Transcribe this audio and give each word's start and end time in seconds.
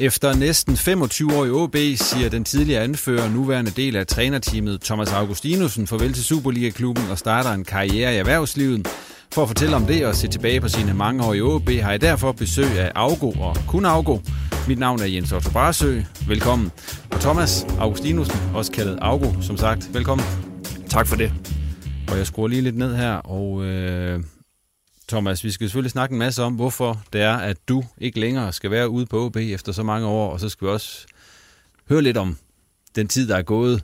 Efter 0.00 0.34
næsten 0.34 0.76
25 0.76 1.36
år 1.36 1.44
i 1.44 1.50
OB 1.50 1.76
siger 1.94 2.28
den 2.28 2.44
tidligere 2.44 2.82
anfører 2.82 3.22
og 3.22 3.30
nuværende 3.30 3.70
del 3.70 3.96
af 3.96 4.06
trænerteamet 4.06 4.80
Thomas 4.80 5.12
Augustinusen 5.12 5.86
farvel 5.86 6.12
til 6.12 6.24
Superliga-klubben 6.24 7.04
og 7.10 7.18
starter 7.18 7.50
en 7.50 7.64
karriere 7.64 8.14
i 8.14 8.16
erhvervslivet. 8.16 8.88
For 9.32 9.42
at 9.42 9.48
fortælle 9.48 9.76
om 9.76 9.86
det 9.86 10.06
og 10.06 10.14
se 10.14 10.28
tilbage 10.28 10.60
på 10.60 10.68
sine 10.68 10.94
mange 10.94 11.24
år 11.24 11.34
i 11.34 11.40
OB 11.40 11.70
har 11.70 11.90
jeg 11.90 12.00
derfor 12.00 12.32
besøg 12.32 12.78
af 12.78 12.92
Augo 12.94 13.30
og 13.30 13.56
kun 13.68 13.84
Augo. 13.84 14.18
Mit 14.68 14.78
navn 14.78 15.00
er 15.00 15.06
Jens 15.06 15.32
Otto 15.32 15.50
Barsø. 15.50 16.00
Velkommen. 16.28 16.70
Og 17.10 17.20
Thomas 17.20 17.66
Augustinusen, 17.78 18.40
også 18.54 18.72
kaldet 18.72 18.98
Augo, 19.02 19.42
som 19.42 19.56
sagt. 19.56 19.94
Velkommen. 19.94 20.26
Tak 20.88 21.06
for 21.06 21.16
det. 21.16 21.32
Og 22.10 22.18
jeg 22.18 22.26
skruer 22.26 22.48
lige 22.48 22.62
lidt 22.62 22.76
ned 22.76 22.96
her, 22.96 23.12
og 23.14 23.64
øh, 23.64 24.20
Thomas, 25.10 25.44
vi 25.44 25.50
skal 25.50 25.66
selvfølgelig 25.66 25.90
snakke 25.90 26.12
en 26.12 26.18
masse 26.18 26.42
om, 26.42 26.54
hvorfor 26.54 27.02
det 27.12 27.20
er, 27.20 27.36
at 27.36 27.56
du 27.68 27.84
ikke 27.98 28.20
længere 28.20 28.52
skal 28.52 28.70
være 28.70 28.88
ude 28.88 29.06
på 29.06 29.24
OB 29.24 29.36
efter 29.36 29.72
så 29.72 29.82
mange 29.82 30.06
år, 30.06 30.32
og 30.32 30.40
så 30.40 30.48
skal 30.48 30.66
vi 30.66 30.72
også 30.72 31.06
høre 31.88 32.02
lidt 32.02 32.16
om 32.16 32.36
den 32.96 33.08
tid, 33.08 33.28
der 33.28 33.36
er 33.36 33.42
gået. 33.42 33.82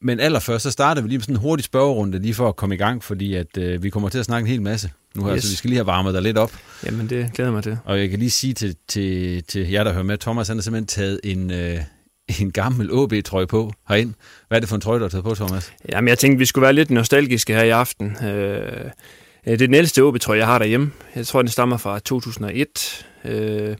Men 0.00 0.20
allerførst, 0.20 0.62
så 0.62 0.70
starter 0.70 1.02
vi 1.02 1.08
lige 1.08 1.18
med 1.18 1.22
sådan 1.22 1.34
en 1.34 1.40
hurtig 1.40 1.64
spørgerunde, 1.64 2.18
lige 2.18 2.34
for 2.34 2.48
at 2.48 2.56
komme 2.56 2.74
i 2.74 2.78
gang, 2.78 3.04
fordi 3.04 3.34
at, 3.34 3.58
øh, 3.58 3.82
vi 3.82 3.90
kommer 3.90 4.08
til 4.08 4.18
at 4.18 4.24
snakke 4.24 4.46
en 4.46 4.50
hel 4.50 4.62
masse 4.62 4.90
nu 5.14 5.24
her, 5.24 5.36
yes. 5.36 5.44
så 5.44 5.50
vi 5.50 5.56
skal 5.56 5.68
lige 5.68 5.78
have 5.78 5.86
varmet 5.86 6.14
dig 6.14 6.22
lidt 6.22 6.38
op. 6.38 6.52
Jamen, 6.86 7.10
det 7.10 7.30
glæder 7.34 7.50
mig 7.50 7.62
til. 7.62 7.78
Og 7.84 7.98
jeg 7.98 8.10
kan 8.10 8.18
lige 8.18 8.30
sige 8.30 8.54
til, 8.54 8.76
til, 8.88 9.44
til 9.44 9.70
jer, 9.70 9.84
der 9.84 9.92
hører 9.92 10.04
med, 10.04 10.18
Thomas 10.18 10.48
han 10.48 10.56
har 10.56 10.62
simpelthen 10.62 10.86
taget 10.86 11.20
en, 11.24 11.50
øh, 11.50 11.80
en 12.40 12.50
gammel 12.50 12.92
OB-trøje 12.92 13.46
på 13.46 13.72
herind. 13.88 14.14
Hvad 14.48 14.58
er 14.58 14.60
det 14.60 14.68
for 14.68 14.74
en 14.74 14.80
trøje, 14.80 14.98
du 14.98 15.04
har 15.04 15.08
taget 15.08 15.24
på, 15.24 15.34
Thomas? 15.34 15.72
Jamen, 15.88 16.08
jeg 16.08 16.18
tænkte, 16.18 16.38
vi 16.38 16.44
skulle 16.44 16.62
være 16.62 16.72
lidt 16.72 16.90
nostalgiske 16.90 17.54
her 17.54 17.62
i 17.62 17.70
aften. 17.70 18.24
Øh, 18.24 18.90
det 19.44 19.62
er 19.62 19.66
den 19.66 19.74
ældste 19.74 20.02
OB-trøje, 20.02 20.38
jeg 20.38 20.46
har 20.46 20.58
derhjemme. 20.58 20.92
Jeg 21.16 21.26
tror, 21.26 21.42
den 21.42 21.50
stammer 21.50 21.76
fra 21.76 21.98
2001. 21.98 23.06
Øh, 23.24 23.76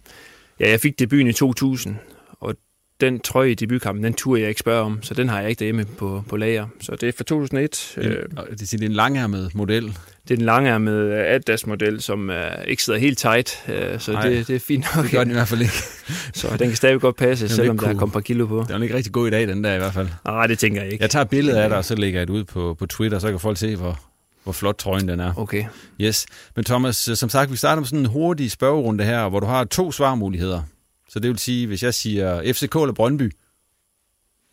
ja, 0.60 0.70
jeg 0.70 0.80
fik 0.80 0.98
debuten 0.98 1.26
i 1.26 1.32
2000, 1.32 1.96
og 2.40 2.54
den 3.00 3.20
trøje 3.20 3.50
i 3.50 3.54
debutkampen, 3.54 4.04
den 4.04 4.14
turde 4.14 4.40
jeg 4.40 4.48
ikke 4.48 4.60
spørge 4.60 4.82
om, 4.82 5.02
så 5.02 5.14
den 5.14 5.28
har 5.28 5.40
jeg 5.40 5.50
ikke 5.50 5.58
derhjemme 5.58 5.84
på, 5.84 6.24
på 6.28 6.36
lager. 6.36 6.66
Så 6.80 6.96
det 6.96 7.08
er 7.08 7.12
fra 7.16 7.24
2001. 7.24 7.94
En, 7.96 8.02
øh, 8.02 8.28
det 8.50 8.74
er 8.74 8.86
en 8.86 8.92
langærmet 8.92 9.54
model. 9.54 9.84
Det 9.84 10.30
er 10.30 10.36
den 10.36 10.44
langærmede 10.44 11.14
Adidas-model, 11.14 12.00
som 12.00 12.28
uh, 12.28 12.36
ikke 12.66 12.82
sidder 12.82 12.98
helt 12.98 13.18
tight, 13.18 13.64
uh, 13.68 13.74
så 13.98 14.20
det, 14.22 14.48
det 14.48 14.56
er 14.56 14.60
fint 14.60 14.86
nok. 14.96 15.04
Det 15.04 15.12
gør 15.12 15.24
den 15.24 15.30
i 15.30 15.34
hvert 15.34 15.48
fald 15.48 15.60
ikke. 15.60 15.74
så 16.40 16.48
den 16.58 16.68
kan 16.68 16.76
stadig 16.76 17.00
godt 17.00 17.16
passe, 17.16 17.48
selvom 17.48 17.78
der 17.78 17.88
er 17.88 17.94
kommet 17.94 18.12
par 18.12 18.20
kilo 18.20 18.46
på. 18.46 18.64
Det 18.68 18.76
er 18.76 18.82
ikke 18.82 18.94
rigtig 18.94 19.12
god 19.12 19.26
i 19.26 19.30
dag, 19.30 19.48
den 19.48 19.64
der 19.64 19.74
i 19.74 19.78
hvert 19.78 19.94
fald. 19.94 20.08
Nej, 20.24 20.46
det 20.46 20.58
tænker 20.58 20.82
jeg 20.82 20.92
ikke. 20.92 21.02
Jeg 21.02 21.10
tager 21.10 21.22
et 21.22 21.30
billede 21.30 21.62
af 21.62 21.68
dig, 21.68 21.78
og 21.78 21.84
så 21.84 21.94
lægger 21.94 22.20
jeg 22.20 22.26
det 22.26 22.34
ud 22.34 22.44
på, 22.44 22.76
på 22.78 22.86
Twitter, 22.86 23.18
så 23.18 23.30
kan 23.30 23.40
folk 23.40 23.58
se, 23.58 23.76
hvor, 23.76 24.00
hvor 24.44 24.52
flot 24.52 24.76
trøjen 24.76 25.08
den 25.08 25.20
er. 25.20 25.32
Okay. 25.36 25.64
Yes. 26.00 26.26
Men 26.56 26.64
Thomas, 26.64 26.96
som 26.96 27.28
sagt, 27.28 27.50
vi 27.50 27.56
starter 27.56 27.80
med 27.80 27.86
sådan 27.86 27.98
en 27.98 28.06
hurtig 28.06 28.50
spørgerunde 28.50 29.04
her, 29.04 29.28
hvor 29.28 29.40
du 29.40 29.46
har 29.46 29.64
to 29.64 29.92
svarmuligheder. 29.92 30.62
Så 31.08 31.20
det 31.20 31.30
vil 31.30 31.38
sige, 31.38 31.66
hvis 31.66 31.82
jeg 31.82 31.94
siger 31.94 32.52
FCK 32.52 32.74
eller 32.74 32.92
Brøndby, 32.92 33.32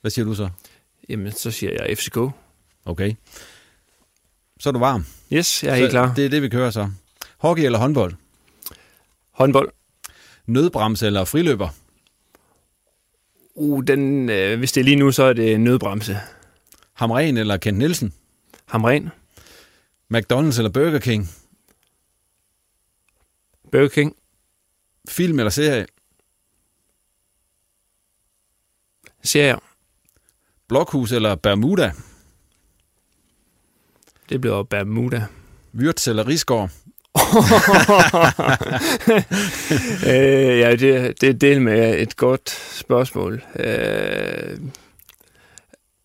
hvad 0.02 0.12
siger 0.12 0.26
du 0.26 0.34
så? 0.34 0.50
Jamen, 1.10 1.32
så 1.32 1.52
siger 1.52 1.72
jeg 1.72 1.98
FCK. 1.98 2.18
Okay. 2.86 3.14
Så 4.60 4.70
er 4.70 4.74
du 4.74 4.80
varm. 4.80 5.06
Yes, 5.34 5.64
jeg 5.64 5.70
er 5.70 5.76
så 5.76 5.80
helt 5.80 5.92
klar. 5.92 6.14
Det 6.14 6.26
er 6.26 6.30
det, 6.30 6.42
vi 6.42 6.50
kører 6.50 6.72
så. 6.72 6.90
Hockey 7.38 7.64
eller 7.64 7.80
håndbold? 7.80 8.14
Håndbold. 9.32 9.70
Nødbremse 10.46 11.06
eller 11.06 11.26
friløber? 11.26 11.70
Uh, 13.56 13.84
den, 13.84 14.30
øh, 14.30 14.60
hvis 14.60 14.72
det 14.72 14.82
er 14.82 14.86
lige 14.86 14.96
nu, 14.96 15.12
så 15.12 15.24
er 15.24 15.34
det 15.34 15.60
nødbremse. 15.60 16.18
Hamren 16.94 17.38
eller 17.38 17.58
Kent 17.58 17.78
Nielsen? 17.78 18.14
Hamren. 18.66 19.10
McDonald's 20.12 20.58
eller 20.58 20.70
Burger 20.70 21.00
King? 21.00 21.30
Burger 23.72 23.88
King. 23.88 24.16
Film 25.10 25.40
eller 25.40 25.50
serie? 25.50 25.86
Serie. 29.24 29.60
Blokhus 30.68 31.12
eller 31.12 31.36
Bermuda? 31.36 31.92
Det 34.30 34.42
bliver 34.42 34.64
Bermuda. 34.64 35.28
Wirtz 35.74 36.08
eller 36.08 36.28
Risgaard? 36.28 36.70
øh, 40.08 40.60
ja, 40.60 40.76
det, 40.76 41.22
det 41.22 41.30
er 41.30 41.34
del 41.34 41.62
med 41.62 42.00
et 42.00 42.16
godt 42.16 42.50
spørgsmål. 42.50 43.44
Øh, 43.56 44.58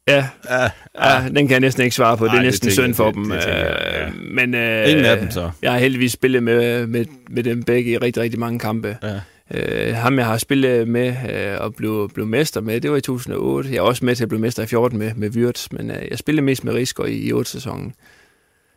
ja, 0.08 0.28
ja, 0.50 0.70
ja, 1.04 1.28
den 1.28 1.34
kan 1.34 1.50
jeg 1.50 1.60
næsten 1.60 1.84
ikke 1.84 1.96
svare 1.96 2.16
på. 2.16 2.26
Ej, 2.26 2.32
det 2.32 2.38
er 2.38 2.42
næsten 2.42 2.70
synd 2.70 2.94
for 2.94 3.10
dem. 3.10 3.30
Det, 3.30 3.42
det 3.42 3.48
jeg, 3.48 3.76
ja. 3.92 4.10
Men 4.30 4.54
øh, 4.54 4.90
Ingen 4.90 5.04
af 5.04 5.18
dem 5.18 5.30
så. 5.30 5.50
Jeg 5.62 5.72
har 5.72 5.78
heldigvis 5.78 6.12
spillet 6.12 6.42
med, 6.42 6.86
med, 6.86 7.06
med 7.30 7.42
dem 7.42 7.62
begge 7.62 7.90
i 7.90 7.96
rigtig, 7.98 8.22
rigtig 8.22 8.40
mange 8.40 8.58
kampe. 8.58 8.98
Ja. 9.02 9.20
Øh, 9.50 9.94
ham, 9.94 10.18
jeg 10.18 10.26
har 10.26 10.38
spillet 10.38 10.88
med 10.88 11.16
øh, 11.30 11.60
og 11.60 11.74
blev, 11.74 12.10
blev 12.14 12.26
mester 12.26 12.60
med, 12.60 12.80
det 12.80 12.90
var 12.90 12.96
i 12.96 13.00
2008. 13.00 13.70
Jeg 13.70 13.76
er 13.76 13.82
også 13.82 14.04
med 14.04 14.16
til 14.16 14.22
at 14.22 14.28
blive 14.28 14.40
mester 14.40 14.62
i 14.62 14.66
14 14.66 14.98
med, 14.98 15.14
med 15.14 15.30
Wirtz, 15.30 15.66
men 15.70 15.90
øh, 15.90 16.02
jeg 16.10 16.18
spillede 16.18 16.44
mest 16.44 16.64
med 16.64 16.74
Rigsgaard 16.74 17.08
i, 17.08 17.28
i 17.28 17.32
8-sæsonen. 17.32 17.94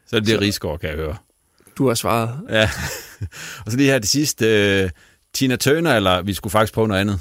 Så 0.07 0.15
er 0.15 0.19
det 0.19 0.29
det 0.29 0.41
Rigsgaard, 0.41 0.79
kan 0.79 0.89
jeg 0.89 0.97
høre. 0.97 1.15
Du 1.77 1.87
har 1.87 1.93
svaret. 1.93 2.39
Ja. 2.49 2.69
og 3.65 3.71
så 3.71 3.77
lige 3.77 3.91
her 3.91 3.99
til 3.99 4.09
sidst. 4.09 4.41
Øh, 4.41 4.89
Tina 5.33 5.55
Turner, 5.55 5.95
eller 5.95 6.21
vi 6.21 6.33
skulle 6.33 6.51
faktisk 6.51 6.73
prøve 6.73 6.87
noget 6.87 7.01
andet? 7.01 7.19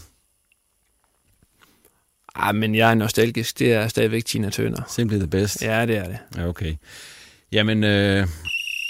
Ah, 2.38 2.54
men 2.54 2.74
jeg 2.74 2.90
er 2.90 2.94
nostalgisk. 2.94 3.58
Det 3.58 3.72
er 3.72 3.88
stadigvæk 3.88 4.24
Tina 4.24 4.50
Turner. 4.50 4.82
Simply 4.88 5.16
the 5.16 5.26
best. 5.26 5.62
Ja, 5.62 5.86
det 5.86 5.96
er 5.96 6.04
det. 6.04 6.18
Ja, 6.36 6.48
okay. 6.48 6.74
Jamen, 7.52 7.84
øh, 7.84 8.26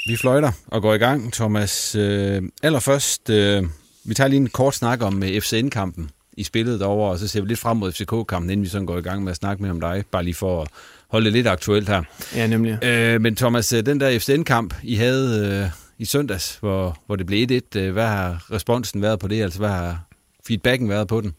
vi 0.07 0.17
fløjter 0.17 0.53
og 0.67 0.83
går 0.83 0.95
i 0.95 0.99
gang, 0.99 1.33
Thomas. 1.33 1.95
Øh, 1.95 2.43
allerførst, 2.63 3.31
øh, 3.31 3.65
vi 4.05 4.15
tager 4.15 4.29
lige 4.29 4.41
en 4.41 4.49
kort 4.49 4.75
snak 4.75 5.03
om 5.03 5.23
øh, 5.23 5.41
FCN-kampen 5.41 6.11
i 6.37 6.45
spillet 6.45 6.81
derovre, 6.81 7.11
og 7.11 7.19
så 7.19 7.29
ser 7.29 7.41
vi 7.41 7.49
lidt 7.49 7.59
frem 7.59 7.77
mod 7.77 7.93
FCK-kampen, 7.93 8.51
inden 8.51 8.65
vi 8.65 8.69
sådan 8.69 8.87
går 8.87 8.99
i 8.99 9.03
gang 9.03 9.25
med 9.25 9.31
at 9.31 9.37
snakke 9.37 9.63
med 9.63 9.71
om 9.71 9.81
dig, 9.81 10.05
bare 10.11 10.25
lige 10.25 10.35
for 10.35 10.63
at 10.63 10.69
holde 11.09 11.25
det 11.25 11.33
lidt 11.33 11.47
aktuelt 11.47 11.89
her. 11.89 12.03
Ja, 12.35 12.47
nemlig. 12.47 12.85
Øh, 12.85 13.21
men 13.21 13.37
Thomas, 13.37 13.73
øh, 13.73 13.87
den 13.87 14.01
der 14.01 14.19
FCN-kamp, 14.19 14.75
I 14.83 14.95
havde 14.95 15.63
øh, 15.65 15.71
i 15.99 16.05
søndags, 16.05 16.57
hvor, 16.61 16.99
hvor 17.07 17.17
det 17.17 17.27
blev 17.27 17.49
1-1, 17.75 17.79
øh, 17.79 17.93
hvad 17.93 18.07
har 18.07 18.47
responsen 18.53 19.03
været 19.03 19.19
på 19.19 19.29
det? 19.29 19.43
Altså, 19.43 19.59
hvad 19.59 19.69
har 19.69 20.05
feedbacken 20.47 20.89
været 20.89 21.09
på 21.09 21.21
den? 21.21 21.35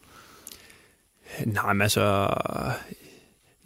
Nej, 1.44 1.72
men 1.72 1.82
altså... 1.82 2.28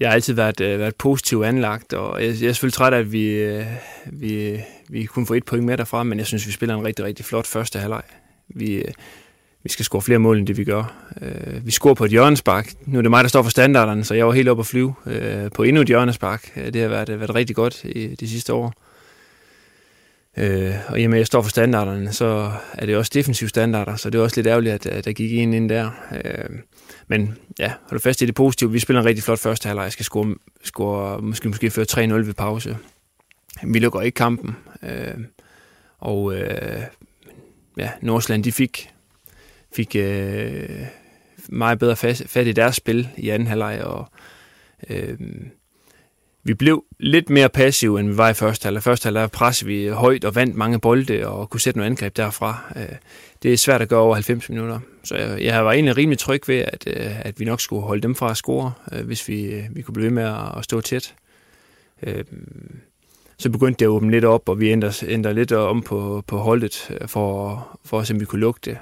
jeg 0.00 0.08
har 0.08 0.14
altid 0.14 0.34
været, 0.34 0.60
øh, 0.60 0.78
været 0.78 0.96
positivt 0.96 1.44
anlagt, 1.44 1.92
og 1.92 2.24
jeg, 2.24 2.28
jeg 2.40 2.48
er 2.48 2.52
selvfølgelig 2.52 2.74
træt 2.74 2.92
af, 2.92 2.98
at 2.98 3.12
vi, 3.12 3.26
øh, 3.26 3.66
vi, 4.06 4.60
vi 4.88 5.04
kunne 5.04 5.26
få 5.26 5.34
et 5.34 5.44
point 5.44 5.64
med 5.64 5.76
derfra, 5.76 6.02
men 6.02 6.18
jeg 6.18 6.26
synes, 6.26 6.46
vi 6.46 6.52
spiller 6.52 6.74
en 6.74 6.84
rigtig, 6.84 7.04
rigtig 7.04 7.24
flot 7.24 7.46
første 7.46 7.78
halvleg. 7.78 8.02
Vi, 8.48 8.74
øh, 8.74 8.92
vi 9.62 9.68
skal 9.68 9.84
score 9.84 10.02
flere 10.02 10.18
mål, 10.18 10.38
end 10.38 10.46
det 10.46 10.56
vi 10.56 10.64
gør. 10.64 10.94
Øh, 11.22 11.66
vi 11.66 11.70
scorer 11.70 11.94
på 11.94 12.04
et 12.04 12.10
hjørnespark. 12.10 12.72
Nu 12.86 12.98
er 12.98 13.02
det 13.02 13.10
mig, 13.10 13.24
der 13.24 13.28
står 13.28 13.42
for 13.42 13.50
standarderne, 13.50 14.04
så 14.04 14.14
jeg 14.14 14.26
var 14.26 14.32
helt 14.32 14.48
oppe 14.48 14.60
at 14.60 14.66
flyve 14.66 14.94
øh, 15.06 15.50
på 15.50 15.62
endnu 15.62 15.82
et 15.82 15.88
hjørnespark. 15.88 16.52
Øh, 16.56 16.72
det 16.72 16.82
har 16.82 16.88
været, 16.88 17.08
øh, 17.08 17.20
været 17.20 17.34
rigtig 17.34 17.56
godt 17.56 17.84
i 17.84 18.14
de 18.14 18.28
sidste 18.28 18.52
år. 18.52 18.72
Øh, 20.36 20.74
og 20.88 21.00
i 21.00 21.04
og 21.04 21.10
med, 21.10 21.18
at 21.18 21.20
jeg 21.20 21.26
står 21.26 21.42
for 21.42 21.50
standarderne, 21.50 22.12
så 22.12 22.52
er 22.72 22.86
det 22.86 22.96
også 22.96 23.10
defensive 23.14 23.48
standarder, 23.48 23.96
så 23.96 24.10
det 24.10 24.18
er 24.18 24.22
også 24.22 24.36
lidt 24.36 24.46
ærgerligt, 24.46 24.74
at, 24.74 24.86
at 24.86 25.04
der 25.04 25.12
gik 25.12 25.32
en 25.32 25.54
ind 25.54 25.68
der. 25.68 25.90
Øh, 26.24 26.58
men 27.06 27.38
ja, 27.58 27.72
hold 27.90 28.00
fast 28.00 28.22
i 28.22 28.26
det 28.26 28.34
positive. 28.34 28.72
Vi 28.72 28.78
spiller 28.78 29.00
en 29.00 29.06
rigtig 29.06 29.24
flot 29.24 29.38
første 29.38 29.66
halvleg. 29.66 29.82
Jeg 29.82 29.92
skal 29.92 30.04
score, 30.04 30.34
score 30.64 31.22
måske, 31.22 31.48
måske 31.48 31.70
føre 31.70 31.86
3-0 31.90 31.98
ved 31.98 32.34
pause. 32.34 32.78
Vi 33.62 33.78
lukker 33.78 34.00
ikke 34.00 34.16
kampen. 34.16 34.56
Øh, 34.82 35.14
og 35.98 36.34
øh, 36.34 36.82
ja, 37.76 37.90
Nordsjælland, 38.00 38.44
de 38.44 38.52
fik, 38.52 38.90
fik 39.76 39.96
øh, 39.96 40.86
meget 41.48 41.78
bedre 41.78 41.96
fat, 41.96 42.22
fat 42.26 42.46
i 42.46 42.52
deres 42.52 42.76
spil 42.76 43.08
i 43.16 43.28
anden 43.28 43.48
halvleg, 43.48 43.82
og 43.84 44.08
øh, 44.90 45.18
vi 46.44 46.54
blev 46.54 46.84
lidt 46.98 47.30
mere 47.30 47.48
passive, 47.48 48.00
end 48.00 48.08
vi 48.08 48.16
var 48.16 48.28
i 48.28 48.34
første 48.34 48.64
halvleg. 48.66 48.82
Første 48.82 49.06
halvleg 49.06 49.30
pressede 49.30 49.68
vi 49.68 49.88
højt 49.88 50.24
og 50.24 50.34
vandt 50.34 50.56
mange 50.56 50.80
bolde 50.80 51.26
og 51.28 51.50
kunne 51.50 51.60
sætte 51.60 51.78
nogle 51.78 51.90
angreb 51.90 52.16
derfra. 52.16 52.72
Øh, 52.76 52.96
det 53.42 53.52
er 53.52 53.56
svært 53.56 53.82
at 53.82 53.88
gøre 53.88 54.00
over 54.00 54.14
90 54.14 54.48
minutter. 54.48 54.80
Så 55.04 55.16
jeg, 55.16 55.42
jeg 55.42 55.64
var 55.64 55.72
egentlig 55.72 55.96
rimelig 55.96 56.18
tryg 56.18 56.42
ved, 56.46 56.56
at, 56.56 56.84
øh, 56.86 57.26
at 57.26 57.40
vi 57.40 57.44
nok 57.44 57.60
skulle 57.60 57.82
holde 57.82 58.02
dem 58.02 58.14
fra 58.14 58.30
at 58.30 58.36
score, 58.36 58.72
øh, 58.92 59.06
hvis 59.06 59.28
vi, 59.28 59.62
vi 59.70 59.82
kunne 59.82 59.92
blive 59.92 60.04
ved 60.04 60.14
med 60.14 60.34
at 60.56 60.64
stå 60.64 60.80
tæt. 60.80 61.14
Så 63.38 63.50
begyndte 63.50 63.78
det 63.78 63.84
at 63.84 63.88
åbne 63.88 64.10
lidt 64.10 64.24
op, 64.24 64.48
og 64.48 64.60
vi 64.60 64.70
ændrede, 64.70 65.10
ændrede 65.10 65.34
lidt 65.34 65.52
om 65.52 65.82
på, 65.82 66.24
på 66.26 66.38
holdet, 66.38 66.90
for, 67.06 67.78
for 67.84 68.00
at 68.00 68.06
se, 68.06 68.14
om 68.14 68.20
vi 68.20 68.24
kunne 68.24 68.40
lukke 68.40 68.60
det. 68.64 68.78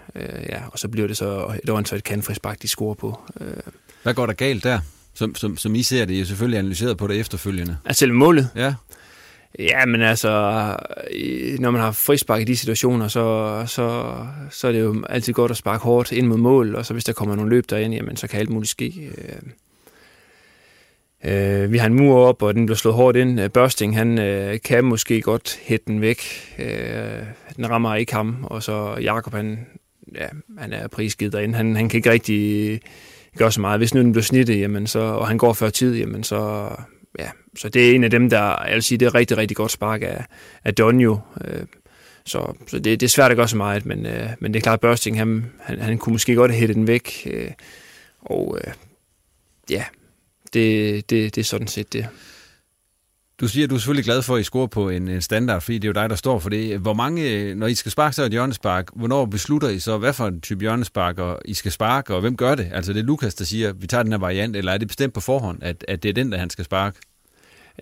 Ja, 0.48 0.60
og 0.72 0.78
så 0.78 0.88
blev 0.88 1.08
det 1.08 1.16
så 1.16 1.54
et 1.62 1.70
åndssvagt 1.70 2.04
kanfrisbak, 2.04 2.62
de 2.62 2.68
scorer 2.68 2.94
på. 2.94 3.20
Hvad 4.02 4.14
går 4.14 4.26
der 4.26 4.32
galt 4.32 4.64
der? 4.64 4.78
Som, 5.14 5.34
som, 5.34 5.56
som 5.56 5.74
I 5.74 5.82
ser 5.82 6.04
det, 6.04 6.14
I 6.14 6.20
er 6.20 6.24
selvfølgelig 6.24 6.58
analyseret 6.58 6.96
på 6.96 7.06
det 7.06 7.20
efterfølgende. 7.20 7.76
Altså 7.84 7.98
selve 7.98 8.14
målet? 8.14 8.48
Ja. 8.56 8.74
Ja, 9.58 9.86
men 9.86 10.02
altså, 10.02 10.30
når 11.58 11.70
man 11.70 11.80
har 11.80 11.92
frispark 11.92 12.40
i 12.40 12.44
de 12.44 12.56
situationer, 12.56 13.08
så, 13.08 13.64
så, 13.66 14.16
så 14.50 14.68
er 14.68 14.72
det 14.72 14.80
jo 14.80 15.04
altid 15.08 15.32
godt 15.32 15.50
at 15.50 15.56
sparke 15.56 15.84
hårdt 15.84 16.12
ind 16.12 16.26
mod 16.26 16.36
mål, 16.36 16.74
og 16.74 16.86
så 16.86 16.92
hvis 16.92 17.04
der 17.04 17.12
kommer 17.12 17.36
nogle 17.36 17.50
løb 17.50 17.70
derind, 17.70 17.94
jamen, 17.94 18.16
så 18.16 18.26
kan 18.26 18.40
alt 18.40 18.50
muligt 18.50 18.70
ske. 18.70 19.10
Øh, 21.24 21.64
øh, 21.64 21.72
vi 21.72 21.78
har 21.78 21.86
en 21.86 21.94
mur 21.94 22.26
op, 22.26 22.42
og 22.42 22.54
den 22.54 22.66
bliver 22.66 22.76
slået 22.76 22.96
hårdt 22.96 23.16
ind. 23.16 23.48
Børsting, 23.48 23.96
han 23.96 24.18
øh, 24.18 24.58
kan 24.64 24.84
måske 24.84 25.20
godt 25.20 25.58
hætte 25.62 25.86
den 25.86 26.00
væk. 26.00 26.20
Øh, 26.58 27.24
den 27.56 27.70
rammer 27.70 27.94
ikke 27.94 28.14
ham, 28.14 28.36
og 28.44 28.62
så 28.62 28.96
Jakob, 29.02 29.34
han, 29.34 29.66
ja, 30.14 30.26
han 30.58 30.72
er 30.72 30.88
prisgivet 30.88 31.32
derinde. 31.32 31.54
Han, 31.54 31.76
han 31.76 31.88
kan 31.88 31.98
ikke 31.98 32.10
rigtig 32.10 32.80
gøre 33.36 33.52
så 33.52 33.60
meget. 33.60 33.80
Hvis 33.80 33.94
nu 33.94 34.00
den 34.00 34.12
bliver 34.12 34.22
snittet, 34.22 34.60
jamen 34.60 34.86
så, 34.86 34.98
og 34.98 35.28
han 35.28 35.38
går 35.38 35.52
før 35.52 35.70
tid, 35.70 35.96
jamen 35.96 36.24
så, 36.24 36.68
ja, 37.18 37.30
så 37.58 37.68
det 37.68 37.90
er 37.90 37.94
en 37.94 38.04
af 38.04 38.10
dem, 38.10 38.30
der, 38.30 38.64
jeg 38.66 38.74
vil 38.74 38.82
sige, 38.82 38.98
det 38.98 39.06
er 39.06 39.14
rigtig, 39.14 39.36
rigtig 39.36 39.56
godt 39.56 39.72
spark 39.72 40.02
af, 40.02 40.24
af 40.64 40.74
Donjo. 40.74 41.18
Øh, 41.44 41.62
så, 42.24 42.54
så 42.66 42.78
det, 42.78 43.00
det 43.00 43.02
er 43.02 43.08
svært 43.08 43.30
at 43.30 43.36
gøre 43.36 43.48
så 43.48 43.56
meget, 43.56 43.86
men, 43.86 44.06
øh, 44.06 44.28
men 44.40 44.54
det 44.54 44.60
er 44.60 44.62
klart, 44.62 44.76
at 44.76 44.80
Børsting, 44.80 45.18
han, 45.18 45.44
han, 45.60 45.78
han 45.78 45.98
kunne 45.98 46.12
måske 46.12 46.34
godt 46.34 46.50
have 46.50 46.58
hættet 46.60 46.76
den 46.76 46.86
væk. 46.86 47.28
Øh, 47.30 47.50
og 48.20 48.58
øh, 48.64 48.72
ja, 49.70 49.84
det, 50.52 51.10
det, 51.10 51.34
det 51.34 51.40
er 51.40 51.44
sådan 51.44 51.66
set 51.66 51.92
det. 51.92 52.08
Du 53.42 53.48
siger, 53.48 53.66
at 53.66 53.70
du 53.70 53.74
er 53.74 53.78
selvfølgelig 53.78 54.04
glad 54.04 54.22
for, 54.22 54.34
at 54.34 54.40
I 54.40 54.44
scorer 54.44 54.66
på 54.66 54.88
en, 54.88 55.08
en 55.08 55.22
standard, 55.22 55.60
fordi 55.60 55.78
det 55.78 55.84
er 55.84 55.88
jo 55.88 56.02
dig, 56.02 56.10
der 56.10 56.16
står 56.16 56.38
for 56.38 56.50
det. 56.50 56.78
Hvor 56.78 56.92
mange, 56.92 57.54
når 57.54 57.66
I 57.66 57.74
skal 57.74 57.92
sparke 57.92 58.16
så 58.16 58.22
et 58.22 58.30
hjørnespark, 58.30 58.88
hvornår 58.94 59.26
beslutter 59.26 59.68
I 59.68 59.78
så, 59.78 59.98
hvad 59.98 60.12
for 60.12 60.26
en 60.26 60.40
type 60.40 60.60
hjørnespark 60.60 61.18
og 61.18 61.40
I 61.44 61.54
skal 61.54 61.72
sparke, 61.72 62.14
og 62.14 62.20
hvem 62.20 62.36
gør 62.36 62.54
det? 62.54 62.68
Altså 62.72 62.92
det 62.92 63.00
er 63.00 63.04
Lukas, 63.04 63.34
der 63.34 63.44
siger, 63.44 63.68
at 63.68 63.82
vi 63.82 63.86
tager 63.86 64.02
den 64.02 64.12
her 64.12 64.18
variant, 64.18 64.56
eller 64.56 64.72
er 64.72 64.78
det 64.78 64.88
bestemt 64.88 65.14
på 65.14 65.20
forhånd, 65.20 65.58
at, 65.62 65.84
at 65.88 66.02
det 66.02 66.08
er 66.08 66.12
den, 66.12 66.32
der 66.32 66.38
han 66.38 66.50
skal 66.50 66.64
sparke? 66.64 66.98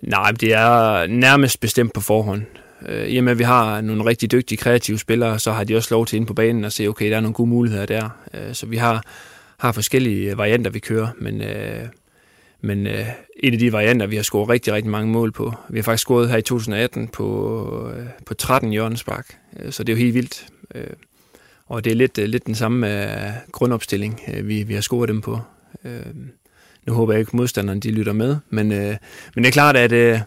Nej, 0.03 0.31
det 0.31 0.53
er 0.53 1.07
nærmest 1.07 1.59
bestemt 1.59 1.93
på 1.93 2.01
forhånd. 2.01 2.43
Øh, 2.87 3.07
I 3.07 3.17
og 3.17 3.23
med, 3.23 3.31
at 3.31 3.39
vi 3.39 3.43
har 3.43 3.81
nogle 3.81 4.05
rigtig 4.05 4.31
dygtige 4.31 4.57
kreative 4.57 4.99
spillere, 4.99 5.39
så 5.39 5.51
har 5.51 5.63
de 5.63 5.75
også 5.75 5.93
lov 5.95 6.05
til 6.05 6.17
ind 6.17 6.27
på 6.27 6.33
banen 6.33 6.65
og 6.65 6.71
se, 6.71 6.87
okay, 6.87 7.09
der 7.09 7.17
er 7.17 7.21
nogle 7.21 7.33
gode 7.33 7.49
muligheder 7.49 7.85
der. 7.85 8.09
Øh, 8.33 8.53
så 8.53 8.65
vi 8.65 8.77
har, 8.77 9.03
har 9.57 9.71
forskellige 9.71 10.37
varianter, 10.37 10.71
vi 10.71 10.79
kører, 10.79 11.07
men, 11.19 11.41
øh, 11.41 11.85
men 12.61 12.87
øh, 12.87 13.07
et 13.43 13.53
af 13.53 13.59
de 13.59 13.71
varianter, 13.71 14.07
vi 14.07 14.15
har 14.15 14.23
scoret 14.23 14.49
rigtig, 14.49 14.73
rigtig 14.73 14.91
mange 14.91 15.11
mål 15.11 15.31
på. 15.31 15.53
Vi 15.69 15.77
har 15.77 15.83
faktisk 15.83 16.01
scoret 16.01 16.29
her 16.29 16.37
i 16.37 16.41
2018 16.41 17.07
på, 17.07 17.91
øh, 17.95 18.05
på 18.25 18.33
13 18.33 18.71
hjørnespark, 18.71 19.37
øh, 19.59 19.71
så 19.71 19.83
det 19.83 19.93
er 19.93 19.97
jo 19.97 20.03
helt 20.03 20.13
vildt. 20.13 20.45
Øh, 20.75 20.83
og 21.67 21.83
det 21.83 21.91
er 21.91 21.95
lidt, 21.95 22.17
øh, 22.17 22.25
lidt 22.25 22.45
den 22.45 22.55
samme 22.55 23.03
øh, 23.03 23.31
grundopstilling, 23.51 24.21
øh, 24.33 24.47
vi, 24.47 24.63
vi 24.63 24.73
har 24.73 24.81
scoret 24.81 25.09
dem 25.09 25.21
på. 25.21 25.39
Øh, 25.85 26.05
nu 26.87 26.93
håber 26.93 27.13
jeg 27.13 27.19
ikke, 27.19 27.29
at 27.29 27.33
modstanderne 27.33 27.79
de 27.79 27.91
lytter 27.91 28.13
med, 28.13 28.37
men, 28.49 28.71
øh, 28.71 28.95
men 29.35 29.43
det 29.43 29.47
er 29.47 29.51
klart, 29.51 29.77
at, 29.77 29.91
øh, 29.91 30.19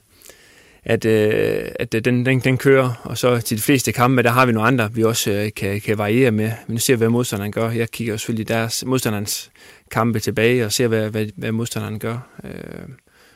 at, 0.84 1.04
øh, 1.04 1.68
at 1.80 1.94
øh, 1.94 2.04
den, 2.04 2.26
den, 2.26 2.40
den 2.40 2.58
kører, 2.58 3.00
og 3.04 3.18
så 3.18 3.40
til 3.40 3.56
de 3.56 3.62
fleste 3.62 3.92
kampe, 3.92 4.22
der 4.22 4.30
har 4.30 4.46
vi 4.46 4.52
nogle 4.52 4.68
andre, 4.68 4.92
vi 4.92 5.04
også 5.04 5.30
øh, 5.30 5.50
kan, 5.56 5.80
kan 5.80 5.98
variere 5.98 6.30
med. 6.30 6.52
Men 6.66 6.74
nu 6.74 6.78
ser 6.78 6.94
vi, 6.94 6.98
hvad 6.98 7.08
modstanderen 7.08 7.52
gør. 7.52 7.70
Jeg 7.70 7.90
kigger 7.90 8.16
selvfølgelig 8.16 8.48
deres 8.48 8.84
modstanderens 8.86 9.50
kampe 9.94 10.20
tilbage 10.20 10.64
og 10.64 10.72
ser, 10.72 10.88
hvad, 10.88 11.10
hvad, 11.10 11.26
hvad 11.36 11.52
modstanderen 11.52 11.98
gør. 11.98 12.18
Øh, 12.44 12.88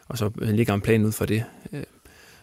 og 0.08 0.18
så 0.18 0.30
ligger 0.40 0.74
en 0.74 0.80
plan 0.80 1.04
ud 1.04 1.12
for 1.12 1.24
det. 1.26 1.44
Øh, 1.72 1.82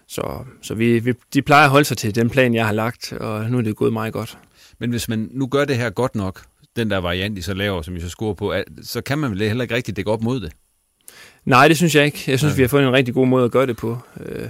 så 0.07 0.43
så 0.61 0.73
vi, 0.73 0.99
vi, 0.99 1.13
de 1.33 1.41
plejer 1.41 1.63
at 1.63 1.69
holde 1.69 1.85
sig 1.85 1.97
til 1.97 2.15
den 2.15 2.29
plan, 2.29 2.53
jeg 2.53 2.65
har 2.65 2.73
lagt, 2.73 3.13
og 3.13 3.51
nu 3.51 3.57
er 3.57 3.61
det 3.61 3.75
gået 3.75 3.93
meget 3.93 4.13
godt. 4.13 4.37
Men 4.79 4.89
hvis 4.89 5.09
man 5.09 5.29
nu 5.31 5.47
gør 5.47 5.65
det 5.65 5.77
her 5.77 5.89
godt 5.89 6.15
nok, 6.15 6.41
den 6.75 6.89
der 6.89 6.97
variant, 6.97 7.37
I 7.37 7.41
så 7.41 7.53
laver, 7.53 7.81
som 7.81 7.95
I 7.95 7.99
så 7.99 8.09
scorer 8.09 8.33
på, 8.33 8.53
så 8.83 9.01
kan 9.01 9.17
man 9.17 9.31
vel 9.31 9.41
heller 9.41 9.63
ikke 9.63 9.75
rigtig 9.75 9.95
dække 9.95 10.11
op 10.11 10.21
mod 10.21 10.39
det? 10.39 10.51
Nej, 11.45 11.67
det 11.67 11.77
synes 11.77 11.95
jeg 11.95 12.05
ikke. 12.05 12.23
Jeg 12.27 12.39
synes, 12.39 12.53
ja. 12.53 12.55
vi 12.55 12.63
har 12.63 12.67
fundet 12.67 12.87
en 12.87 12.93
rigtig 12.93 13.13
god 13.13 13.27
måde 13.27 13.45
at 13.45 13.51
gøre 13.51 13.65
det 13.65 13.77
på. 13.77 13.97
Øh, 14.25 14.49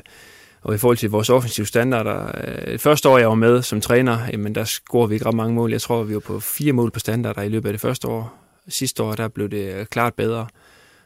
og 0.61 0.75
i 0.75 0.77
forhold 0.77 0.97
til 0.97 1.09
vores 1.09 1.29
offensive 1.29 1.65
standarder, 1.65 2.31
øh, 2.67 2.79
første 2.79 3.09
år, 3.09 3.17
jeg 3.17 3.29
var 3.29 3.35
med 3.35 3.61
som 3.61 3.81
træner, 3.81 4.19
jamen, 4.31 4.55
der 4.55 4.63
scorede 4.63 5.09
vi 5.09 5.15
ikke 5.15 5.25
ret 5.25 5.35
mange 5.35 5.55
mål. 5.55 5.71
Jeg 5.71 5.81
tror, 5.81 6.03
vi 6.03 6.13
var 6.13 6.19
på 6.19 6.39
fire 6.39 6.73
mål 6.73 6.91
på 6.91 6.99
standarder 6.99 7.41
i 7.41 7.49
løbet 7.49 7.69
af 7.69 7.73
det 7.73 7.81
første 7.81 8.07
år. 8.07 8.44
Sidste 8.67 9.03
år, 9.03 9.15
der 9.15 9.27
blev 9.27 9.49
det 9.49 9.89
klart 9.89 10.13
bedre 10.13 10.47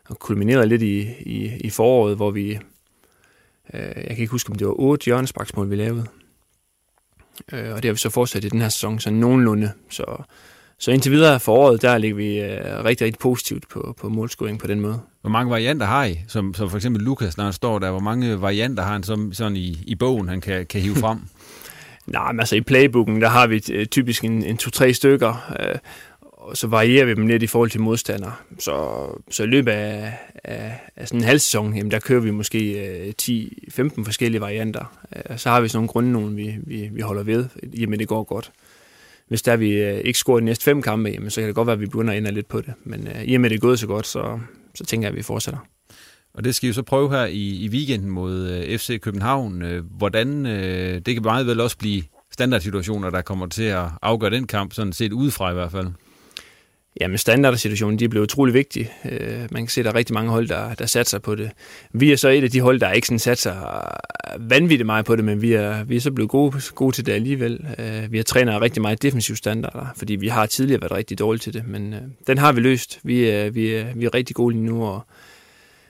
og 0.09 0.19
kulminerede 0.19 0.67
lidt 0.67 0.81
i, 0.81 0.99
i, 1.19 1.51
i 1.59 1.69
foråret, 1.69 2.15
hvor 2.15 2.31
vi, 2.31 2.49
øh, 3.73 3.81
jeg 3.81 4.05
kan 4.09 4.17
ikke 4.17 4.31
huske, 4.31 4.49
om 4.49 4.55
det 4.55 4.67
var 4.67 4.79
otte 4.79 5.05
hjørnesparksmål, 5.05 5.69
vi 5.69 5.75
lavede. 5.75 6.05
Øh, 7.53 7.73
og 7.73 7.83
det 7.83 7.85
har 7.85 7.93
vi 7.93 7.99
så 7.99 8.09
fortsat 8.09 8.43
i 8.43 8.49
den 8.49 8.61
her 8.61 8.69
sæson, 8.69 8.99
så 8.99 9.11
nogenlunde. 9.11 9.71
Så, 9.89 10.23
så 10.77 10.91
indtil 10.91 11.11
videre 11.11 11.39
for 11.39 11.55
året, 11.55 11.81
der 11.81 11.97
ligger 11.97 12.17
vi 12.17 12.39
øh, 12.39 12.83
rigtig, 12.83 13.05
rigtig 13.05 13.19
positivt 13.19 13.69
på, 13.69 13.95
på 13.99 14.09
målscoring 14.09 14.59
på 14.59 14.67
den 14.67 14.79
måde. 14.79 15.01
Hvor 15.21 15.29
mange 15.29 15.51
varianter 15.51 15.85
har 15.85 16.05
I? 16.05 16.19
Som, 16.27 16.53
som 16.53 16.69
for 16.69 16.77
eksempel 16.77 17.03
Lukas, 17.03 17.37
når 17.37 17.43
han 17.43 17.53
står 17.53 17.79
der, 17.79 17.91
hvor 17.91 17.99
mange 17.99 18.41
varianter 18.41 18.83
har 18.83 18.91
han 18.91 19.03
som, 19.03 19.33
sådan 19.33 19.55
i, 19.55 19.83
i 19.87 19.95
bogen, 19.95 20.29
han 20.29 20.41
kan, 20.41 20.65
kan 20.65 20.81
hive 20.81 20.95
frem? 20.95 21.19
Nej, 22.05 22.31
men 22.31 22.39
altså 22.39 22.55
i 22.55 22.61
playbooken, 22.61 23.21
der 23.21 23.27
har 23.27 23.47
vi 23.47 23.63
øh, 23.71 23.85
typisk 23.85 24.23
en, 24.23 24.43
en 24.43 24.57
to-tre 24.57 24.93
stykker, 24.93 25.53
øh, 25.59 25.75
og 26.49 26.57
så 26.57 26.67
varierer 26.67 27.05
vi 27.05 27.13
dem 27.13 27.27
lidt 27.27 27.43
i 27.43 27.47
forhold 27.47 27.69
til 27.69 27.81
modstandere. 27.81 28.33
Så, 28.59 29.05
så 29.31 29.43
i 29.43 29.47
løbet 29.47 29.71
af, 29.71 30.13
af, 30.43 30.79
af 30.95 31.07
sådan 31.07 31.19
en 31.19 31.25
halv 31.25 31.39
sæson, 31.39 31.75
jamen, 31.75 31.91
der 31.91 31.99
kører 31.99 32.21
vi 32.21 32.31
måske 32.31 32.87
øh, 32.87 33.13
10-15 33.21 34.05
forskellige 34.05 34.41
varianter. 34.41 34.97
Øh, 35.15 35.37
så 35.37 35.49
har 35.49 35.61
vi 35.61 35.67
sådan 35.67 35.77
nogle 35.77 35.87
grunde, 35.87 36.11
nogle, 36.11 36.35
vi, 36.35 36.55
vi, 36.63 36.89
vi 36.93 37.01
holder 37.01 37.23
ved, 37.23 37.45
jamen 37.77 37.99
det 37.99 38.07
går 38.07 38.23
godt 38.23 38.51
hvis 39.29 39.41
der 39.41 39.55
vi 39.55 39.71
øh, 39.71 40.01
ikke 40.03 40.19
scorer 40.19 40.39
de 40.39 40.45
næste 40.45 40.63
fem 40.63 40.81
kampe, 40.81 41.09
jamen, 41.09 41.29
så 41.29 41.41
kan 41.41 41.47
det 41.47 41.55
godt 41.55 41.65
være, 41.65 41.73
at 41.73 41.79
vi 41.79 41.85
begynder 41.85 42.13
at 42.13 42.17
ændre 42.17 42.31
lidt 42.31 42.47
på 42.47 42.61
det. 42.61 42.73
Men 42.83 43.07
øh, 43.07 43.23
i 43.23 43.35
og 43.35 43.41
med, 43.41 43.49
det 43.49 43.55
er 43.55 43.59
gået 43.59 43.79
så 43.79 43.87
godt, 43.87 44.07
så, 44.07 44.39
så 44.75 44.85
tænker 44.85 45.07
jeg, 45.07 45.11
at 45.11 45.17
vi 45.17 45.21
fortsætter. 45.23 45.59
Og 46.33 46.43
det 46.43 46.55
skal 46.55 46.69
vi 46.69 46.73
så 46.73 46.83
prøve 46.83 47.09
her 47.09 47.25
i, 47.25 47.65
i 47.65 47.69
weekenden 47.69 48.09
mod 48.09 48.49
øh, 48.49 48.77
FC 48.77 48.99
København. 48.99 49.61
Øh, 49.61 49.83
hvordan, 49.97 50.45
øh, 50.45 51.01
det 51.05 51.13
kan 51.13 51.23
meget 51.23 51.47
vel 51.47 51.59
også 51.59 51.77
blive 51.77 52.03
standardsituationer, 52.31 53.09
der 53.09 53.21
kommer 53.21 53.47
til 53.47 53.63
at 53.63 53.85
afgøre 54.01 54.29
den 54.29 54.47
kamp, 54.47 54.73
sådan 54.73 54.93
set 54.93 55.13
udefra 55.13 55.51
i 55.51 55.53
hvert 55.53 55.71
fald. 55.71 55.87
Jamen 57.01 57.17
standardsituationen, 57.17 57.99
de 57.99 58.09
blevet 58.09 58.23
utrolig 58.23 58.53
vigtige. 58.53 58.91
Øh, 59.11 59.47
man 59.51 59.61
kan 59.61 59.67
se, 59.67 59.81
at 59.81 59.85
der 59.85 59.91
er 59.91 59.95
rigtig 59.95 60.13
mange 60.13 60.31
hold, 60.31 60.47
der, 60.47 60.73
der 60.73 60.85
satser 60.85 61.19
på 61.19 61.35
det. 61.35 61.51
Vi 61.93 62.11
er 62.11 62.15
så 62.15 62.29
et 62.29 62.43
af 62.43 62.51
de 62.51 62.61
hold, 62.61 62.79
der 62.79 62.91
ikke 62.91 63.07
sådan 63.07 63.19
satser 63.19 63.83
vanvittigt 64.39 64.85
meget 64.85 65.05
på 65.05 65.15
det, 65.15 65.25
men 65.25 65.41
vi 65.41 65.53
er, 65.53 65.83
vi 65.83 65.95
er 65.95 65.99
så 65.99 66.11
blevet 66.11 66.31
gode, 66.31 66.61
gode 66.75 66.95
til 66.95 67.05
det 67.05 67.11
alligevel. 67.11 67.67
Øh, 67.79 68.11
vi 68.11 68.17
har 68.17 68.23
trænet 68.23 68.61
rigtig 68.61 68.81
meget 68.81 69.01
defensiv 69.01 69.35
standarder, 69.35 69.85
fordi 69.95 70.15
vi 70.15 70.27
har 70.27 70.45
tidligere 70.45 70.81
været 70.81 70.91
rigtig 70.91 71.19
dårlige 71.19 71.39
til 71.39 71.53
det, 71.53 71.67
men 71.67 71.93
øh, 71.93 72.01
den 72.27 72.37
har 72.37 72.51
vi 72.51 72.61
løst. 72.61 72.99
Vi 73.03 73.29
er, 73.29 73.49
vi 73.49 73.73
er, 73.73 73.85
vi 73.95 74.05
er 74.05 74.13
rigtig 74.13 74.35
gode 74.35 74.55
lige 74.55 74.65
nu, 74.65 74.85
og, 74.85 75.01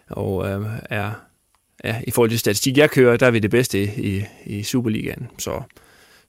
og 0.09 0.49
øh, 0.49 0.65
er, 0.89 1.11
ja, 1.83 1.95
i 2.07 2.11
forhold 2.11 2.29
til 2.29 2.39
statistik, 2.39 2.77
jeg 2.77 2.89
kører, 2.89 3.17
der 3.17 3.27
er 3.27 3.31
vi 3.31 3.39
det 3.39 3.51
bedste 3.51 3.83
i, 3.83 4.23
i 4.45 4.63
Superligaen. 4.63 5.27
Så 5.37 5.61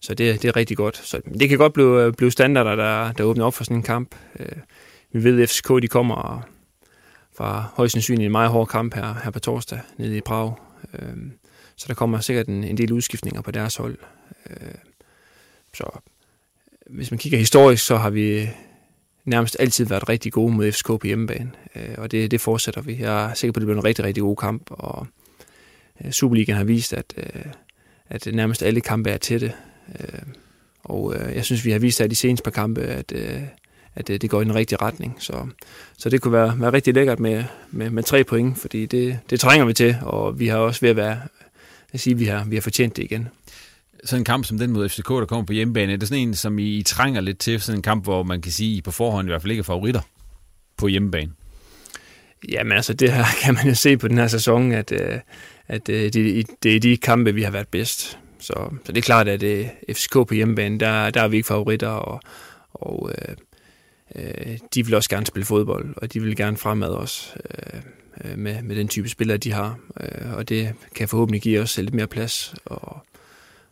så 0.01 0.15
det, 0.15 0.43
det 0.43 0.49
er 0.49 0.57
rigtig 0.57 0.77
godt. 0.77 0.97
Så 0.97 1.21
det 1.39 1.49
kan 1.49 1.59
godt 1.59 1.73
blive, 1.73 2.05
øh, 2.05 2.13
blive 2.13 2.31
standarder, 2.31 2.77
der, 2.77 3.13
der 3.13 3.25
åbner 3.25 3.45
op 3.45 3.55
for 3.55 3.65
sådan 3.65 3.77
en 3.77 3.83
kamp. 3.83 4.15
Øh, 4.39 4.57
vi 5.13 5.25
ved, 5.25 5.43
at 5.43 5.49
FCK 5.49 5.69
de 5.83 5.89
kommer 5.89 6.49
fra 7.37 7.73
højst 7.75 7.93
sandsynligt 7.93 8.27
en 8.27 8.33
meget 8.33 8.51
hård 8.51 8.69
kamp 8.69 8.95
her, 8.95 9.15
her 9.25 9.31
på 9.31 9.41
torsdag 9.41 9.81
nede 9.97 10.17
i 10.17 10.21
Prag. 10.21 10.55
Øhm, 10.99 11.33
så 11.77 11.85
der 11.89 11.95
kommer 11.95 12.21
sikkert 12.21 12.47
en, 12.47 12.65
en 12.65 12.77
del 12.77 12.93
udskiftninger 12.93 13.41
på 13.41 13.51
deres 13.51 13.77
hold. 13.77 13.99
Øhm, 14.51 14.77
så 15.75 15.85
øh, 15.95 16.97
hvis 16.97 17.11
man 17.11 17.19
kigger 17.19 17.39
historisk, 17.39 17.87
så 17.87 17.97
har 17.97 18.11
vi 18.11 18.51
nærmest 19.25 19.57
altid 19.61 19.85
været 19.85 20.09
rigtig 20.09 20.33
gode 20.33 20.53
mod 20.53 20.73
FCK 20.73 20.87
på 20.87 21.01
hjemmebane, 21.05 21.51
og 21.99 22.11
det, 22.11 22.31
det 22.31 22.41
fortsætter 22.41 22.81
vi. 22.81 22.97
Jeg 23.01 23.31
er 23.31 23.35
sikker 23.35 23.53
på, 23.53 23.59
at 23.59 23.61
det 23.61 23.67
bliver 23.67 23.79
en 23.79 23.85
rigtig, 23.85 24.05
rigtig 24.05 24.23
god 24.23 24.37
kamp, 24.37 24.63
og 24.71 25.07
Superligaen 26.11 26.57
har 26.57 26.65
vist, 26.65 26.93
at, 26.93 27.15
at 28.09 28.29
nærmest 28.35 28.63
alle 28.63 28.81
kampe 28.81 29.11
er 29.11 29.17
tætte. 29.17 29.53
Øh, 30.01 30.21
og 30.85 31.15
øh, 31.15 31.35
jeg 31.35 31.45
synes, 31.45 31.65
vi 31.65 31.71
har 31.71 31.79
vist 31.79 32.01
af 32.01 32.11
de 32.11 32.17
seneste 32.17 32.45
par 32.45 32.51
kampe, 32.51 32.81
at, 32.81 33.13
øh, 33.13 33.43
at 33.95 34.11
øh, 34.11 34.21
det 34.21 34.31
går 34.31 34.41
i 34.41 34.45
den 34.45 34.55
rigtige 34.55 34.79
retning. 34.83 35.17
Så, 35.19 35.47
så 35.99 36.09
det 36.09 36.21
kunne 36.21 36.33
være, 36.33 36.61
være 36.61 36.73
rigtig 36.73 36.95
lækkert 36.95 37.21
med, 37.21 37.45
med, 37.71 37.91
med 37.91 38.03
tre 38.03 38.25
point, 38.25 38.59
fordi 38.59 38.87
det, 38.87 39.19
det 39.31 39.41
trænger 39.41 39.67
vi 39.67 39.73
til, 39.73 39.97
og 40.03 40.39
vi 40.39 40.49
har 40.49 40.57
også 40.57 40.81
ved 40.81 40.91
at 40.91 40.97
være, 40.97 41.21
at 41.93 42.01
sige, 42.01 42.15
at 42.15 42.21
vi 42.21 42.25
har, 42.25 42.45
vi 42.45 42.57
har 42.57 42.61
fortjent 42.61 42.97
det 42.97 43.03
igen. 43.03 43.29
Sådan 44.05 44.21
en 44.21 44.25
kamp 44.25 44.45
som 44.45 44.59
den 44.59 44.71
mod 44.71 44.89
FCK, 44.89 45.09
der 45.09 45.25
kommer 45.25 45.47
på 45.47 45.53
hjemmebane, 45.53 45.93
er 45.93 45.97
det 45.97 46.09
sådan 46.09 46.29
en, 46.29 46.35
som 46.35 46.59
I, 46.59 46.79
I 46.79 46.83
trænger 46.83 47.21
lidt 47.21 47.39
til? 47.39 47.61
Sådan 47.61 47.79
en 47.79 47.83
kamp, 47.83 48.05
hvor 48.05 48.23
man 48.23 48.41
kan 48.41 48.53
sige, 48.53 48.73
at 48.73 48.79
I 48.79 48.83
på 48.83 48.91
forhånd 48.91 49.29
i 49.29 49.31
hvert 49.31 49.43
fald 49.43 49.51
ikke 49.51 49.61
er 49.61 49.65
favoritter 49.65 50.01
på 50.77 50.87
hjemmebane? 50.87 51.33
Jamen 52.49 52.73
altså, 52.73 52.95
det 52.95 53.13
her 53.13 53.25
kan 53.43 53.55
man 53.55 53.67
jo 53.67 53.75
se 53.75 53.97
på 53.97 54.09
den 54.09 54.19
her 54.19 54.29
sæson, 54.29 54.73
at, 54.73 54.93
at 55.69 55.87
det, 55.87 56.15
det 56.63 56.77
er 56.77 56.81
de 56.81 56.97
kampe, 56.97 57.35
vi 57.35 57.43
har 57.43 57.51
været 57.51 57.69
bedst. 57.69 58.19
Så, 58.41 58.71
så 58.85 58.93
det 58.93 58.99
er 58.99 59.03
klart, 59.03 59.29
at 59.29 59.41
det 59.41 59.71
FCK 59.93 60.13
på 60.13 60.35
hjemmebane, 60.35 60.79
der, 60.79 61.11
der 61.11 61.23
er 61.23 61.29
vi 61.29 61.37
ikke 61.37 61.47
favoritter, 61.47 61.89
og, 61.89 62.21
og 62.73 63.11
øh, 63.19 63.37
øh, 64.15 64.59
de 64.75 64.87
vil 64.87 64.95
også 64.95 65.11
gerne 65.11 65.27
spille 65.27 65.47
fodbold, 65.47 65.95
og 65.97 66.13
de 66.13 66.23
vil 66.23 66.37
gerne 66.37 66.57
fremad 66.57 66.89
også 66.89 67.33
øh, 67.45 67.81
med, 68.39 68.63
med 68.63 68.77
den 68.77 68.89
type 68.89 69.09
spillere, 69.09 69.39
de 69.39 69.53
har. 69.53 69.79
Øh, 70.01 70.33
og 70.33 70.49
det 70.49 70.75
kan 70.95 71.09
forhåbentlig 71.09 71.43
give 71.43 71.61
os 71.61 71.79
lidt 71.79 71.95
mere 71.95 72.07
plads, 72.07 72.55
og, 72.65 72.99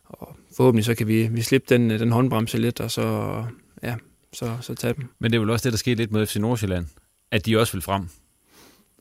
og 0.03 0.35
forhåbentlig 0.57 0.85
så 0.85 0.95
kan 0.95 1.07
vi, 1.07 1.27
vi 1.27 1.41
slippe 1.41 1.75
den, 1.75 1.89
den 1.89 2.11
håndbremse 2.11 2.57
lidt, 2.57 2.79
og 2.79 2.91
så, 2.91 3.45
ja, 3.83 3.95
så, 4.33 4.57
så 4.61 4.75
tage 4.75 4.93
dem. 4.93 5.07
Men 5.19 5.31
det 5.31 5.37
er 5.37 5.39
vel 5.39 5.49
også 5.49 5.63
det, 5.63 5.73
der 5.73 5.77
skete 5.77 5.95
lidt 5.95 6.11
med 6.11 6.25
FC 6.25 6.35
Nordsjælland, 6.35 6.85
at 7.31 7.45
de 7.45 7.59
også 7.59 7.73
vil 7.73 7.81
frem. 7.81 8.09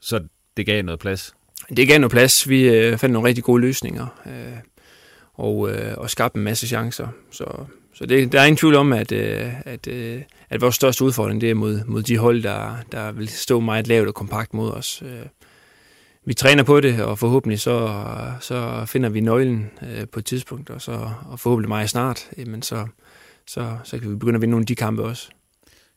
Så 0.01 0.25
det 0.57 0.67
gav 0.67 0.83
noget 0.83 1.01
plads. 1.01 1.35
Det 1.77 1.89
gav 1.89 1.99
noget 1.99 2.11
plads. 2.11 2.49
Vi 2.49 2.69
øh, 2.69 2.99
fandt 2.99 3.13
nogle 3.13 3.29
rigtig 3.29 3.45
gode 3.45 3.61
løsninger, 3.61 4.07
øh, 4.27 4.59
og, 5.39 5.71
øh, 5.71 5.95
og 5.99 6.11
skabte 6.11 6.39
en 6.39 6.45
masse 6.45 6.67
chancer. 6.67 7.09
Så, 7.31 7.45
så 7.95 8.07
det, 8.07 8.33
der 8.33 8.41
er 8.41 8.45
ingen 8.45 8.57
tvivl 8.57 8.75
om, 8.75 8.93
at, 8.93 9.13
øh, 9.13 9.61
at, 9.61 9.87
øh, 9.87 10.23
at 10.51 10.61
vores 10.61 10.75
største 10.75 11.05
udfordring 11.05 11.41
det 11.41 11.51
er 11.51 11.55
mod, 11.55 11.85
mod 11.87 12.03
de 12.03 12.19
hold, 12.19 12.43
der, 12.43 12.77
der 12.93 13.13
vil 13.13 13.29
stå 13.29 13.61
meget 13.61 13.87
lavt 13.87 14.09
og 14.09 14.15
kompakt 14.15 14.55
mod 14.55 14.71
os. 14.71 15.03
Øh, 15.03 15.27
vi 16.25 16.35
træner 16.35 16.63
på 16.63 16.81
det, 16.81 17.03
og 17.03 17.19
forhåbentlig 17.19 17.61
så, 17.61 17.95
så 18.41 18.85
finder 18.87 19.09
vi 19.09 19.21
nøglen 19.21 19.71
øh, 19.83 20.09
på 20.09 20.19
et 20.19 20.25
tidspunkt, 20.25 20.71
og, 20.71 20.83
så, 20.83 21.11
og 21.27 21.41
forhåbentlig 21.41 21.69
meget 21.69 21.91
snart, 21.91 22.29
jamen 22.39 22.63
så, 22.63 22.87
så, 23.47 23.77
så 23.85 23.99
kan 23.99 24.11
vi 24.11 24.15
begynde 24.17 24.35
at 24.35 24.41
vinde 24.41 24.51
nogle 24.51 24.63
af 24.63 24.67
de 24.67 24.75
kampe 24.75 25.03
også. 25.03 25.29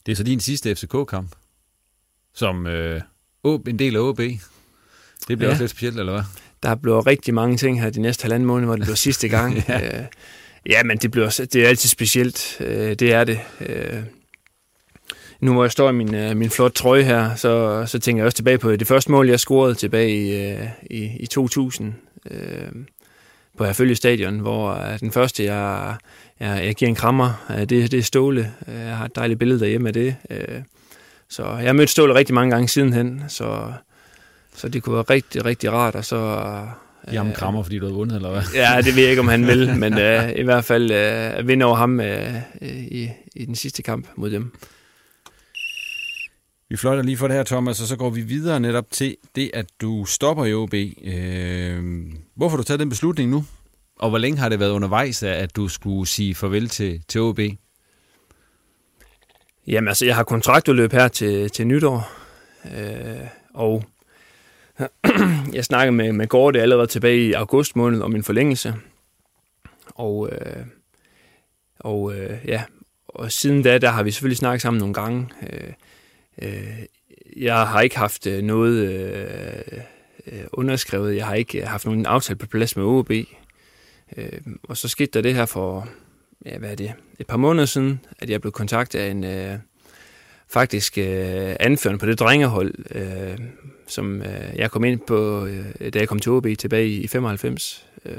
Det 0.05 0.11
er 0.11 0.15
så 0.15 0.23
din 0.23 0.39
sidste 0.39 0.75
FCK-kamp, 0.75 1.35
som 2.33 2.67
øh, 2.67 3.01
en 3.45 3.79
del 3.79 3.95
af 3.95 3.99
OB. 3.99 4.17
Det 4.17 4.39
bliver 5.27 5.43
ja. 5.43 5.49
også 5.49 5.63
lidt 5.63 5.71
specielt, 5.71 5.99
eller 5.99 6.13
hvad? 6.13 6.23
Der 6.63 6.75
bliver 6.75 7.07
rigtig 7.07 7.33
mange 7.33 7.57
ting 7.57 7.81
her 7.81 7.89
de 7.89 8.01
næste 8.01 8.23
halvanden 8.23 8.47
måned, 8.47 8.65
hvor 8.65 8.75
det 8.75 8.83
bliver 8.83 8.95
sidste 8.95 9.29
gang. 9.37 9.63
ja. 9.67 9.99
Øh, 9.99 10.05
ja, 10.69 10.83
men 10.83 10.97
det, 10.97 11.11
bliver, 11.11 11.45
det 11.53 11.63
er 11.63 11.67
altid 11.67 11.89
specielt. 11.89 12.57
Øh, 12.59 12.95
det 12.95 13.13
er 13.13 13.23
det. 13.23 13.39
Øh, 13.61 14.03
nu 15.39 15.53
hvor 15.53 15.63
jeg 15.63 15.71
står 15.71 15.89
i 15.89 15.93
min, 15.93 16.15
øh, 16.15 16.37
min 16.37 16.49
flot 16.49 16.71
trøje 16.71 17.03
her, 17.03 17.35
så, 17.35 17.83
så 17.85 17.99
tænker 17.99 18.21
jeg 18.21 18.25
også 18.25 18.35
tilbage 18.35 18.57
på 18.57 18.75
det 18.75 18.87
første 18.87 19.11
mål, 19.11 19.29
jeg 19.29 19.39
scorede 19.39 19.75
tilbage 19.75 20.09
i, 20.09 20.51
øh, 20.51 20.67
i, 20.89 21.11
i 21.19 21.25
2000 21.25 21.93
øh, 22.31 22.71
på 23.57 23.65
Herfølge 23.65 23.95
Stadion, 23.95 24.39
hvor 24.39 24.69
øh, 24.71 24.99
den 24.99 25.11
første, 25.11 25.43
jeg, 25.43 25.95
jeg, 26.39 26.65
jeg 26.65 26.75
giver 26.75 26.89
en 26.89 26.95
krammer, 26.95 27.45
øh, 27.49 27.59
det, 27.59 27.69
det 27.69 27.93
er 27.93 28.01
Ståle. 28.01 28.51
Jeg 28.67 28.97
har 28.97 29.05
et 29.05 29.15
dejligt 29.15 29.39
billede 29.39 29.59
derhjemme 29.59 29.87
af 29.87 29.93
det. 29.93 30.15
Øh, 30.29 30.61
så 31.29 31.43
jeg 31.43 31.65
har 31.65 31.73
mødt 31.73 31.89
Ståle 31.89 32.15
rigtig 32.15 32.35
mange 32.35 32.51
gange 32.51 32.67
sidenhen, 32.67 33.23
så, 33.27 33.73
så 34.55 34.69
det 34.69 34.83
kunne 34.83 34.95
være 34.95 35.05
rigtig, 35.09 35.45
rigtig 35.45 35.71
rart, 35.71 35.95
og 35.95 36.05
så... 36.05 36.17
Give 37.09 37.17
ham 37.17 37.33
krammer, 37.33 37.63
fordi 37.63 37.79
du 37.79 37.85
har 37.85 37.93
vundet, 37.93 38.15
eller 38.15 38.31
hvad? 38.31 38.41
ja, 38.55 38.81
det 38.81 38.95
ved 38.95 39.01
jeg 39.01 39.09
ikke, 39.09 39.19
om 39.19 39.27
han 39.27 39.47
vil, 39.47 39.73
men 39.83 39.93
uh, 39.93 40.39
i 40.39 40.43
hvert 40.43 40.65
fald 40.65 40.91
uh, 40.91 41.37
at 41.39 41.47
vinde 41.47 41.65
over 41.65 41.75
ham 41.75 41.99
uh, 41.99 42.67
i, 42.67 43.09
i 43.35 43.45
den 43.45 43.55
sidste 43.55 43.83
kamp 43.83 44.07
mod 44.15 44.29
dem. 44.29 44.51
Vi 46.71 46.77
fløjter 46.77 47.03
lige 47.03 47.17
for 47.17 47.27
det 47.27 47.35
her, 47.35 47.43
Thomas, 47.43 47.81
og 47.81 47.87
så 47.87 47.95
går 47.95 48.09
vi 48.09 48.21
videre 48.21 48.59
netop 48.59 48.85
til 48.91 49.15
det, 49.35 49.51
at 49.53 49.65
du 49.81 50.05
stopper 50.05 50.45
i 50.45 50.53
OB. 50.53 50.73
Øh, 51.03 52.05
hvorfor 52.35 52.49
har 52.49 52.57
du 52.57 52.63
taget 52.63 52.79
den 52.79 52.89
beslutning 52.89 53.31
nu? 53.31 53.45
Og 53.99 54.09
hvor 54.09 54.17
længe 54.17 54.39
har 54.39 54.49
det 54.49 54.59
været 54.59 54.71
undervejs, 54.71 55.23
at 55.23 55.55
du 55.55 55.67
skulle 55.67 56.07
sige 56.07 56.35
farvel 56.35 56.69
til, 56.69 57.03
til 57.07 57.21
OB? 57.21 57.39
Jamen 59.67 59.87
altså, 59.87 60.05
jeg 60.05 60.15
har 60.15 60.23
kontraktudløb 60.23 60.91
her 60.91 61.07
til, 61.07 61.49
til 61.49 61.67
nytår, 61.67 62.11
øh, 62.65 63.27
og 63.53 63.83
jeg 65.53 65.65
snakkede 65.65 65.95
med, 65.95 66.13
med 66.13 66.27
Gorte 66.27 66.61
allerede 66.61 66.87
tilbage 66.87 67.17
i 67.17 67.33
august 67.33 67.75
måned 67.75 68.01
om 68.01 68.15
en 68.15 68.23
forlængelse. 68.23 68.75
Og, 69.95 70.29
øh, 70.31 70.65
og 71.79 72.15
øh, 72.15 72.37
ja, 72.47 72.63
og 73.07 73.31
siden 73.31 73.63
da, 73.63 73.77
der 73.77 73.89
har 73.89 74.03
vi 74.03 74.11
selvfølgelig 74.11 74.37
snakket 74.37 74.61
sammen 74.61 74.79
nogle 74.79 74.93
gange. 74.93 75.29
Øh, 75.49 75.73
øh, 76.41 76.85
jeg 77.37 77.67
har 77.67 77.81
ikke 77.81 77.97
haft 77.97 78.27
øh, 78.27 78.43
noget 78.43 78.89
øh, 78.89 79.81
øh, 80.27 80.43
underskrevet. 80.53 81.15
Jeg 81.15 81.25
har 81.25 81.35
ikke 81.35 81.61
øh, 81.61 81.67
haft 81.67 81.85
nogen 81.85 82.05
aftale 82.05 82.37
på 82.37 82.47
plads 82.47 82.75
med 82.75 82.85
OB. 82.85 83.11
Øh, 84.17 84.41
og 84.63 84.77
så 84.77 84.87
skete 84.87 85.11
der 85.13 85.21
det 85.21 85.35
her 85.35 85.45
for, 85.45 85.87
ja, 86.45 86.57
hvad 86.57 86.71
er 86.71 86.75
det, 86.75 86.93
et 87.19 87.27
par 87.27 87.37
måneder 87.37 87.65
siden, 87.65 88.05
at 88.19 88.29
jeg 88.29 88.41
blev 88.41 88.51
kontaktet 88.51 88.99
af 88.99 89.11
en, 89.11 89.23
øh, 89.23 89.57
faktisk 90.51 90.97
øh, 90.97 91.55
anførende 91.59 91.99
på 91.99 92.05
det 92.05 92.19
drengehold, 92.19 92.73
øh, 92.95 93.37
som 93.91 94.21
øh, 94.21 94.55
jeg 94.55 94.71
kom 94.71 94.83
ind 94.83 94.99
på, 95.07 95.45
øh, 95.45 95.93
da 95.93 95.99
jeg 95.99 96.07
kom 96.07 96.19
til 96.19 96.31
OB 96.31 96.47
tilbage 96.59 96.87
i, 96.87 97.01
i 97.01 97.07
95. 97.07 97.87
Øh, 98.05 98.17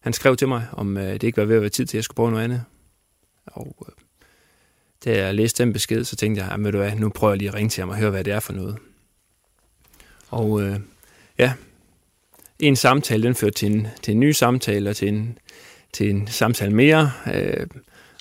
han 0.00 0.12
skrev 0.12 0.36
til 0.36 0.48
mig, 0.48 0.66
om 0.72 0.96
øh, 0.96 1.12
det 1.12 1.22
ikke 1.22 1.36
var 1.36 1.44
ved 1.44 1.56
at 1.56 1.62
være 1.62 1.70
tid 1.70 1.86
til, 1.86 1.96
at 1.96 1.98
jeg 1.98 2.04
skulle 2.04 2.16
prøve 2.16 2.30
noget 2.30 2.44
andet. 2.44 2.64
Og 3.46 3.86
øh, 3.88 3.94
da 5.04 5.24
jeg 5.24 5.34
læste 5.34 5.64
den 5.64 5.72
besked, 5.72 6.04
så 6.04 6.16
tænkte 6.16 6.42
jeg, 6.42 6.52
ah, 6.52 6.66
at 6.66 6.72
du 6.72 6.78
hvad, 6.78 6.96
nu 6.96 7.08
prøver 7.08 7.32
jeg 7.32 7.38
lige 7.38 7.48
at 7.48 7.54
ringe 7.54 7.70
til 7.70 7.80
ham 7.80 7.88
og 7.88 7.96
høre, 7.96 8.10
hvad 8.10 8.24
det 8.24 8.32
er 8.32 8.40
for 8.40 8.52
noget. 8.52 8.76
Og 10.28 10.62
øh, 10.62 10.80
ja, 11.38 11.52
en 12.58 12.76
samtale, 12.76 13.22
den 13.22 13.34
førte 13.34 13.54
til 13.54 13.72
en, 13.72 13.86
til 14.02 14.12
en 14.12 14.20
ny 14.20 14.32
samtale 14.32 14.90
og 14.90 14.96
til 14.96 15.08
en, 15.08 15.38
til 15.92 16.10
en 16.10 16.26
samtale 16.26 16.74
mere. 16.74 17.12
Øh, 17.34 17.66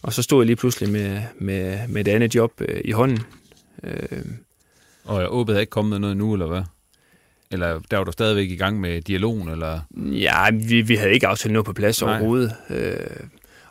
og 0.04 0.14
så 0.14 0.22
stod 0.22 0.42
jeg 0.42 0.46
lige 0.46 0.56
pludselig 0.56 0.90
med, 0.90 1.22
med, 1.36 1.88
med 1.88 2.08
et 2.08 2.12
andet 2.12 2.36
job 2.36 2.62
øh, 2.62 2.82
i 2.86 2.92
hånden. 2.92 3.20
Øh, 3.84 4.26
og 5.08 5.22
jeg 5.22 5.30
håbede 5.30 5.60
ikke 5.60 5.70
kommet 5.70 5.90
med 5.90 6.00
noget 6.00 6.18
nu, 6.18 6.34
eller 6.34 6.48
hvad? 6.48 6.64
Eller 7.52 7.80
der 7.92 7.98
var 7.98 8.04
du 8.04 8.12
stadigvæk 8.12 8.50
i 8.50 8.56
gang 8.56 8.80
med 8.80 9.02
dialogen, 9.02 9.50
eller? 9.50 9.80
Ja, 9.96 10.52
vi, 10.52 10.82
vi 10.82 10.96
havde 10.96 11.14
ikke 11.14 11.28
aftalt 11.28 11.54
noget 11.54 11.66
på 11.66 11.74
plads 11.74 12.02
Nej. 12.02 12.12
overhovedet. 12.12 12.54
Øh, 12.70 12.98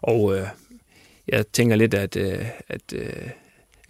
og 0.03 0.37
øh, 0.37 0.47
jeg 1.29 1.47
tænker 1.53 1.77
lidt, 1.77 1.95
at, 1.95 2.17
øh, 2.17 2.45
at 2.69 2.93
øh, 2.95 3.31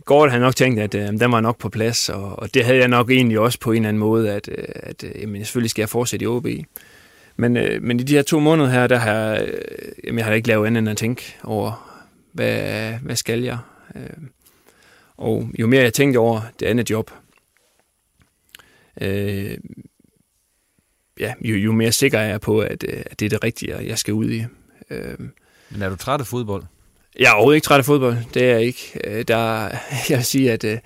Gordon 0.05 0.31
havde 0.31 0.43
nok 0.43 0.57
tænkt, 0.57 0.81
at 0.81 0.95
øh, 0.95 1.09
den 1.09 1.33
var 1.33 1.41
nok 1.41 1.59
på 1.59 1.69
plads, 1.69 2.09
og, 2.09 2.39
og 2.39 2.55
det 2.55 2.65
havde 2.65 2.79
jeg 2.79 2.89
nok 2.89 3.11
egentlig 3.11 3.39
også 3.39 3.61
på 3.61 3.73
en 3.73 3.77
eller 3.77 3.89
anden 3.89 4.01
måde, 4.01 4.33
at, 4.33 4.49
øh, 4.59 4.65
at 4.75 5.05
øh, 5.05 5.23
jamen, 5.23 5.45
selvfølgelig 5.45 5.71
skal 5.71 5.83
jeg 5.83 5.89
fortsætte 5.89 6.25
i 6.25 6.27
OB. 6.27 6.47
Men, 7.37 7.57
øh, 7.57 7.83
men 7.83 8.01
i 8.01 8.03
de 8.03 8.15
her 8.15 8.23
to 8.23 8.41
måneder 8.41 8.69
her, 8.69 8.87
der 8.87 8.97
har 8.97 9.35
øh, 9.35 9.49
jamen, 10.05 10.19
jeg 10.19 10.27
har 10.27 10.33
ikke 10.33 10.49
lavet 10.49 10.67
andet 10.67 10.79
end 10.79 10.89
at 10.89 10.97
tænke 10.97 11.37
over, 11.45 11.93
hvad, 12.33 12.93
hvad 13.03 13.17
skal 13.17 13.43
jeg? 13.43 13.59
Øh, 13.95 14.03
og 15.17 15.49
jo 15.59 15.67
mere 15.67 15.83
jeg 15.83 15.95
tænkte 15.95 16.19
over 16.19 16.41
det 16.61 16.67
andet 16.67 16.91
job, 16.91 17.11
øh, 19.01 19.59
ja, 21.21 21.35
jo, 21.41 21.57
jo 21.57 21.73
mere 21.73 21.93
sikker 21.93 22.19
er 22.19 22.29
jeg 22.29 22.41
på, 22.41 22.61
at, 22.61 22.85
øh, 22.89 23.03
at 23.07 23.21
det 23.21 23.27
er 23.27 23.31
det 23.31 23.45
rigtige, 23.45 23.77
jeg 23.77 23.99
skal 23.99 24.15
ud 24.15 24.31
i. 24.31 24.45
Øh, 24.91 25.19
Men 25.71 25.83
er 25.83 25.89
du 25.89 25.97
træt 25.97 26.21
af 26.21 26.27
fodbold? 26.27 26.63
Jeg 27.19 27.29
er 27.29 27.33
overhovedet 27.33 27.57
ikke 27.57 27.65
træt 27.65 27.79
af 27.79 27.85
fodbold. 27.85 28.17
Det 28.35 28.43
er 28.43 28.51
jeg 28.51 28.63
ikke. 28.63 29.01
Øh, 29.05 29.25
der, 29.29 29.69
jeg 30.11 30.17
vil 30.17 30.25
sige, 30.25 30.53
at 30.53 30.65
jeg, 30.65 30.81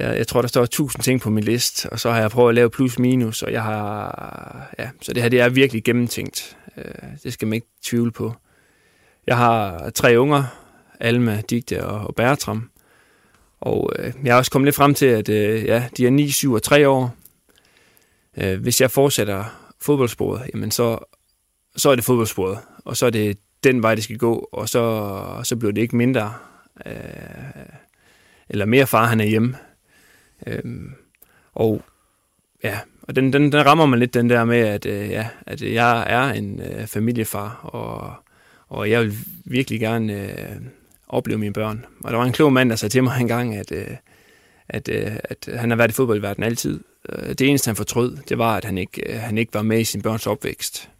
jeg 0.00 0.26
tror, 0.26 0.40
der 0.40 0.48
står 0.48 0.66
tusind 0.66 1.02
ting 1.02 1.20
på 1.20 1.30
min 1.30 1.44
liste, 1.44 1.90
og 1.90 2.00
så 2.00 2.10
har 2.10 2.20
jeg 2.20 2.30
prøvet 2.30 2.48
at 2.48 2.54
lave 2.54 2.70
plus 2.70 2.98
minus, 2.98 3.42
og 3.42 3.52
jeg 3.52 3.62
har, 3.62 4.74
ja, 4.78 4.90
så 5.02 5.12
det 5.12 5.22
her 5.22 5.28
det 5.28 5.40
er 5.40 5.48
virkelig 5.48 5.84
gennemtænkt. 5.84 6.56
Det 7.22 7.32
skal 7.32 7.48
man 7.48 7.54
ikke 7.54 7.66
tvivle 7.84 8.10
på. 8.10 8.34
Jeg 9.26 9.36
har 9.36 9.90
tre 9.90 10.20
unger, 10.20 10.44
Alma, 11.00 11.42
Digte 11.50 11.84
og 11.86 12.14
Bertram, 12.14 12.70
og 13.60 13.92
jeg 14.24 14.32
har 14.32 14.38
også 14.38 14.50
kommet 14.50 14.66
lidt 14.66 14.76
frem 14.76 14.94
til, 14.94 15.06
at 15.06 15.28
ja, 15.28 15.84
de 15.96 16.06
er 16.06 16.10
9, 16.10 16.30
7 16.30 16.52
og 16.52 16.62
3 16.62 16.88
år, 16.88 17.14
øh, 18.40 18.60
hvis 18.60 18.80
jeg 18.80 18.90
fortsætter 18.90 19.72
fodboldsporet, 19.80 20.50
jamen 20.54 20.70
så, 20.70 20.98
så 21.76 21.90
er 21.90 21.94
det 21.94 22.04
fodboldsporet, 22.04 22.58
og 22.84 22.96
så 22.96 23.06
er 23.06 23.10
det 23.10 23.38
den 23.64 23.82
vej, 23.82 23.94
det 23.94 24.04
skal 24.04 24.18
gå, 24.18 24.48
og 24.52 24.68
så, 24.68 25.40
så 25.44 25.56
bliver 25.56 25.72
det 25.72 25.82
ikke 25.82 25.96
mindre, 25.96 26.34
øh, 26.86 26.92
eller 28.48 28.64
mere 28.64 28.86
far, 28.86 29.06
han 29.06 29.20
er 29.20 29.24
hjemme. 29.24 29.56
Øh, 30.46 30.62
og 31.54 31.82
ja, 32.64 32.78
og 33.02 33.16
den, 33.16 33.32
den, 33.32 33.52
den 33.52 33.66
rammer 33.66 33.86
man 33.86 33.98
lidt, 33.98 34.14
den 34.14 34.30
der 34.30 34.44
med, 34.44 34.58
at, 34.58 34.86
øh, 34.86 35.10
ja, 35.10 35.28
at 35.46 35.62
jeg 35.62 36.04
er 36.06 36.32
en 36.32 36.60
øh, 36.60 36.86
familiefar, 36.86 37.60
og, 37.62 38.14
og 38.68 38.90
jeg 38.90 39.02
vil 39.02 39.14
virkelig 39.44 39.80
gerne 39.80 40.12
øh, 40.12 40.56
opleve 41.08 41.38
mine 41.38 41.52
børn. 41.52 41.84
Og 42.04 42.10
der 42.10 42.18
var 42.18 42.24
en 42.24 42.32
klog 42.32 42.52
mand, 42.52 42.70
der 42.70 42.76
sagde 42.76 42.92
til 42.92 43.04
mig 43.04 43.20
engang, 43.20 43.56
at, 43.56 43.72
øh, 43.72 43.96
at, 44.68 44.88
øh, 44.88 45.12
at 45.24 45.48
han 45.54 45.70
har 45.70 45.76
været 45.76 45.90
i 45.90 45.94
fodboldverdenen 45.94 46.46
altid. 46.46 46.80
Øh, 47.12 47.28
det 47.28 47.40
eneste, 47.40 47.68
han 47.68 47.76
fortrød, 47.76 48.16
det 48.28 48.38
var, 48.38 48.56
at 48.56 48.64
han 48.64 48.78
ikke, 48.78 49.12
øh, 49.12 49.20
han 49.20 49.38
ikke 49.38 49.54
var 49.54 49.62
med 49.62 49.80
i 49.80 49.84
sin 49.84 50.02
børns 50.02 50.26
opvækst. 50.26 50.90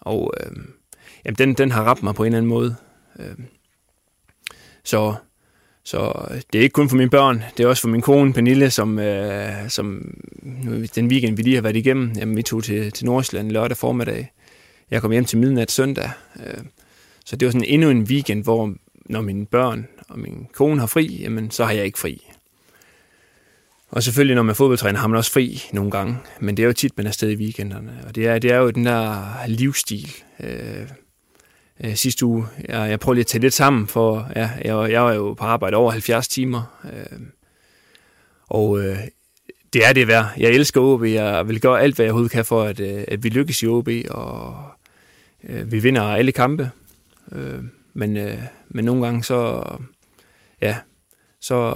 Og 0.00 0.34
øh, 0.40 0.52
jamen, 1.24 1.36
den, 1.38 1.54
den 1.54 1.70
har 1.70 1.84
ramt 1.84 2.02
mig 2.02 2.14
på 2.14 2.24
en 2.24 2.26
eller 2.26 2.38
anden 2.38 2.48
måde. 2.48 2.76
Øh, 3.18 3.34
så, 4.84 5.14
så 5.84 6.26
øh, 6.30 6.40
det 6.52 6.58
er 6.58 6.62
ikke 6.62 6.72
kun 6.72 6.88
for 6.88 6.96
mine 6.96 7.10
børn, 7.10 7.42
det 7.56 7.64
er 7.64 7.68
også 7.68 7.82
for 7.82 7.88
min 7.88 8.00
kone 8.00 8.32
Pernille, 8.32 8.70
som, 8.70 8.98
øh, 8.98 9.68
som 9.68 10.14
nu, 10.42 10.84
den 10.94 11.06
weekend, 11.06 11.36
vi 11.36 11.42
lige 11.42 11.54
har 11.54 11.62
været 11.62 11.76
igennem, 11.76 12.12
jamen, 12.16 12.36
vi 12.36 12.42
tog 12.42 12.64
til, 12.64 12.92
til 12.92 13.06
Nordsjælland 13.06 13.50
lørdag 13.50 13.76
formiddag. 13.76 14.32
Jeg 14.90 15.02
kom 15.02 15.10
hjem 15.10 15.24
til 15.24 15.38
midnat 15.38 15.70
søndag. 15.70 16.10
Øh, 16.46 16.64
så 17.24 17.36
det 17.36 17.46
var 17.46 17.52
sådan 17.52 17.68
endnu 17.68 17.90
en 17.90 18.02
weekend, 18.02 18.42
hvor 18.42 18.74
når 19.06 19.20
mine 19.20 19.46
børn 19.46 19.88
og 20.08 20.18
min 20.18 20.46
kone 20.52 20.80
har 20.80 20.86
fri, 20.86 21.22
jamen, 21.22 21.50
så 21.50 21.64
har 21.64 21.72
jeg 21.72 21.84
ikke 21.84 21.98
fri. 21.98 22.25
Og 23.90 24.02
selvfølgelig, 24.02 24.34
når 24.34 24.42
man 24.42 24.50
er 24.50 24.54
fodboldtræner, 24.54 24.98
har 24.98 25.06
man 25.06 25.18
også 25.18 25.32
fri 25.32 25.62
nogle 25.72 25.90
gange, 25.90 26.18
men 26.40 26.56
det 26.56 26.62
er 26.62 26.66
jo 26.66 26.72
tit, 26.72 26.96
man 26.96 27.06
er 27.06 27.10
sted 27.10 27.30
i 27.30 27.36
weekenderne. 27.36 28.04
Og 28.06 28.14
det 28.14 28.26
er, 28.26 28.38
det 28.38 28.52
er 28.52 28.56
jo 28.56 28.70
den 28.70 28.86
der 28.86 29.32
livsstil. 29.46 30.12
Øh, 30.40 30.88
øh, 31.84 31.94
sidste 31.94 32.26
uge, 32.26 32.46
jeg, 32.68 32.90
jeg 32.90 33.00
prøver 33.00 33.14
lige 33.14 33.22
at 33.22 33.26
tage 33.26 33.42
lidt 33.42 33.54
sammen, 33.54 33.86
for 33.86 34.30
ja, 34.36 34.50
jeg, 34.64 34.92
jeg 34.92 35.02
var 35.02 35.12
jo 35.12 35.34
på 35.34 35.44
arbejde 35.44 35.76
over 35.76 35.90
70 35.90 36.28
timer. 36.28 36.80
Øh, 36.84 37.20
og 38.48 38.80
øh, 38.80 38.98
det 39.72 39.86
er 39.86 39.92
det 39.92 40.08
værd. 40.08 40.26
Jeg 40.36 40.50
elsker 40.50 40.80
OB. 40.80 41.04
Jeg 41.04 41.48
vil 41.48 41.60
gøre 41.60 41.82
alt, 41.82 41.96
hvad 41.96 42.04
jeg 42.04 42.10
overhovedet 42.10 42.32
kan 42.32 42.44
for, 42.44 42.62
at, 42.62 42.80
øh, 42.80 43.04
at 43.08 43.24
vi 43.24 43.28
lykkes 43.28 43.62
i 43.62 43.66
OB, 43.66 43.88
og 44.10 44.56
øh, 45.48 45.72
vi 45.72 45.78
vinder 45.78 46.02
alle 46.02 46.32
kampe. 46.32 46.70
Øh, 47.32 47.64
men, 47.94 48.16
øh, 48.16 48.38
men 48.68 48.84
nogle 48.84 49.04
gange 49.04 49.24
så, 49.24 49.62
ja, 50.62 50.76
så, 51.40 51.74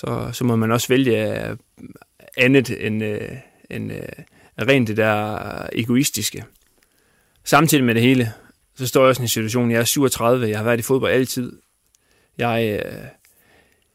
så, 0.00 0.30
så 0.32 0.44
må 0.44 0.56
man 0.56 0.72
også 0.72 0.88
vælge 0.88 1.48
øh, 1.48 1.56
andet 2.36 2.86
end, 2.86 3.04
øh, 3.04 3.28
end 3.70 3.92
øh, 3.92 4.02
rent 4.68 4.88
det 4.88 4.96
der 4.96 5.34
øh, 5.34 5.68
egoistiske. 5.72 6.44
Samtidig 7.44 7.84
med 7.84 7.94
det 7.94 8.02
hele, 8.02 8.32
så 8.74 8.86
står 8.86 9.00
jeg 9.00 9.08
også 9.08 9.22
i 9.22 9.24
en 9.24 9.28
situation, 9.28 9.70
jeg 9.70 9.80
er 9.80 9.84
37, 9.84 10.48
jeg 10.48 10.58
har 10.58 10.64
været 10.64 10.78
i 10.78 10.82
fodbold 10.82 11.12
altid. 11.12 11.52
Jeg, 12.38 12.80
øh, 12.84 13.04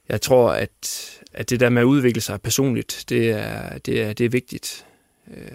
jeg 0.10 0.22
tror, 0.22 0.52
at, 0.52 1.10
at 1.34 1.50
det 1.50 1.60
der 1.60 1.70
med 1.70 1.82
at 1.82 1.86
udvikle 1.86 2.22
sig 2.22 2.42
personligt, 2.42 3.06
det 3.10 3.30
er, 3.30 3.78
det 3.78 4.02
er, 4.02 4.14
det 4.14 4.26
er 4.26 4.30
vigtigt. 4.30 4.86
Øh, 5.32 5.52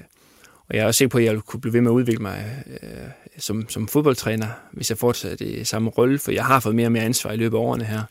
og 0.69 0.77
jeg 0.77 0.83
er 0.83 0.87
også 0.87 0.99
sikker 0.99 1.11
på, 1.11 1.19
at 1.19 1.25
jeg 1.25 1.41
kunne 1.41 1.61
blive 1.61 1.73
ved 1.73 1.81
med 1.81 1.91
at 1.91 1.95
udvikle 1.95 2.23
mig 2.23 2.65
øh, 2.83 3.09
som, 3.39 3.69
som 3.69 3.89
fodboldtræner, 3.89 4.49
hvis 4.73 4.91
jeg 4.91 4.99
fortsætter 4.99 5.47
i 5.47 5.65
samme 5.65 5.91
rolle, 5.91 6.19
for 6.19 6.33
jeg 6.33 6.45
har 6.45 6.61
fået 6.61 6.75
mere 6.75 6.87
og 6.87 6.93
mere 6.93 7.05
ansvar 7.05 7.33
i 7.33 7.37
løbet 7.37 7.57
af 7.57 7.61
årene 7.61 7.85
her. 7.85 8.03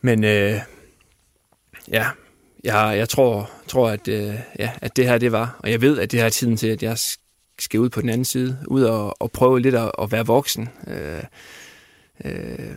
Men 0.00 0.24
øh, 0.24 0.60
ja, 1.90 2.06
jeg, 2.64 2.94
jeg 2.96 3.08
tror, 3.08 3.50
tror 3.68 3.88
at, 3.88 4.08
øh, 4.08 4.34
ja, 4.58 4.70
at 4.82 4.96
det 4.96 5.06
her 5.06 5.18
det 5.18 5.32
var, 5.32 5.56
og 5.58 5.70
jeg 5.70 5.80
ved, 5.80 5.98
at 5.98 6.10
det 6.10 6.18
her 6.18 6.26
er 6.26 6.30
tiden 6.30 6.56
til, 6.56 6.66
at 6.66 6.82
jeg 6.82 6.98
skal 7.58 7.80
ud 7.80 7.88
på 7.88 8.00
den 8.00 8.08
anden 8.08 8.24
side, 8.24 8.58
ud 8.66 8.82
og, 8.82 9.22
og 9.22 9.32
prøve 9.32 9.60
lidt 9.60 9.74
at, 9.74 9.92
at 10.02 10.12
være 10.12 10.26
voksen. 10.26 10.68
Øh, 10.86 11.22
øh, 12.24 12.70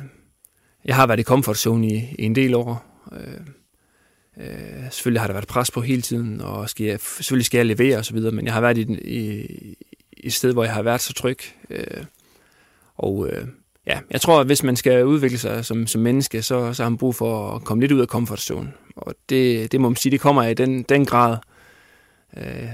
jeg 0.86 0.96
har 0.96 1.08
været 1.08 1.20
i 1.20 1.24
comfort 1.24 1.58
zone 1.58 1.88
i, 1.88 2.16
i 2.20 2.24
en 2.24 2.36
del 2.36 2.56
år. 2.56 2.86
Øh, 3.12 3.40
øh, 4.38 4.84
selvfølgelig 4.92 5.22
har 5.22 5.28
der 5.28 5.34
været 5.34 5.48
pres 5.48 5.72
på 5.72 5.82
hele 5.82 6.02
tiden, 6.02 6.42
og 6.42 6.70
skal 6.70 6.86
jeg, 6.86 7.00
selvfølgelig 7.00 7.46
skal 7.46 7.58
jeg 7.58 7.66
levere 7.66 7.98
osv., 7.98 8.20
men 8.20 8.46
jeg 8.46 8.54
har 8.54 8.62
været 8.62 8.78
i, 8.78 8.82
i, 8.94 9.42
i 10.12 10.28
et 10.28 10.34
sted, 10.34 10.54
hvor 10.54 10.64
jeg 10.64 10.74
har 10.74 10.82
været 10.82 11.02
så 11.02 11.14
tryg. 11.14 11.40
Øh, 11.70 12.04
og 12.96 13.30
øh, 13.30 13.48
ja, 13.88 14.00
jeg 14.10 14.22
tror, 14.22 14.40
at 14.40 14.46
hvis 14.46 14.64
man 14.64 14.76
skal 14.76 15.06
udvikle 15.06 15.38
sig 15.38 15.66
som, 15.66 15.88
som 15.88 16.02
menneske, 16.02 16.42
så, 16.42 16.74
så 16.74 16.84
har 16.84 16.90
man 16.90 16.98
brug 16.98 17.16
for 17.16 17.56
at 17.56 17.64
komme 17.64 17.84
lidt 17.84 17.92
ud 17.92 18.02
af 18.02 18.08
comfort 18.08 18.40
zone. 18.40 18.74
Og 18.96 19.16
det, 19.30 19.72
det 19.72 19.82
må 19.82 19.90
man 19.90 19.96
sige, 19.96 20.12
det 20.12 20.20
kommer 20.20 20.44
i 20.44 20.54
den, 20.54 20.84
den 20.84 21.06
grad. 21.06 21.38
Øh, 22.38 22.70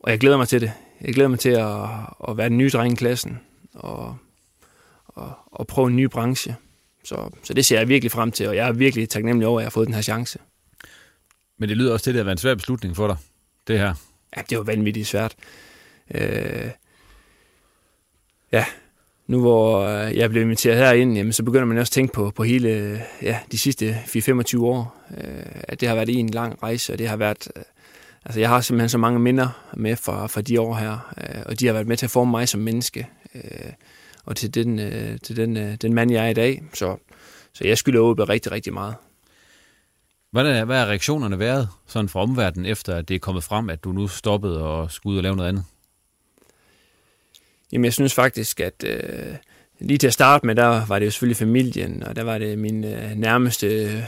og 0.00 0.10
jeg 0.10 0.20
glæder 0.20 0.36
mig 0.36 0.48
til 0.48 0.60
det. 0.60 0.72
Jeg 1.00 1.14
glæder 1.14 1.28
mig 1.28 1.38
til 1.38 1.50
at, 1.50 1.76
at 2.28 2.36
være 2.36 2.48
den 2.48 2.58
nye 2.58 2.70
dreng 2.70 2.92
i 2.92 2.96
klassen 2.96 3.40
og, 3.74 4.16
og, 5.06 5.32
og 5.46 5.66
prøve 5.66 5.88
en 5.88 5.96
ny 5.96 6.04
branche. 6.04 6.56
Så, 7.04 7.30
så 7.42 7.54
det 7.54 7.66
ser 7.66 7.78
jeg 7.78 7.88
virkelig 7.88 8.12
frem 8.12 8.32
til, 8.32 8.48
og 8.48 8.56
jeg 8.56 8.68
er 8.68 8.72
virkelig 8.72 9.08
taknemmelig 9.08 9.48
over, 9.48 9.60
at 9.60 9.62
jeg 9.62 9.66
har 9.66 9.70
fået 9.70 9.86
den 9.86 9.94
her 9.94 10.02
chance. 10.02 10.38
Men 11.58 11.68
det 11.68 11.76
lyder 11.76 11.92
også 11.92 12.04
til, 12.04 12.10
at 12.10 12.14
det 12.14 12.20
har 12.20 12.24
været 12.24 12.34
en 12.34 12.40
svær 12.40 12.54
beslutning 12.54 12.96
for 12.96 13.06
dig, 13.06 13.16
det 13.66 13.78
her. 13.78 13.94
Ja, 14.36 14.42
det 14.50 14.58
var 14.58 14.64
vanvittigt 14.64 15.06
svært. 15.06 15.34
Øh, 16.14 16.70
ja, 18.52 18.64
nu 19.26 19.40
hvor 19.40 19.80
øh, 19.80 20.16
jeg 20.16 20.30
blev 20.30 20.42
inviteret 20.42 20.76
herind, 20.76 21.16
jamen, 21.16 21.32
så 21.32 21.42
begynder 21.42 21.64
man 21.64 21.78
også 21.78 21.90
at 21.90 21.92
tænke 21.92 22.12
på, 22.12 22.30
på 22.30 22.42
hele 22.42 23.02
ja, 23.22 23.38
de 23.52 23.58
sidste 23.58 23.98
4-25 24.06 24.60
år. 24.60 24.96
Øh, 25.16 25.46
at 25.54 25.80
det 25.80 25.88
har 25.88 25.94
været 25.94 26.18
en 26.18 26.28
lang 26.28 26.62
rejse, 26.62 26.92
og 26.92 26.98
det 26.98 27.08
har 27.08 27.16
været... 27.16 27.48
Øh, 27.56 27.62
altså, 28.24 28.40
jeg 28.40 28.48
har 28.48 28.60
simpelthen 28.60 28.88
så 28.88 28.98
mange 28.98 29.18
minder 29.18 29.48
med 29.74 29.96
fra, 29.96 30.26
fra 30.26 30.40
de 30.40 30.60
år 30.60 30.74
her, 30.74 31.14
øh, 31.20 31.42
og 31.46 31.60
de 31.60 31.66
har 31.66 31.72
været 31.72 31.86
med 31.86 31.96
til 31.96 32.06
at 32.06 32.10
forme 32.10 32.30
mig 32.30 32.48
som 32.48 32.60
menneske, 32.60 33.08
øh, 33.34 33.72
og 34.24 34.36
til 34.36 34.54
den, 34.54 34.78
øh, 34.78 35.18
til 35.22 35.36
den, 35.36 35.56
øh, 35.56 35.74
den 35.74 35.94
mand, 35.94 36.12
jeg 36.12 36.24
er 36.24 36.28
i 36.28 36.34
dag. 36.34 36.62
Så, 36.74 36.96
så 37.52 37.66
jeg 37.66 37.78
skylder 37.78 38.00
OB 38.00 38.18
rigtig, 38.18 38.52
rigtig 38.52 38.72
meget. 38.72 38.94
Hvad 40.32 40.46
er, 40.46 40.64
hvad 40.64 40.80
er 40.80 40.86
reaktionerne 40.86 41.38
været 41.38 41.68
sådan 41.86 42.08
fra 42.08 42.20
omverdenen, 42.20 42.66
efter 42.66 42.94
at 42.94 43.08
det 43.08 43.14
er 43.14 43.18
kommet 43.18 43.44
frem, 43.44 43.70
at 43.70 43.84
du 43.84 43.92
nu 43.92 44.08
stoppede 44.08 44.62
og 44.62 44.90
skulle 44.90 45.12
ud 45.12 45.16
og 45.16 45.22
lave 45.22 45.36
noget 45.36 45.48
andet? 45.48 45.64
Jamen, 47.72 47.84
jeg 47.84 47.92
synes 47.92 48.14
faktisk, 48.14 48.60
at 48.60 48.84
øh, 48.84 49.34
lige 49.78 49.98
til 49.98 50.06
at 50.06 50.12
starte 50.12 50.46
med, 50.46 50.54
der 50.54 50.86
var 50.86 50.98
det 50.98 51.06
jo 51.06 51.10
selvfølgelig 51.10 51.36
familien, 51.36 52.02
og 52.02 52.16
der 52.16 52.22
var 52.22 52.38
det 52.38 52.58
min 52.58 52.84
øh, 52.84 53.10
nærmeste 53.14 53.66
øh, 53.66 54.02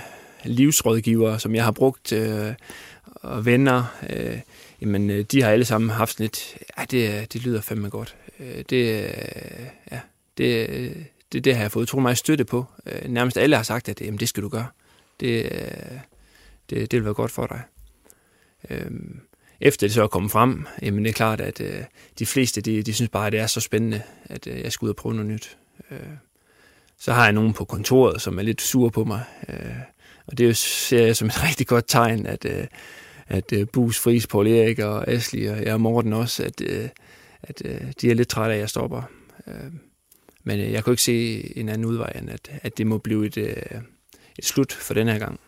livsrådgiver, 0.44 1.38
som 1.38 1.54
jeg 1.54 1.64
har 1.64 1.70
brugt, 1.70 2.12
øh, 2.12 2.52
og 3.04 3.46
venner. 3.46 3.84
Øh, 4.10 4.38
jamen, 4.80 5.10
øh, 5.10 5.24
de 5.24 5.42
har 5.42 5.50
alle 5.50 5.64
sammen 5.64 5.90
haft 5.90 6.12
sådan 6.12 6.24
lidt, 6.24 6.56
ja, 6.78 6.84
det, 6.90 7.32
det 7.32 7.42
lyder 7.42 7.60
fandme 7.60 7.88
godt. 7.88 8.16
Øh, 8.40 8.64
det, 8.70 9.04
øh, 9.04 9.66
ja, 9.92 10.00
det, 10.38 10.68
øh, 10.70 10.96
det, 11.32 11.44
det 11.44 11.54
har 11.54 11.62
jeg 11.62 11.72
fået 11.72 11.82
utrolig 11.82 12.02
meget 12.02 12.18
støtte 12.18 12.44
på. 12.44 12.66
Øh, 12.86 13.10
nærmest 13.10 13.38
alle 13.38 13.56
har 13.56 13.62
sagt, 13.62 13.88
at 13.88 14.00
jamen, 14.00 14.20
det 14.20 14.28
skal 14.28 14.42
du 14.42 14.48
gøre. 14.48 14.66
Det, 15.20 15.44
øh, 15.44 15.98
det, 16.70 16.90
det 16.90 16.92
vil 16.92 17.04
være 17.04 17.14
godt 17.14 17.30
for 17.30 17.46
dig. 17.46 17.62
Øh, 18.70 18.90
efter 19.60 19.86
det 19.86 19.94
så 19.94 20.02
er 20.02 20.06
kommet 20.06 20.32
frem, 20.32 20.66
jamen 20.82 21.04
det 21.04 21.10
er 21.10 21.14
klart, 21.14 21.40
at 21.40 21.60
øh, 21.60 21.82
de 22.18 22.26
fleste, 22.26 22.60
de, 22.60 22.82
de 22.82 22.94
synes 22.94 23.08
bare, 23.08 23.26
at 23.26 23.32
det 23.32 23.40
er 23.40 23.46
så 23.46 23.60
spændende, 23.60 24.02
at 24.24 24.46
øh, 24.46 24.60
jeg 24.60 24.72
skal 24.72 24.86
ud 24.86 24.90
og 24.90 24.96
prøve 24.96 25.14
noget 25.14 25.30
nyt. 25.30 25.56
Øh, 25.90 25.98
så 26.98 27.12
har 27.12 27.24
jeg 27.24 27.32
nogen 27.32 27.52
på 27.52 27.64
kontoret, 27.64 28.22
som 28.22 28.38
er 28.38 28.42
lidt 28.42 28.62
sure 28.62 28.90
på 28.90 29.04
mig, 29.04 29.24
øh, 29.48 29.76
og 30.26 30.38
det 30.38 30.56
ser 30.56 31.06
jeg 31.06 31.16
som 31.16 31.28
et 31.28 31.44
rigtig 31.48 31.66
godt 31.66 31.84
tegn, 31.88 32.26
at, 32.26 32.44
øh, 32.44 32.66
at 33.26 33.52
øh, 33.52 33.66
Bus, 33.72 33.98
Friis, 33.98 34.26
Paul 34.26 34.46
Erik 34.46 34.78
og 34.78 35.08
Asli 35.08 35.46
og 35.46 35.64
jeg 35.64 35.74
og 35.74 35.80
Morten 35.80 36.12
også, 36.12 36.44
at, 36.44 36.60
øh, 36.60 36.88
at 37.42 37.62
øh, 37.64 37.80
de 38.00 38.10
er 38.10 38.14
lidt 38.14 38.28
trætte 38.28 38.52
af, 38.52 38.56
at 38.56 38.60
jeg 38.60 38.68
stopper. 38.68 39.02
Øh, 39.46 39.72
men 40.44 40.60
øh, 40.60 40.72
jeg 40.72 40.84
kunne 40.84 40.92
ikke 40.92 41.02
se 41.02 41.58
en 41.58 41.68
anden 41.68 41.84
udvej, 41.84 42.12
end 42.18 42.30
at, 42.30 42.50
at 42.62 42.78
det 42.78 42.86
må 42.86 42.98
blive 42.98 43.26
et, 43.26 43.36
øh, 43.36 43.80
et 44.38 44.44
slut 44.44 44.72
for 44.72 44.94
den 44.94 45.08
her 45.08 45.18
gang. 45.18 45.40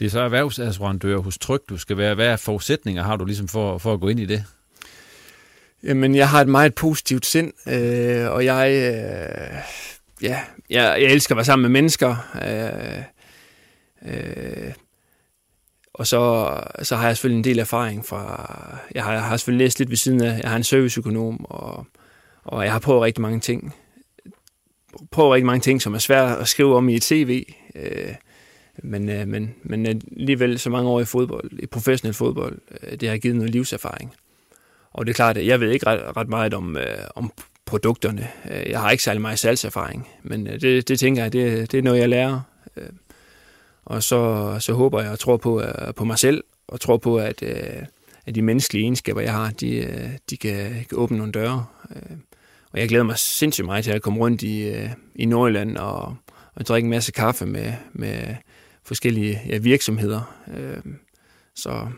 Det 0.00 0.06
er 0.06 0.10
så 0.10 0.20
erhvervsassurandør 0.20 1.18
hos 1.18 1.38
Tryg, 1.38 1.60
du 1.68 1.76
skal 1.76 1.96
være. 1.96 2.14
Hvad 2.14 2.26
er 2.26 2.36
forudsætninger 2.36 3.02
har 3.02 3.16
du 3.16 3.24
ligesom 3.24 3.48
for, 3.48 3.78
for 3.78 3.92
at 3.92 4.00
gå 4.00 4.08
ind 4.08 4.20
i 4.20 4.26
det? 4.26 4.44
Jamen, 5.82 6.14
jeg 6.14 6.28
har 6.28 6.40
et 6.40 6.48
meget 6.48 6.74
positivt 6.74 7.26
sind, 7.26 7.52
øh, 7.68 8.30
og 8.30 8.44
jeg, 8.44 8.70
øh, 8.70 9.56
ja, 10.22 10.40
jeg, 10.70 11.02
jeg 11.02 11.12
elsker 11.12 11.34
at 11.34 11.36
være 11.36 11.44
sammen 11.44 11.62
med 11.62 11.80
mennesker. 11.80 12.16
Øh, 12.42 13.02
øh, 14.12 14.72
og 15.94 16.06
så, 16.06 16.54
så 16.82 16.96
har 16.96 17.06
jeg 17.06 17.16
selvfølgelig 17.16 17.38
en 17.38 17.44
del 17.44 17.58
erfaring 17.58 18.06
fra... 18.06 18.50
Jeg 18.94 19.04
har, 19.04 19.12
jeg 19.12 19.22
har 19.22 19.36
selvfølgelig 19.36 19.64
læst 19.64 19.78
lidt 19.78 19.90
ved 19.90 19.96
siden 19.96 20.22
af... 20.22 20.40
Jeg 20.42 20.50
har 20.50 20.56
en 20.56 20.64
serviceøkonom, 20.64 21.44
og, 21.44 21.86
og 22.44 22.64
jeg 22.64 22.72
har 22.72 22.78
prøvet 22.78 23.02
rigtig 23.02 23.22
mange 23.22 23.40
ting. 23.40 23.74
Prøvet 25.10 25.32
rigtig 25.34 25.46
mange 25.46 25.60
ting, 25.60 25.82
som 25.82 25.94
er 25.94 25.98
svært 25.98 26.38
at 26.38 26.48
skrive 26.48 26.76
om 26.76 26.88
i 26.88 26.94
et 26.94 27.04
CV. 27.04 27.44
Øh, 27.74 28.14
men, 28.82 29.08
øh, 29.08 29.28
men, 29.28 29.54
men 29.62 29.86
alligevel 29.86 30.58
så 30.58 30.70
mange 30.70 30.90
år 30.90 31.00
i 31.00 31.04
fodbold, 31.04 31.50
i 31.58 31.66
professionel 31.66 32.14
fodbold, 32.14 32.58
øh, 32.82 33.00
det 33.00 33.08
har 33.08 33.16
givet 33.16 33.36
noget 33.36 33.50
livserfaring. 33.50 34.14
Og 34.90 35.06
det 35.06 35.12
er 35.12 35.14
klart, 35.14 35.36
at 35.36 35.46
jeg 35.46 35.60
ved 35.60 35.70
ikke 35.70 35.86
ret, 35.86 36.16
ret 36.16 36.28
meget 36.28 36.54
om, 36.54 36.76
øh, 36.76 36.84
om 37.14 37.32
produkterne. 37.66 38.28
Øh, 38.50 38.70
jeg 38.70 38.80
har 38.80 38.90
ikke 38.90 39.02
særlig 39.02 39.20
meget 39.20 39.38
salgserfaring, 39.38 40.08
men 40.22 40.46
øh, 40.46 40.60
det, 40.60 40.88
det 40.88 40.98
tænker 40.98 41.22
jeg, 41.22 41.32
det, 41.32 41.72
det 41.72 41.78
er 41.78 41.82
noget, 41.82 42.00
jeg 42.00 42.08
lærer. 42.08 42.40
Øh, 42.76 42.88
og 43.84 44.02
så, 44.02 44.56
så 44.60 44.72
håber 44.72 45.02
jeg 45.02 45.10
og 45.10 45.18
tror 45.18 45.36
på, 45.36 45.62
på 45.96 46.04
mig 46.04 46.18
selv, 46.18 46.44
og 46.68 46.80
tror 46.80 46.96
på, 46.96 47.16
at, 47.16 47.42
at 48.26 48.34
de 48.34 48.42
menneskelige 48.42 48.82
egenskaber, 48.82 49.20
jeg 49.20 49.32
har, 49.32 49.50
de, 49.50 50.18
de 50.30 50.36
kan, 50.36 50.70
kan 50.88 50.98
åbne 50.98 51.18
nogle 51.18 51.32
døre. 51.32 51.64
Og 52.72 52.80
jeg 52.80 52.88
glæder 52.88 53.04
mig 53.04 53.18
sindssygt 53.18 53.64
meget 53.64 53.84
til 53.84 53.92
at 53.92 54.02
komme 54.02 54.20
rundt 54.20 54.42
i, 54.42 54.72
i 55.14 55.24
Nordjylland 55.26 55.76
og, 55.76 56.16
og 56.54 56.66
drikke 56.66 56.86
en 56.86 56.90
masse 56.90 57.12
kaffe 57.12 57.46
med, 57.46 57.72
med 57.92 58.34
forskellige 58.90 59.42
ja, 59.46 59.58
virksomheder. 59.58 60.36
Øh, 60.54 60.82
så 61.54 61.88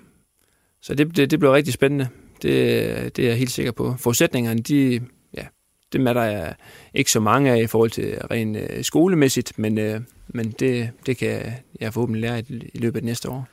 så 0.82 0.94
det, 0.94 1.16
det, 1.16 1.30
det 1.30 1.38
bliver 1.38 1.54
rigtig 1.54 1.74
spændende. 1.74 2.08
Det, 2.42 3.16
det 3.16 3.24
er 3.24 3.28
jeg 3.28 3.38
helt 3.38 3.50
sikker 3.50 3.72
på. 3.72 3.96
Forudsætningerne, 3.98 4.60
de, 4.60 5.00
ja, 5.34 5.46
dem 5.92 6.06
er 6.06 6.12
der 6.12 6.52
ikke 6.94 7.10
så 7.10 7.20
mange 7.20 7.50
af 7.50 7.62
i 7.62 7.66
forhold 7.66 7.90
til 7.90 8.18
rent 8.30 8.56
øh, 8.56 8.84
skolemæssigt, 8.84 9.58
men, 9.58 9.78
øh, 9.78 10.00
men 10.28 10.50
det, 10.50 10.90
det 11.06 11.16
kan 11.16 11.52
jeg 11.80 11.92
forhåbentlig 11.92 12.20
lære 12.20 12.40
i, 12.40 12.70
i 12.74 12.78
løbet 12.78 13.00
af 13.00 13.04
næste 13.04 13.28
år. 13.28 13.48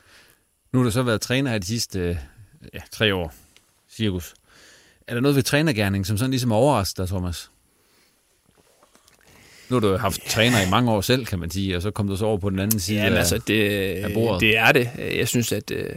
Nu 0.72 0.78
har 0.78 0.84
du 0.84 0.90
så 0.90 1.02
været 1.02 1.20
træner 1.20 1.50
her 1.50 1.58
de 1.58 1.66
sidste 1.66 2.00
øh, 2.00 2.16
ja, 2.74 2.80
tre 2.90 3.14
år, 3.14 3.34
cirkus. 3.90 4.34
Er 5.06 5.14
der 5.14 5.20
noget 5.20 5.36
ved 5.36 5.42
trænergærning, 5.42 6.06
som 6.06 6.16
sådan 6.16 6.30
ligesom 6.30 6.52
overrasker 6.52 7.02
dig, 7.02 7.08
Thomas? 7.08 7.50
Nu 9.70 9.76
har 9.76 9.80
du 9.80 9.96
haft 9.96 10.20
ja. 10.24 10.30
træner 10.30 10.66
i 10.66 10.70
mange 10.70 10.90
år 10.90 11.00
selv, 11.00 11.26
kan 11.26 11.38
man 11.38 11.50
sige, 11.50 11.76
og 11.76 11.82
så 11.82 11.90
kom 11.90 12.08
du 12.08 12.16
så 12.16 12.24
over 12.24 12.38
på 12.38 12.50
den 12.50 12.58
anden 12.58 12.80
side 12.80 12.98
ja, 12.98 13.14
af, 13.14 13.18
altså 13.18 13.38
det, 13.38 13.70
af 13.70 14.12
bordet. 14.14 14.40
det 14.40 14.56
er 14.56 14.72
det. 14.72 14.90
Jeg 14.98 15.28
synes, 15.28 15.52
at, 15.52 15.70
øh, 15.70 15.96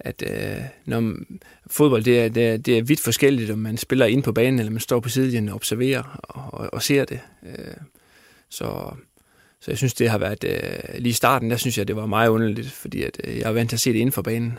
at 0.00 0.22
øh, 0.26 0.62
når 0.84 1.14
fodbold 1.66 2.04
det 2.04 2.20
er, 2.20 2.28
det, 2.28 2.48
er, 2.48 2.56
det 2.56 2.78
er 2.78 2.82
vidt 2.82 3.00
forskelligt, 3.00 3.50
om 3.50 3.58
man 3.58 3.76
spiller 3.76 4.06
ind 4.06 4.22
på 4.22 4.32
banen, 4.32 4.58
eller 4.58 4.72
man 4.72 4.80
står 4.80 5.00
på 5.00 5.08
sidelinjen 5.08 5.48
og 5.48 5.54
observerer 5.54 6.20
og, 6.22 6.60
og, 6.60 6.74
og 6.74 6.82
ser 6.82 7.04
det. 7.04 7.20
Øh, 7.46 7.74
så, 8.50 8.94
så 9.60 9.70
jeg 9.70 9.78
synes, 9.78 9.94
det 9.94 10.10
har 10.10 10.18
været... 10.18 10.44
Lige 10.98 11.10
i 11.10 11.12
starten, 11.12 11.50
der 11.50 11.56
synes 11.56 11.78
jeg, 11.78 11.88
det 11.88 11.96
var 11.96 12.06
meget 12.06 12.28
underligt, 12.28 12.70
fordi 12.70 13.02
at, 13.02 13.20
jeg 13.24 13.42
er 13.42 13.50
vant 13.50 13.70
til 13.70 13.76
at 13.76 13.80
se 13.80 13.92
det 13.92 13.98
inden 13.98 14.12
for 14.12 14.22
banen. 14.22 14.58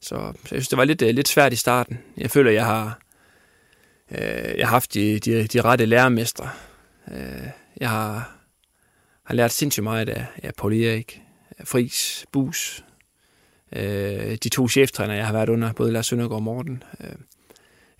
Så, 0.00 0.08
så 0.08 0.32
jeg 0.34 0.48
synes, 0.48 0.68
det 0.68 0.78
var 0.78 0.84
lidt, 0.84 1.00
lidt 1.00 1.28
svært 1.28 1.52
i 1.52 1.56
starten. 1.56 1.98
Jeg 2.16 2.30
føler, 2.30 2.50
jeg 2.50 2.64
har, 2.64 2.98
jeg 4.58 4.66
har 4.66 4.70
haft 4.70 4.94
de, 4.94 5.18
de, 5.18 5.46
de 5.46 5.60
rette 5.60 5.86
lærermestre, 5.86 6.48
Øh, 7.12 7.48
jeg 7.80 7.90
har, 7.90 8.36
har 9.24 9.34
lært 9.34 9.52
sindssygt 9.52 9.84
meget 9.84 10.08
af, 10.08 10.26
af 10.42 10.54
Paul 10.54 10.72
Erik, 10.72 11.22
Fris, 11.64 12.26
Bus, 12.32 12.84
øh, 13.72 14.36
de 14.42 14.48
to 14.48 14.68
cheftræner, 14.68 15.14
jeg 15.14 15.26
har 15.26 15.32
været 15.32 15.48
under, 15.48 15.72
både 15.72 15.92
Lars 15.92 16.06
Søndergaard 16.06 16.36
og 16.36 16.42
Morten. 16.42 16.82
Øh, 17.00 17.12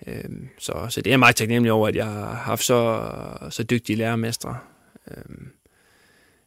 øh, 0.07 0.31
så, 0.59 0.87
så 0.89 1.01
det 1.01 1.13
er 1.13 1.17
meget 1.17 1.37
taknemmelig 1.37 1.73
over, 1.73 1.89
at 1.89 1.97
jeg 1.97 2.07
har 2.07 2.35
haft 2.35 2.65
så, 2.65 3.11
så 3.51 3.63
dygtige 3.63 3.97
lærermestre. 3.97 4.59
Øh, 5.11 5.37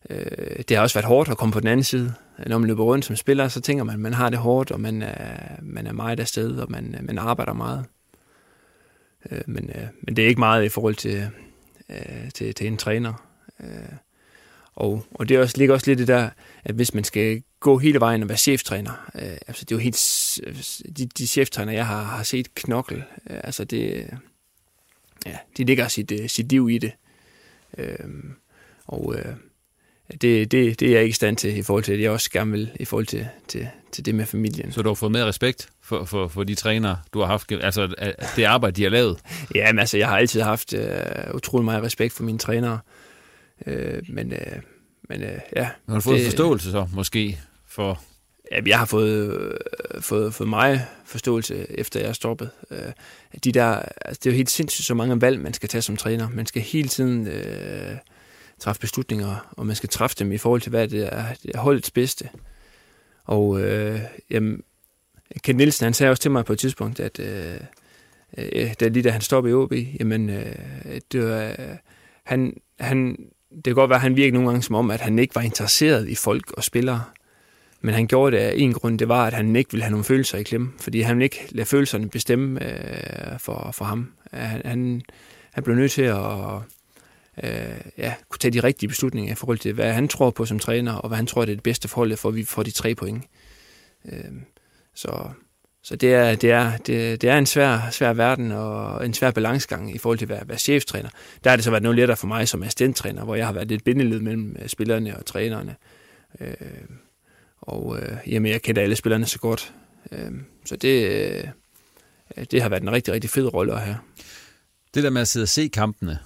øh, 0.10 0.64
det 0.70 0.78
har 0.78 0.84
også 0.84 0.96
været 0.96 1.08
hårdt 1.08 1.30
at 1.30 1.38
komme 1.38 1.54
på 1.54 1.60
den 1.60 1.68
anden 1.68 1.84
side. 1.84 2.14
Når 2.48 2.58
man 2.58 2.68
løber 2.68 2.84
rundt 2.84 3.06
som 3.06 3.16
spiller, 3.16 3.48
så 3.48 3.62
tænker 3.62 3.84
man, 3.84 3.94
at 3.94 4.00
man 4.00 4.14
har 4.14 4.30
det 4.30 4.40
hårdt, 4.40 4.72
og 4.72 4.80
man 4.80 5.02
er, 5.02 5.56
man 5.62 5.88
er 5.88 5.94
meget 5.94 6.20
afsted, 6.20 6.58
og 6.58 6.72
man, 6.72 6.96
man 7.02 7.18
arbejder 7.18 7.54
meget. 7.54 7.86
Øh, 9.32 9.42
men, 9.48 9.70
øh, 9.76 9.88
men 10.02 10.16
det 10.16 10.24
er 10.24 10.28
ikke 10.28 10.40
meget 10.40 10.66
i 10.66 10.70
forhold 10.70 10.96
til, 10.96 11.30
øh, 11.90 12.32
til, 12.34 12.56
til 12.56 12.68
en 12.68 12.78
træner. 12.78 13.30
Øh, 13.60 13.94
og, 14.76 15.06
og 15.12 15.30
det 15.30 15.36
er 15.36 15.42
også, 15.42 15.58
ligger 15.58 15.74
også 15.74 15.92
lidt 15.92 16.00
i 16.00 16.06
der, 16.06 16.30
at 16.64 16.76
hvis 16.76 16.94
man 16.94 17.04
skal 17.04 17.44
gå 17.60 17.78
hele 17.78 18.00
vejen 18.00 18.24
og 18.24 18.30
være 18.30 18.38
cheftræner, 18.38 19.10
øh, 19.16 19.38
altså 19.48 19.66
det 19.66 19.72
er 19.72 19.76
jo 19.76 19.80
helt, 19.80 19.98
de, 20.98 21.06
de 21.06 21.28
cheftræner, 21.28 21.74
jeg 21.74 21.88
har, 21.88 22.04
har 22.04 22.24
set 22.24 22.56
knokle, 22.56 23.06
øh, 23.30 23.40
altså 23.44 23.64
det, 23.64 24.10
ja, 25.26 25.38
de 25.58 25.64
ligger 25.64 25.88
sit, 25.88 26.12
øh, 26.12 26.30
sit 26.30 26.50
liv 26.50 26.70
i 26.70 26.78
det. 26.78 26.92
Øh, 27.78 28.00
og 28.86 29.16
øh, 29.16 29.36
det, 30.12 30.52
det, 30.52 30.80
det 30.80 30.88
er 30.88 30.92
jeg 30.92 31.02
ikke 31.02 31.10
i 31.10 31.14
stand 31.14 31.38
til 31.38 31.58
i 31.58 31.62
forhold 31.62 31.84
til, 31.84 31.94
at 31.94 32.02
jeg 32.02 32.12
også 32.12 32.32
gerne 32.32 32.52
vil 32.52 32.70
i 32.80 32.86
forhold 32.86 33.06
til, 33.06 33.28
til, 33.48 33.68
til 33.92 34.06
det 34.06 34.16
med 34.16 34.26
familien. 34.26 34.72
Så 34.72 34.82
du 34.82 34.90
har 34.90 34.94
fået 34.94 35.12
mere 35.12 35.26
respekt 35.26 35.70
for, 35.82 36.06
for, 36.06 36.28
for 36.28 36.44
de 36.44 36.56
trænere, 36.56 36.98
du 37.14 37.20
har 37.20 37.26
haft, 37.26 37.52
altså 37.52 37.88
det 38.36 38.44
arbejde, 38.44 38.76
de 38.76 38.84
har 38.84 38.90
lavet? 38.90 39.20
Ja, 39.56 39.72
men 39.72 39.80
altså, 39.80 39.98
jeg 39.98 40.08
har 40.08 40.18
altid 40.18 40.42
haft 40.42 40.74
uh, 40.74 41.36
utrolig 41.36 41.66
meget 41.66 41.84
respekt 41.84 42.14
for 42.14 42.24
mine 42.24 42.38
trænere. 42.38 42.80
Uh, 43.68 43.74
men, 44.10 44.32
uh, 44.32 44.58
men 45.10 45.24
uh, 45.24 45.30
ja. 45.56 45.70
Har 45.90 45.96
du 45.96 46.02
fået 46.02 46.18
det, 46.18 46.26
forståelse 46.26 46.72
så, 46.72 46.88
måske, 46.94 47.40
for... 47.68 48.02
Ja, 48.52 48.60
jeg 48.66 48.80
har 48.80 48.86
fået, 48.86 49.38
uh, 49.38 50.02
fået, 50.02 50.34
fået 50.34 50.50
mig 50.50 50.86
forståelse, 51.06 51.66
efter 51.80 52.00
jeg 52.00 52.10
er 52.10 52.14
stoppet. 52.14 52.50
Uh, 52.72 52.78
de 53.44 53.52
der, 53.52 53.82
altså, 54.06 54.20
det 54.24 54.26
er 54.26 54.32
jo 54.32 54.38
helt 54.38 54.50
sindssygt 54.50 54.86
så 54.86 54.94
mange 54.94 55.22
valg, 55.22 55.40
man 55.40 55.54
skal 55.54 55.70
tage 55.70 55.82
som 55.82 55.98
træner. 55.98 56.30
Man 56.30 56.46
skal 56.46 56.62
hele 56.62 56.88
tiden... 56.88 57.28
Uh, 57.28 57.98
træffe 58.60 58.82
beslutninger, 58.82 59.50
og 59.52 59.66
man 59.66 59.76
skal 59.76 59.90
træffe 59.90 60.16
dem 60.20 60.32
i 60.32 60.38
forhold 60.38 60.62
til, 60.62 60.70
hvad 60.70 60.88
det 60.88 61.14
er, 61.14 61.26
det 61.44 61.52
er 61.56 61.60
holdets 61.60 61.92
bedste. 61.92 62.30
Og 63.26 63.62
øh, 63.62 64.00
jamen, 64.30 64.64
Ken 65.44 65.56
Nielsen, 65.56 65.84
han 65.84 65.94
sagde 65.94 66.10
også 66.12 66.22
til 66.22 66.32
mig 66.32 66.46
på 66.46 66.54
et 66.54 66.60
tidspunkt, 66.60 67.00
at 67.00 67.20
øh, 67.20 67.60
øh, 68.38 68.74
da 68.80 68.88
lige 68.88 69.04
da 69.04 69.10
han 69.10 69.22
stoppede 69.22 69.52
i 69.52 69.56
OB, 69.56 69.74
jamen, 70.00 70.30
øh, 70.30 70.56
det 71.12 71.24
var, 71.24 71.44
øh, 71.44 71.76
han, 72.24 72.58
han, 72.80 73.18
det 73.56 73.64
kan 73.64 73.76
godt 73.76 73.90
være, 73.90 73.98
at 73.98 74.02
han 74.02 74.16
virkede 74.16 74.34
nogle 74.34 74.50
gange 74.50 74.64
som 74.64 74.76
om, 74.76 74.92
at 74.92 75.02
han 75.02 75.20
ikke 75.20 75.36
var 75.36 75.42
interesseret 75.42 76.10
i 76.10 76.16
folk 76.16 76.52
og 76.52 76.64
spillere. 76.64 77.04
Men 77.82 77.94
han 77.94 78.08
gjorde 78.08 78.38
det 78.38 78.44
af 78.44 78.54
en 78.58 78.74
grund, 78.74 79.00
det 79.00 79.08
var, 79.08 79.28
at 79.28 79.34
han 79.34 79.56
ikke 79.56 79.72
ville 79.72 79.84
have 79.84 79.92
nogle 79.92 80.04
følelser 80.04 80.38
i 80.38 80.44
klemme, 80.44 80.72
fordi 80.80 81.02
han 81.02 81.16
ville 81.16 81.26
ikke 81.26 81.48
lade 81.52 81.66
følelserne 81.66 82.10
bestemme 82.10 82.66
øh, 82.66 83.40
for, 83.40 83.72
for 83.74 83.86
ham. 83.86 84.12
Han, 84.32 84.62
han, 84.66 85.02
han 85.52 85.64
blev 85.64 85.76
nødt 85.76 85.92
til 85.92 86.02
at 86.02 86.18
øh, 87.44 87.82
ja, 87.98 88.14
kunne 88.30 88.40
tage 88.40 88.52
de 88.52 88.60
rigtige 88.60 88.90
beslutninger 88.90 89.32
i 89.32 89.36
forhold 89.36 89.58
til, 89.58 89.74
hvad 89.74 89.94
han 89.94 90.08
tror 90.08 90.30
på 90.30 90.46
som 90.46 90.60
træner, 90.60 90.94
og 90.94 91.08
hvad 91.08 91.18
han 91.18 91.28
tror, 91.28 91.46
det 91.46 91.52
er 91.52 91.56
det 91.56 91.64
bedste 91.64 91.88
forhold, 91.88 92.18
for 92.18 92.30
at 92.30 92.36
vi 92.36 92.44
får 92.44 92.64
de 92.64 92.72
tre 92.72 92.96
point. 92.96 93.24
Øh, 94.06 94.32
så 94.96 95.30
så 95.84 95.96
det 95.96 96.14
er, 96.14 96.36
det 96.36 96.52
er, 96.52 96.78
det, 96.78 97.22
det 97.22 97.30
er 97.30 97.38
en 97.38 97.46
svær, 97.46 97.90
svær 97.92 98.14
verden 98.14 98.52
og 98.52 99.06
en 99.06 99.14
svær 99.14 99.32
balancegang 99.32 99.96
i 99.96 99.98
forhold 99.98 100.18
til 100.18 100.26
at 100.26 100.30
være, 100.30 100.48
være 100.48 100.58
cheftræner. 100.58 101.10
Der 101.44 101.50
har 101.50 101.58
det 101.58 101.64
så 101.64 101.72
været 101.72 101.84
noget 101.84 101.96
lettere 101.96 102.18
for 102.18 102.28
mig 102.28 102.48
som 102.48 102.64
assistenttræner, 102.64 103.24
hvor 103.24 103.36
jeg 103.36 103.46
har 103.46 103.54
været 103.54 103.68
lidt 103.68 103.84
bindeled 103.84 104.20
mellem 104.20 104.56
øh, 104.62 104.68
spillerne 104.68 105.18
og 105.18 105.26
trænerne. 105.26 105.76
Øh, 106.40 106.56
og 107.62 108.00
øh, 108.02 108.18
jamen, 108.28 108.52
jeg 108.52 108.62
kender 108.62 108.82
alle 108.82 108.96
spillerne 108.96 109.26
så 109.26 109.40
godt. 109.40 109.74
Øh, 110.12 110.32
så 110.66 110.76
det, 110.76 111.12
øh, 111.12 111.48
det 112.52 112.62
har 112.62 112.70
været 112.70 112.84
en 112.84 112.92
rigtig, 112.92 113.14
rigtig 113.14 113.30
fed 113.30 113.54
rolle 113.54 113.74
at 113.74 113.82
have. 113.82 113.98
Det 114.94 115.04
der 115.04 115.10
med 115.10 115.22
at 115.22 115.28
sidde 115.28 115.44
og 115.44 115.50
se 115.50 115.68
kampene, 115.68 116.20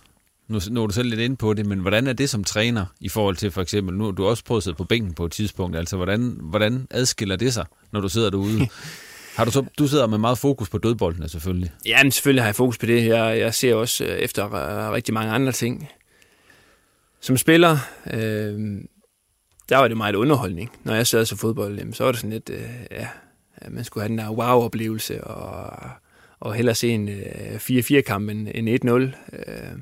nu, 0.54 0.60
nu 0.72 0.84
er 0.84 0.88
du 0.88 0.94
selv 0.94 1.10
lidt 1.10 1.20
inde 1.20 1.36
på 1.36 1.54
det, 1.54 1.66
men 1.66 1.80
hvordan 1.80 2.08
er 2.08 2.14
det 2.14 2.30
som 2.30 2.44
træner 2.44 2.86
i 3.00 3.10
forhold 3.10 3.36
til 3.36 3.52
for 3.52 3.62
eksempel, 3.62 3.96
nu 3.96 4.04
har 4.04 4.12
du 4.12 4.26
også 4.26 4.44
prøvet 4.44 4.60
at 4.60 4.64
sidde 4.64 4.78
på 4.78 4.84
bænken 4.84 5.14
på 5.14 5.26
et 5.26 5.32
tidspunkt, 5.32 5.78
altså 5.78 5.96
hvordan, 5.96 6.38
hvordan 6.42 6.88
adskiller 6.92 7.36
det 7.36 7.54
sig, 7.54 7.66
når 7.92 8.02
du 8.02 8.10
sidder 8.10 8.30
derude? 8.30 8.68
Har 9.36 9.46
du, 9.46 9.52
så, 9.52 9.66
du 9.78 9.88
sidder 9.88 10.08
med 10.08 10.18
meget 10.18 10.38
fokus 10.38 10.70
på 10.70 10.78
dødboldene 10.78 11.30
selvfølgelig. 11.30 11.72
Ja, 11.86 12.04
men 12.04 12.12
selvfølgelig 12.12 12.44
har 12.44 12.48
jeg 12.48 12.56
fokus 12.56 12.78
på 12.78 12.86
det. 12.86 13.06
Jeg, 13.08 13.40
jeg 13.40 13.54
ser 13.54 13.76
også 13.76 14.06
øh, 14.06 14.10
efter 14.10 14.50
rigtig 14.94 15.14
mange 15.14 15.32
andre 15.32 15.52
ting. 15.52 15.90
Som 17.22 17.38
spiller, 17.38 17.78
øh, 18.14 18.60
der 19.70 19.78
var 19.78 19.88
det 19.88 19.98
meget 19.98 20.16
underholdning. 20.16 20.72
Når 20.84 20.96
jeg 20.96 21.08
sad 21.08 21.26
så 21.26 21.36
fodbold, 21.36 21.78
jamen, 21.78 21.94
så 21.94 22.04
var 22.04 22.12
det 22.12 22.22
sådan 22.22 22.34
lidt, 22.34 22.50
øh, 22.50 22.70
ja, 22.92 23.08
man 23.70 23.84
skulle 23.84 24.02
have 24.02 24.10
den 24.10 24.18
der 24.18 24.30
wow-oplevelse, 24.30 25.24
og, 25.24 25.90
og 26.40 26.54
hellere 26.54 26.76
se 26.76 26.90
en 26.90 27.10
øh, 27.10 27.56
4-4-kamp 27.56 28.30
end, 28.30 28.48
end 28.54 28.70
1-0. 28.86 28.92
Øh, 28.92 29.78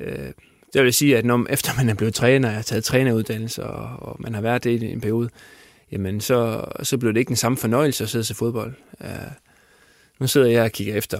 øh, 0.00 0.32
det 0.72 0.84
vil 0.84 0.92
sige, 0.92 1.18
at 1.18 1.24
når, 1.24 1.46
efter 1.50 1.72
man 1.76 1.88
er 1.88 1.94
blevet 1.94 2.14
træner, 2.14 2.48
og 2.48 2.54
har 2.54 2.62
taget 2.62 2.84
træneruddannelse, 2.84 3.64
og, 3.64 4.08
og 4.08 4.16
man 4.18 4.34
har 4.34 4.40
været 4.40 4.64
det 4.64 4.82
i 4.82 4.92
en 4.92 5.00
periode, 5.00 5.28
jamen 5.92 6.20
så, 6.20 6.64
så 6.82 6.98
blev 6.98 7.12
det 7.12 7.20
ikke 7.20 7.28
den 7.28 7.36
samme 7.36 7.58
fornøjelse 7.58 8.04
at 8.04 8.10
sidde 8.10 8.24
til 8.24 8.36
fodbold. 8.36 8.72
Uh, 9.00 9.06
nu 10.20 10.26
sidder 10.26 10.46
jeg 10.46 10.64
og 10.64 10.70
kigger 10.70 10.94
efter, 10.94 11.18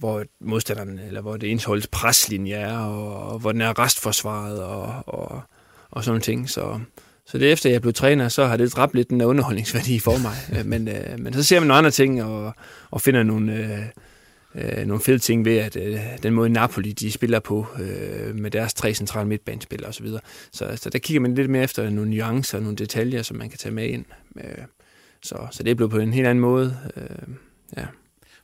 hvor 0.00 0.24
modstanderen, 0.40 0.98
eller 0.98 1.20
hvor 1.20 1.36
det 1.36 1.50
ens 1.50 1.64
holds 1.64 1.86
preslinje 1.86 2.54
er, 2.54 2.78
og, 2.78 3.32
og 3.32 3.38
hvor 3.38 3.52
den 3.52 3.60
er 3.60 3.78
restforsvaret, 3.78 4.62
og, 4.62 5.02
og, 5.06 5.42
og 5.90 6.04
sådan 6.04 6.20
ting. 6.20 6.50
Så, 6.50 6.80
så 7.26 7.38
det 7.38 7.52
efter 7.52 7.70
jeg 7.70 7.80
blev 7.80 7.92
træner, 7.92 8.28
så 8.28 8.44
har 8.46 8.56
det 8.56 8.72
dræbt 8.72 8.94
lidt 8.94 9.10
den 9.10 9.20
der 9.20 9.26
underholdningsværdi 9.26 9.98
for 9.98 10.18
mig. 10.18 10.64
men, 10.70 10.88
uh, 10.88 11.20
men 11.20 11.32
så 11.32 11.42
ser 11.42 11.60
man 11.60 11.66
nogle 11.66 11.78
andre 11.78 11.90
ting, 11.90 12.22
og, 12.22 12.54
og 12.90 13.00
finder 13.00 13.22
nogle... 13.22 13.52
Uh, 13.52 14.02
øh, 14.54 14.86
nogle 14.86 15.02
fede 15.02 15.18
ting 15.18 15.44
ved, 15.44 15.56
at 15.56 15.76
øh, 15.76 16.00
den 16.22 16.34
måde 16.34 16.48
Napoli 16.48 16.92
de 16.92 17.12
spiller 17.12 17.40
på 17.40 17.66
øh, 17.80 18.34
med 18.34 18.50
deres 18.50 18.74
tre 18.74 18.94
centrale 18.94 19.28
midtbanespillere 19.28 19.88
osv. 19.88 20.06
Så, 20.06 20.20
så, 20.52 20.76
så 20.76 20.90
der 20.90 20.98
kigger 20.98 21.20
man 21.20 21.34
lidt 21.34 21.50
mere 21.50 21.62
efter 21.62 21.90
nogle 21.90 22.10
nuancer 22.10 22.58
og 22.58 22.62
nogle 22.62 22.76
detaljer, 22.76 23.22
som 23.22 23.36
man 23.36 23.48
kan 23.48 23.58
tage 23.58 23.74
med 23.74 23.88
ind. 23.88 24.04
Øh, 24.36 24.64
så, 25.22 25.46
så 25.50 25.62
det 25.62 25.70
er 25.70 25.74
blevet 25.74 25.90
på 25.90 25.98
en 25.98 26.12
helt 26.12 26.26
anden 26.26 26.42
måde. 26.42 26.76
Øh, 26.96 27.34
ja. 27.76 27.86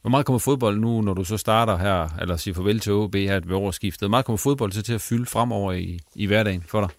Hvor 0.01 0.11
meget 0.11 0.27
kommer 0.27 0.39
fodbold 0.39 0.79
nu, 0.79 1.01
når 1.01 1.15
du 1.15 1.25
så 1.25 1.37
starter 1.37 1.77
her, 1.77 2.09
eller 2.21 2.37
siger 2.37 2.55
farvel 2.55 2.81
til 2.81 2.93
OB 2.93 3.15
her 3.15 3.41
ved 3.41 3.57
årsskiftet? 3.57 4.01
Hvor 4.01 4.09
meget 4.09 4.25
kommer 4.25 4.37
fodbold 4.37 4.73
så 4.73 4.83
til 4.83 4.93
at 4.93 5.01
fylde 5.01 5.27
fremover 5.27 5.73
i, 5.73 6.01
i 6.15 6.27
hverdagen 6.27 6.65
for 6.69 6.81
dig? 6.81 6.91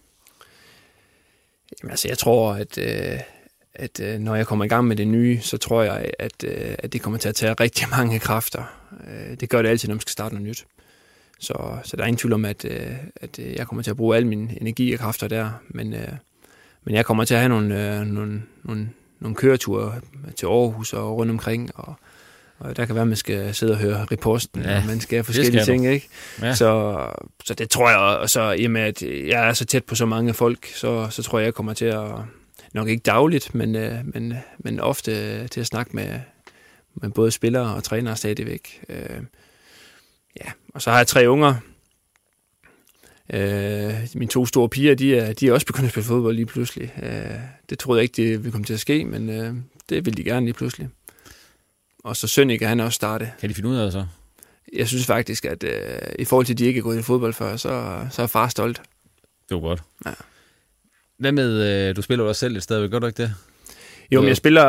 Jamen, 1.82 1.90
altså, 1.90 2.08
jeg 2.08 2.18
tror, 2.18 2.52
at, 2.52 2.78
øh, 2.78 3.20
at 3.74 4.00
øh, 4.00 4.18
når 4.18 4.34
jeg 4.34 4.46
kommer 4.46 4.64
i 4.64 4.68
gang 4.68 4.86
med 4.86 4.96
det 4.96 5.08
nye, 5.08 5.40
så 5.40 5.56
tror 5.56 5.82
jeg, 5.82 6.10
at, 6.18 6.44
øh, 6.44 6.74
at 6.78 6.92
det 6.92 7.02
kommer 7.02 7.18
til 7.18 7.28
at 7.28 7.34
tage 7.34 7.52
rigtig 7.52 7.88
mange 7.96 8.18
kræfter. 8.18 8.62
Øh, 9.06 9.36
det 9.40 9.48
gør 9.48 9.62
det 9.62 9.68
altid, 9.68 9.88
når 9.88 9.94
man 9.94 10.00
skal 10.00 10.12
starte 10.12 10.34
noget 10.34 10.48
nyt. 10.48 10.66
Så, 11.38 11.54
så 11.84 11.96
der 11.96 12.02
er 12.02 12.06
ingen 12.06 12.18
tvivl 12.18 12.32
om, 12.32 12.44
at, 12.44 12.64
øh, 12.64 12.92
at 13.16 13.38
øh, 13.38 13.54
jeg 13.54 13.66
kommer 13.66 13.82
til 13.82 13.90
at 13.90 13.96
bruge 13.96 14.16
al 14.16 14.26
min 14.26 14.50
energi 14.60 14.92
og 14.92 14.98
kræfter 14.98 15.28
der. 15.28 15.50
Men, 15.68 15.94
øh, 15.94 16.08
men 16.84 16.94
jeg 16.94 17.04
kommer 17.04 17.24
til 17.24 17.34
at 17.34 17.40
have 17.40 17.48
nogle, 17.48 17.98
øh, 17.98 18.06
nogle, 18.06 18.42
nogle, 18.64 18.88
nogle 19.20 19.36
køreture 19.36 20.00
til 20.36 20.46
Aarhus 20.46 20.92
og 20.92 21.16
rundt 21.16 21.30
omkring, 21.30 21.70
og, 21.74 21.94
og 22.58 22.76
der 22.76 22.84
kan 22.84 22.94
være, 22.94 23.02
at 23.02 23.08
man 23.08 23.16
skal 23.16 23.54
sidde 23.54 23.72
og 23.72 23.78
høre 23.78 24.06
reposten, 24.12 24.62
ja, 24.62 24.76
og 24.76 24.86
man 24.86 25.00
skal 25.00 25.16
have 25.16 25.24
forskellige 25.24 25.62
skal 25.62 25.74
ting, 25.74 25.86
ikke? 25.86 26.08
Ja. 26.42 26.54
Så, 26.54 26.98
så 27.44 27.54
det 27.54 27.70
tror 27.70 27.88
jeg, 27.88 27.98
og 27.98 28.30
så 28.30 28.52
i 28.52 28.64
og 28.64 28.70
med, 28.70 28.80
at 28.80 29.02
jeg 29.02 29.48
er 29.48 29.52
så 29.52 29.64
tæt 29.64 29.84
på 29.84 29.94
så 29.94 30.06
mange 30.06 30.34
folk, 30.34 30.66
så, 30.74 31.06
så 31.10 31.22
tror 31.22 31.38
jeg, 31.38 31.46
jeg 31.46 31.54
kommer 31.54 31.72
til 31.72 31.84
at, 31.84 32.10
nok 32.72 32.88
ikke 32.88 33.02
dagligt, 33.02 33.54
men, 33.54 33.76
øh, 33.76 33.98
men, 34.04 34.34
men 34.58 34.80
ofte 34.80 35.48
til 35.48 35.60
at 35.60 35.66
snakke 35.66 35.96
med, 35.96 36.20
med 36.94 37.10
både 37.10 37.30
spillere 37.30 37.74
og 37.74 37.84
trænere 37.84 38.16
stadigvæk. 38.16 38.84
Øh, 38.88 39.22
ja, 40.40 40.50
og 40.74 40.82
så 40.82 40.90
har 40.90 40.96
jeg 40.96 41.06
tre 41.06 41.30
unger. 41.30 41.54
Øh, 43.32 43.94
mine 44.14 44.30
to 44.30 44.46
store 44.46 44.68
piger, 44.68 44.94
de 44.94 45.16
er, 45.16 45.32
de 45.32 45.48
er 45.48 45.52
også 45.52 45.66
begyndt 45.66 45.84
at 45.84 45.90
spille 45.90 46.06
fodbold 46.06 46.36
lige 46.36 46.46
pludselig. 46.46 46.94
Øh, 47.02 47.40
det 47.70 47.78
troede 47.78 47.98
jeg 47.98 48.02
ikke, 48.02 48.16
det 48.22 48.38
ville 48.38 48.52
komme 48.52 48.64
til 48.64 48.74
at 48.74 48.80
ske, 48.80 49.04
men 49.04 49.28
øh, 49.28 49.54
det 49.88 50.06
vil 50.06 50.16
de 50.16 50.24
gerne 50.24 50.46
lige 50.46 50.54
pludselig. 50.54 50.88
Og 52.04 52.16
så 52.16 52.28
Sønneke, 52.28 52.58
kan 52.58 52.68
han 52.68 52.80
også 52.80 52.96
starte. 52.96 53.32
Kan 53.40 53.48
de 53.48 53.54
finde 53.54 53.68
ud 53.68 53.76
af 53.76 53.84
det 53.84 53.92
så? 53.92 54.06
Jeg 54.72 54.88
synes 54.88 55.06
faktisk, 55.06 55.44
at 55.44 55.64
øh, 55.64 56.12
i 56.18 56.24
forhold 56.24 56.46
til, 56.46 56.54
at 56.54 56.58
de 56.58 56.66
ikke 56.66 56.78
er 56.78 56.82
gået 56.82 56.98
i 56.98 57.02
fodbold 57.02 57.32
før, 57.32 57.56
så, 57.56 58.06
så 58.10 58.22
er 58.22 58.26
far 58.26 58.48
stolt. 58.48 58.82
Det 59.48 59.54
var 59.54 59.60
godt. 59.60 59.82
Ja. 60.06 60.12
Hvad 61.20 61.32
med, 61.32 61.88
øh, 61.88 61.96
du 61.96 62.02
spiller 62.02 62.24
jo 62.24 62.28
også 62.28 62.40
selv 62.40 62.56
et 62.56 62.62
sted, 62.62 62.88
gør 62.88 62.98
du 62.98 63.06
ikke 63.06 63.22
det? 63.22 63.34
Jo, 64.12 64.20
men 64.20 64.28
jeg 64.28 64.36
spiller, 64.36 64.62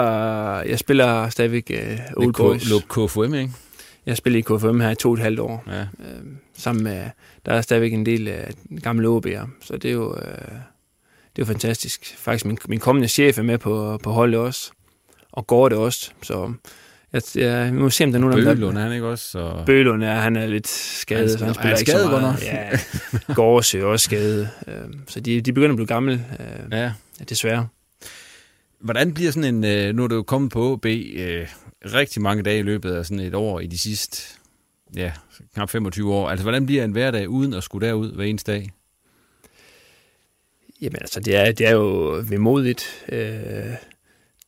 jeg 0.62 0.80
spiller 0.80 1.30
stadigvæk 1.30 1.72
øh, 1.74 2.00
Old 2.18 2.34
Boys. 2.34 2.70
Luk 2.70 2.84
KFM, 2.90 3.34
ikke? 3.34 3.52
Jeg 4.06 4.18
spiller 4.18 4.40
i 4.40 4.42
KFM 4.42 4.80
her 4.80 4.90
i 4.90 4.96
to 4.96 5.10
og 5.10 5.14
et 5.14 5.20
halvt 5.20 5.40
år. 5.40 5.64
Ja. 5.68 5.82
Øh, 5.82 6.24
sammen 6.58 6.84
med, 6.84 7.06
der 7.46 7.54
er 7.54 7.62
stadigvæk 7.62 7.94
en 7.94 8.06
del 8.06 8.28
af 8.28 8.52
gamle 8.84 9.08
OB'er, 9.08 9.48
så 9.62 9.78
det 9.78 9.90
er 9.90 9.94
jo, 9.94 10.16
øh, 10.16 10.52
det 11.36 11.42
er 11.42 11.46
fantastisk. 11.46 12.16
Faktisk 12.18 12.46
min, 12.46 12.58
min 12.68 12.80
kommende 12.80 13.08
chef 13.08 13.38
er 13.38 13.44
med 13.44 13.58
på, 13.58 14.00
på 14.04 14.12
holdet 14.12 14.40
også, 14.40 14.72
og 15.32 15.48
går 15.48 15.70
det 15.70 15.78
også, 15.78 16.12
så 16.24 16.54
jeg, 17.14 17.22
jeg, 17.36 17.74
vi 17.74 17.78
må 17.80 17.90
se, 17.90 18.04
om 18.04 18.12
der 18.12 18.20
er 18.20 18.22
nogen... 18.22 18.44
Bølund 18.46 18.78
er 18.78 18.82
han 18.82 18.94
ikke 18.94 19.08
også? 19.08 19.28
Så... 19.28 19.64
Bølund 19.66 20.04
er, 20.04 20.14
han 20.14 20.36
er 20.36 20.48
lidt 20.48 20.68
skadet, 20.68 21.40
Han- 21.40 21.50
er 21.50 21.54
spiller 21.54 21.70
han 21.70 21.80
ikke 21.80 21.92
skadet 21.92 22.06
så 22.06 22.20
meget. 22.20 22.44
Ja, 22.44 23.34
Gårds 23.34 23.76
er 23.76 23.84
også 23.84 24.04
skadet. 24.04 24.50
Øh, 24.68 24.74
Så 25.08 25.20
de, 25.20 25.42
de 25.42 25.54
begynder 25.54 25.70
at 25.74 25.76
blive 25.76 25.88
gamle, 25.88 26.26
øh, 26.40 26.72
Ja. 26.72 26.92
desværre. 27.30 27.68
Hvordan 28.80 29.14
bliver 29.14 29.32
sådan 29.32 29.56
en, 29.56 29.64
øh, 29.66 29.96
nu 29.96 30.04
er 30.04 30.08
du 30.08 30.16
jo 30.16 30.24
kommet 30.24 30.52
på 30.52 30.72
OB 30.72 30.86
øh, 30.86 31.48
rigtig 31.86 32.22
mange 32.22 32.44
dage 32.44 32.60
i 32.60 32.62
løbet 32.62 32.92
af 32.94 33.06
sådan 33.06 33.20
et 33.20 33.36
år 33.36 33.60
i 33.60 33.68
de 33.68 33.80
sidste, 33.80 34.24
ja, 34.96 35.12
knap 35.54 35.70
25 35.70 36.14
år. 36.14 36.30
Altså, 36.30 36.44
hvordan 36.44 36.66
bliver 36.66 36.84
en 36.84 36.92
hverdag 36.92 37.30
uden 37.30 37.54
at 37.54 37.64
skulle 37.64 37.88
derud 37.88 38.12
hver 38.16 38.24
eneste 38.26 38.52
dag? 38.52 38.72
Jamen 40.82 40.98
altså, 41.02 41.20
det 41.20 41.36
er, 41.36 41.52
det 41.52 41.68
er 41.68 41.72
jo 41.72 42.24
vemodigt. 42.30 43.06
Øh, 43.12 43.66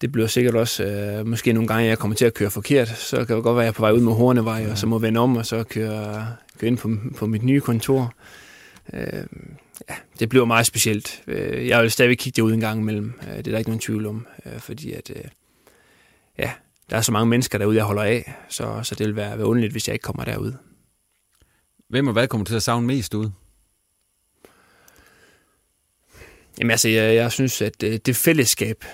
det 0.04 0.12
bliver 0.12 0.28
sikkert 0.28 0.56
også, 0.56 0.84
øh, 0.84 1.28
måske 1.28 1.54
nogle 1.54 1.68
gange, 1.68 1.86
jeg 1.86 2.00
kommer 2.00 2.16
til 2.16 2.26
at 2.26 2.34
køre 2.34 2.50
forkert, 2.50 2.88
så 2.88 3.26
kan 3.26 3.36
det 3.36 3.44
godt 3.44 3.56
være, 3.56 3.64
at 3.64 3.66
jeg 3.66 3.70
er 3.70 3.74
på 3.74 3.82
vej 3.82 3.92
ud 3.92 4.00
med 4.00 4.14
Hornevej, 4.14 4.68
og 4.72 4.78
så 4.78 4.88
må 4.88 5.00
vende 5.00 5.20
om, 5.20 5.38
og 5.38 5.46
så 5.46 5.64
køre, 5.64 6.28
køre 6.60 6.68
ind 6.68 6.78
på, 6.78 6.92
på 7.18 7.28
mit 7.28 7.44
nye 7.44 7.62
kontor. 7.62 8.14
Øh, 8.94 9.24
ja, 9.90 9.96
det 10.20 10.30
bliver 10.30 10.46
meget 10.46 10.66
specielt. 10.66 11.24
Øh, 11.28 11.68
jeg 11.68 11.82
vil 11.82 11.92
stadigvæk 11.92 12.18
kigge 12.18 12.36
det 12.36 12.42
ud 12.42 12.54
en 12.54 12.60
gang 12.60 12.80
imellem. 12.80 13.14
Øh, 13.22 13.38
det 13.38 13.48
er 13.48 13.52
der 13.52 13.58
ikke 13.58 13.70
nogen 13.70 13.80
tvivl 13.80 14.06
om, 14.06 14.28
øh, 14.46 14.60
fordi 14.60 14.94
at, 14.94 15.12
øh, 15.16 15.24
ja, 16.38 16.52
der 16.90 16.98
er 16.98 17.02
så 17.02 17.12
mange 17.12 17.30
mennesker 17.30 17.58
derude, 17.58 17.78
jeg 17.78 17.86
holder 17.86 18.04
af, 18.04 18.34
så, 18.50 18.80
så 18.84 18.96
det 18.96 19.08
vil 19.08 19.16
være, 19.16 19.38
være 19.38 19.48
underligt, 19.48 19.74
hvis 19.74 19.88
jeg 19.88 19.94
ikke 19.94 20.04
kommer 20.04 20.24
derud. 20.24 20.54
Hvem 21.90 22.08
og 22.08 22.14
hvad 22.14 22.28
kommer 22.28 22.46
du 22.46 22.50
til 22.50 22.56
at 22.56 22.64
savne 22.64 22.88
mest 22.88 23.14
ud? 23.14 23.30
Jamen 26.60 26.72
altså, 26.72 26.90
jeg, 26.90 27.16
jeg 27.16 27.32
synes, 27.32 27.62
at 27.62 27.84
øh, 27.84 28.00
det 28.06 28.16
fællesskab, 28.16 28.86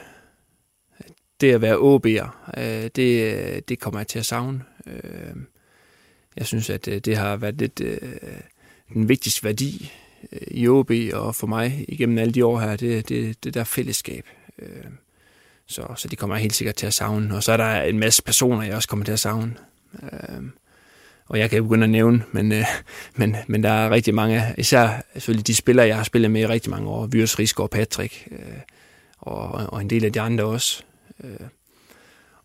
det 1.41 1.54
at 1.54 1.62
være 1.62 1.78
OB'er, 1.78 2.60
øh, 2.60 2.89
det, 2.95 3.69
det 3.69 3.80
kommer 3.80 3.99
jeg 3.99 4.08
til 4.08 4.19
at 4.19 4.25
savne. 4.25 4.62
Øh, 4.88 5.36
jeg 6.38 6.45
synes, 6.45 6.69
at 6.69 6.88
øh, 6.88 6.99
det 6.99 7.17
har 7.17 7.36
været 7.36 7.56
lidt 7.56 7.82
øh, 7.82 7.97
den 8.93 9.10
vigtigste 9.10 9.43
værdi 9.43 9.91
øh, 10.32 10.47
i 10.52 10.67
OB, 10.67 10.91
og 11.13 11.36
for 11.36 11.47
mig 11.47 11.86
igennem 11.88 12.17
alle 12.17 12.34
de 12.34 12.45
år 12.45 12.60
her, 12.60 12.75
det, 12.75 13.10
det, 13.10 13.43
det 13.43 13.54
der 13.54 13.63
fællesskab. 13.63 14.25
Øh, 14.60 14.86
så, 15.65 15.88
så 15.95 16.08
det 16.08 16.17
kommer 16.17 16.36
jeg 16.36 16.41
helt 16.41 16.56
sikkert 16.56 16.75
til 16.75 16.88
at 16.88 16.93
savne. 16.93 17.36
Og 17.36 17.43
så 17.43 17.52
er 17.52 17.58
der 17.58 17.82
en 17.82 17.99
masse 17.99 18.23
personer, 18.23 18.63
jeg 18.63 18.75
også 18.75 18.88
kommer 18.88 19.06
til 19.06 19.12
at 19.12 19.19
savne. 19.19 19.56
Øh, 20.04 20.43
og 21.25 21.39
jeg 21.39 21.49
kan 21.49 21.58
jo 21.58 21.63
begynde 21.63 21.84
at 21.84 21.89
nævne, 21.89 22.23
men, 22.32 22.52
øh, 22.52 22.65
men, 23.15 23.36
men 23.47 23.63
der 23.63 23.69
er 23.69 23.89
rigtig 23.89 24.13
mange, 24.13 24.43
især 24.58 25.02
selvfølgelig 25.13 25.47
de 25.47 25.56
spillere, 25.56 25.88
jeg 25.88 25.95
har 25.95 26.04
spillet 26.04 26.32
med 26.32 26.41
i 26.41 26.47
rigtig 26.47 26.71
mange 26.71 26.89
år, 26.89 27.08
Vyrs 27.08 27.39
Rigsgaard 27.39 27.71
Patrick, 27.71 28.28
øh, 28.32 28.39
og, 29.17 29.52
og 29.52 29.82
en 29.82 29.89
del 29.89 30.06
af 30.06 30.13
de 30.13 30.21
andre 30.21 30.43
også. 30.43 30.84
Øh, 31.23 31.47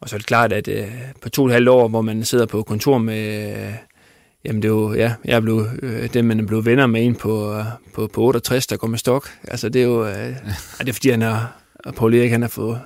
og 0.01 0.09
så 0.09 0.17
er 0.17 0.19
det 0.19 0.27
klart, 0.27 0.53
at 0.53 0.69
øh, 0.69 0.89
på 1.21 1.29
to 1.29 1.43
og 1.43 1.49
et 1.49 1.53
halvt 1.53 1.69
år, 1.69 1.89
hvor 1.89 2.03
man 2.03 2.25
sidder 2.25 2.47
på 2.47 2.63
kontor 2.63 2.99
med, 2.99 3.51
øh, 3.51 3.75
jamen 4.45 4.63
det 4.63 4.69
er 4.69 4.73
jo, 4.73 4.95
ja, 4.95 5.15
jeg 5.25 5.37
er 5.37 5.41
blevet, 5.41 5.79
øh, 5.83 6.15
dem 6.15 6.25
man 6.25 6.41
er 6.41 6.47
blevet 6.47 6.65
venner 6.65 6.87
med 6.87 7.07
en 7.07 7.15
på, 7.15 7.55
øh, 7.55 7.65
på, 7.95 8.07
på 8.07 8.23
68, 8.23 8.67
der 8.67 8.77
går 8.77 8.89
med 8.89 8.99
stok. 8.99 9.29
Altså 9.49 9.69
det 9.69 9.83
er 9.83 9.87
jo, 9.87 10.07
øh, 10.07 10.15
ja, 10.19 10.35
det 10.79 10.89
er 10.89 10.93
fordi 10.93 11.11
han 11.11 11.23
har, 11.23 11.63
Paul 11.97 12.15
Erik, 12.15 12.31
han 12.31 12.43
har 12.43 12.49
fået 12.49 12.81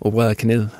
opereret 0.00 0.36
knæet. 0.36 0.70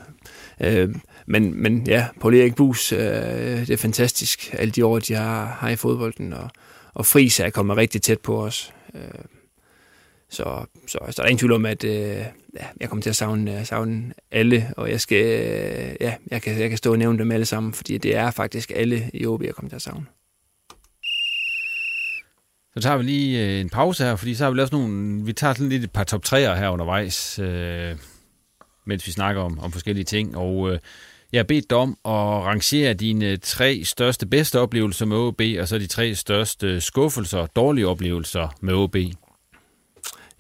Øh, 0.61 0.95
men, 1.27 1.63
men 1.63 1.87
ja, 1.87 2.07
Paul 2.21 2.35
Erik 2.35 2.55
Bus, 2.55 2.93
øh, 2.93 2.99
det 3.01 3.71
er 3.71 3.77
fantastisk, 3.77 4.55
alle 4.59 4.71
de 4.71 4.87
år, 4.87 4.99
de 4.99 5.15
har, 5.15 5.45
har 5.47 5.69
i 5.69 5.77
fodbolden, 5.77 6.33
og, 6.33 6.51
og 6.95 7.07
Friis 7.07 7.41
er 7.41 7.51
kommet 7.51 7.77
rigtig 7.77 8.03
tæt 8.03 8.21
på 8.21 8.45
os. 8.45 8.73
Øh, 8.95 9.01
så, 10.31 10.65
så, 10.87 10.99
så 11.11 11.15
der 11.17 11.23
er 11.23 11.27
ingen 11.27 11.39
tvivl 11.39 11.53
om, 11.53 11.67
at 11.67 11.85
øh, 11.85 12.25
ja, 12.57 12.67
jeg 12.81 12.89
kommer 12.89 13.03
til 13.03 13.11
at 13.11 13.17
savne, 13.17 13.59
øh, 13.59 13.67
savne 13.67 14.13
alle, 14.31 14.71
og 14.77 14.91
jeg 14.91 15.01
skal, 15.01 15.25
øh, 15.25 15.97
ja, 16.01 16.15
jeg 16.31 16.43
kan, 16.43 16.61
jeg 16.61 16.69
kan 16.69 16.79
stå 16.79 16.93
og 16.93 16.99
nævne 16.99 17.19
dem 17.19 17.33
alle 17.33 17.47
sammen, 17.47 17.73
fordi 17.73 17.99
det 17.99 18.17
er 18.17 18.31
faktisk 18.31 18.73
alle 18.75 19.11
i 19.15 19.27
OB, 19.27 19.43
jeg 19.43 19.55
kommer 19.55 19.69
til 19.69 19.77
at 19.77 19.83
savne. 19.83 20.07
Så 22.75 22.81
tager 22.83 22.97
vi 22.97 23.03
lige 23.03 23.47
øh, 23.47 23.61
en 23.61 23.71
pause 23.71 24.05
her, 24.05 24.17
fordi 24.17 24.35
så 24.35 24.45
har 24.45 24.51
vi 24.51 24.57
lavet 24.57 24.73
nogle, 24.73 25.25
vi 25.25 25.33
tager 25.33 25.55
sådan 25.55 25.69
lidt 25.69 25.85
et 25.85 25.91
par 25.91 26.05
top 26.05 26.25
3'er 26.27 26.55
her 26.55 26.69
undervejs, 26.69 27.39
øh, 27.39 27.97
mens 28.87 29.07
vi 29.07 29.13
snakker 29.13 29.43
om, 29.43 29.59
om 29.59 29.73
forskellige 29.73 30.05
ting, 30.05 30.37
og 30.37 30.73
øh, 30.73 30.79
jeg 31.33 31.39
har 31.39 31.45
bedt 31.45 31.71
dig 31.71 31.79
om 31.79 31.91
at 32.05 32.11
rangere 32.45 32.95
dine 32.95 33.27
øh, 33.27 33.39
tre 33.43 33.83
største 33.85 34.27
bedste 34.27 34.61
oplevelser 34.61 35.07
med 35.07 35.17
OB, 35.17 35.41
og 35.61 35.69
så 35.69 35.79
de 35.79 35.87
tre 35.87 36.15
største 36.15 36.81
skuffelser, 36.81 37.47
dårlige 37.47 37.89
oplevelser 37.89 38.57
med 38.61 38.75
OB. 38.75 38.97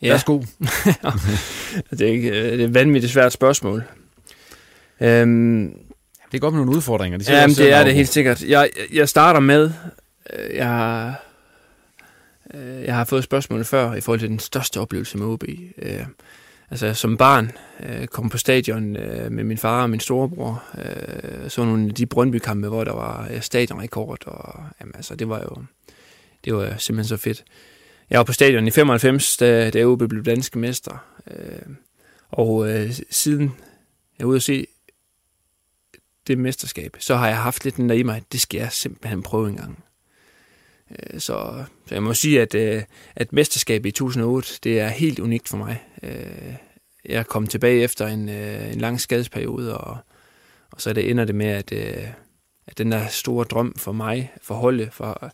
Ja. 0.02 0.10
Værsgo. 0.10 0.40
det, 1.90 2.00
er 2.00 2.06
ikke, 2.06 2.28
øh, 2.28 2.52
det 2.52 2.60
er 2.60 2.64
et 2.64 2.74
vanvittigt 2.74 3.12
svært 3.12 3.32
spørgsmål. 3.32 3.84
Øhm, 5.00 5.74
Det 6.32 6.38
er 6.38 6.38
godt 6.38 6.54
med 6.54 6.60
nogle 6.60 6.76
udfordringer. 6.76 7.18
Det 7.18 7.26
siger 7.26 7.40
Jamen, 7.40 7.56
det 7.56 7.72
er 7.72 7.84
det 7.84 7.94
helt 7.94 8.08
sikkert. 8.08 8.42
Jeg, 8.42 8.70
jeg 8.92 9.08
starter 9.08 9.40
med, 9.40 9.72
øh, 10.32 10.56
jeg 10.56 10.66
har, 10.66 11.22
øh, 12.54 12.82
jeg 12.84 12.94
har 12.94 13.04
fået 13.04 13.24
spørgsmålet 13.24 13.66
før 13.66 13.94
i 13.94 14.00
forhold 14.00 14.20
til 14.20 14.28
den 14.28 14.38
største 14.38 14.80
oplevelse 14.80 15.18
med 15.18 15.26
OB. 15.26 15.44
Øh, 15.78 16.06
altså 16.70 16.94
som 16.94 17.16
barn 17.16 17.52
øh, 17.80 18.06
kom 18.06 18.28
på 18.28 18.38
stadion 18.38 18.96
øh, 18.96 19.32
med 19.32 19.44
min 19.44 19.58
far 19.58 19.82
og 19.82 19.90
min 19.90 20.00
storebror. 20.00 20.62
Øh, 20.78 21.50
så 21.50 21.64
nogle 21.64 21.88
af 21.88 21.94
de 21.94 22.06
Brøndby-kampe, 22.06 22.68
hvor 22.68 22.84
der 22.84 22.92
var 22.92 23.28
øh, 23.30 23.40
stadionrekord. 23.40 24.26
Og, 24.26 24.64
jamen, 24.80 24.92
altså, 24.94 25.14
det 25.14 25.28
var 25.28 25.38
jo 25.40 25.62
det 26.44 26.54
var 26.54 26.74
simpelthen 26.78 27.08
så 27.08 27.22
fedt. 27.22 27.44
Jeg 28.10 28.18
var 28.18 28.24
på 28.24 28.32
stadion 28.32 28.66
i 28.66 28.70
95, 28.70 29.36
da, 29.36 29.70
da 29.70 29.84
OB 29.84 29.98
blev 30.08 30.24
danske 30.24 30.58
mester. 30.58 31.04
Øh, 31.26 31.74
og 32.28 32.70
øh, 32.70 32.92
siden 33.10 33.42
jeg 34.18 34.24
er 34.24 34.28
ude 34.28 34.36
at 34.36 34.42
se 34.42 34.66
det 36.26 36.38
mesterskab, 36.38 36.96
så 36.98 37.16
har 37.16 37.28
jeg 37.28 37.38
haft 37.38 37.64
lidt 37.64 37.76
den 37.76 37.88
der 37.88 37.94
i 37.94 38.02
mig, 38.02 38.16
at 38.16 38.32
det 38.32 38.40
skal 38.40 38.58
jeg 38.58 38.72
simpelthen 38.72 39.22
prøve 39.22 39.48
en 39.48 39.56
gang. 39.56 39.84
Øh, 40.90 41.20
Så, 41.20 41.64
så 41.86 41.94
jeg 41.94 42.02
må 42.02 42.14
sige, 42.14 42.42
at, 42.42 42.54
øh, 42.54 42.82
at 43.16 43.32
mesterskabet 43.32 43.88
i 43.88 43.92
2008, 43.92 44.58
det 44.64 44.80
er 44.80 44.88
helt 44.88 45.18
unikt 45.18 45.48
for 45.48 45.56
mig. 45.56 45.84
Øh, 46.02 46.54
Jeg 47.04 47.26
kom 47.26 47.46
tilbage 47.46 47.82
efter 47.82 48.06
en, 48.06 48.28
øh, 48.28 48.72
en 48.72 48.80
lang 48.80 49.00
skadesperiode, 49.00 49.78
og, 49.78 49.98
og 50.70 50.80
så 50.80 50.92
det 50.92 51.10
ender 51.10 51.24
det 51.24 51.34
med, 51.34 51.46
at, 51.46 51.72
øh, 51.72 52.08
at 52.66 52.78
den 52.78 52.92
der 52.92 53.06
store 53.06 53.44
drøm 53.44 53.74
for 53.76 53.92
mig, 53.92 54.32
for 54.42 54.54
holdet, 54.54 54.92
for, 54.92 55.32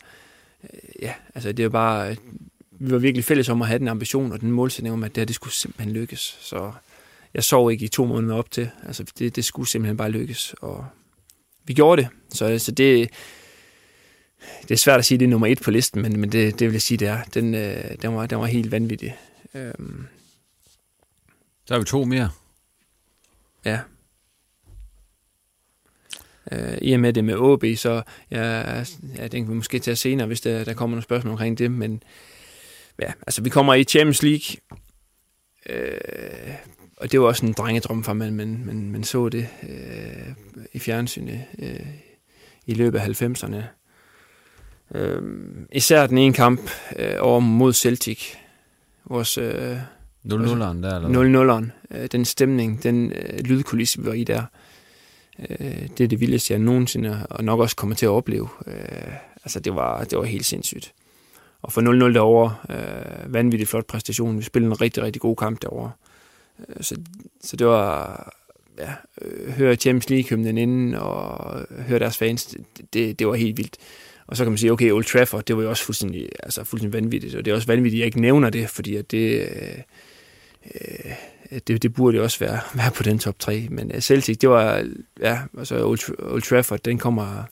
øh, 0.63 0.79
ja, 1.01 1.13
altså 1.35 1.51
det 1.51 1.65
er 1.65 1.69
bare, 1.69 2.15
vi 2.79 2.91
var 2.91 2.97
virkelig 2.97 3.23
fælles 3.25 3.49
om 3.49 3.61
at 3.61 3.67
have 3.67 3.79
den 3.79 3.87
ambition 3.87 4.31
og 4.31 4.41
den 4.41 4.51
målsætning 4.51 4.93
om, 4.93 5.03
at 5.03 5.15
det 5.15 5.21
her, 5.21 5.25
det 5.25 5.35
skulle 5.35 5.53
simpelthen 5.53 5.93
lykkes. 5.93 6.37
Så 6.41 6.71
jeg 7.33 7.43
sov 7.43 7.71
ikke 7.71 7.85
i 7.85 7.87
to 7.87 8.05
måneder 8.05 8.35
op 8.35 8.51
til. 8.51 8.69
Altså, 8.87 9.03
det, 9.19 9.35
det 9.35 9.45
skulle 9.45 9.69
simpelthen 9.69 9.97
bare 9.97 10.09
lykkes, 10.11 10.55
og 10.61 10.85
vi 11.65 11.73
gjorde 11.73 12.01
det. 12.01 12.09
Så 12.29 12.45
altså, 12.45 12.71
det, 12.71 13.09
det 14.61 14.71
er 14.71 14.77
svært 14.77 14.99
at 14.99 15.05
sige, 15.05 15.15
at 15.15 15.19
det 15.19 15.25
er 15.25 15.29
nummer 15.29 15.47
et 15.47 15.61
på 15.61 15.71
listen, 15.71 16.01
men, 16.01 16.19
men 16.19 16.31
det, 16.31 16.59
det 16.59 16.67
vil 16.67 16.73
jeg 16.73 16.81
sige, 16.81 16.97
det 16.97 17.07
er. 17.07 17.23
Den, 17.23 17.55
øh, 17.55 17.83
den, 18.01 18.15
var, 18.15 18.25
den 18.25 18.39
var 18.39 18.45
helt 18.45 18.71
vanvittig. 18.71 19.17
Øhm, 19.53 20.07
Så 21.65 21.73
har 21.73 21.79
vi 21.79 21.85
to 21.85 22.05
mere. 22.05 22.29
ja. 23.65 23.79
Øh, 26.51 26.77
I 26.81 26.93
og 26.93 26.99
med 26.99 27.13
det 27.13 27.25
med 27.25 27.35
OB, 27.35 27.63
så 27.75 28.01
jeg, 28.31 28.85
jeg 29.17 29.31
tænker, 29.31 29.49
vi 29.51 29.55
måske 29.55 29.81
at 29.87 29.97
senere, 29.97 30.27
hvis 30.27 30.41
der, 30.41 30.63
der 30.63 30.73
kommer 30.73 30.95
nogle 30.95 31.03
spørgsmål 31.03 31.31
omkring 31.31 31.57
det, 31.57 31.71
men 31.71 32.03
ja, 33.01 33.11
altså 33.27 33.41
vi 33.41 33.49
kommer 33.49 33.73
i 33.73 33.83
Champions 33.83 34.23
League, 34.23 34.57
øh, 35.69 36.53
og 36.97 37.11
det 37.11 37.19
var 37.21 37.27
også 37.27 37.45
en 37.45 37.53
drengedrøm 37.53 38.03
for 38.03 38.13
mig, 38.13 38.33
men, 38.33 38.65
men, 38.65 38.91
men 38.91 39.03
så 39.03 39.29
det 39.29 39.47
øh, 39.63 40.33
i 40.73 40.79
fjernsynet 40.79 41.43
øh, 41.59 41.87
i 42.65 42.73
løbet 42.73 42.99
af 42.99 43.21
90'erne. 43.21 43.61
Øh, 44.95 45.21
især 45.71 46.07
den 46.07 46.17
ene 46.17 46.33
kamp 46.33 46.61
øh, 46.95 47.15
over 47.19 47.39
mod 47.39 47.73
Celtic, 47.73 48.33
vores 49.05 49.37
øh, 49.37 49.77
0-0'eren 50.25 50.83
der, 50.83 50.95
eller 50.95 51.07
hvad? 51.07 51.71
0-0'eren, 51.71 51.97
øh, 51.97 52.07
den 52.11 52.25
stemning, 52.25 52.83
den 52.83 53.11
øh, 53.11 53.39
lydkulisse, 53.39 53.99
vi 54.01 54.05
var 54.07 54.13
i 54.13 54.23
der. 54.23 54.43
Øh, 55.49 55.87
det 55.97 56.01
er 56.01 56.07
det 56.07 56.19
vildeste, 56.19 56.53
jeg 56.53 56.59
nogensinde 56.59 57.27
og 57.29 57.43
nok 57.43 57.59
også 57.59 57.75
kommer 57.75 57.95
til 57.95 58.05
at 58.05 58.09
opleve. 58.09 58.49
Øh, 58.67 59.13
altså, 59.43 59.59
det 59.59 59.75
var, 59.75 60.03
det 60.03 60.17
var 60.17 60.23
helt 60.23 60.45
sindssygt. 60.45 60.93
Og 61.61 61.73
for 61.73 61.81
0-0 62.09 62.13
derovre, 62.13 62.55
øh, 62.69 63.33
vanvittigt 63.33 63.69
flot 63.69 63.85
præstation. 63.85 64.37
Vi 64.37 64.43
spillede 64.43 64.71
en 64.71 64.81
rigtig, 64.81 65.03
rigtig 65.03 65.21
god 65.21 65.35
kamp 65.35 65.61
derovre. 65.61 65.91
Øh, 66.69 66.75
så, 66.81 66.95
så 67.41 67.55
det 67.55 67.67
var, 67.67 68.33
ja, 68.77 68.93
øh, 69.21 69.51
høre 69.51 69.75
Champions 69.75 70.09
League-hymnen 70.09 70.57
inden, 70.57 70.93
og 70.93 71.65
høre 71.87 71.99
deres 71.99 72.17
fans, 72.17 72.55
det, 72.93 73.19
det 73.19 73.27
var 73.27 73.33
helt 73.35 73.57
vildt. 73.57 73.77
Og 74.27 74.37
så 74.37 74.43
kan 74.43 74.51
man 74.51 74.57
sige, 74.57 74.71
okay, 74.71 74.91
Old 74.91 75.03
Trafford, 75.03 75.45
det 75.45 75.57
var 75.57 75.63
jo 75.63 75.69
også 75.69 75.83
fuldstændig, 75.83 76.29
altså 76.43 76.63
fuldstændig 76.63 77.01
vanvittigt, 77.01 77.35
og 77.35 77.45
det 77.45 77.51
er 77.51 77.55
også 77.55 77.67
vanvittigt, 77.67 77.99
at 77.99 77.99
jeg 77.99 78.05
ikke 78.05 78.21
nævner 78.21 78.49
det, 78.49 78.69
fordi 78.69 78.95
at 78.95 79.11
det, 79.11 79.41
øh, 79.41 79.77
øh 80.75 81.11
det, 81.67 81.83
det 81.83 81.93
burde 81.93 82.17
jo 82.17 82.23
også 82.23 82.39
være, 82.39 82.59
være 82.81 82.91
på 82.91 83.03
den 83.03 83.19
top 83.19 83.39
3. 83.39 83.67
Men 83.69 83.91
øh, 83.93 84.01
Celtic, 84.01 84.37
det 84.37 84.49
var, 84.49 84.87
ja, 85.19 85.39
altså 85.57 85.85
Old, 85.85 85.99
Old 86.19 86.41
Trafford, 86.41 86.79
den 86.79 86.97
kommer, 86.97 87.43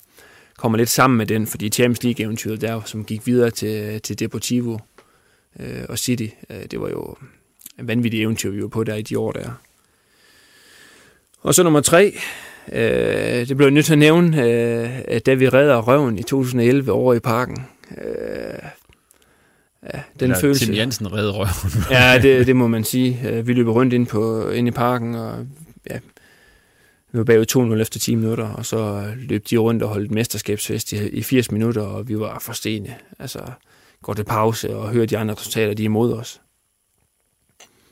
kommer 0.58 0.78
lidt 0.78 0.89
sammen 0.89 1.18
med 1.18 1.26
den, 1.26 1.48
fordi 1.48 1.70
Champions 1.70 2.04
League-eventyret 2.04 2.62
der, 2.62 2.82
som 2.86 3.06
gik 3.06 3.28
videre 3.28 3.52
til, 3.52 4.02
til 4.02 4.20
Deportivo 4.20 4.78
øh, 5.60 5.84
og 5.89 6.00
City, 6.00 6.28
øh, 6.50 6.63
det 6.72 6.82
var 6.82 6.89
jo 6.89 7.15
en 7.80 7.88
vanvittig 7.88 8.22
eventyr, 8.22 8.50
vi 8.50 8.62
var 8.62 8.68
på 8.68 8.84
der 8.84 8.96
i 8.96 9.02
de 9.02 9.20
år 9.20 9.32
der. 9.32 9.50
Og 11.41 11.56
så 11.56 11.63
nummer 11.63 11.82
tre, 11.82 12.18
øh, 12.72 13.48
det 13.48 13.58
blev 13.58 13.70
nødt 13.70 13.86
til 13.86 13.94
at 13.94 14.00
nævne, 14.00 14.44
øh, 14.44 15.20
da 15.26 15.34
vi 15.34 15.50
redder 15.50 15.82
røven 15.82 16.20
i 16.20 16.24
2011 16.24 16.91
over 16.91 17.13
i 17.13 17.20
parken. 17.20 17.65
Øh, 17.98 18.70
ja, 19.94 20.00
den 20.20 20.24
Eller 20.24 20.39
følelse. 20.39 20.65
Tim 20.65 20.76
Jensen 20.76 21.13
redde 21.13 21.32
røven. 21.32 21.84
ja, 21.91 22.20
det, 22.22 22.48
det 22.48 22.56
må 22.56 22.68
man 22.68 22.84
sige. 22.84 23.22
Øh, 23.30 23.48
vi 23.48 23.54
løber 23.54 23.72
rundt 23.72 23.94
ind, 23.94 24.08
på, 24.08 24.50
ind 24.50 24.68
i 24.68 24.72
parken, 24.72 25.15
og 25.15 25.48
ja, 25.89 26.00
vi 27.15 27.19
var 27.19 27.23
bagud 27.23 27.75
2-0 27.75 27.82
efter 27.82 27.99
10 27.99 28.15
minutter, 28.15 28.47
og 28.47 28.65
så 28.65 28.78
øh, 28.78 29.17
løb 29.17 29.45
de 29.49 29.58
rundt 29.58 29.84
og 29.84 29.89
holdt 29.89 30.12
mesterskabsfest 30.12 30.91
i, 30.91 31.10
i 31.10 31.23
80 31.23 31.51
minutter, 31.51 31.82
og 31.82 32.08
vi 32.08 32.19
var 32.19 32.39
forstenede. 32.39 32.93
Altså, 33.19 33.39
går 34.01 34.13
til 34.13 34.23
pause 34.23 34.75
og 34.75 34.89
hører 34.89 35.06
de 35.06 35.17
andre 35.17 35.34
resultater, 35.34 35.73
de 35.73 35.84
er 35.84 35.86
imod 35.86 36.13
os. 36.13 36.41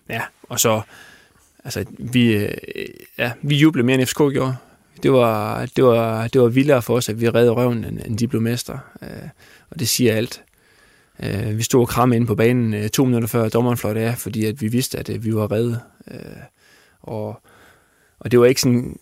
Ja, 0.10 0.22
og 0.50 0.60
så, 0.60 0.82
altså, 1.64 1.86
vi, 1.90 2.34
øh, 2.34 2.54
ja, 3.18 3.32
vi 3.42 3.56
jublede 3.56 3.86
mere 3.86 3.96
end 3.96 4.06
FCK 4.06 4.18
gjorde. 4.18 4.56
Det 5.04 5.12
var, 5.12 5.66
det 5.66 5.84
var, 5.84 6.28
det 6.28 6.42
var 6.42 6.48
vildere 6.48 6.82
for 6.82 6.96
os, 6.96 7.10
at 7.10 7.22
vi 7.22 7.30
redde 7.30 7.52
røven, 7.52 7.84
end, 7.84 8.00
end 8.06 8.18
de 8.18 8.28
blev 8.28 8.42
mester. 8.42 8.78
Øh, 9.02 9.30
og 9.70 9.80
det 9.80 9.90
siger 9.90 10.16
alt. 10.16 10.44
Vi 11.54 11.64
stod 11.64 11.82
og 11.82 11.88
kramme 11.88 12.16
inde 12.16 12.28
på 12.28 12.36
banen 12.36 12.90
to 12.90 13.06
minutter 13.06 13.28
før 13.28 13.50
dommeren 13.50 13.78
fløjte 13.78 14.00
af, 14.00 14.18
fordi 14.18 14.46
at 14.46 14.62
vi 14.62 14.68
vidste, 14.68 15.00
at 15.00 15.26
vi 15.26 15.36
var 15.36 15.52
reddet. 15.52 15.80
Og, 17.02 17.42
og 18.20 18.32
det 18.32 18.40
var 18.40 18.46
ikke 18.46 18.62
sådan... 18.62 18.98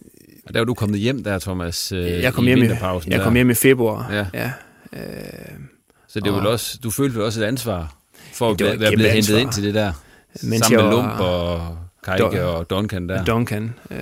Og 0.46 0.54
der 0.54 0.60
var 0.60 0.66
du 0.66 0.74
kommet 0.74 1.00
hjem 1.00 1.24
der, 1.24 1.40
Thomas, 1.40 1.92
øh, 1.92 2.06
jeg 2.06 2.34
kom 2.34 2.44
i 2.44 2.48
hjem 2.48 2.64
i, 2.64 2.68
Jeg 3.08 3.22
kom 3.22 3.36
hjem 3.36 3.50
i 3.50 3.54
februar. 3.54 4.14
Ja. 4.14 4.26
ja 4.34 4.52
øh, 4.94 5.02
så 6.08 6.20
det 6.20 6.32
og, 6.32 6.48
også, 6.48 6.80
du 6.84 6.90
følte 6.90 7.16
vel 7.16 7.24
også 7.24 7.42
et 7.42 7.46
ansvar 7.46 7.96
for 8.34 8.52
at 8.52 8.60
være 8.60 8.78
blevet 8.78 8.92
ansvar. 8.92 9.14
hentet 9.14 9.38
ind 9.38 9.52
til 9.52 9.64
det 9.64 9.74
der, 9.74 9.94
Mens 10.44 10.66
sammen 10.66 10.86
med 10.86 10.92
Lump 10.92 11.20
og 11.20 11.78
Kajke 12.04 12.46
og 12.46 12.70
Duncan 12.70 13.10
der. 13.10 13.24
Duncan. 13.24 13.74
Øh, 13.92 13.98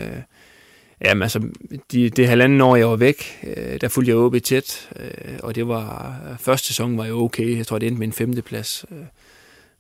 Jamen 1.06 1.22
altså, 1.22 1.42
de, 1.92 2.10
det 2.10 2.28
halvanden 2.28 2.62
år, 2.62 2.76
jeg 2.76 2.90
var 2.90 2.96
væk, 2.96 3.40
øh, 3.44 3.82
der 3.82 3.88
fulgte 3.88 4.10
jeg 4.10 4.18
OB 4.18 4.36
tæt, 4.44 4.90
øh, 5.00 5.40
og 5.44 5.56
det 5.56 5.68
var, 5.68 6.16
første 6.40 6.68
sæson 6.68 6.98
var 6.98 7.06
jo 7.06 7.24
okay, 7.24 7.58
jeg 7.58 7.68
tror, 7.68 7.80
det 7.80 7.88
endte 7.88 8.00
med 8.00 8.08
en 8.08 8.14
femteplads. 8.14 8.86
Øh, 8.92 8.98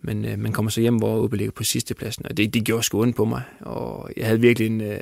men 0.01 0.25
øh, 0.25 0.39
man 0.39 0.51
kommer 0.51 0.69
så 0.69 0.81
hjem, 0.81 0.95
hvor 0.95 1.23
OB 1.23 1.33
ligger 1.33 1.51
på 1.51 1.63
sidste 1.63 1.93
pladsen, 1.93 2.25
og 2.25 2.37
det, 2.37 2.53
det 2.53 2.63
gjorde 2.63 2.83
sgu 2.83 3.01
ondt 3.01 3.15
på 3.15 3.25
mig, 3.25 3.41
og 3.59 4.09
jeg 4.17 4.25
havde 4.25 4.39
virkelig 4.41 4.67
en, 4.67 4.81
øh, 4.81 4.99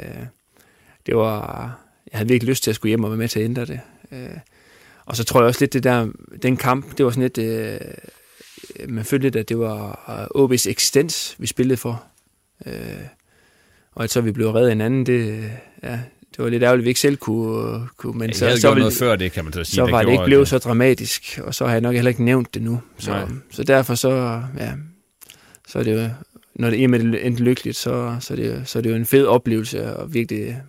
det 1.08 1.16
var, 1.16 1.80
jeg 2.12 2.18
havde 2.18 2.30
virkelig 2.30 2.50
lyst 2.50 2.64
til 2.64 2.72
at 2.72 2.76
skulle 2.76 2.90
hjem 2.90 3.04
og 3.04 3.10
være 3.10 3.18
med 3.18 3.28
til 3.28 3.40
at 3.40 3.46
ændre 3.46 3.66
det. 3.66 3.80
Øh, 4.12 4.38
og 5.06 5.16
så 5.16 5.24
tror 5.24 5.40
jeg 5.40 5.48
også 5.48 5.62
lidt, 5.62 5.74
det 5.74 5.84
der, 5.84 6.08
den 6.42 6.58
kamp, 6.58 6.98
det 6.98 7.06
var 7.06 7.12
sådan 7.12 7.24
lidt, 7.24 7.38
øh, 7.38 7.80
man 8.90 9.06
følte 9.06 9.26
lidt, 9.26 9.36
at 9.36 9.50
det 9.50 9.60
var 9.60 10.32
OB's 10.36 10.70
eksistens, 10.70 11.36
vi 11.38 11.48
spillede 11.48 11.78
for. 11.78 12.04
Øh, 12.66 12.74
og 13.92 14.04
at 14.04 14.10
så 14.10 14.22
vi 14.22 14.32
blev 14.32 14.50
reddet 14.50 14.68
af 14.68 14.72
en 14.72 14.82
anden, 14.82 15.06
det, 15.06 15.52
ja, 15.84 16.00
det 16.32 16.44
var 16.44 16.50
lidt 16.50 16.64
ærgerligt, 16.64 16.82
at 16.82 16.86
vi 16.86 16.90
ikke 16.90 17.00
selv 17.00 17.18
kunne... 17.18 17.88
kunne 17.98 18.18
men 18.18 18.30
ja, 18.30 18.34
så, 18.34 18.62
så, 18.62 18.76
noget 18.76 18.94
før 18.94 19.16
det, 19.16 19.32
kan 19.32 19.44
man 19.44 19.54
så 19.54 19.64
sige. 19.64 19.76
Så 19.76 19.92
var 19.92 20.04
det 20.04 20.12
ikke 20.12 20.26
blevet 20.26 20.48
så 20.48 20.58
dramatisk, 20.58 21.40
og 21.44 21.56
så 21.56 21.66
har 21.66 21.72
jeg 21.72 21.82
nok 21.82 21.96
heller 21.96 22.10
ikke 22.10 22.24
nævnt 22.24 22.54
det 22.54 22.62
nu. 22.62 22.82
Så, 22.98 23.28
så 23.52 23.64
derfor 23.64 23.96
så, 23.96 24.42
ja, 24.58 24.74
så 25.68 25.80
er 25.80 25.84
det 25.84 26.04
jo, 26.04 26.10
når 26.56 26.70
det 26.70 26.84
er 26.84 26.88
med 26.88 27.00
endte 27.00 27.44
lykkeligt, 27.44 27.78
så, 27.78 28.18
så, 28.20 28.34
er 28.34 28.38
det, 28.38 28.62
så 28.66 28.80
er 28.80 28.82
det 28.84 28.90
jo 28.90 28.96
en 28.96 29.06
fed 29.06 29.26
oplevelse 29.26 29.84
at 29.84 30.14
virkelig, 30.14 30.62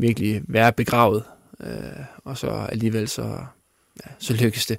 virkelig 0.00 0.42
være 0.48 0.72
begravet. 0.72 1.22
Øh, 1.60 2.04
og 2.24 2.38
så 2.38 2.50
alligevel 2.50 3.08
så, 3.08 3.22
ja, 4.06 4.10
så 4.18 4.34
lykkes 4.34 4.66
det. 4.66 4.78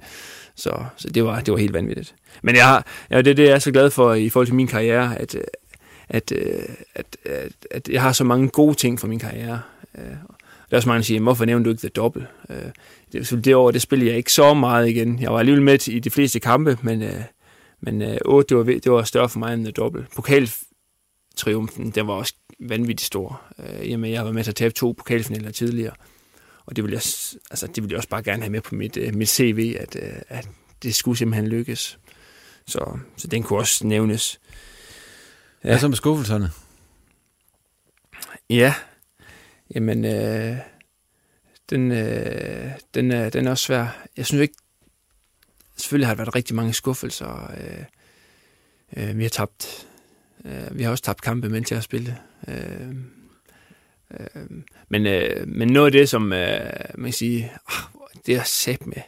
Så, 0.54 0.84
så 0.96 1.10
det, 1.10 1.24
var, 1.24 1.40
det 1.40 1.52
var 1.52 1.58
helt 1.58 1.72
vanvittigt. 1.72 2.14
Men 2.42 2.56
jeg 2.56 2.66
har, 2.66 2.86
ja, 3.10 3.22
det, 3.22 3.36
det 3.36 3.44
er 3.44 3.50
jeg 3.50 3.62
så 3.62 3.72
glad 3.72 3.90
for 3.90 4.14
i 4.14 4.28
forhold 4.28 4.46
til 4.46 4.54
min 4.54 4.66
karriere, 4.66 5.18
at, 5.18 5.34
øh, 5.34 5.42
at, 6.08 6.32
øh, 6.32 6.62
at, 6.94 7.16
at, 7.24 7.52
at 7.70 7.88
jeg 7.88 8.02
har 8.02 8.12
så 8.12 8.24
mange 8.24 8.48
gode 8.48 8.74
ting 8.74 9.00
for 9.00 9.06
min 9.06 9.18
karriere. 9.18 9.60
Øh, 9.98 10.04
der 10.04 10.76
er 10.76 10.76
også 10.76 10.88
mange, 10.88 10.98
der 10.98 11.04
siger, 11.04 11.20
hvorfor 11.20 11.44
nævner 11.44 11.64
du 11.64 11.70
ikke 11.70 11.80
The 11.80 11.88
Double? 11.88 12.26
Øh, 12.50 12.56
det, 13.12 13.44
det 13.44 13.54
år, 13.54 13.70
det 13.70 13.82
spillede 13.82 14.10
jeg 14.10 14.16
ikke 14.16 14.32
så 14.32 14.54
meget 14.54 14.88
igen. 14.88 15.18
Jeg 15.20 15.32
var 15.32 15.38
alligevel 15.38 15.62
med 15.62 15.88
i 15.88 15.98
de 15.98 16.10
fleste 16.10 16.40
kampe, 16.40 16.78
men, 16.82 17.02
øh, 17.02 17.22
men 17.80 18.18
8, 18.24 18.48
det 18.48 18.56
var, 18.56 18.64
det 18.64 18.92
var 18.92 19.02
større 19.02 19.28
for 19.28 19.38
mig 19.38 19.54
end 19.54 19.64
The 19.64 19.72
Double. 19.72 20.06
Pokal 20.16 20.50
triumfen, 21.36 21.90
den 21.90 22.06
var 22.06 22.14
også 22.14 22.34
vanvittigt 22.68 23.06
stor. 23.06 23.42
Jamen, 23.82 24.12
jeg 24.12 24.24
var 24.24 24.32
med 24.32 24.44
til 24.44 24.50
at 24.50 24.56
tabe 24.56 24.74
to 24.74 24.92
pokalfinaler 24.92 25.50
tidligere. 25.50 25.94
Og 26.66 26.76
det 26.76 26.84
vil 26.84 26.90
jeg, 26.90 27.02
altså, 27.50 27.66
det 27.74 27.82
vil 27.82 27.88
jeg 27.88 27.96
også 27.96 28.08
bare 28.08 28.22
gerne 28.22 28.42
have 28.42 28.50
med 28.50 28.60
på 28.60 28.74
mit, 28.74 29.14
mit 29.14 29.28
CV, 29.28 29.76
at, 29.80 29.96
at 30.28 30.48
det 30.82 30.94
skulle 30.94 31.18
simpelthen 31.18 31.48
lykkes. 31.48 31.98
Så, 32.66 32.98
så 33.16 33.28
den 33.28 33.42
kunne 33.42 33.58
også 33.58 33.86
nævnes. 33.86 34.40
Ja. 35.64 35.68
Hvad 35.68 35.78
så 35.78 35.88
med 35.88 35.96
skuffelserne? 35.96 36.50
Ja, 38.50 38.74
jamen, 39.74 40.04
øh, 40.04 40.56
den, 41.70 41.92
øh, 41.92 42.70
den, 42.94 43.10
er, 43.10 43.30
den 43.30 43.46
er 43.46 43.50
også 43.50 43.64
svær. 43.64 44.06
Jeg 44.16 44.26
synes 44.26 44.42
ikke, 44.42 44.54
selvfølgelig 45.76 46.06
har 46.06 46.14
der 46.14 46.22
været 46.22 46.34
rigtig 46.34 46.56
mange 46.56 46.72
skuffelser. 46.72 47.50
Øh, 47.56 47.84
øh, 48.96 49.18
vi 49.18 49.22
har 49.22 49.30
tabt, 49.30 49.88
øh, 50.44 50.78
vi 50.78 50.82
har 50.82 50.90
også 50.90 51.04
tabt 51.04 51.22
kampe, 51.22 51.48
mens 51.48 51.70
jeg 51.70 51.76
har 51.76 51.82
spillet. 51.82 52.16
Øh, 52.48 52.88
øh, 54.10 54.46
men, 54.88 55.06
øh, 55.06 55.48
men 55.48 55.68
noget 55.68 55.86
af 55.86 55.92
det, 55.92 56.08
som 56.08 56.32
øh, 56.32 56.70
man 56.94 57.04
kan 57.04 57.12
sige, 57.12 57.52
oh, 57.66 58.20
det 58.26 58.36
er 58.36 58.42
sæt 58.42 58.86
med, 58.86 59.02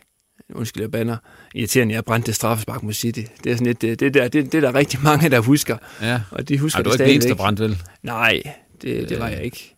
undskyld, 0.54 0.82
jeg 0.82 0.90
banner, 0.90 1.16
irriterende, 1.54 1.94
jeg 1.94 2.04
brændte 2.04 2.32
straffespark 2.32 2.82
mod 2.82 2.92
City. 2.92 3.22
Det 3.44 3.52
er 3.52 3.56
sådan 3.56 3.66
lidt, 3.66 3.82
det, 3.82 4.00
det, 4.00 4.14
der, 4.14 4.28
det, 4.28 4.52
det 4.52 4.54
er 4.54 4.60
der 4.60 4.74
rigtig 4.74 5.00
mange, 5.02 5.30
der 5.30 5.40
husker. 5.40 5.78
Ja. 6.02 6.20
Og 6.30 6.48
de 6.48 6.58
husker 6.58 6.78
Ej, 6.78 6.82
du 6.82 6.90
er 6.90 6.92
ikke 6.92 7.14
eneste, 7.14 7.34
brændt, 7.34 7.60
vel? 7.60 7.82
Nej, 8.02 8.42
det, 8.82 9.08
det 9.08 9.18
var 9.18 9.28
jeg 9.28 9.44
ikke. 9.44 9.76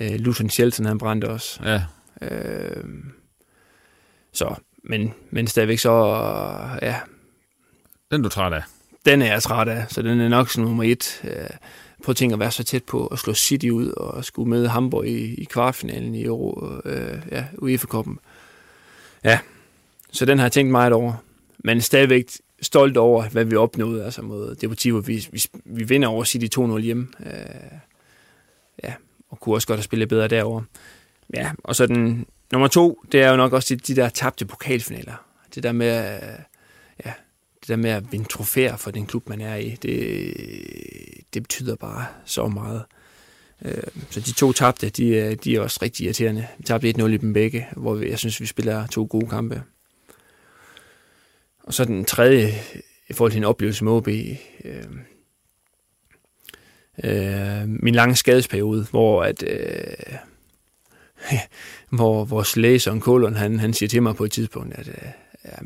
Uh, 0.00 0.14
Luton 0.14 0.50
Shelton, 0.50 0.86
han 0.86 0.98
brændte 0.98 1.28
også. 1.28 1.60
Ja. 1.64 1.82
Uh, 2.22 2.90
så, 4.32 4.54
men, 4.84 5.14
men 5.30 5.46
stadigvæk 5.46 5.78
så, 5.78 5.90
ja. 6.82 6.96
Den 8.10 8.22
du 8.22 8.28
træt 8.28 8.52
af? 8.52 8.62
Den 9.04 9.22
er 9.22 9.26
jeg 9.26 9.42
træt 9.42 9.68
af, 9.68 9.84
så 9.88 10.02
den 10.02 10.20
er 10.20 10.28
nok 10.28 10.50
sådan 10.50 10.64
nummer 10.64 10.84
et. 10.84 11.22
Prøv 12.04 12.12
at 12.12 12.16
tænke 12.16 12.32
at 12.32 12.38
være 12.38 12.50
så 12.50 12.64
tæt 12.64 12.84
på 12.84 13.06
at 13.06 13.18
slå 13.18 13.34
City 13.34 13.68
ud 13.68 13.88
og 13.88 14.24
skulle 14.24 14.50
med 14.50 14.66
Hamburg 14.66 15.06
i, 15.06 15.34
i 15.34 15.44
kvartfinalen 15.44 16.14
i 16.14 16.24
Euro, 16.24 16.60
uh, 16.84 16.92
ja, 17.30 17.44
UEFA-koppen. 17.58 18.18
Ja, 19.24 19.38
så 20.10 20.24
den 20.24 20.38
har 20.38 20.44
jeg 20.44 20.52
tænkt 20.52 20.70
meget 20.70 20.92
over. 20.92 21.14
Men 21.58 21.80
stadigvæk 21.80 22.24
stolt 22.62 22.96
over, 22.96 23.28
hvad 23.28 23.44
vi 23.44 23.56
opnåede 23.56 24.04
altså 24.04 24.22
mod 24.22 24.54
Deportivo. 24.54 24.98
Vi, 24.98 25.28
vi, 25.32 25.44
vi 25.64 25.84
vinder 25.84 26.08
over 26.08 26.24
City 26.24 26.58
2-0 26.58 26.78
hjemme. 26.78 27.08
Øh, 27.26 27.32
ja, 28.84 28.94
og 29.30 29.40
kunne 29.40 29.54
også 29.54 29.66
godt 29.66 29.78
have 29.78 29.84
spillet 29.84 30.08
bedre 30.08 30.28
derover. 30.28 30.62
Ja, 31.34 31.50
og 31.64 31.76
så 31.76 31.86
den 31.86 32.26
nummer 32.52 32.68
to, 32.68 33.04
det 33.12 33.22
er 33.22 33.30
jo 33.30 33.36
nok 33.36 33.52
også 33.52 33.74
de, 33.74 33.80
de 33.80 34.00
der 34.00 34.08
tabte 34.08 34.46
pokalfinaler. 34.46 35.14
Det 35.54 35.62
der 35.62 35.72
med, 35.72 36.18
ja, 37.06 37.12
det 37.62 37.68
der 37.68 37.76
med 37.76 37.90
at 37.90 38.12
vinde 38.12 38.28
trofæer 38.28 38.76
for 38.76 38.90
den 38.90 39.06
klub, 39.06 39.28
man 39.28 39.40
er 39.40 39.54
i, 39.54 39.70
det, 39.82 40.34
det 41.34 41.42
betyder 41.42 41.76
bare 41.76 42.06
så 42.24 42.46
meget. 42.48 42.84
Øh, 43.64 43.82
så 44.10 44.20
de 44.20 44.32
to 44.32 44.52
tabte, 44.52 44.88
de, 44.88 45.34
de 45.34 45.56
er 45.56 45.60
også 45.60 45.78
rigtig 45.82 46.04
irriterende. 46.04 46.46
Vi 46.58 46.64
tabte 46.64 46.94
1-0 46.98 47.04
i 47.04 47.16
dem 47.16 47.32
begge, 47.32 47.66
hvor 47.76 48.00
jeg 48.00 48.18
synes, 48.18 48.40
vi 48.40 48.46
spiller 48.46 48.86
to 48.86 49.06
gode 49.10 49.26
kampe. 49.26 49.62
Og 51.64 51.74
så 51.74 51.84
den 51.84 52.04
tredje, 52.04 52.54
i 53.08 53.12
forhold 53.12 53.32
til 53.32 53.38
en 53.38 53.44
oplevelse 53.44 53.84
med 53.84 53.92
OB, 53.92 54.08
øh, 54.08 54.84
øh, 57.04 57.68
min 57.68 57.94
lange 57.94 58.16
skadesperiode, 58.16 58.86
hvor 58.90 59.22
at, 59.22 59.42
øh, 59.42 60.16
hvor 61.98 62.24
vores 62.24 62.56
læge 62.56 62.78
Søren 62.78 63.00
Kålund, 63.00 63.34
han, 63.34 63.58
han 63.58 63.72
siger 63.72 63.88
til 63.88 64.02
mig 64.02 64.16
på 64.16 64.24
et 64.24 64.32
tidspunkt, 64.32 64.74
at 64.74 64.88
øh, 64.88 65.21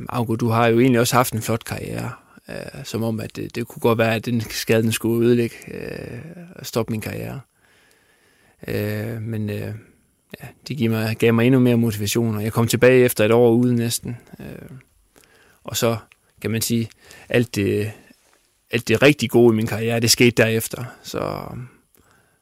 Augo, 0.08 0.36
du 0.36 0.48
har 0.48 0.66
jo 0.66 0.80
egentlig 0.80 1.00
også 1.00 1.16
haft 1.16 1.32
en 1.34 1.42
flot 1.42 1.64
karriere, 1.64 2.12
øh, 2.48 2.84
som 2.84 3.02
om, 3.02 3.20
at 3.20 3.36
det, 3.36 3.54
det 3.54 3.66
kunne 3.66 3.80
godt 3.80 3.98
være, 3.98 4.14
at 4.14 4.26
den 4.26 4.40
skade 4.40 4.82
den 4.82 4.92
skulle 4.92 5.26
ødelægge 5.26 5.56
øh, 5.68 6.20
og 6.54 6.66
stoppe 6.66 6.90
min 6.90 7.00
karriere. 7.00 7.40
Øh, 8.68 9.22
men 9.22 9.50
øh, 9.50 9.74
ja, 10.40 10.46
det 10.68 10.78
gav 10.78 10.90
mig, 10.90 11.16
gav 11.16 11.34
mig 11.34 11.46
endnu 11.46 11.60
mere 11.60 11.76
motivation, 11.76 12.36
og 12.36 12.42
jeg 12.42 12.52
kom 12.52 12.68
tilbage 12.68 13.04
efter 13.04 13.24
et 13.24 13.32
år 13.32 13.50
ude 13.50 13.74
næsten. 13.74 14.16
Øh, 14.40 14.78
og 15.64 15.76
så 15.76 15.96
kan 16.42 16.50
man 16.50 16.62
sige, 16.62 16.88
alt 17.28 17.54
det, 17.54 17.92
alt 18.70 18.88
det 18.88 19.02
rigtig 19.02 19.30
gode 19.30 19.54
i 19.54 19.56
min 19.56 19.66
karriere, 19.66 20.00
det 20.00 20.10
skete 20.10 20.42
derefter. 20.42 20.84
Så, 21.02 21.48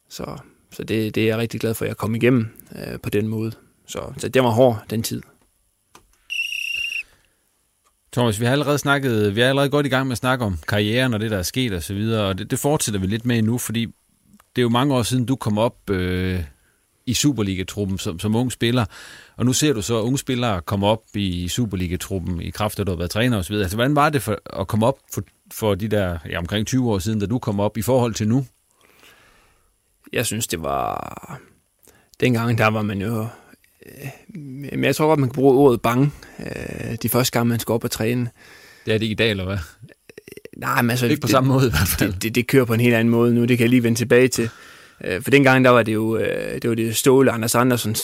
så, 0.09 0.37
så 0.71 0.85
det, 0.85 1.15
det 1.15 1.23
er 1.23 1.27
jeg 1.27 1.39
rigtig 1.39 1.61
glad 1.61 1.75
for, 1.75 1.85
at 1.85 1.89
jeg 1.89 1.97
kom 1.97 2.15
igennem 2.15 2.49
øh, 2.77 3.01
på 3.01 3.11
den 3.11 3.29
måde. 3.29 3.53
Så, 3.87 4.13
så 4.19 4.29
det 4.29 4.43
var 4.43 4.51
hård, 4.51 4.85
den 4.91 5.03
tid. 5.03 5.23
Thomas, 8.15 8.41
vi 8.41 8.45
har 8.45 8.53
allerede 8.53 8.79
snakket, 8.79 9.37
vi 9.37 9.41
er 9.41 9.49
allerede 9.49 9.71
godt 9.71 9.87
i 9.87 9.89
gang 9.89 10.07
med 10.07 10.13
at 10.13 10.19
snakke 10.19 10.45
om 10.45 10.59
karrieren 10.69 11.15
og 11.15 11.21
det, 11.21 11.31
der 11.31 11.39
er 11.39 11.43
sket 11.43 11.73
og 11.73 11.83
så 11.83 11.95
videre, 11.95 12.27
og 12.27 12.39
det, 12.39 12.51
det 12.51 12.59
fortsætter 12.59 13.01
vi 13.01 13.07
lidt 13.07 13.27
med 13.27 13.43
nu, 13.43 13.59
fordi 13.59 13.87
det 14.57 14.59
er 14.59 14.63
jo 14.63 14.69
mange 14.69 14.95
år 14.95 15.03
siden, 15.03 15.27
du 15.27 15.37
kom 15.37 15.59
op 15.59 15.91
øh, 15.91 16.45
i 17.07 17.15
Superliga-truppen 17.15 17.99
som, 17.99 18.19
som 18.19 18.37
ung 18.37 18.53
spiller, 18.53 18.85
og 19.37 19.47
nu 19.47 19.53
ser 19.53 19.73
du 19.73 19.83
så 19.83 20.01
unge 20.01 20.19
spillere 20.19 20.61
komme 20.61 20.87
op 20.87 21.03
i 21.15 21.49
Superliga-truppen 21.49 22.41
i 22.41 22.51
kraft 22.51 22.79
af, 22.79 22.83
at 22.83 22.87
du 22.87 22.93
har 22.93 22.97
været 22.97 23.11
træner 23.11 23.39
osv. 23.39 23.55
Altså, 23.55 23.77
hvordan 23.77 23.97
var 23.97 24.11
det 24.11 24.23
for, 24.23 24.61
at 24.61 24.67
komme 24.67 24.87
op 24.87 24.99
for, 25.15 25.23
for 25.55 25.75
de 25.75 25.89
der 25.89 26.19
ja, 26.31 26.39
omkring 26.39 26.67
20 26.67 26.91
år 26.91 26.99
siden, 26.99 27.21
da 27.21 27.27
du 27.27 27.39
kom 27.39 27.61
op 27.61 27.77
i 27.77 27.83
forhold 27.83 28.15
til 28.15 28.29
nu? 28.29 28.47
Jeg 30.13 30.27
synes, 30.27 30.47
det 30.47 30.63
var... 30.63 31.41
Dengang, 32.21 32.59
der 32.59 32.67
var 32.67 32.83
man 32.83 33.01
jo 33.01 33.27
men 34.35 34.85
jeg 34.85 34.97
tror 34.97 35.07
godt, 35.07 35.21
man 35.21 35.29
kan 35.29 35.35
bruge 35.35 35.59
ordet 35.59 35.83
bange 35.83 36.11
øh, 36.41 36.97
de 37.03 37.09
første 37.09 37.33
gange, 37.33 37.49
man 37.49 37.61
skal 37.61 37.73
op 37.73 37.85
og 37.85 37.91
træne. 37.91 38.31
Det 38.87 38.95
er 38.95 38.99
det 38.99 39.07
i 39.07 39.15
dag, 39.15 39.31
eller 39.31 39.45
hvad? 39.45 39.59
Nej, 40.57 40.83
men 40.83 40.91
altså... 40.91 41.07
Ikke 41.07 41.21
på 41.21 41.27
det, 41.27 41.31
samme 41.31 41.49
måde 41.49 41.67
i 41.67 41.71
hvert 41.71 41.89
fald. 41.89 42.13
Det, 42.13 42.23
det, 42.23 42.35
det 42.35 42.47
kører 42.47 42.65
på 42.65 42.75
en 42.75 42.81
helt 42.81 42.95
anden 42.95 43.11
måde 43.11 43.35
nu, 43.35 43.45
det 43.45 43.59
kan 43.59 43.65
jeg 43.65 43.71
lige 43.71 43.83
vende 43.83 43.99
tilbage 43.99 44.29
til. 44.29 44.51
Øh, 45.05 45.23
for 45.23 45.31
dengang, 45.31 45.65
der 45.65 45.71
var 45.71 45.83
det 45.83 45.95
jo 45.95 46.19
det, 46.19 46.69
var 46.69 46.75
det 46.75 46.97
Ståle 46.97 47.31
Anders 47.31 47.55
Andersen. 47.55 47.97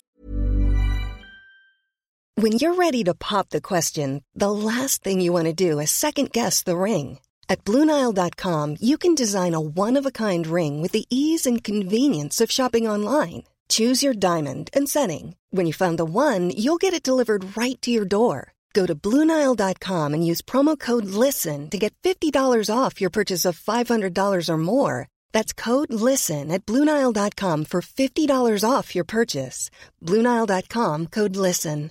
When 2.41 2.55
you're 2.55 2.79
ready 2.87 3.03
to 3.05 3.13
pop 3.31 3.51
the 3.51 3.61
question, 3.61 4.23
the 4.35 4.51
last 4.51 5.03
thing 5.05 5.21
you 5.21 5.35
want 5.35 5.47
to 5.47 5.65
do 5.67 5.81
is 5.81 5.91
second 5.91 6.29
guess 6.33 6.65
the 6.65 6.75
ring. 6.75 7.19
At 7.51 7.65
BlueNile.com, 7.65 8.77
you 8.81 8.97
can 8.97 9.15
design 9.15 9.55
a 9.55 9.61
one-of-a-kind 9.61 10.47
ring 10.47 10.81
with 10.81 10.93
the 10.93 11.05
ease 11.11 11.45
and 11.47 11.65
convenience 11.65 12.41
of 12.41 12.51
shopping 12.51 12.89
online. 12.89 13.43
Choose 13.71 14.03
your 14.03 14.15
diamond 14.15 14.69
and 14.73 14.89
setting. 14.89 15.37
When 15.51 15.67
you 15.67 15.73
find 15.73 15.99
the 15.99 16.05
one, 16.05 16.51
you'll 16.51 16.83
get 16.85 16.95
it 16.95 17.03
delivered 17.03 17.57
right 17.57 17.81
to 17.83 17.91
your 17.91 18.05
door. 18.05 18.53
Go 18.73 18.87
to 18.87 18.95
Bluenile.com 18.95 20.15
and 20.15 20.27
use 20.27 20.43
promo 20.43 20.79
code 20.79 21.07
LISTEN 21.07 21.71
to 21.71 21.79
get 21.79 21.93
$50 22.03 22.33
off 22.75 23.01
your 23.01 23.11
purchase 23.11 23.45
of 23.45 23.59
$500 23.59 24.49
or 24.49 24.59
more. 24.59 25.09
That's 25.33 25.53
code 25.53 25.93
LISTEN 25.93 26.51
at 26.51 26.67
Bluenile.com 26.67 27.65
for 27.65 27.81
$50 27.81 28.65
off 28.65 28.95
your 28.95 29.05
purchase. 29.05 29.71
Bluenile.com 30.01 31.07
code 31.07 31.37
LISTEN. 31.37 31.91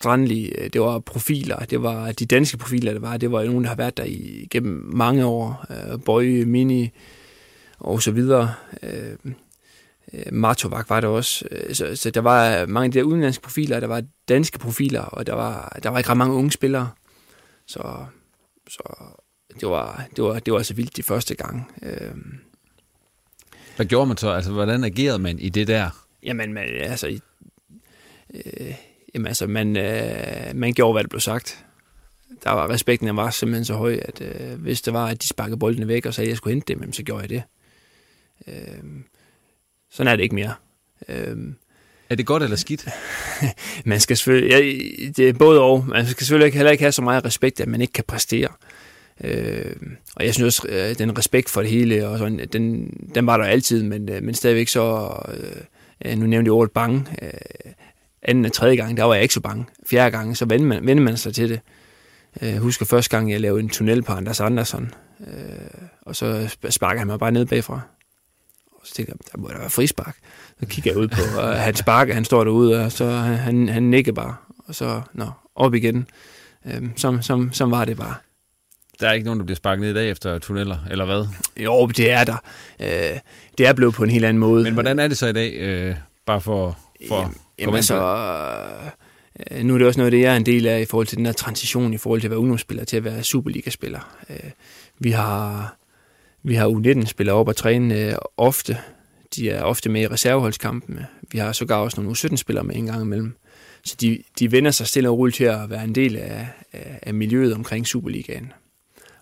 Strandli, 0.00 0.52
øh, 0.58 0.70
det 0.72 0.80
var 0.80 0.98
profiler, 1.00 1.64
det 1.64 1.82
var 1.82 2.12
de 2.12 2.26
danske 2.26 2.58
profiler, 2.58 2.92
det 2.92 3.02
var, 3.02 3.16
det 3.16 3.32
var 3.32 3.44
nogen, 3.44 3.62
der 3.62 3.68
har 3.68 3.76
været 3.76 3.96
der 3.96 4.04
i, 4.04 4.46
gennem 4.50 4.90
mange 4.94 5.24
år. 5.24 5.66
Uh, 5.70 6.00
Bøje, 6.00 6.44
Mini, 6.44 6.90
og 7.84 8.02
så 8.02 8.10
videre. 8.10 8.54
Øh, 8.82 9.16
øh, 10.12 10.32
Martovac 10.32 10.84
var 10.88 11.00
der 11.00 11.08
også. 11.08 11.44
Øh, 11.50 11.74
så, 11.74 11.96
så 11.96 12.10
der 12.10 12.20
var 12.20 12.66
mange 12.66 12.84
af 12.84 12.92
de 12.92 12.98
der 12.98 13.04
udenlandske 13.04 13.42
profiler, 13.42 13.80
der 13.80 13.86
var 13.86 14.02
danske 14.28 14.58
profiler, 14.58 15.00
og 15.00 15.26
der 15.26 15.34
var, 15.34 15.78
der 15.82 15.88
var 15.88 15.98
ikke 15.98 16.10
ret 16.10 16.16
mange 16.16 16.34
unge 16.34 16.52
spillere. 16.52 16.90
Så, 17.66 18.06
så 18.68 18.82
det, 19.60 19.68
var, 19.68 20.06
det, 20.16 20.24
var, 20.24 20.38
det 20.38 20.52
var 20.52 20.58
altså 20.58 20.74
vildt 20.74 20.96
de 20.96 21.02
første 21.02 21.34
gang. 21.34 21.72
Øh, 21.82 22.14
Hvad 23.76 23.86
gjorde 23.86 24.06
man 24.06 24.16
så? 24.16 24.30
Altså, 24.30 24.52
hvordan 24.52 24.84
agerede 24.84 25.18
man 25.18 25.38
i 25.38 25.48
det 25.48 25.66
der? 25.68 25.90
Jamen, 26.22 26.52
man, 26.52 26.64
altså, 26.80 27.20
øh, 28.34 28.74
jamen, 29.14 29.26
altså 29.26 29.46
man, 29.46 29.76
øh, 29.76 30.54
man 30.54 30.72
gjorde, 30.72 30.92
hvad 30.92 31.02
der 31.02 31.08
blev 31.08 31.20
sagt. 31.20 31.64
Der 32.44 32.50
var 32.50 32.70
respekten, 32.70 33.06
der 33.06 33.14
var 33.14 33.30
simpelthen 33.30 33.64
så 33.64 33.74
høj, 33.74 34.00
at 34.02 34.20
øh, 34.20 34.60
hvis 34.60 34.82
det 34.82 34.92
var, 34.92 35.06
at 35.06 35.22
de 35.22 35.26
sparkede 35.26 35.58
boldene 35.58 35.88
væk 35.88 36.06
og 36.06 36.14
sagde, 36.14 36.26
at 36.26 36.30
jeg 36.30 36.36
skulle 36.36 36.54
hente 36.54 36.74
dem, 36.74 36.92
så 36.92 37.02
gjorde 37.02 37.20
jeg 37.20 37.28
det. 37.28 37.42
Øh, 38.48 38.84
sådan 39.90 40.12
er 40.12 40.16
det 40.16 40.22
ikke 40.22 40.34
mere. 40.34 40.54
Øh, 41.08 41.36
er 42.10 42.14
det 42.14 42.26
godt 42.26 42.42
eller 42.42 42.56
skidt? 42.56 42.88
man 43.84 44.00
skal 44.00 44.16
selvfølgelig, 44.16 44.50
ja, 44.50 44.58
det 45.16 45.28
er 45.28 45.32
både 45.32 45.60
og. 45.60 45.84
Man 45.88 46.06
skal 46.06 46.26
selvfølgelig 46.26 46.54
heller 46.54 46.72
ikke 46.72 46.84
have 46.84 46.92
så 46.92 47.02
meget 47.02 47.24
respekt, 47.24 47.60
at 47.60 47.68
man 47.68 47.80
ikke 47.80 47.92
kan 47.92 48.04
præstere. 48.08 48.48
Øh, 49.20 49.76
og 50.16 50.24
jeg 50.24 50.34
synes 50.34 50.46
også, 50.60 50.68
øh, 50.68 50.98
den 50.98 51.18
respekt 51.18 51.50
for 51.50 51.60
det 51.60 51.70
hele, 51.70 52.08
og 52.08 52.18
sådan, 52.18 52.48
den, 52.52 52.90
den 53.14 53.26
var 53.26 53.36
der 53.36 53.44
altid, 53.44 53.82
men, 53.82 54.08
øh, 54.08 54.22
men 54.22 54.34
stadigvæk 54.34 54.68
så, 54.68 55.14
øh, 56.04 56.18
nu 56.18 56.26
nævnte 56.26 56.48
jeg 56.48 56.52
ordet 56.52 56.72
bange, 56.72 57.06
øh, 57.22 57.30
anden 58.22 58.44
og 58.44 58.52
tredje 58.52 58.76
gang, 58.76 58.96
der 58.96 59.04
var 59.04 59.14
jeg 59.14 59.22
ikke 59.22 59.34
så 59.34 59.40
bange. 59.40 59.64
Fjerde 59.86 60.10
gang, 60.10 60.36
så 60.36 60.44
vendte 60.44 60.66
man, 60.66 60.86
vendte 60.86 61.04
man 61.04 61.16
sig 61.16 61.34
til 61.34 61.48
det. 61.48 61.60
Jeg 62.40 62.58
husker 62.58 62.86
første 62.86 63.16
gang, 63.16 63.30
jeg 63.32 63.40
lavede 63.40 63.62
en 63.62 63.68
tunnel 63.68 64.02
på 64.02 64.12
Anders 64.12 64.40
Andersson, 64.40 64.94
øh, 65.20 65.88
og 66.02 66.16
så 66.16 66.56
sparker 66.70 66.98
han 66.98 67.06
mig 67.06 67.18
bare 67.18 67.32
ned 67.32 67.46
bagfra. 67.46 67.80
Så 68.84 68.94
tænkte 68.94 69.12
jeg, 69.12 69.32
der 69.32 69.38
må 69.38 69.48
der 69.48 69.58
være 69.58 69.70
frispark. 69.70 70.16
Så 70.60 70.66
kigger 70.66 70.90
jeg 70.90 70.98
ud 70.98 71.08
på, 71.08 71.40
og 71.40 71.56
han 71.56 71.74
sparker, 71.74 72.14
han 72.14 72.24
står 72.24 72.44
derude, 72.44 72.84
og 72.84 72.92
så 72.92 73.10
han, 73.10 73.68
han 73.68 73.82
nikker 73.82 74.12
bare. 74.12 74.36
Og 74.68 74.74
så, 74.74 75.00
nå, 75.14 75.26
op 75.54 75.74
igen. 75.74 76.06
Øhm, 76.66 76.92
som, 76.96 77.22
som, 77.22 77.52
som 77.52 77.70
var 77.70 77.84
det 77.84 77.96
bare. 77.96 78.14
Der 79.00 79.08
er 79.08 79.12
ikke 79.12 79.24
nogen, 79.24 79.40
der 79.40 79.44
bliver 79.44 79.56
sparket 79.56 79.80
ned 79.80 79.90
i 79.90 79.94
dag 79.94 80.10
efter 80.10 80.38
tunneller, 80.38 80.78
eller 80.90 81.04
hvad? 81.04 81.26
Jo, 81.56 81.86
det 81.86 82.10
er 82.10 82.24
der. 82.24 82.36
Øh, 82.80 83.18
det 83.58 83.66
er 83.66 83.72
blevet 83.72 83.94
på 83.94 84.04
en 84.04 84.10
helt 84.10 84.24
anden 84.24 84.38
måde. 84.40 84.64
Men 84.64 84.74
hvordan 84.74 84.98
er 84.98 85.08
det 85.08 85.18
så 85.18 85.26
i 85.26 85.32
dag, 85.32 85.54
øh, 85.54 85.94
bare 86.26 86.40
for, 86.40 86.78
for 87.08 87.20
jamen, 87.20 87.34
jamen 87.58 87.74
altså, 87.74 87.94
øh, 89.50 89.64
nu 89.64 89.74
er 89.74 89.78
det 89.78 89.86
også 89.86 90.00
noget, 90.00 90.12
det 90.12 90.20
jeg 90.20 90.32
er 90.32 90.36
en 90.36 90.46
del 90.46 90.66
af 90.66 90.80
i 90.80 90.84
forhold 90.84 91.06
til 91.06 91.18
den 91.18 91.26
her 91.26 91.32
transition, 91.32 91.94
i 91.94 91.96
forhold 91.96 92.20
til 92.20 92.26
at 92.26 92.30
være 92.30 92.40
ungdomsspiller 92.40 92.84
til 92.84 92.96
at 92.96 93.04
være 93.04 93.22
Superliga-spiller. 93.22 94.16
Øh, 94.30 94.50
vi 94.98 95.10
har 95.10 95.76
vi 96.44 96.54
har 96.54 96.68
U19-spillere 96.68 97.36
op 97.36 97.48
og 97.48 97.56
træne 97.56 97.98
øh, 98.00 98.14
ofte. 98.36 98.78
De 99.36 99.50
er 99.50 99.62
ofte 99.62 99.88
med 99.88 100.02
i 100.02 100.06
reserveholdskampene. 100.06 101.06
Vi 101.32 101.38
har 101.38 101.52
sågar 101.52 101.76
også 101.76 102.00
nogle 102.00 102.16
U17-spillere 102.16 102.64
med 102.64 102.76
en 102.76 102.86
gang 102.86 103.02
imellem. 103.02 103.36
Så 103.84 103.96
de, 104.00 104.22
de 104.38 104.52
vender 104.52 104.70
sig 104.70 104.86
stille 104.86 105.08
og 105.08 105.18
roligt 105.18 105.36
til 105.36 105.44
at 105.44 105.70
være 105.70 105.84
en 105.84 105.94
del 105.94 106.16
af, 106.16 106.48
af, 106.72 106.98
af 107.02 107.14
miljøet 107.14 107.54
omkring 107.54 107.86
Superligaen. 107.86 108.52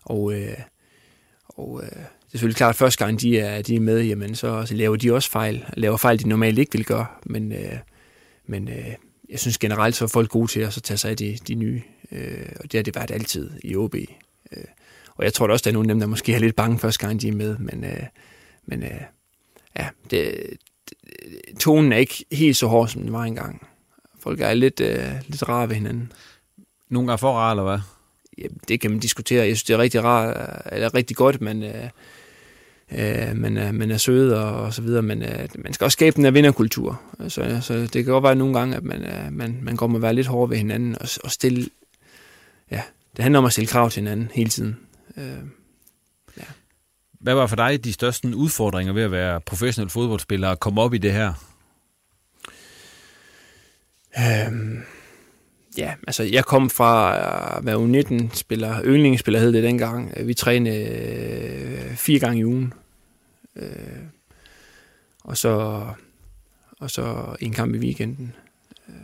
Og, 0.03 0.33
øh, 0.33 0.57
og 1.47 1.81
øh, 1.83 1.89
det 1.89 1.97
er 1.97 2.31
selvfølgelig 2.31 2.57
klart, 2.57 2.69
at 2.69 2.75
første 2.75 3.05
gang 3.05 3.21
de 3.21 3.39
er, 3.39 3.61
de 3.61 3.75
er 3.75 3.79
med, 3.79 4.03
jamen, 4.03 4.35
så, 4.35 4.65
så 4.65 4.75
laver 4.75 4.95
de 4.95 5.13
også 5.13 5.29
fejl. 5.29 5.65
Laver 5.73 5.97
fejl, 5.97 6.19
de 6.19 6.29
normalt 6.29 6.59
ikke 6.59 6.71
vil 6.71 6.85
gøre. 6.85 7.05
Men, 7.25 7.51
øh, 7.51 7.77
men 8.45 8.67
øh, 8.67 8.87
jeg 9.29 9.39
synes 9.39 9.57
generelt, 9.57 9.95
så 9.95 10.05
er 10.05 10.07
folk 10.07 10.29
gode 10.29 10.51
til 10.51 10.59
at 10.59 10.73
så 10.73 10.81
tage 10.81 10.97
sig 10.97 11.11
af 11.11 11.17
de, 11.17 11.37
de 11.47 11.55
nye. 11.55 11.81
Øh, 12.11 12.49
og 12.55 12.63
det 12.63 12.77
har 12.77 12.83
det 12.83 12.95
været 12.95 13.11
altid 13.11 13.51
i 13.63 13.75
OB. 13.75 13.95
Øh, 13.95 14.63
og 15.15 15.23
jeg 15.23 15.33
tror 15.33 15.47
da 15.47 15.53
også, 15.53 15.63
der 15.63 15.71
er 15.71 15.73
nogle 15.73 15.89
af 15.89 15.93
dem, 15.93 15.99
der 15.99 16.07
måske 16.07 16.33
er 16.33 16.39
lidt 16.39 16.55
bange 16.55 16.79
første 16.79 17.07
gang, 17.07 17.21
de 17.21 17.27
er 17.27 17.33
med. 17.33 17.57
Men, 17.57 17.83
øh, 17.83 18.03
men 18.65 18.83
øh, 18.83 19.01
ja, 19.77 19.87
det, 20.11 20.35
det, 20.89 20.97
tonen 21.59 21.93
er 21.93 21.97
ikke 21.97 22.25
helt 22.31 22.57
så 22.57 22.67
hård, 22.67 22.87
som 22.87 23.01
den 23.01 23.13
var 23.13 23.23
engang. 23.23 23.67
Folk 24.19 24.41
er 24.41 24.53
lidt, 24.53 24.79
øh, 24.79 25.11
lidt 25.27 25.49
rare 25.49 25.69
ved 25.69 25.75
hinanden. 25.75 26.11
Nogle 26.89 27.07
gange 27.07 27.17
for 27.17 27.33
rare, 27.33 27.51
eller 27.51 27.63
hvad? 27.63 27.79
Ja, 28.37 28.47
det 28.67 28.79
kan 28.79 28.91
man 28.91 28.99
diskutere. 28.99 29.45
Jeg 29.45 29.57
synes, 29.57 29.63
det 29.63 29.73
er 29.73 29.77
rigtig 29.77 30.03
rart, 30.03 30.61
eller 30.71 30.93
rigtig 30.93 31.17
godt, 31.17 31.41
men... 31.41 31.63
Øh, 31.63 31.89
øh, 32.91 33.35
man, 33.35 33.57
er, 33.57 33.71
man 33.71 33.91
er 33.91 33.97
sød 33.97 34.31
og, 34.31 34.61
og 34.61 34.73
så 34.73 34.81
videre, 34.81 35.01
men 35.01 35.23
øh, 35.23 35.47
man 35.55 35.73
skal 35.73 35.85
også 35.85 35.95
skabe 35.95 36.15
den 36.15 36.23
her 36.23 36.31
vinderkultur. 36.31 37.01
Så, 37.27 37.59
så 37.61 37.73
det 37.73 37.91
kan 37.91 38.05
godt 38.05 38.23
være 38.23 38.35
nogle 38.35 38.59
gange, 38.59 38.75
at 38.75 38.83
man, 38.83 39.03
øh, 39.03 39.31
man, 39.31 39.59
man 39.61 39.77
kommer 39.77 39.97
at 39.97 40.01
være 40.01 40.13
lidt 40.13 40.27
hård 40.27 40.49
ved 40.49 40.57
hinanden 40.57 40.95
og, 41.01 41.07
og 41.23 41.31
stille... 41.31 41.67
Ja, 42.71 42.81
det 43.15 43.23
handler 43.23 43.39
om 43.39 43.45
at 43.45 43.51
stille 43.51 43.67
krav 43.67 43.89
til 43.89 44.01
hinanden 44.01 44.31
hele 44.33 44.49
tiden. 44.49 44.77
Øh, 45.17 45.43
ja. 46.37 46.43
Hvad 47.11 47.33
var 47.33 47.47
for 47.47 47.55
dig 47.55 47.83
de 47.83 47.93
største 47.93 48.35
udfordringer 48.35 48.93
ved 48.93 49.03
at 49.03 49.11
være 49.11 49.41
professionel 49.41 49.89
fodboldspiller 49.89 50.47
og 50.47 50.59
komme 50.59 50.81
op 50.81 50.93
i 50.93 50.97
det 50.97 51.13
her? 51.13 51.33
Øhm, 54.19 54.81
ja, 55.77 55.93
altså 56.07 56.23
jeg 56.23 56.45
kom 56.45 56.69
fra 56.69 57.17
at 57.57 57.65
være 57.65 57.75
U19-spiller, 57.75 58.83
yndlingsspiller 58.83 59.39
hed 59.39 59.53
det 59.53 59.63
dengang. 59.63 60.27
Vi 60.27 60.33
trænede 60.33 60.75
øh, 60.77 61.95
fire 61.95 62.19
gange 62.19 62.39
i 62.39 62.45
ugen. 62.45 62.73
Øh, 63.55 63.67
og 65.23 65.37
så 65.37 65.85
og 66.79 66.91
så 66.91 67.35
en 67.39 67.53
kamp 67.53 67.75
i 67.75 67.77
weekenden. 67.77 68.35
Øh, 68.89 68.95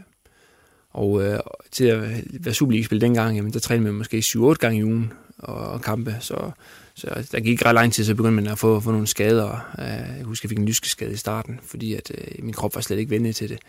og 0.89 1.24
øh, 1.24 1.39
til 1.72 1.86
at 1.86 2.01
være 2.45 2.53
Superliga-spiller 2.53 3.07
dengang, 3.07 3.36
jamen, 3.36 3.53
der 3.53 3.60
trænede 3.60 3.86
man 3.86 3.93
måske 3.93 4.18
7-8 4.18 4.53
gange 4.53 4.80
i 4.80 4.84
ugen 4.84 5.14
og 5.40 5.82
kampe, 5.82 6.16
så, 6.20 6.52
så 6.96 7.28
der 7.32 7.40
gik 7.40 7.66
ret 7.66 7.76
lang 7.76 7.94
tid, 7.94 8.04
så 8.04 8.16
begyndte 8.16 8.36
man 8.36 8.48
at 8.48 8.60
få, 8.60 8.80
få 8.80 8.92
nogle 8.92 9.08
skader. 9.08 9.74
Øh, 9.80 10.18
jeg 10.18 10.24
husker, 10.24 10.46
jeg 10.46 10.50
fik 10.50 10.60
en 10.60 10.66
lyskeskade 10.66 11.14
i 11.14 11.16
starten, 11.16 11.60
fordi 11.64 11.94
at, 11.94 12.12
øh, 12.18 12.44
min 12.44 12.54
krop 12.54 12.76
var 12.76 12.82
slet 12.82 12.98
ikke 12.98 13.10
venlig 13.10 13.36
til 13.36 13.50
det. 13.50 13.60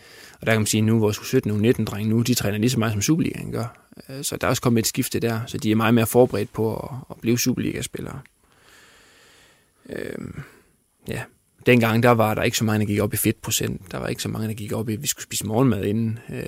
Og 0.41 0.47
der 0.47 0.51
kan 0.51 0.61
man 0.61 0.65
sige, 0.65 0.79
at 0.79 0.85
nu 0.85 0.99
vores 0.99 1.19
17 1.23 1.51
og 1.51 1.57
19 1.57 1.85
drenge 1.85 2.09
nu 2.09 2.21
de 2.21 2.33
træner 2.33 2.57
lige 2.57 2.69
så 2.69 2.79
meget 2.79 2.93
som 2.93 3.01
Superligaen 3.01 3.51
gør. 3.51 3.77
Øh, 4.09 4.23
så 4.23 4.37
der 4.37 4.47
er 4.47 4.49
også 4.49 4.61
kommet 4.61 4.79
et 4.79 4.87
skifte 4.87 5.19
der, 5.19 5.39
så 5.47 5.57
de 5.57 5.71
er 5.71 5.75
meget 5.75 5.93
mere 5.93 6.07
forberedt 6.07 6.53
på 6.53 6.75
at, 6.75 6.89
at 7.09 7.15
blive 7.21 7.39
Superliga-spillere. 7.39 8.19
Øhm, 9.89 10.41
ja, 11.07 11.21
dengang 11.65 12.03
der 12.03 12.09
var 12.09 12.33
der 12.33 12.43
ikke 12.43 12.57
så 12.57 12.63
mange, 12.63 12.79
der 12.79 12.85
gik 12.85 12.99
op 12.99 13.13
i 13.13 13.17
fedtprocent. 13.17 13.91
Der 13.91 13.97
var 13.97 14.07
ikke 14.07 14.21
så 14.21 14.29
mange, 14.29 14.47
der 14.47 14.53
gik 14.53 14.71
op 14.71 14.89
i, 14.89 14.93
at 14.93 15.01
vi 15.01 15.07
skulle 15.07 15.23
spise 15.23 15.47
morgenmad 15.47 15.83
inden, 15.83 16.19
øh, 16.29 16.43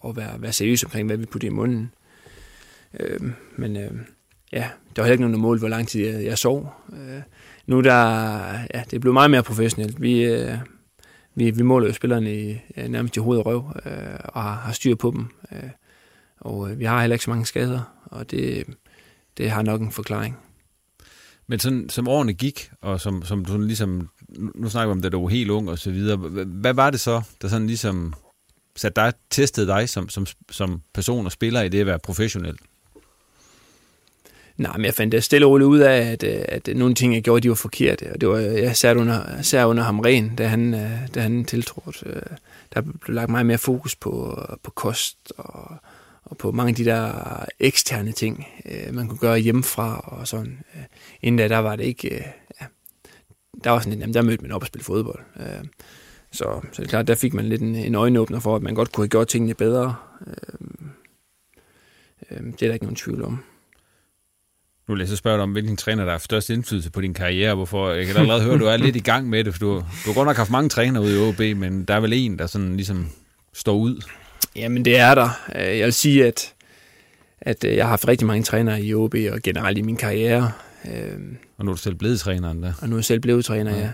og 0.00 0.16
være, 0.16 0.42
være 0.42 0.52
seriøse 0.52 0.86
omkring, 0.86 1.06
hvad 1.06 1.16
vi 1.16 1.26
puttede 1.26 1.52
i 1.52 1.54
munden. 1.54 1.90
Øh, 3.00 3.20
men 3.56 3.76
øh, 3.76 3.90
ja, 4.52 4.68
der 4.96 5.02
var 5.02 5.04
heller 5.04 5.12
ikke 5.12 5.22
nogen, 5.22 5.34
der 5.34 5.40
målte, 5.40 5.60
hvor 5.60 5.68
lang 5.68 5.88
tid 5.88 6.06
jeg, 6.06 6.24
jeg 6.24 6.38
sov. 6.38 6.74
Øh, 6.92 7.22
nu 7.66 7.80
der, 7.80 7.94
ja, 8.74 8.84
det 8.90 9.00
blev 9.00 9.12
meget 9.12 9.30
mere 9.30 9.42
professionelt. 9.42 10.00
Vi, 10.00 10.24
øh, 10.24 10.58
vi, 11.34 11.50
vi 11.50 11.62
måler 11.62 11.86
jo 11.86 11.92
spillerne 11.92 12.40
i, 12.40 12.60
nærmest 12.88 13.16
i 13.16 13.20
hoved 13.20 13.38
og 13.38 13.46
røv, 13.46 13.72
øh, 13.86 14.18
og 14.24 14.42
har, 14.42 14.54
har 14.54 14.72
styr 14.72 14.94
på 14.94 15.10
dem. 15.10 15.26
Øh, 15.52 15.70
og 16.40 16.70
øh, 16.70 16.78
vi 16.78 16.84
har 16.84 17.00
heller 17.00 17.14
ikke 17.14 17.24
så 17.24 17.30
mange 17.30 17.46
skader, 17.46 17.80
og 18.04 18.30
det, 18.30 18.64
det 19.36 19.50
har 19.50 19.62
nok 19.62 19.80
en 19.80 19.92
forklaring. 19.92 20.36
Men 21.46 21.58
sådan, 21.58 21.88
som 21.88 22.08
årene 22.08 22.32
gik, 22.32 22.70
og 22.80 23.00
som, 23.00 23.22
som 23.22 23.44
du 23.44 23.50
sådan 23.50 23.66
ligesom, 23.66 24.08
nu 24.54 24.68
snakker 24.68 24.88
vi 24.88 24.92
om, 24.92 25.02
da 25.02 25.08
du 25.08 25.22
var 25.22 25.28
helt 25.28 25.50
ung 25.50 25.70
og 25.70 25.78
så 25.78 25.90
videre, 25.90 26.16
hvad 26.46 26.74
var 26.74 26.90
det 26.90 27.00
så, 27.00 27.22
der 27.42 27.48
sådan 27.48 27.66
ligesom 27.66 28.14
satte 28.76 29.00
dig, 29.00 29.12
testede 29.30 29.66
dig 29.66 29.88
som, 29.88 30.08
som, 30.08 30.26
som 30.50 30.82
person 30.94 31.26
og 31.26 31.32
spiller 31.32 31.62
i 31.62 31.68
det 31.68 31.80
at 31.80 31.86
være 31.86 31.98
professionel? 31.98 32.58
Nej, 34.56 34.76
men 34.76 34.84
jeg 34.84 34.94
fandt 34.94 35.12
det 35.12 35.24
stille 35.24 35.46
og 35.46 35.50
roligt 35.50 35.66
ud 35.66 35.78
af, 35.78 36.12
at, 36.12 36.22
øh, 36.22 36.44
at 36.48 36.68
nogle 36.76 36.94
ting, 36.94 37.14
jeg 37.14 37.22
gjorde, 37.22 37.40
de 37.40 37.48
var 37.48 37.54
forkerte. 37.54 38.12
Og 38.12 38.20
det 38.20 38.28
var, 38.28 38.38
jeg 38.38 38.76
sat 38.76 38.96
under, 38.96 39.42
sat 39.42 39.64
under 39.64 39.82
ham 39.82 40.00
ren, 40.00 40.36
da 40.36 40.46
han, 40.46 40.74
øh, 40.74 40.90
da 41.14 41.20
han 41.20 41.44
tiltrådte. 41.44 42.06
Øh, 42.06 42.22
der 42.74 42.80
blev 42.80 43.14
lagt 43.14 43.30
meget 43.30 43.46
mere 43.46 43.58
fokus 43.58 43.96
på, 43.96 44.42
på 44.62 44.70
kost 44.70 45.32
og, 45.36 45.76
og 46.24 46.36
på 46.36 46.52
mange 46.52 46.68
af 46.70 46.74
de 46.74 46.84
der 46.84 47.12
eksterne 47.60 48.12
ting, 48.12 48.46
man 48.92 49.08
kunne 49.08 49.18
gøre 49.18 49.38
hjemmefra 49.38 49.98
og 49.98 50.28
sådan. 50.28 50.58
Inden 51.22 51.38
da, 51.38 51.48
der 51.48 51.58
var 51.58 51.76
det 51.76 51.84
ikke... 51.84 52.24
Ja, 52.60 52.66
der 53.64 53.70
var 53.70 53.78
sådan 53.78 53.92
lidt, 53.92 54.00
jamen, 54.00 54.14
der 54.14 54.22
mødte 54.22 54.42
man 54.42 54.52
op 54.52 54.62
og 54.62 54.66
spille 54.66 54.84
fodbold. 54.84 55.20
Så, 56.32 56.60
så 56.72 56.82
det 56.82 56.86
er 56.86 56.90
klart, 56.90 57.06
der 57.06 57.14
fik 57.14 57.34
man 57.34 57.44
lidt 57.44 57.62
en, 57.62 57.74
en 57.74 57.94
øjenåbner 57.94 58.40
for, 58.40 58.56
at 58.56 58.62
man 58.62 58.74
godt 58.74 58.92
kunne 58.92 59.04
have 59.04 59.08
gjort 59.08 59.28
tingene 59.28 59.54
bedre. 59.54 59.94
Det 62.30 62.62
er 62.62 62.66
der 62.66 62.72
ikke 62.72 62.84
nogen 62.84 62.96
tvivl 62.96 63.24
om. 63.24 63.38
Nu 64.88 64.94
vil 64.94 65.00
jeg 65.00 65.08
så 65.08 65.16
spørge 65.16 65.36
dig 65.36 65.42
om, 65.42 65.52
hvilken 65.52 65.76
træner, 65.76 66.04
der 66.04 66.12
har 66.12 66.18
størst 66.18 66.50
indflydelse 66.50 66.90
på 66.90 67.00
din 67.00 67.14
karriere. 67.14 67.54
Hvorfor? 67.54 67.90
Jeg 67.90 68.06
kan 68.06 68.16
allerede 68.16 68.42
høre, 68.42 68.54
at 68.54 68.60
du 68.60 68.66
er 68.66 68.76
lidt 68.76 68.96
i 68.96 69.00
gang 69.00 69.28
med 69.28 69.44
det, 69.44 69.54
for 69.54 69.58
du, 69.58 69.74
du 69.74 69.84
har 70.06 70.14
godt 70.14 70.26
nok 70.26 70.36
haft 70.36 70.50
mange 70.50 70.68
trænere 70.68 71.02
ude 71.02 71.14
i 71.14 71.28
OB, 71.28 71.58
men 71.58 71.84
der 71.84 71.94
er 71.94 72.00
vel 72.00 72.12
en, 72.12 72.38
der 72.38 72.46
sådan 72.46 72.76
ligesom 72.76 73.08
står 73.52 73.74
ud? 73.74 74.02
Jamen, 74.56 74.84
det 74.84 74.98
er 74.98 75.14
der. 75.14 75.28
Jeg 75.54 75.84
vil 75.84 75.92
sige, 75.92 76.26
at, 76.26 76.54
at 77.40 77.64
jeg 77.64 77.84
har 77.84 77.90
haft 77.90 78.08
rigtig 78.08 78.26
mange 78.26 78.42
trænere 78.42 78.82
i 78.82 78.94
OB 78.94 79.14
og 79.32 79.42
generelt 79.42 79.78
i 79.78 79.82
min 79.82 79.96
karriere. 79.96 80.52
Og 81.58 81.64
nu 81.64 81.70
er 81.70 81.74
du 81.74 81.80
selv 81.80 81.94
blevet 81.94 82.20
træneren 82.20 82.62
der? 82.62 82.72
Og 82.80 82.88
nu 82.88 82.94
er 82.94 82.98
jeg 82.98 83.04
selv 83.04 83.20
blevet 83.20 83.44
træner, 83.44 83.76
ja. 83.76 83.80
ja. 83.80 83.90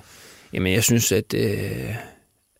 Jamen, 0.53 0.73
jeg 0.73 0.85
synes, 0.85 1.13
at 1.13 1.35
øh, 1.35 1.95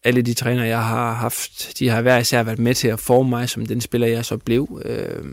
alle 0.05 0.23
de 0.23 0.35
trænere, 0.35 0.67
jeg 0.67 0.85
har 0.85 1.15
haft, 1.15 1.79
de 1.79 1.89
har 1.89 2.03
hver 2.03 2.19
især 2.19 2.43
været 2.43 2.59
med 2.59 2.75
til 2.75 2.89
at 2.89 3.01
forme 3.01 3.31
mig 3.31 3.49
som 3.49 3.67
den 3.67 3.81
spiller, 3.81 4.07
jeg 4.07 4.25
så 4.25 4.37
blev. 4.37 4.83
Øh, 4.85 5.25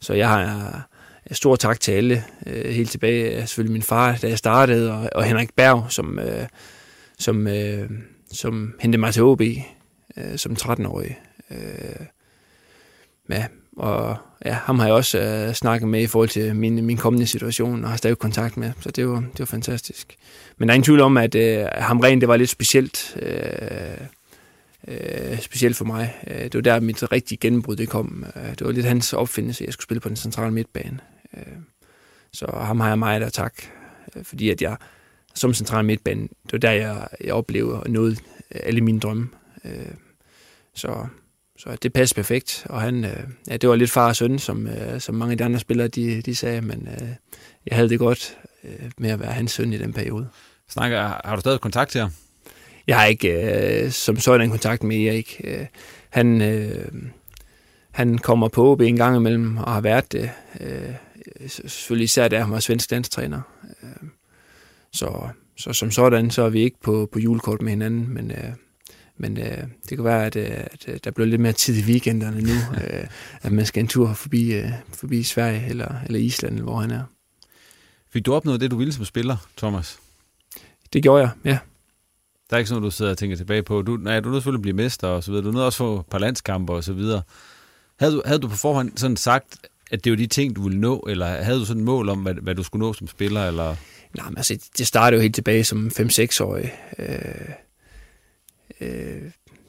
så 0.00 0.14
jeg 0.14 0.28
har 0.28 0.89
stor 1.32 1.56
tak 1.56 1.80
til 1.80 1.92
alle. 1.92 2.24
Øh, 2.46 2.70
helt 2.70 2.90
tilbage 2.90 3.30
øh, 3.30 3.38
selvfølgelig 3.40 3.72
min 3.72 3.82
far, 3.82 4.16
da 4.22 4.28
jeg 4.28 4.38
startede, 4.38 4.92
og, 4.92 5.10
og 5.14 5.24
Henrik 5.24 5.54
Berg, 5.54 5.86
som, 5.88 6.18
øh, 6.18 6.46
som, 7.18 7.46
øh, 7.46 7.90
som 8.32 8.74
hentede 8.80 9.00
mig 9.00 9.14
til 9.14 9.22
OB 9.22 9.42
øh, 10.16 10.38
som 10.38 10.52
13-årig. 10.52 11.18
Øh, 11.50 12.06
ja, 13.30 13.46
og 13.76 14.16
ja, 14.44 14.52
ham 14.52 14.78
har 14.78 14.86
jeg 14.86 14.94
også 14.94 15.18
øh, 15.18 15.54
snakket 15.54 15.88
med 15.88 16.02
i 16.02 16.06
forhold 16.06 16.28
til 16.28 16.56
min, 16.56 16.86
min 16.86 16.96
kommende 16.96 17.26
situation, 17.26 17.84
og 17.84 17.90
har 17.90 17.96
stadig 17.96 18.18
kontakt 18.18 18.56
med, 18.56 18.72
så 18.80 18.90
det 18.90 19.08
var, 19.08 19.16
det 19.16 19.38
var 19.38 19.44
fantastisk. 19.44 20.16
Men 20.58 20.68
der 20.68 20.72
er 20.72 20.74
ingen 20.74 20.84
tvivl 20.84 21.00
om, 21.00 21.16
at 21.16 21.34
øh, 21.34 21.66
ham 21.74 22.00
rent, 22.00 22.20
det 22.20 22.28
var 22.28 22.36
lidt 22.36 22.50
specielt, 22.50 23.16
øh, 23.22 24.06
øh, 24.88 25.40
specielt 25.40 25.76
for 25.76 25.84
mig. 25.84 26.14
Øh, 26.26 26.42
det 26.42 26.54
var 26.54 26.60
der, 26.60 26.80
mit 26.80 27.12
rigtige 27.12 27.38
gennembrud 27.38 27.76
det 27.76 27.88
kom. 27.88 28.24
Øh, 28.36 28.50
det 28.50 28.66
var 28.66 28.72
lidt 28.72 28.86
hans 28.86 29.12
opfindelse, 29.12 29.64
at 29.64 29.66
jeg 29.66 29.72
skulle 29.72 29.84
spille 29.84 30.00
på 30.00 30.08
den 30.08 30.16
centrale 30.16 30.52
midtbane. 30.52 30.98
Så 32.32 32.46
ham 32.54 32.80
har 32.80 32.88
jeg 32.88 32.98
meget 32.98 33.22
at 33.22 33.32
tak, 33.32 33.54
fordi 34.22 34.50
at 34.50 34.62
jeg 34.62 34.76
som 35.34 35.54
central 35.54 35.84
midtbane, 35.84 36.22
det 36.22 36.52
var 36.52 36.58
der, 36.58 36.70
jeg, 36.70 37.08
jeg 37.24 37.34
oplevede 37.34 37.80
og 37.80 37.90
nåede 37.90 38.16
alle 38.50 38.80
mine 38.80 39.00
drømme. 39.00 39.28
Så, 40.74 41.06
så 41.58 41.76
det 41.82 41.92
passede 41.92 42.16
perfekt, 42.16 42.66
og 42.68 42.80
han, 42.80 43.06
ja, 43.48 43.56
det 43.56 43.68
var 43.68 43.76
lidt 43.76 43.90
far 43.90 44.08
og 44.08 44.16
søn, 44.16 44.38
som, 44.38 44.68
som 44.98 45.14
mange 45.14 45.32
af 45.32 45.38
de 45.38 45.44
andre 45.44 45.60
spillere, 45.60 45.88
de, 45.88 46.22
de 46.22 46.34
sagde, 46.34 46.60
men 46.60 46.88
jeg 47.66 47.76
havde 47.76 47.88
det 47.88 47.98
godt 47.98 48.38
med 48.98 49.10
at 49.10 49.20
være 49.20 49.32
hans 49.32 49.52
søn 49.52 49.72
i 49.72 49.78
den 49.78 49.92
periode. 49.92 50.28
Snakker, 50.68 51.00
har 51.24 51.34
du 51.34 51.40
stadig 51.40 51.60
kontakt 51.60 51.90
til 51.90 52.00
ham? 52.00 52.10
Jeg 52.86 52.98
har 52.98 53.06
ikke 53.06 53.28
øh, 53.28 53.90
som 53.90 54.16
sådan 54.16 54.50
kontakt 54.50 54.82
med 54.82 54.96
Erik. 54.96 55.40
Øh, 55.44 55.66
han, 56.10 56.42
øh, 56.42 56.92
han 57.90 58.18
kommer 58.18 58.48
på 58.48 58.72
OB 58.72 58.80
en 58.80 58.96
gang 58.96 59.16
imellem 59.16 59.56
og 59.56 59.72
har 59.72 59.80
været 59.80 60.12
det. 60.12 60.30
Øh, 60.60 60.94
selvfølgelig 61.46 62.04
især 62.04 62.28
da 62.28 62.40
han 62.40 62.50
var 62.50 62.60
svensk 62.60 62.90
danstræner. 62.90 63.40
Øh, 63.82 64.08
så, 64.92 65.28
så 65.56 65.72
som 65.72 65.90
sådan, 65.90 66.30
så 66.30 66.42
er 66.42 66.48
vi 66.48 66.60
ikke 66.60 66.80
på, 66.80 67.08
på 67.12 67.18
julekort 67.18 67.62
med 67.62 67.70
hinanden, 67.70 68.14
men, 68.14 68.30
øh, 68.30 68.52
men 69.16 69.38
øh, 69.38 69.64
det 69.88 69.98
kan 69.98 70.04
være, 70.04 70.26
at, 70.26 70.36
at 70.36 71.04
der 71.04 71.10
bliver 71.10 71.26
lidt 71.26 71.40
mere 71.40 71.52
tid 71.52 71.78
i 71.78 71.90
weekenderne 71.90 72.40
nu, 72.40 72.52
øh, 72.84 73.06
at 73.42 73.52
man 73.52 73.66
skal 73.66 73.80
en 73.80 73.88
tur 73.88 74.12
forbi, 74.12 74.52
øh, 74.54 74.70
forbi 74.94 75.22
Sverige 75.22 75.66
eller, 75.68 75.94
eller 76.06 76.18
Island, 76.18 76.60
hvor 76.60 76.80
han 76.80 76.90
er. 76.90 77.02
Fik 78.12 78.26
du 78.26 78.34
opnået 78.34 78.60
det, 78.60 78.70
du 78.70 78.76
ville 78.76 78.92
som 78.92 79.04
spiller, 79.04 79.36
Thomas? 79.56 79.98
Det 80.92 81.02
gjorde 81.02 81.22
jeg, 81.22 81.30
ja. 81.44 81.58
Der 82.50 82.56
er 82.56 82.58
ikke 82.58 82.68
sådan 82.68 82.80
noget, 82.80 82.92
du 82.92 82.96
sidder 82.96 83.10
og 83.10 83.18
tænker 83.18 83.36
tilbage 83.36 83.62
på. 83.62 83.82
Du, 83.82 83.96
nej, 83.96 84.20
du 84.20 84.28
nødt 84.28 84.38
selvfølgelig 84.38 84.62
blive 84.62 84.76
mester 84.76 85.08
og 85.08 85.24
så 85.24 85.30
videre. 85.30 85.46
Du 85.46 85.50
nødt 85.50 85.64
også 85.64 85.78
få 85.78 86.02
par 86.10 86.18
landskampe 86.18 86.72
og 86.72 86.84
så 86.84 86.92
videre. 86.92 87.22
Havde 87.98 88.12
du, 88.12 88.22
havde 88.26 88.38
du 88.38 88.48
på 88.48 88.56
forhånd 88.56 88.92
sådan 88.96 89.16
sagt, 89.16 89.58
at 89.90 90.04
det 90.04 90.10
var 90.12 90.16
de 90.16 90.26
ting, 90.26 90.56
du 90.56 90.62
ville 90.62 90.80
nå, 90.80 90.98
eller 91.08 91.26
havde 91.26 91.58
du 91.58 91.64
sådan 91.64 91.80
et 91.80 91.84
mål 91.84 92.08
om, 92.08 92.18
hvad, 92.18 92.34
hvad 92.34 92.54
du 92.54 92.62
skulle 92.62 92.86
nå 92.86 92.92
som 92.92 93.08
spiller? 93.08 93.46
Eller? 93.46 93.76
Nej, 94.16 94.28
men 94.28 94.36
altså, 94.36 94.68
det 94.78 94.86
startede 94.86 95.18
jo 95.18 95.22
helt 95.22 95.34
tilbage 95.34 95.64
som 95.64 95.90
5-6-årig. 95.98 96.72
Øh, 96.98 97.50
øh, 98.80 99.22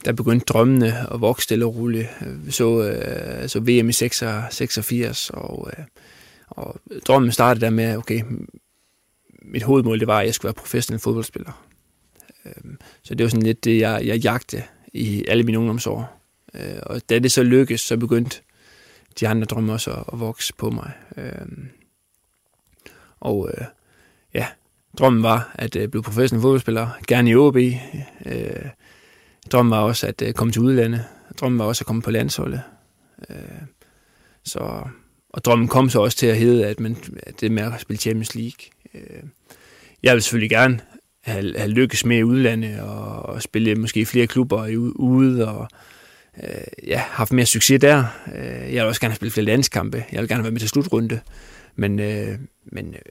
der 0.06 0.14
begyndte 0.14 0.46
drømmene 0.46 1.14
at 1.14 1.22
vokse 1.22 1.44
stille 1.44 1.66
og 1.66 1.76
roligt. 1.76 2.08
Vi 2.22 2.52
så, 2.52 2.84
øh, 2.84 3.50
så 3.50 3.60
VM 3.60 3.90
i 3.90 3.92
86, 3.92 5.30
og, 5.30 5.72
øh, 5.78 5.86
og 6.48 6.82
drømmen 7.08 7.32
startede 7.32 7.66
der 7.66 7.72
med, 7.72 7.98
okay, 7.98 8.24
mit 9.42 9.64
hovedmål 9.64 10.00
det 10.00 10.08
var, 10.08 10.20
at 10.20 10.26
jeg 10.26 10.34
skulle 10.34 10.50
være 10.50 10.62
professionel 10.62 11.00
fodboldspiller. 11.00 11.66
Øh, 12.46 12.74
så 13.04 13.16
det 13.16 13.24
var 13.24 13.30
sådan 13.30 13.46
lidt 13.46 13.64
det, 13.64 13.80
jeg, 13.80 14.02
jeg 14.06 14.18
jagte 14.18 14.64
i 14.94 15.26
alle 15.28 15.44
mine 15.44 15.60
ungdomsår. 15.60 16.22
Øh, 16.54 16.80
og 16.84 17.02
da 17.10 17.20
det 17.20 17.32
så 17.32 17.44
lykkedes, 17.44 17.82
så 17.82 17.98
begyndte 17.98 18.42
de 19.20 19.28
andre 19.28 19.46
drømme 19.46 19.74
også 19.74 19.92
at, 19.92 20.04
at 20.14 20.20
vokse 20.20 20.54
på 20.54 20.70
mig. 20.70 20.92
Øhm, 21.18 21.70
og 23.20 23.50
øh, 23.54 23.66
ja, 24.34 24.48
drømmen 25.00 25.24
var 25.24 25.52
at 25.56 25.76
øh, 25.76 25.88
blive 25.88 26.04
professionel 26.04 26.42
fodboldspiller, 26.42 26.88
gerne 27.08 27.30
i 27.30 27.36
OB. 27.36 27.58
Øh, 28.26 28.66
drømmen 29.52 29.72
var 29.72 29.80
også 29.80 30.08
at 30.08 30.22
øh, 30.22 30.34
komme 30.34 30.52
til 30.52 30.62
udlandet. 30.62 31.06
Drømmen 31.40 31.60
var 31.60 31.66
også 31.66 31.82
at 31.82 31.86
komme 31.86 32.02
på 32.02 32.12
landsholdet. 32.12 32.62
Øh, 33.30 33.36
så, 34.44 34.84
og 35.30 35.46
drømmen 35.46 35.68
kom 35.68 35.90
så 35.90 36.00
også 36.00 36.18
til 36.18 36.28
at 36.28 36.38
hedde, 36.38 36.68
at, 36.68 36.80
man, 36.80 36.98
at 37.24 37.42
det 37.42 37.52
med 37.52 37.64
at 37.64 37.82
spille 37.82 38.00
Champions 38.00 38.36
League. 38.36 38.60
Øh, 38.94 39.24
jeg 40.04 40.14
vil 40.14 40.22
selvfølgelig 40.22 40.50
gerne 40.50 40.80
have, 41.22 41.58
have 41.58 41.70
lykkes 41.70 42.06
med 42.06 42.18
i 42.18 42.24
udlandet 42.24 42.80
og, 42.80 43.22
og 43.22 43.42
spille 43.42 43.76
måske 43.76 44.06
flere 44.06 44.28
klubber 44.28 44.68
ude 44.96 45.48
og 45.48 45.68
øh, 46.44 46.88
ja, 46.88 46.98
haft 46.98 47.34
mere 47.34 47.46
succes 47.46 47.82
der. 47.82 48.06
Øh, 48.36 48.74
jeg 48.74 48.84
vil 48.84 48.84
også 48.84 49.02
gerne 49.02 49.16
spille 49.16 49.32
flere 49.32 49.46
landskampe. 49.46 50.06
Jeg 50.12 50.22
vil 50.22 50.30
gerne 50.30 50.44
være 50.44 50.52
med 50.52 50.60
til 50.60 50.70
slutrunde. 50.70 51.20
Men, 51.76 52.00
øh, 52.00 52.40
men 52.66 52.94
øh, 52.94 53.02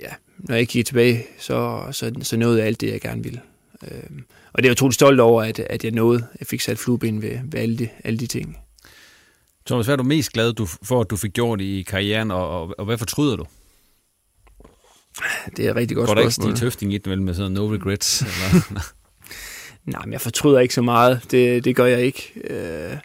ja, 0.00 0.10
når 0.38 0.54
jeg 0.54 0.68
kigger 0.68 0.84
tilbage, 0.84 1.26
så, 1.38 1.86
så, 1.92 2.12
så 2.22 2.36
nåede 2.36 2.58
jeg 2.58 2.66
alt 2.66 2.80
det, 2.80 2.92
jeg 2.92 3.00
gerne 3.00 3.22
ville. 3.22 3.40
Øh, 3.82 4.10
og 4.52 4.62
det 4.62 4.64
er 4.64 4.70
jeg 4.70 4.72
utroligt 4.72 4.94
stolt 4.94 5.20
over, 5.20 5.42
at, 5.42 5.58
at 5.58 5.84
jeg 5.84 5.92
nåede. 5.92 6.26
Jeg 6.40 6.46
fik 6.46 6.60
sat 6.60 6.78
flueben 6.78 7.22
ved, 7.22 7.38
ved 7.44 7.60
alle, 7.60 7.78
de, 7.78 7.88
alle 8.04 8.18
de 8.18 8.26
ting. 8.26 8.58
Thomas, 9.66 9.86
hvad 9.86 9.94
er 9.94 9.96
du 9.96 10.02
mest 10.02 10.32
glad 10.32 10.52
du, 10.52 10.66
for, 10.66 11.00
at 11.00 11.10
du 11.10 11.16
fik 11.16 11.32
gjort 11.32 11.60
i 11.60 11.82
karrieren, 11.82 12.30
og, 12.30 12.60
og, 12.60 12.74
og 12.78 12.84
hvad 12.84 12.98
fortryder 12.98 13.36
du? 13.36 13.46
Det 15.56 15.66
er 15.66 15.70
et 15.70 15.76
rigtig 15.76 15.96
godt 15.96 16.08
spørgsmål. 16.08 16.14
Går 16.14 16.14
der 16.14 16.20
ikke 16.20 16.34
Stig 16.34 16.54
Tøfting 16.56 16.94
i 16.94 16.98
den 16.98 17.24
med 17.24 17.34
sådan 17.34 17.52
no 17.52 17.72
regrets? 17.72 18.22
Eller? 18.22 18.82
Nej, 19.84 20.04
men 20.04 20.12
jeg 20.12 20.20
fortryder 20.20 20.60
ikke 20.60 20.74
så 20.74 20.82
meget. 20.82 21.26
Det, 21.30 21.64
det 21.64 21.76
gør 21.76 21.84
jeg 21.84 22.00
ikke. 22.00 22.32
Øh, 22.44 22.98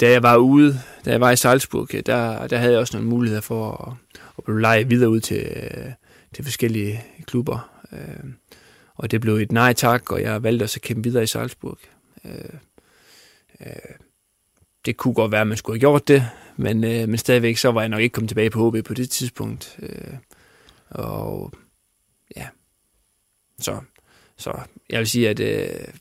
da 0.00 0.10
jeg 0.10 0.22
var 0.22 0.36
ude, 0.36 0.80
da 1.04 1.10
jeg 1.10 1.20
var 1.20 1.30
i 1.30 1.36
Salzburg, 1.36 2.06
der, 2.06 2.46
der 2.46 2.56
havde 2.56 2.72
jeg 2.72 2.80
også 2.80 2.96
nogle 2.96 3.10
muligheder 3.10 3.40
for 3.40 3.88
at, 3.88 4.20
at 4.38 4.44
blive 4.44 4.60
lejet 4.60 4.90
videre 4.90 5.10
ud 5.10 5.20
til, 5.20 5.46
til 6.34 6.44
forskellige 6.44 7.04
klubber. 7.26 7.70
Øh, 7.92 8.32
og 8.94 9.10
det 9.10 9.20
blev 9.20 9.34
et 9.34 9.52
nej 9.52 9.72
tak, 9.72 10.12
og 10.12 10.22
jeg 10.22 10.42
valgte 10.42 10.64
også 10.64 10.78
at 10.78 10.82
kæmpe 10.82 11.02
videre 11.02 11.22
i 11.22 11.26
Salzburg. 11.26 11.78
Øh, 12.24 12.32
øh 13.60 13.66
det 14.86 14.96
kunne 14.96 15.14
godt 15.14 15.32
være, 15.32 15.40
at 15.40 15.46
man 15.46 15.56
skulle 15.56 15.74
have 15.74 15.80
gjort 15.80 16.08
det, 16.08 16.26
men, 16.56 16.84
øh, 16.84 17.08
men 17.08 17.18
stadigvæk 17.18 17.56
så 17.56 17.72
var 17.72 17.80
jeg 17.80 17.88
nok 17.88 18.00
ikke 18.00 18.12
kommet 18.12 18.28
tilbage 18.28 18.50
på 18.50 18.70
HB 18.70 18.84
på 18.84 18.94
det 18.94 19.10
tidspunkt. 19.10 19.78
Øh, 19.82 20.14
og 20.90 21.52
ja, 22.36 22.48
så, 23.60 23.80
så 24.36 24.60
jeg 24.90 24.98
vil 24.98 25.08
sige, 25.08 25.28
at 25.28 25.40
øh, 25.40 25.94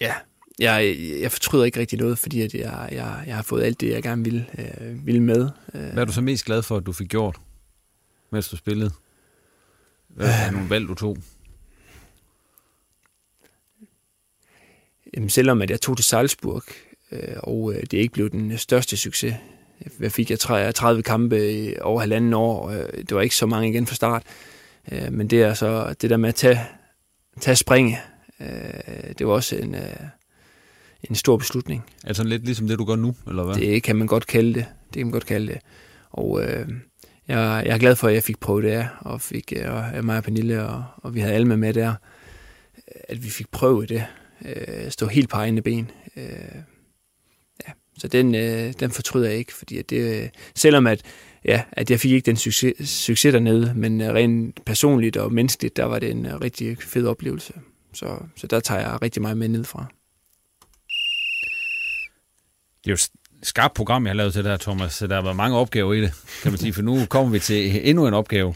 ja, 0.00 0.14
jeg, 0.58 0.96
jeg 1.20 1.32
fortryder 1.32 1.64
ikke 1.64 1.80
rigtig 1.80 1.98
noget, 1.98 2.18
fordi 2.18 2.42
at 2.42 2.54
jeg, 2.54 2.88
jeg, 2.92 3.24
jeg 3.26 3.34
har 3.36 3.42
fået 3.42 3.62
alt 3.62 3.80
det, 3.80 3.90
jeg 3.90 4.02
gerne 4.02 4.24
ville, 4.24 4.46
øh, 4.58 5.06
ville 5.06 5.22
med. 5.22 5.50
Hvad 5.72 5.98
er 5.98 6.04
du 6.04 6.12
så 6.12 6.20
mest 6.20 6.44
glad 6.44 6.62
for, 6.62 6.76
at 6.76 6.86
du 6.86 6.92
fik 6.92 7.08
gjort, 7.08 7.36
mens 8.32 8.48
du 8.48 8.56
spillede? 8.56 8.90
Hvad 10.08 10.28
er 10.46 10.50
nogle 10.50 10.70
valg, 10.70 10.88
du 10.88 10.94
tog? 10.94 11.18
Jamen, 15.14 15.30
selvom 15.30 15.62
at 15.62 15.70
jeg 15.70 15.80
tog 15.80 15.96
til 15.96 16.04
Salzburg, 16.04 16.62
øh, 17.12 17.36
og 17.38 17.72
øh, 17.74 17.80
det 17.80 17.92
ikke 17.92 18.12
blev 18.12 18.30
den 18.30 18.58
største 18.58 18.96
succes. 18.96 19.34
Hvad 19.98 20.10
fik 20.10 20.30
jeg? 20.30 20.38
30 20.38 21.02
kampe 21.02 21.74
over 21.80 22.00
halvanden 22.00 22.34
år. 22.34 22.68
og 22.68 22.76
øh, 22.76 22.98
Det 22.98 23.14
var 23.14 23.20
ikke 23.20 23.36
så 23.36 23.46
mange 23.46 23.68
igen 23.68 23.86
fra 23.86 23.94
start. 23.94 24.22
Øh, 24.92 25.12
men 25.12 25.30
det 25.30 25.42
er 25.42 25.54
så 25.54 25.94
det 26.00 26.10
der 26.10 26.16
med 26.16 26.28
at 26.28 26.34
tage, 26.34 26.60
tage 27.40 27.56
springe, 27.56 27.98
øh, 28.40 29.14
det 29.18 29.26
var 29.26 29.32
også 29.32 29.56
en, 29.56 29.74
øh, 29.74 29.96
en 31.02 31.14
stor 31.14 31.36
beslutning. 31.36 31.84
Altså 32.04 32.24
lidt 32.24 32.44
ligesom 32.44 32.68
det, 32.68 32.78
du 32.78 32.84
gør 32.84 32.96
nu, 32.96 33.14
eller 33.28 33.44
hvad? 33.44 33.54
Det 33.54 33.82
kan 33.82 33.96
man 33.96 34.06
godt 34.06 34.26
kalde 34.26 34.54
det. 34.54 34.66
Det 34.86 34.94
kan 34.94 35.06
man 35.06 35.12
godt 35.12 35.26
kalde 35.26 35.46
det. 35.46 35.58
Og 36.10 36.42
øh, 36.42 36.68
jeg, 37.28 37.62
jeg 37.66 37.74
er 37.74 37.78
glad 37.78 37.96
for, 37.96 38.08
at 38.08 38.14
jeg 38.14 38.22
fik 38.22 38.40
prøvet 38.40 38.64
det 38.64 38.70
af, 38.70 38.88
og 39.00 39.20
fik 39.20 39.52
øh, 39.56 39.96
og 39.96 40.04
mig 40.04 40.16
og 40.16 40.24
Pernille, 40.24 40.66
og, 40.66 40.84
og 40.96 41.14
vi 41.14 41.20
havde 41.20 41.34
alle 41.34 41.48
med 41.48 41.56
med 41.56 41.74
der, 41.74 41.94
at 43.08 43.24
vi 43.24 43.30
fik 43.30 43.50
prøvet 43.50 43.88
det. 43.88 44.04
Øh, 44.44 44.90
stå 44.90 45.06
helt 45.06 45.28
på 45.28 45.36
egne 45.36 45.62
ben. 45.62 45.90
Øh, 46.16 46.24
ja, 47.68 47.72
så 47.98 48.08
den, 48.08 48.34
øh, 48.34 48.72
den 48.80 48.90
fortryder 48.90 49.28
jeg 49.28 49.38
ikke, 49.38 49.54
fordi 49.54 49.78
at 49.78 49.90
det, 49.90 50.22
øh, 50.22 50.28
selvom 50.54 50.86
at, 50.86 51.02
ja, 51.44 51.62
at 51.72 51.90
jeg 51.90 52.00
fik 52.00 52.12
ikke 52.12 52.26
den 52.26 52.36
succes, 52.36 52.88
succes 52.88 53.32
dernede, 53.32 53.72
men 53.76 54.00
øh, 54.00 54.14
rent 54.14 54.64
personligt 54.64 55.16
og 55.16 55.32
menneskeligt, 55.32 55.76
der 55.76 55.84
var 55.84 55.98
det 55.98 56.10
en 56.10 56.26
øh, 56.26 56.40
rigtig 56.40 56.76
fed 56.80 57.06
oplevelse. 57.06 57.52
Så, 57.96 58.18
så 58.36 58.46
der 58.46 58.60
tager 58.60 58.80
jeg 58.80 59.02
rigtig 59.02 59.22
meget 59.22 59.36
med 59.36 59.48
nedfra. 59.48 59.86
Det 62.84 62.90
er 62.90 62.92
jo 62.92 62.98
skarpt 63.42 63.74
program, 63.74 64.06
jeg 64.06 64.10
har 64.10 64.16
lavet 64.16 64.32
til 64.32 64.44
det 64.44 64.50
her, 64.50 64.58
Thomas. 64.58 64.92
Så 64.94 65.06
der 65.06 65.14
har 65.14 65.22
været 65.22 65.36
mange 65.36 65.56
opgaver 65.56 65.94
i 65.94 66.00
det, 66.00 66.12
kan 66.42 66.52
man 66.52 66.58
sige. 66.58 66.72
For 66.72 66.82
nu 66.82 67.06
kommer 67.06 67.32
vi 67.32 67.38
til 67.38 67.88
endnu 67.88 68.06
en 68.06 68.14
opgave. 68.14 68.54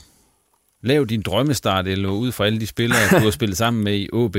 Lav 0.83 1.05
din 1.05 1.23
drømmestart, 1.23 1.87
eller 1.87 2.09
ud 2.09 2.33
fra 2.33 2.47
alle 2.47 2.61
de 2.61 2.67
spillere, 2.67 3.01
du 3.11 3.17
har 3.17 3.31
spillet 3.31 3.57
sammen 3.57 3.85
med 3.85 3.99
i 3.99 4.09
OB. 4.13 4.37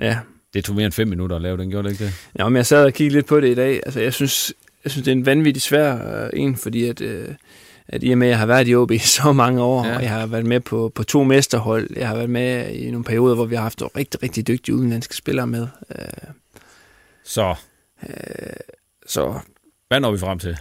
Ja. 0.00 0.18
Det 0.54 0.64
tog 0.64 0.76
mere 0.76 0.84
end 0.84 0.92
fem 0.92 1.08
minutter 1.08 1.36
at 1.36 1.42
lave 1.42 1.56
den, 1.56 1.70
gjorde 1.70 1.88
det 1.88 1.92
ikke 1.92 2.04
det? 2.04 2.12
Ja, 2.38 2.48
men 2.48 2.56
jeg 2.56 2.66
sad 2.66 2.84
og 2.84 2.92
kiggede 2.92 3.14
lidt 3.14 3.26
på 3.26 3.40
det 3.40 3.50
i 3.50 3.54
dag. 3.54 3.80
Altså, 3.86 4.00
jeg 4.00 4.14
synes, 4.14 4.54
jeg 4.84 4.90
synes 4.90 5.04
det 5.04 5.12
er 5.12 5.16
en 5.16 5.26
vanvittig 5.26 5.62
svær 5.62 6.24
øh, 6.24 6.30
en, 6.32 6.56
fordi 6.56 6.84
at, 6.84 7.00
øh, 7.00 7.28
at 7.88 8.02
i 8.04 8.10
og 8.10 8.18
med, 8.18 8.26
at 8.26 8.30
jeg 8.30 8.38
har 8.38 8.46
været 8.46 8.68
i 8.68 8.74
OB 8.74 8.90
i 8.90 8.98
så 9.18 9.32
mange 9.32 9.62
år, 9.62 9.86
ja. 9.86 9.96
og 9.96 10.02
jeg 10.02 10.10
har 10.10 10.26
været 10.26 10.46
med 10.46 10.60
på, 10.60 10.92
på 10.94 11.04
to 11.04 11.24
mesterhold, 11.24 11.88
jeg 11.96 12.08
har 12.08 12.14
været 12.14 12.30
med 12.30 12.70
i 12.70 12.90
nogle 12.90 13.04
perioder, 13.04 13.34
hvor 13.34 13.44
vi 13.44 13.54
har 13.54 13.62
haft 13.62 13.82
rigtig, 13.96 14.22
rigtig 14.22 14.48
dygtige 14.48 14.74
udenlandske 14.74 15.16
spillere 15.16 15.46
med. 15.46 15.66
Øh, 15.98 16.04
Så, 17.24 17.54
øh, 18.02 18.12
så 19.06 19.40
hvad 19.88 20.00
når 20.00 20.12
vi 20.12 20.18
frem 20.18 20.38
til? 20.38 20.56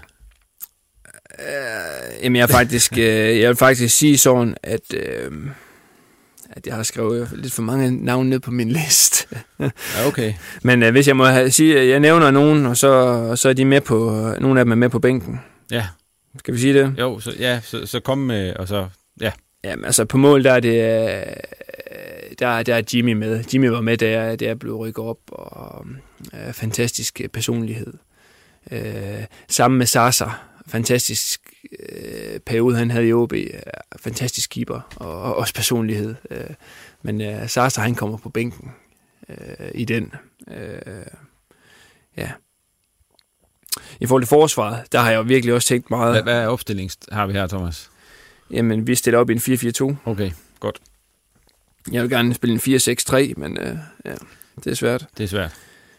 Øh, 1.39 2.23
jamen, 2.23 2.35
jeg, 2.35 2.49
faktisk, 2.49 2.93
øh, 2.97 3.39
jeg 3.39 3.47
vil 3.47 3.55
faktisk 3.55 3.97
sige 3.97 4.17
sådan, 4.17 4.55
at, 4.63 4.93
øh, 4.93 5.31
at 6.49 6.67
jeg 6.67 6.75
har 6.75 6.83
skrevet 6.83 7.29
lidt 7.33 7.53
for 7.53 7.61
mange 7.61 8.05
navne 8.05 8.29
ned 8.29 8.39
på 8.39 8.51
min 8.51 8.69
liste. 8.69 9.27
Ja, 9.59 9.69
okay. 10.07 10.33
Men 10.63 10.83
øh, 10.83 10.91
hvis 10.91 11.07
jeg 11.07 11.17
må 11.17 11.25
have, 11.25 11.51
sige, 11.51 11.79
at 11.79 11.89
jeg 11.89 11.99
nævner 11.99 12.31
nogen, 12.31 12.65
og 12.65 12.77
så, 12.77 13.31
så 13.35 13.49
er 13.49 13.53
de 13.53 13.65
med 13.65 13.81
på, 13.81 14.29
nogle 14.39 14.59
af 14.59 14.65
dem 14.65 14.71
er 14.71 14.75
med 14.75 14.89
på 14.89 14.99
bænken. 14.99 15.39
Ja, 15.71 15.87
Skal 16.39 16.53
vi 16.53 16.59
sige 16.59 16.73
det? 16.73 16.95
jo, 16.99 17.19
så, 17.19 17.31
ja, 17.39 17.59
så, 17.61 17.85
så 17.85 17.99
kom 17.99 18.17
med, 18.17 18.53
og 18.53 18.67
så, 18.67 18.87
ja. 19.21 19.31
Jamen, 19.63 19.85
altså 19.85 20.05
på 20.05 20.17
mål, 20.17 20.43
der 20.43 20.51
er 20.51 20.59
det, 20.59 20.69
øh, 20.69 21.35
der, 22.39 22.63
der 22.63 22.75
er 22.75 22.81
Jimmy 22.93 23.13
med. 23.13 23.43
Jimmy 23.53 23.67
var 23.67 23.81
med, 23.81 23.97
da 23.97 24.09
jeg, 24.09 24.39
da 24.39 24.45
jeg 24.45 24.59
blev 24.59 24.75
rykket 24.75 25.05
op, 25.05 25.19
og 25.27 25.85
øh, 26.33 26.53
fantastisk 26.53 27.21
personlighed. 27.33 27.93
Øh, 28.71 29.23
sammen 29.47 29.77
med 29.77 29.85
Sasa, 29.85 30.25
fantastisk 30.67 31.41
øh, 31.79 32.39
periode, 32.39 32.77
han 32.77 32.91
havde 32.91 33.07
i 33.07 33.13
OB. 33.13 33.33
Øh, 33.33 33.49
fantastisk 33.99 34.49
keeper, 34.49 34.95
og, 34.95 35.21
og 35.21 35.35
også 35.35 35.53
personlighed. 35.53 36.15
Øh, 36.31 36.49
men 37.01 37.21
øh, 37.21 37.49
Sasa, 37.49 37.81
han 37.81 37.95
kommer 37.95 38.17
på 38.17 38.29
bænken 38.29 38.71
øh, 39.29 39.67
i 39.73 39.85
den. 39.85 40.13
Øh, 40.51 41.05
ja. 42.17 42.31
I 43.99 44.05
forhold 44.05 44.23
til 44.23 44.29
forsvaret, 44.29 44.91
der 44.91 44.99
har 44.99 45.11
jeg 45.11 45.29
virkelig 45.29 45.53
også 45.53 45.67
tænkt 45.67 45.89
meget. 45.89 46.13
Hvad, 46.13 46.23
hvad 46.23 46.41
er 46.41 46.47
opstilling 46.47 46.91
har 47.11 47.27
vi 47.27 47.33
her, 47.33 47.47
Thomas? 47.47 47.89
Jamen, 48.51 48.87
vi 48.87 48.95
stiller 48.95 49.19
op 49.19 49.29
i 49.29 49.33
en 49.33 49.39
4-4-2. 49.39 49.95
Okay, 50.05 50.31
godt. 50.59 50.79
Jeg 51.91 52.01
vil 52.01 52.09
gerne 52.09 52.33
spille 52.33 52.53
en 52.67 52.75
4-6-3, 52.75 53.33
men 53.37 53.57
øh, 53.57 53.77
ja, 54.05 54.13
det 54.63 54.71
er 54.71 54.75
svært. 54.75 55.07
Det 55.17 55.23
er 55.23 55.27
svært. 55.27 55.51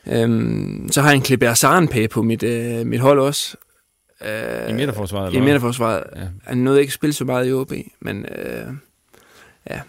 Øhm, 0.06 0.88
så 0.92 1.00
har 1.00 1.08
jeg 1.08 1.16
en 1.16 1.22
Kleber 1.22 1.54
Sarenpæ 1.54 2.06
på 2.06 2.22
mit, 2.22 2.42
øh, 2.42 2.86
mit 2.86 3.00
hold 3.00 3.20
også. 3.20 3.56
Øh, 4.24 4.70
I 4.70 4.72
midterforsvaret, 4.72 5.34
I 5.34 5.40
midterforsvaret. 5.40 6.04
Ja. 6.16 6.22
Han 6.44 6.58
nåede 6.58 6.80
ikke 6.80 6.90
at 6.90 6.94
spille 6.94 7.12
så 7.12 7.24
meget 7.24 7.48
i 7.48 7.52
OB, 7.52 7.72
men 8.00 8.26
øh, 8.26 8.66
ja, 9.70 9.80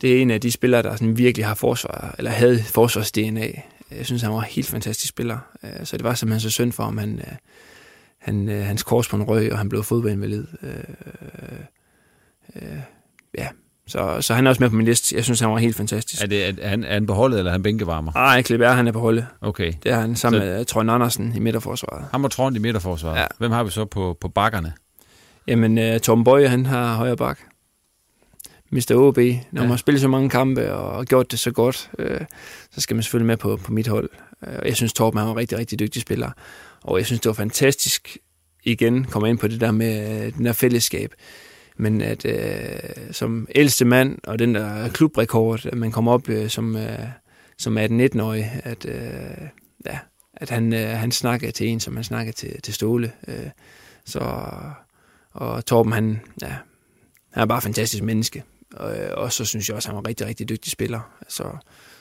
det 0.00 0.16
er 0.16 0.22
en 0.22 0.30
af 0.30 0.40
de 0.40 0.52
spillere, 0.52 0.82
der 0.82 0.96
sådan 0.96 1.18
virkelig 1.18 1.46
har 1.46 1.54
forsvar, 1.54 2.14
eller 2.18 2.30
havde 2.30 2.62
forsvars-DNA. 2.62 3.62
Jeg 3.96 4.06
synes, 4.06 4.22
han 4.22 4.32
var 4.32 4.38
en 4.38 4.44
helt 4.50 4.66
fantastisk 4.66 5.08
spiller. 5.08 5.38
Øh, 5.64 5.70
så 5.86 5.96
det 5.96 6.04
var 6.04 6.14
simpelthen 6.14 6.40
så 6.40 6.54
synd 6.54 6.72
for 6.72 6.84
ham. 6.84 6.98
Han, 6.98 7.18
øh, 7.18 7.32
han, 8.18 8.48
øh, 8.48 8.64
hans 8.66 8.82
korsbånd 8.82 9.22
røg, 9.22 9.52
og 9.52 9.58
han 9.58 9.68
blev 9.68 9.82
fodboldinvalid. 9.84 10.46
Øh, 10.62 10.70
øh, 12.56 12.78
ja, 13.38 13.48
så, 13.86 14.16
så 14.20 14.34
han 14.34 14.46
er 14.46 14.50
også 14.50 14.62
med 14.62 14.70
på 14.70 14.76
min 14.76 14.86
liste. 14.86 15.16
Jeg 15.16 15.24
synes, 15.24 15.40
han 15.40 15.50
var 15.50 15.58
helt 15.58 15.76
fantastisk. 15.76 16.22
Er, 16.22 16.26
det, 16.26 16.48
er, 16.48 16.52
er, 16.62 16.68
han, 16.68 16.84
er 16.84 16.92
han 16.94 17.06
på 17.06 17.14
holdet, 17.14 17.38
eller 17.38 17.50
er 17.50 17.52
han 17.52 17.62
bænkevarmer? 17.62 18.12
Ej, 18.12 18.42
Kleber, 18.42 18.68
han 18.68 18.88
er 18.88 18.92
på 18.92 19.00
holdet. 19.00 19.26
Okay. 19.40 19.72
Det 19.82 19.92
er 19.92 20.00
han 20.00 20.16
sammen 20.16 20.40
Så- 20.40 20.46
med 20.46 20.64
Trond 20.64 20.90
Andersen 20.90 21.32
i 21.36 21.38
midterforsvaret. 21.38 22.04
Ham 22.10 22.24
og 22.24 22.30
Trond 22.30 22.56
i 22.56 22.58
midterforsvaret. 22.58 23.18
Ja. 23.20 23.26
Hvem 23.38 23.50
har 23.50 23.64
vi 23.64 23.70
så 23.70 23.84
på, 23.84 24.16
på 24.20 24.28
bakkerne? 24.28 24.72
Jamen, 25.48 25.78
uh, 25.94 25.98
Tom 26.00 26.24
Bøje, 26.24 26.48
han 26.48 26.66
har 26.66 26.94
højre 26.94 27.16
bak. 27.16 27.38
Mr. 28.72 28.94
OB. 28.94 29.16
Når 29.16 29.24
Ja. 29.24 29.38
man 29.60 29.68
har 29.68 29.76
spillet 29.76 30.00
så 30.00 30.08
mange 30.08 30.30
kampe 30.30 30.74
og 30.74 31.06
gjort 31.06 31.30
det 31.30 31.38
så 31.38 31.50
godt, 31.50 31.90
øh, 31.98 32.20
så 32.70 32.80
skal 32.80 32.96
man 32.96 33.02
selvfølgelig 33.02 33.26
med 33.26 33.36
på, 33.36 33.56
på 33.56 33.72
mit 33.72 33.88
hold. 33.88 34.10
Øh, 34.46 34.54
Og 34.58 34.66
jeg 34.66 34.76
synes, 34.76 34.92
Torben 34.92 35.20
var 35.20 35.30
en 35.30 35.36
rigtig, 35.36 35.58
rigtig 35.58 35.78
dygtig 35.78 36.02
spiller. 36.02 36.30
Og 36.82 36.98
jeg 36.98 37.06
synes, 37.06 37.20
det 37.20 37.28
var 37.28 37.34
fantastisk, 37.34 38.18
igen, 38.64 39.04
kommer 39.04 39.26
ind 39.28 39.38
på 39.38 39.48
det 39.48 39.60
der 39.60 39.70
med 39.70 40.24
øh, 40.26 40.32
den 40.34 40.44
der 40.44 40.52
fællesskab. 40.52 41.14
Men 41.76 42.00
at 42.00 42.24
øh, 42.24 42.78
som 43.10 43.46
ældste 43.54 43.84
mand, 43.84 44.18
og 44.24 44.38
den 44.38 44.54
der 44.54 44.88
klubrekord, 44.88 45.66
at 45.66 45.74
man 45.78 45.92
kommer 45.92 46.12
op 46.12 46.28
øh, 46.28 46.48
som, 46.48 46.76
øh, 46.76 46.98
som 47.58 47.78
18-19-årig, 47.78 48.60
at, 48.64 48.86
øh, 48.88 49.48
ja, 49.86 49.98
at 50.36 50.50
han, 50.50 50.72
øh, 50.74 50.88
han 50.88 51.12
snakker 51.12 51.50
til 51.50 51.68
en, 51.68 51.80
som 51.80 51.94
han 51.96 52.04
snakker 52.04 52.32
til, 52.32 52.62
til 52.62 52.74
Ståle. 52.74 53.12
Øh, 53.28 53.34
så, 54.06 54.20
og 55.32 55.66
Torben, 55.66 55.92
han, 55.92 56.20
ja, 56.42 56.54
han 57.32 57.42
er 57.42 57.46
bare 57.46 57.58
et 57.58 57.64
fantastisk 57.64 58.02
menneske. 58.02 58.42
Og, 58.76 58.98
øh, 58.98 59.10
og 59.16 59.32
så 59.32 59.44
synes 59.44 59.68
jeg 59.68 59.76
også, 59.76 59.88
at 59.88 59.90
han 59.90 59.94
var 59.94 60.00
en 60.00 60.08
rigtig, 60.08 60.26
rigtig 60.26 60.48
dygtig 60.48 60.72
spiller. 60.72 61.00
Så, 61.28 61.44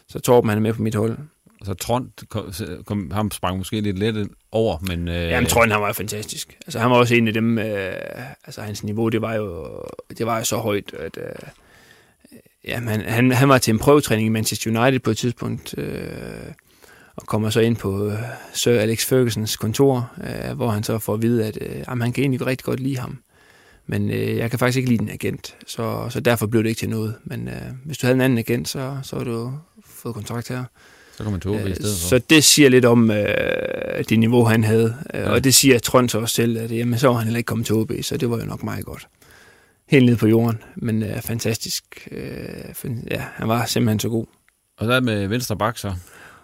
så 0.07 0.19
Torben, 0.19 0.49
han 0.49 0.57
er 0.57 0.61
med 0.61 0.73
på 0.73 0.81
mit 0.81 0.95
hold. 0.95 1.17
Så 1.63 1.73
Trond, 1.73 2.09
kom, 2.29 2.53
kom, 2.85 3.11
ham 3.11 3.31
sprang 3.31 3.57
måske 3.57 3.81
lidt 3.81 3.99
let 3.99 4.29
over, 4.51 4.77
men... 4.81 5.07
Øh, 5.07 5.13
Jamen, 5.15 5.49
Trond, 5.49 5.71
han 5.71 5.81
var 5.81 5.93
fantastisk. 5.93 6.57
Altså, 6.65 6.79
han 6.79 6.91
var 6.91 6.97
også 6.97 7.15
en 7.15 7.27
af 7.27 7.33
dem, 7.33 7.59
øh, 7.59 7.93
altså 8.45 8.61
hans 8.61 8.83
niveau, 8.83 9.09
det 9.09 9.21
var 9.21 9.33
jo, 9.33 9.67
det 10.17 10.25
var 10.25 10.37
jo 10.37 10.43
så 10.43 10.57
højt, 10.57 10.93
at 10.93 11.17
øh, 11.17 11.49
jamen, 12.67 12.89
han, 12.89 13.01
han, 13.01 13.31
han 13.31 13.49
var 13.49 13.57
til 13.57 13.73
en 13.73 13.79
prøvetræning 13.79 14.25
i 14.25 14.29
Manchester 14.29 14.81
United 14.81 14.99
på 14.99 15.11
et 15.11 15.17
tidspunkt, 15.17 15.75
øh, 15.77 16.01
og 17.15 17.27
kommer 17.27 17.49
så 17.49 17.59
ind 17.59 17.75
på 17.75 18.07
øh, 18.07 18.19
Sir 18.53 18.79
Alex 18.79 19.05
Fergusons 19.05 19.57
kontor, 19.57 20.11
øh, 20.23 20.55
hvor 20.55 20.69
han 20.69 20.83
så 20.83 20.99
får 20.99 21.13
at 21.13 21.21
vide, 21.21 21.45
at 21.45 21.57
øh, 21.61 21.83
jamen, 21.87 22.01
han 22.01 22.13
kan 22.13 22.21
egentlig 22.21 22.45
rigtig 22.45 22.65
godt 22.65 22.79
lide 22.79 22.97
ham. 22.97 23.17
Men 23.87 24.09
øh, 24.09 24.37
jeg 24.37 24.49
kan 24.49 24.59
faktisk 24.59 24.77
ikke 24.77 24.89
lide 24.89 24.99
den 24.99 25.09
agent, 25.09 25.55
så, 25.67 26.07
så 26.09 26.19
derfor 26.19 26.47
blev 26.47 26.63
det 26.63 26.69
ikke 26.69 26.79
til 26.79 26.89
noget. 26.89 27.15
Men 27.23 27.47
øh, 27.47 27.61
hvis 27.85 27.97
du 27.97 28.07
havde 28.07 28.15
en 28.15 28.21
anden 28.21 28.37
agent, 28.39 28.69
så, 28.69 28.97
så 29.03 29.15
har 29.15 29.23
du 29.23 29.53
fået 29.85 30.15
kontrakt 30.15 30.49
her. 30.49 30.63
Så 31.17 31.23
kom 31.23 31.31
man 31.31 31.41
til 31.41 31.51
i 31.51 31.75
stedet 31.75 31.99
for. 32.01 32.07
Så 32.07 32.19
det 32.29 32.43
siger 32.43 32.69
lidt 32.69 32.85
om 32.85 33.11
øh, 33.11 34.03
det 34.09 34.19
niveau, 34.19 34.43
han 34.43 34.63
havde. 34.63 34.95
Ja. 35.13 35.19
Ja. 35.19 35.29
Og 35.29 35.43
det 35.43 35.53
siger 35.53 35.79
Trond 35.79 36.09
så 36.09 36.19
også 36.19 36.35
selv, 36.35 36.57
at 36.57 36.71
jamen, 36.71 36.99
så 36.99 37.07
var 37.07 37.13
han 37.13 37.23
heller 37.23 37.37
ikke 37.37 37.47
kommet 37.47 37.65
til 37.67 37.75
OB, 37.75 37.91
så 38.01 38.17
det 38.17 38.29
var 38.29 38.37
jo 38.37 38.45
nok 38.45 38.63
meget 38.63 38.85
godt. 38.85 39.07
Helt 39.89 40.05
nede 40.05 40.17
på 40.17 40.27
jorden, 40.27 40.59
men 40.75 41.03
øh, 41.03 41.21
fantastisk. 41.21 42.07
Øh, 42.11 42.91
ja, 43.11 43.23
han 43.33 43.47
var 43.47 43.65
simpelthen 43.65 43.99
så 43.99 44.09
god. 44.09 44.25
Og 44.77 44.85
så 44.85 44.95
det 44.95 45.03
med 45.03 45.27
venstre 45.27 45.57
bak, 45.57 45.77
så. 45.77 45.93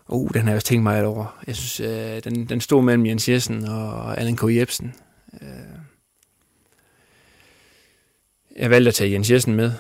Uh, 0.10 0.30
den 0.34 0.42
har 0.42 0.50
jeg 0.50 0.56
også 0.56 0.68
tænkt 0.68 0.84
meget 0.84 1.06
over. 1.06 1.40
Jeg 1.48 1.56
synes, 1.56 1.80
øh, 1.80 2.24
den, 2.24 2.46
den 2.46 2.62
stod 2.62 2.84
mellem 2.84 3.06
Jens 3.06 3.30
Jessen 3.30 3.66
og 3.66 4.20
Allan 4.20 4.36
K. 4.36 4.44
Jebsen. 4.44 4.94
Jeg 8.58 8.70
valgte 8.70 8.88
at 8.88 8.96
tage 8.96 9.12
Jens 9.12 9.32
Jessen 9.32 9.56
med. 9.56 9.72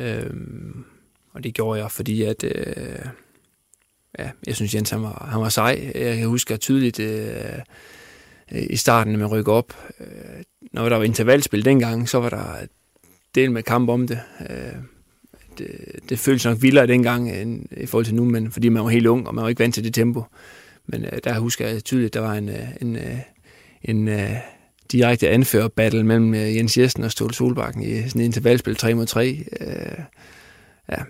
Øh, 0.00 0.30
og 1.32 1.44
det 1.44 1.54
gjorde 1.54 1.80
jeg, 1.80 1.90
fordi 1.90 2.22
at... 2.22 2.44
Øh, 2.44 3.06
ja, 4.18 4.30
jeg 4.46 4.56
synes, 4.56 4.74
Jens 4.74 4.90
han 4.90 5.02
var, 5.02 5.28
han 5.30 5.40
var 5.40 5.48
sej. 5.48 5.92
Jeg 5.94 6.16
kan 6.16 6.26
huske 6.26 6.56
tydeligt 6.56 7.00
øh, 7.00 7.58
øh, 8.52 8.62
i 8.70 8.76
starten, 8.76 9.12
når 9.12 9.18
man 9.18 9.28
rykker 9.28 9.52
op. 9.52 9.76
Øh, 10.00 10.42
når 10.72 10.88
der 10.88 10.96
var 10.96 11.04
intervalspil 11.04 11.64
dengang, 11.64 12.08
så 12.08 12.20
var 12.20 12.28
der 12.28 12.66
del 13.34 13.50
med 13.50 13.62
kamp 13.62 13.88
om 13.88 14.06
det. 14.06 14.20
Øh, 14.40 14.82
det, 15.58 15.68
det 16.08 16.18
føltes 16.18 16.44
nok 16.44 16.62
vildere 16.62 16.86
dengang 16.86 17.30
øh, 17.30 17.40
end 17.40 17.66
i 17.76 17.86
forhold 17.86 18.04
til 18.04 18.14
nu, 18.14 18.24
men 18.24 18.50
fordi 18.50 18.68
man 18.68 18.84
var 18.84 18.90
helt 18.90 19.06
ung, 19.06 19.28
og 19.28 19.34
man 19.34 19.42
var 19.42 19.48
ikke 19.48 19.60
vant 19.60 19.74
til 19.74 19.84
det 19.84 19.94
tempo. 19.94 20.24
Men 20.86 21.04
øh, 21.04 21.18
der 21.24 21.38
husker 21.38 21.68
jeg 21.68 21.84
tydeligt, 21.84 22.08
at 22.08 22.14
der 22.14 22.20
var 22.28 22.34
en, 22.34 22.48
øh, 22.48 22.68
en, 22.80 22.98
en, 23.82 24.08
en 24.08 24.08
øh, 24.94 24.98
direkte 24.98 25.28
anfører-battle 25.28 26.04
mellem 26.04 26.34
øh, 26.34 26.56
Jens 26.56 26.78
Jessen 26.78 27.04
og 27.04 27.10
Ståle 27.10 27.34
Solbakken 27.34 27.82
i 27.82 28.08
sådan 28.08 28.20
en 28.20 28.24
intervalspil 28.24 28.76
3 28.76 28.94
mod 28.94 29.06
3. 29.06 29.44
Øh, 29.60 29.98
ja, 30.88 31.02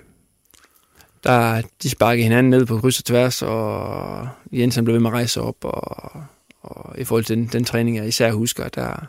der, 1.25 1.63
de 1.83 1.91
sparkede 1.91 2.23
hinanden 2.23 2.51
ned 2.51 2.67
på 2.67 2.79
kryds 2.79 2.99
og 2.99 3.05
tværs, 3.05 3.43
og 3.43 4.29
Jens 4.53 4.75
han 4.75 4.85
blev 4.85 4.95
ved 4.95 5.01
med 5.01 5.11
at 5.11 5.15
rejse 5.15 5.41
op, 5.41 5.57
og, 5.65 6.23
og 6.63 6.99
i 6.99 7.05
forhold 7.05 7.25
til 7.25 7.37
den, 7.37 7.47
den 7.47 7.65
træning, 7.65 7.97
jeg 7.97 8.09
især 8.09 8.33
husker, 8.33 8.69
der, 8.69 9.07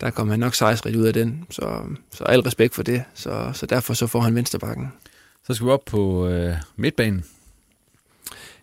der 0.00 0.10
kom 0.10 0.28
han 0.28 0.38
nok 0.38 0.54
sejsrigt 0.54 0.96
ud 0.96 1.04
af 1.04 1.12
den. 1.12 1.46
Så, 1.50 1.80
så 2.14 2.24
al 2.24 2.40
respekt 2.40 2.74
for 2.74 2.82
det. 2.82 3.04
Så, 3.14 3.50
så 3.54 3.66
derfor 3.66 3.94
så 3.94 4.06
får 4.06 4.20
han 4.20 4.34
venstrebakken. 4.34 4.92
Så 5.46 5.54
skal 5.54 5.66
vi 5.66 5.70
op 5.70 5.84
på 5.84 6.28
øh, 6.28 6.54
midtbanen. 6.76 7.24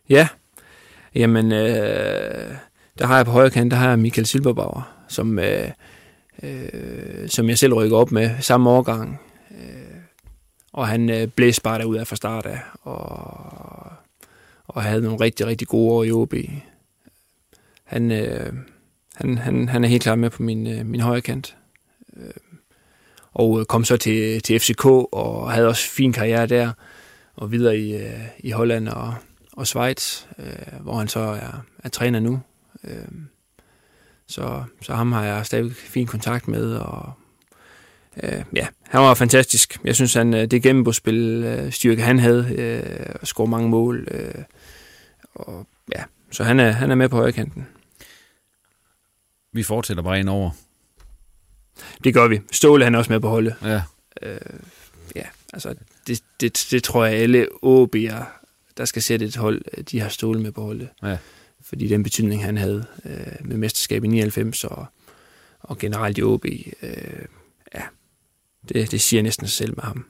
Ja, 0.10 0.28
jamen, 1.16 1.52
øh, 1.52 2.56
der 3.00 3.06
har 3.06 3.16
jeg 3.16 3.26
på 3.26 3.32
højre 3.32 3.50
kant, 3.50 3.72
der 3.72 3.78
har 3.78 3.90
jeg 3.90 4.00
Michael 4.00 4.26
Silberbauer, 4.26 4.95
som, 5.08 5.40
øh, 5.40 5.70
øh, 6.44 7.30
som 7.30 7.50
jeg 7.50 7.58
selv 7.58 7.74
rykker 7.74 7.98
op 7.98 8.12
med 8.12 8.30
samme 8.40 8.70
årgang. 8.70 9.20
Øh, 9.52 9.98
og 10.74 10.88
han 10.88 11.10
øh, 11.10 11.28
blæste 11.28 11.62
bare 11.62 11.80
derud 11.80 11.98
af 11.98 12.08
fra 12.08 12.16
start 12.16 12.46
af, 12.46 12.60
og, 12.82 13.08
og 14.68 14.84
havde 14.84 15.02
nogle 15.02 15.20
rigtig, 15.20 15.46
rigtig 15.46 15.68
gode 15.68 15.94
år 15.94 16.04
i 16.04 16.12
OB. 16.12 16.34
Han, 17.84 18.12
øh, 18.12 18.54
han, 19.16 19.38
han, 19.38 19.70
han 19.70 19.84
er 19.84 19.88
helt 19.88 20.04
klar 20.04 20.16
med 20.16 20.30
på 20.30 20.44
min, 20.44 20.68
øh, 20.68 20.86
min 20.86 21.02
højre 21.02 21.22
kant. 21.22 21.58
Øh, 22.18 22.32
og 23.34 23.60
øh, 23.60 23.66
kom 23.66 23.84
så 23.84 23.98
til, 23.98 24.42
til 24.42 24.60
FCK 24.60 24.86
og 24.86 25.52
havde 25.52 25.68
også 25.68 25.90
fin 25.90 26.14
karriere 26.14 26.48
der, 26.48 26.72
og 27.36 27.52
videre 27.52 27.78
i, 27.78 27.96
øh, 27.96 28.22
i 28.40 28.52
Holland 28.52 28.88
og, 28.88 29.14
og 29.54 29.68
Schweiz, 29.68 30.26
øh, 30.40 30.82
hvor 30.82 30.98
han 30.98 31.08
så 31.08 31.20
er, 31.20 31.64
er 31.84 31.90
træner 31.90 32.20
nu. 32.20 32.40
Øh, 32.84 33.08
så, 34.28 34.64
så 34.82 34.94
ham 34.96 35.12
har 35.12 35.24
jeg 35.24 35.46
stadig 35.46 35.76
fin 35.76 36.08
kontakt 36.08 36.48
med, 36.48 36.76
og 36.76 37.14
øh, 38.24 38.44
ja, 38.56 38.68
han 38.82 39.02
var 39.02 39.14
fantastisk. 39.14 39.80
Jeg 39.84 39.96
synes, 39.96 40.14
han 40.14 40.34
det 40.34 40.64
gennembrudspil 40.64 41.44
øh, 41.44 41.72
styrke, 41.72 42.02
han 42.02 42.20
havde, 42.20 42.56
øh, 42.58 43.16
og 43.22 43.28
score 43.28 43.48
mange 43.48 43.70
mål. 43.70 44.08
Øh, 44.12 44.44
og, 45.36 45.68
ja, 45.96 46.04
så 46.32 46.44
han 46.44 46.60
er, 46.60 46.72
han 46.72 46.92
er 46.92 46.96
med 46.96 47.10
på 47.10 47.16
højkanten. 47.16 47.68
Vi 49.54 49.64
fortsætter 49.64 50.04
bare 50.04 50.20
ind 50.20 50.30
over. 50.30 50.52
Det 52.04 52.14
gør 52.14 52.28
vi. 52.28 52.42
Ståle 52.52 52.84
han 52.84 52.96
er 52.96 53.00
også 53.00 53.12
med 53.12 53.20
på 53.20 53.30
holdet. 53.30 53.56
Ja. 53.64 53.82
Øh, 54.22 54.40
ja, 55.16 55.24
altså 55.54 55.76
det, 56.08 56.24
det, 56.42 56.68
det 56.72 56.84
tror 56.84 57.06
jeg 57.06 57.16
alle 57.16 57.48
OB'er, 57.64 58.24
der 58.78 58.86
skal 58.86 59.02
sætte 59.02 59.26
et 59.26 59.36
hold, 59.36 59.84
de 59.84 60.00
har 60.00 60.10
Ståle 60.10 60.42
med 60.42 60.52
på 60.52 60.62
holdet. 60.62 60.90
Ja. 61.04 61.18
Fordi 61.70 61.88
den 61.88 62.04
betydning, 62.04 62.44
han 62.44 62.58
havde 62.58 62.86
øh, 63.06 63.48
med 63.48 63.58
mesterskab 63.58 64.04
i 64.04 64.08
99 64.08 64.64
og, 64.64 64.86
og 65.60 65.78
generelt 65.78 66.18
i 66.18 66.24
OB, 66.24 66.46
øh, 66.46 66.92
ja, 67.76 67.82
det, 68.70 68.92
det 68.92 69.02
siger 69.02 69.24
næsten 69.24 69.48
sig 69.48 69.58
selv 69.58 69.74
med 69.76 69.84
ham. 69.84 70.06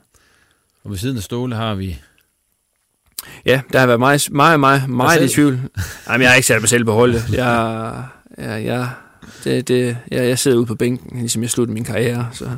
Og 0.83 0.91
ved 0.91 0.97
siden 0.97 1.17
af 1.17 1.23
Ståle 1.23 1.55
har 1.55 1.75
vi... 1.75 2.01
Ja, 3.45 3.61
der 3.73 3.79
har 3.79 3.87
været 3.87 3.99
meget, 3.99 4.31
meget, 4.31 4.59
meget, 4.59 4.89
meget 4.89 5.23
i 5.23 5.33
tvivl. 5.33 5.53
Jamen, 6.07 6.21
jeg 6.21 6.29
har 6.29 6.35
ikke 6.35 6.47
sat 6.47 6.61
mig 6.61 6.69
selv 6.69 6.85
på 6.85 6.93
holdet. 6.93 7.23
Jeg, 7.31 8.03
jeg, 8.37 8.65
jeg 8.65 8.89
det, 9.43 9.67
det, 9.67 9.97
jeg, 10.11 10.27
jeg 10.27 10.39
sidder 10.39 10.57
ude 10.57 10.65
på 10.65 10.75
bænken, 10.75 11.19
ligesom 11.19 11.41
jeg 11.41 11.49
sluttede 11.49 11.73
min 11.73 11.83
karriere. 11.83 12.29
Så, 12.33 12.49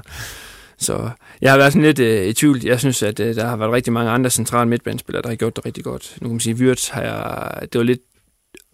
så 0.77 1.09
jeg 1.41 1.51
har 1.51 1.57
været 1.57 1.73
sådan 1.73 1.85
lidt 1.85 1.99
øh, 1.99 2.25
i 2.25 2.33
tvivl. 2.33 2.65
Jeg 2.65 2.79
synes, 2.79 3.03
at 3.03 3.19
øh, 3.19 3.35
der 3.35 3.47
har 3.47 3.55
været 3.55 3.71
rigtig 3.71 3.93
mange 3.93 4.11
andre 4.11 4.29
centrale 4.29 4.69
midtbanespillere, 4.69 5.21
der 5.21 5.29
har 5.29 5.35
gjort 5.35 5.55
det 5.55 5.65
rigtig 5.65 5.83
godt. 5.83 6.17
Nu 6.21 6.27
kan 6.27 6.33
man 6.33 6.39
sige, 6.39 6.55
Wirtz 6.55 6.89
har 6.89 7.01
jeg, 7.01 7.51
det 7.61 7.79
var 7.79 7.83
lidt, 7.83 8.01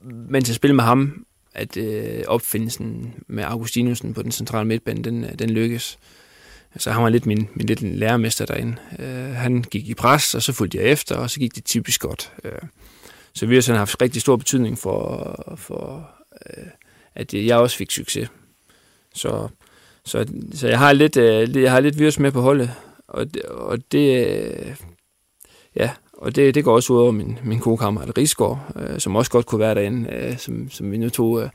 mens 0.05 0.49
jeg 0.49 0.55
spillede 0.55 0.75
med 0.75 0.83
ham, 0.83 1.25
at 1.53 1.77
øh, 1.77 2.23
opfindelsen 2.27 3.13
med 3.27 3.43
Augustinusen 3.43 4.13
på 4.13 4.21
den 4.21 4.31
centrale 4.31 4.67
midtbane, 4.67 5.03
den, 5.03 5.23
øh, 5.23 5.39
den 5.39 5.49
lykkes. 5.49 5.97
Så 6.77 6.91
han 6.91 7.03
var 7.03 7.09
lidt 7.09 7.25
min, 7.25 7.49
min 7.53 7.67
lidt 7.67 7.81
lærermester 7.81 8.45
derinde. 8.45 8.75
Øh, 8.99 9.35
han 9.35 9.61
gik 9.61 9.87
i 9.87 9.93
pres, 9.93 10.35
og 10.35 10.41
så 10.41 10.53
fulgte 10.53 10.77
jeg 10.77 10.85
efter, 10.85 11.15
og 11.15 11.29
så 11.29 11.39
gik 11.39 11.55
det 11.55 11.65
typisk 11.65 12.01
godt. 12.01 12.33
Øh, 12.43 12.51
så 13.33 13.45
vi 13.45 13.55
har 13.55 13.75
haft 13.75 14.01
rigtig 14.01 14.21
stor 14.21 14.35
betydning 14.35 14.77
for, 14.77 15.55
for 15.57 16.09
øh, 16.45 16.67
at 17.15 17.33
jeg 17.33 17.57
også 17.57 17.77
fik 17.77 17.91
succes. 17.91 18.29
Så, 19.13 19.47
så, 20.05 20.25
så 20.53 20.67
jeg 20.67 20.79
har 20.79 20.93
lidt, 20.93 21.17
øh, 21.17 21.61
jeg 21.61 21.71
har 21.71 21.79
lidt 21.79 21.99
virus 21.99 22.19
med 22.19 22.31
på 22.31 22.41
holdet, 22.41 22.71
og 23.07 23.33
det, 23.33 23.41
og 23.43 23.91
det 23.91 24.27
øh, 24.27 24.75
ja, 25.75 25.91
og 26.17 26.35
det, 26.35 26.55
det 26.55 26.63
går 26.63 26.75
også 26.75 26.93
ud 26.93 26.97
over 26.97 27.11
min, 27.11 27.39
min 27.43 27.59
gode 27.59 27.77
kammerat 27.77 28.17
Rigsgaard, 28.17 28.71
øh, 28.75 28.99
som 28.99 29.15
også 29.15 29.31
godt 29.31 29.45
kunne 29.45 29.59
være 29.59 29.75
derinde, 29.75 30.13
øh, 30.13 30.37
som, 30.37 30.69
som 30.69 30.91
vi 30.91 30.97
nu 30.97 31.09
tog. 31.09 31.41
Øh, 31.41 31.49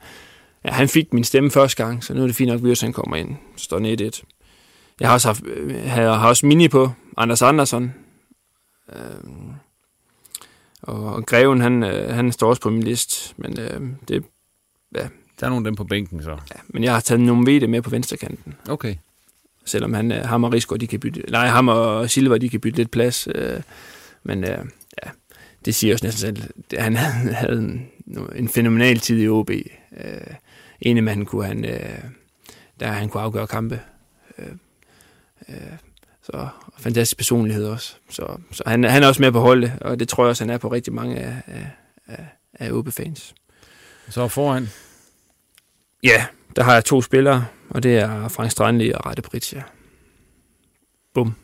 ja, 0.65 0.71
han 0.71 0.87
fik 0.87 1.13
min 1.13 1.23
stemme 1.23 1.51
første 1.51 1.83
gang, 1.83 2.03
så 2.03 2.13
nu 2.13 2.21
er 2.21 2.27
det 2.27 2.35
fint 2.35 2.51
nok, 2.51 2.71
at 2.71 2.81
han 2.81 2.93
kommer 2.93 3.15
ind. 3.15 3.35
Står 3.55 3.79
ned 3.79 4.01
et. 4.01 4.23
Jeg 4.99 5.07
har 5.07 5.13
også 5.13 5.27
haft, 5.27 5.43
jeg 5.85 6.19
har 6.19 6.27
også 6.27 6.45
mini 6.45 6.67
på, 6.67 6.91
Anders 7.17 7.41
Andersson. 7.41 7.93
Øh, 8.93 8.99
og 10.81 11.25
Greven, 11.25 11.61
han, 11.61 11.83
øh, 11.83 12.13
han 12.13 12.31
står 12.31 12.49
også 12.49 12.61
på 12.61 12.69
min 12.69 12.83
liste, 12.83 13.33
men 13.37 13.59
øh, 13.59 13.81
det, 14.07 14.23
ja, 14.95 15.07
der 15.39 15.45
er 15.45 15.49
nogle 15.49 15.61
af 15.61 15.63
dem 15.63 15.75
på 15.75 15.83
bænken, 15.83 16.23
så. 16.23 16.29
Ja, 16.29 16.59
men 16.67 16.83
jeg 16.83 16.93
har 16.93 16.99
taget 16.99 17.21
nogle 17.21 17.51
vede 17.51 17.67
med 17.67 17.81
på 17.81 17.89
venstrekanten. 17.89 18.53
Okay. 18.69 18.95
Selvom 19.65 19.93
han, 19.93 20.11
øh, 20.11 20.25
ham 20.25 20.43
og 20.43 20.53
Rigsgaard, 20.53 20.79
de 20.79 20.87
kan 20.87 20.99
bytte... 20.99 21.23
Nej, 21.31 21.47
ham 21.47 21.67
og 21.67 22.09
Silva, 22.09 22.37
de 22.37 22.49
kan 22.49 22.59
bytte 22.59 22.77
lidt 22.77 22.91
plads. 22.91 23.27
Øh, 23.35 23.61
men 24.23 24.43
øh, 24.43 24.65
ja, 25.03 25.09
det 25.65 25.75
siger 25.75 25.93
også 25.93 26.05
næsten 26.05 26.19
selv. 26.19 26.53
Han 26.79 26.95
havde 27.41 27.59
en, 27.59 27.87
en 28.35 28.49
fænomenal 28.49 28.99
tid 28.99 29.21
i 29.21 29.27
OB. 29.27 29.49
Øh, 29.49 30.33
ene 30.81 31.01
mand 31.01 31.25
kunne 31.25 31.45
han, 31.45 31.65
øh, 31.65 32.03
der 32.79 32.87
han 32.87 33.09
kunne 33.09 33.23
afgøre 33.23 33.47
kampe. 33.47 33.81
Øh, 34.37 34.47
øh, 35.49 35.55
så 36.21 36.47
fantastisk 36.77 37.17
personlighed 37.17 37.65
også. 37.65 37.95
Så, 38.09 38.37
så 38.51 38.63
han, 38.65 38.83
han 38.83 39.03
er 39.03 39.07
også 39.07 39.21
med 39.21 39.31
på 39.31 39.39
holdet, 39.39 39.73
og 39.81 39.99
det 39.99 40.09
tror 40.09 40.23
jeg 40.23 40.29
også, 40.29 40.43
han 40.43 40.49
er 40.49 40.57
på 40.57 40.67
rigtig 40.67 40.93
mange 40.93 41.17
af, 41.17 41.41
af, 42.07 42.25
af 42.53 42.71
OB-fans. 42.71 43.35
Så 44.09 44.27
foran? 44.27 44.67
Ja, 46.03 46.25
der 46.55 46.63
har 46.63 46.73
jeg 46.73 46.85
to 46.85 47.01
spillere, 47.01 47.45
og 47.69 47.83
det 47.83 47.97
er 47.97 48.27
Frank 48.27 48.51
Strandli 48.51 48.91
og 48.91 49.05
Rette 49.05 49.21
Britja. 49.21 49.63
Bum. 51.13 51.35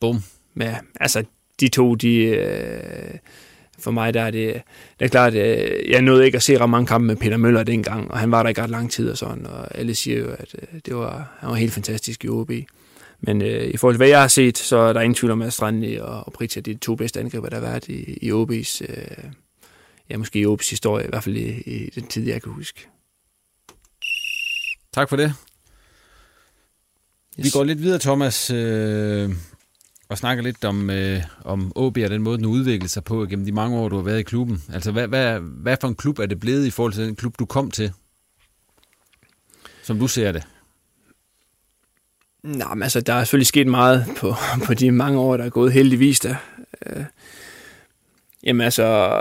Bum. 0.00 0.22
Ja, 0.60 0.78
altså 1.00 1.24
de 1.62 1.68
to, 1.68 1.94
de... 1.94 2.16
Øh, 2.16 3.18
for 3.78 3.90
mig 3.90 4.14
der 4.14 4.22
er 4.22 4.30
det, 4.30 4.62
det 4.98 5.04
er 5.04 5.08
klart, 5.08 5.34
øh, 5.34 5.90
jeg 5.90 6.02
nåede 6.02 6.26
ikke 6.26 6.36
at 6.36 6.42
se 6.42 6.58
ret 6.58 6.70
mange 6.70 6.86
kampe 6.86 7.06
med 7.06 7.16
Peter 7.16 7.36
Møller 7.36 7.62
dengang, 7.62 8.10
og 8.10 8.18
han 8.18 8.30
var 8.30 8.42
der 8.42 8.48
ikke 8.48 8.62
ret 8.62 8.70
lang 8.70 8.90
tid 8.90 9.10
og 9.10 9.18
sådan, 9.18 9.46
og 9.46 9.78
alle 9.78 9.94
siger 9.94 10.18
jo, 10.18 10.30
at 10.30 10.54
øh, 10.62 10.80
det 10.86 10.96
var, 10.96 11.36
han 11.38 11.50
var 11.50 11.56
helt 11.56 11.72
fantastisk 11.72 12.24
i 12.24 12.28
OB. 12.28 12.50
Men 13.20 13.42
øh, 13.42 13.64
i 13.64 13.76
forhold 13.76 13.94
til, 13.94 13.98
hvad 13.98 14.08
jeg 14.08 14.20
har 14.20 14.28
set, 14.28 14.58
så 14.58 14.76
er 14.76 14.92
der 14.92 15.00
ingen 15.00 15.14
tvivl 15.14 15.32
om, 15.32 15.42
at 15.42 15.52
Strandli 15.52 15.96
og, 15.96 16.26
og 16.26 16.32
Pritja, 16.32 16.60
det 16.60 16.70
er 16.70 16.74
de 16.74 16.80
to 16.80 16.94
bedste 16.94 17.20
angriber, 17.20 17.48
der 17.48 17.56
har 17.56 17.66
været 17.66 17.88
i, 17.88 18.18
i 18.22 18.32
OB's, 18.32 18.80
øh, 18.88 19.30
ja, 20.10 20.16
måske 20.16 20.38
i 20.38 20.46
OB's 20.46 20.70
historie, 20.70 21.04
i 21.04 21.08
hvert 21.08 21.24
fald 21.24 21.36
i, 21.36 21.60
i 21.60 21.90
den 21.90 22.06
tid, 22.06 22.26
jeg 22.26 22.42
kan 22.42 22.52
huske. 22.52 22.88
Tak 24.94 25.08
for 25.08 25.16
det. 25.16 25.34
Yes. 27.38 27.44
Vi 27.44 27.50
går 27.50 27.64
lidt 27.64 27.82
videre, 27.82 27.98
Thomas, 27.98 28.50
øh, 28.50 29.30
og 30.12 30.18
snakker 30.18 30.44
lidt 30.44 30.64
om, 30.64 30.90
øh, 30.90 31.22
om 31.44 31.72
OB 31.74 31.98
og 32.04 32.10
den 32.10 32.22
måde, 32.22 32.38
den 32.38 32.46
udvikler 32.46 32.88
sig 32.88 33.04
på 33.04 33.26
gennem 33.26 33.46
de 33.46 33.52
mange 33.52 33.78
år, 33.78 33.88
du 33.88 33.96
har 33.96 34.02
været 34.02 34.18
i 34.18 34.22
klubben. 34.22 34.62
Altså, 34.72 34.92
hvad, 34.92 35.08
hvad, 35.08 35.40
hvad 35.40 35.76
for 35.80 35.88
en 35.88 35.94
klub 35.94 36.18
er 36.18 36.26
det 36.26 36.40
blevet 36.40 36.66
i 36.66 36.70
forhold 36.70 36.92
til 36.92 37.06
den 37.06 37.16
klub, 37.16 37.38
du 37.38 37.44
kom 37.44 37.70
til? 37.70 37.92
Som 39.82 39.98
du 39.98 40.08
ser 40.08 40.32
det. 40.32 40.46
Nå, 42.42 42.64
men 42.74 42.82
altså, 42.82 43.00
der 43.00 43.12
er 43.12 43.24
selvfølgelig 43.24 43.46
sket 43.46 43.66
meget 43.66 44.06
på, 44.16 44.34
på 44.66 44.74
de 44.74 44.90
mange 44.90 45.18
år, 45.18 45.36
der 45.36 45.44
er 45.44 45.50
gået 45.50 45.72
heldigvis 45.72 46.20
der. 46.20 46.34
Øh, 46.86 47.04
jamen 48.44 48.60
altså, 48.60 49.18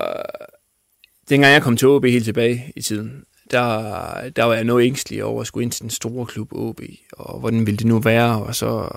dengang 1.29 1.53
jeg 1.53 1.61
kom 1.61 1.77
til 1.77 1.87
OB 1.87 2.05
helt 2.05 2.25
tilbage 2.25 2.73
i 2.75 2.81
tiden, 2.81 3.23
der, 3.51 4.29
der 4.29 4.43
var 4.43 4.53
jeg 4.53 4.63
noget 4.63 4.85
ængstelig 4.85 5.23
over 5.23 5.41
at 5.41 5.47
skulle 5.47 5.63
ind 5.63 5.71
til 5.71 5.81
den 5.81 5.89
store 5.89 6.25
klub 6.25 6.53
OB, 6.53 6.81
og 7.11 7.39
hvordan 7.39 7.65
ville 7.65 7.77
det 7.77 7.87
nu 7.87 7.99
være, 7.99 8.43
og 8.43 8.55
så, 8.55 8.89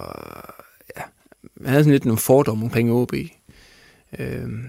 jeg 1.64 1.72
havde 1.72 1.84
sådan 1.84 1.92
lidt 1.92 2.04
nogle 2.04 2.18
fordomme 2.18 2.64
omkring 2.64 2.92
OB. 2.92 3.12
Øhm, 4.18 4.64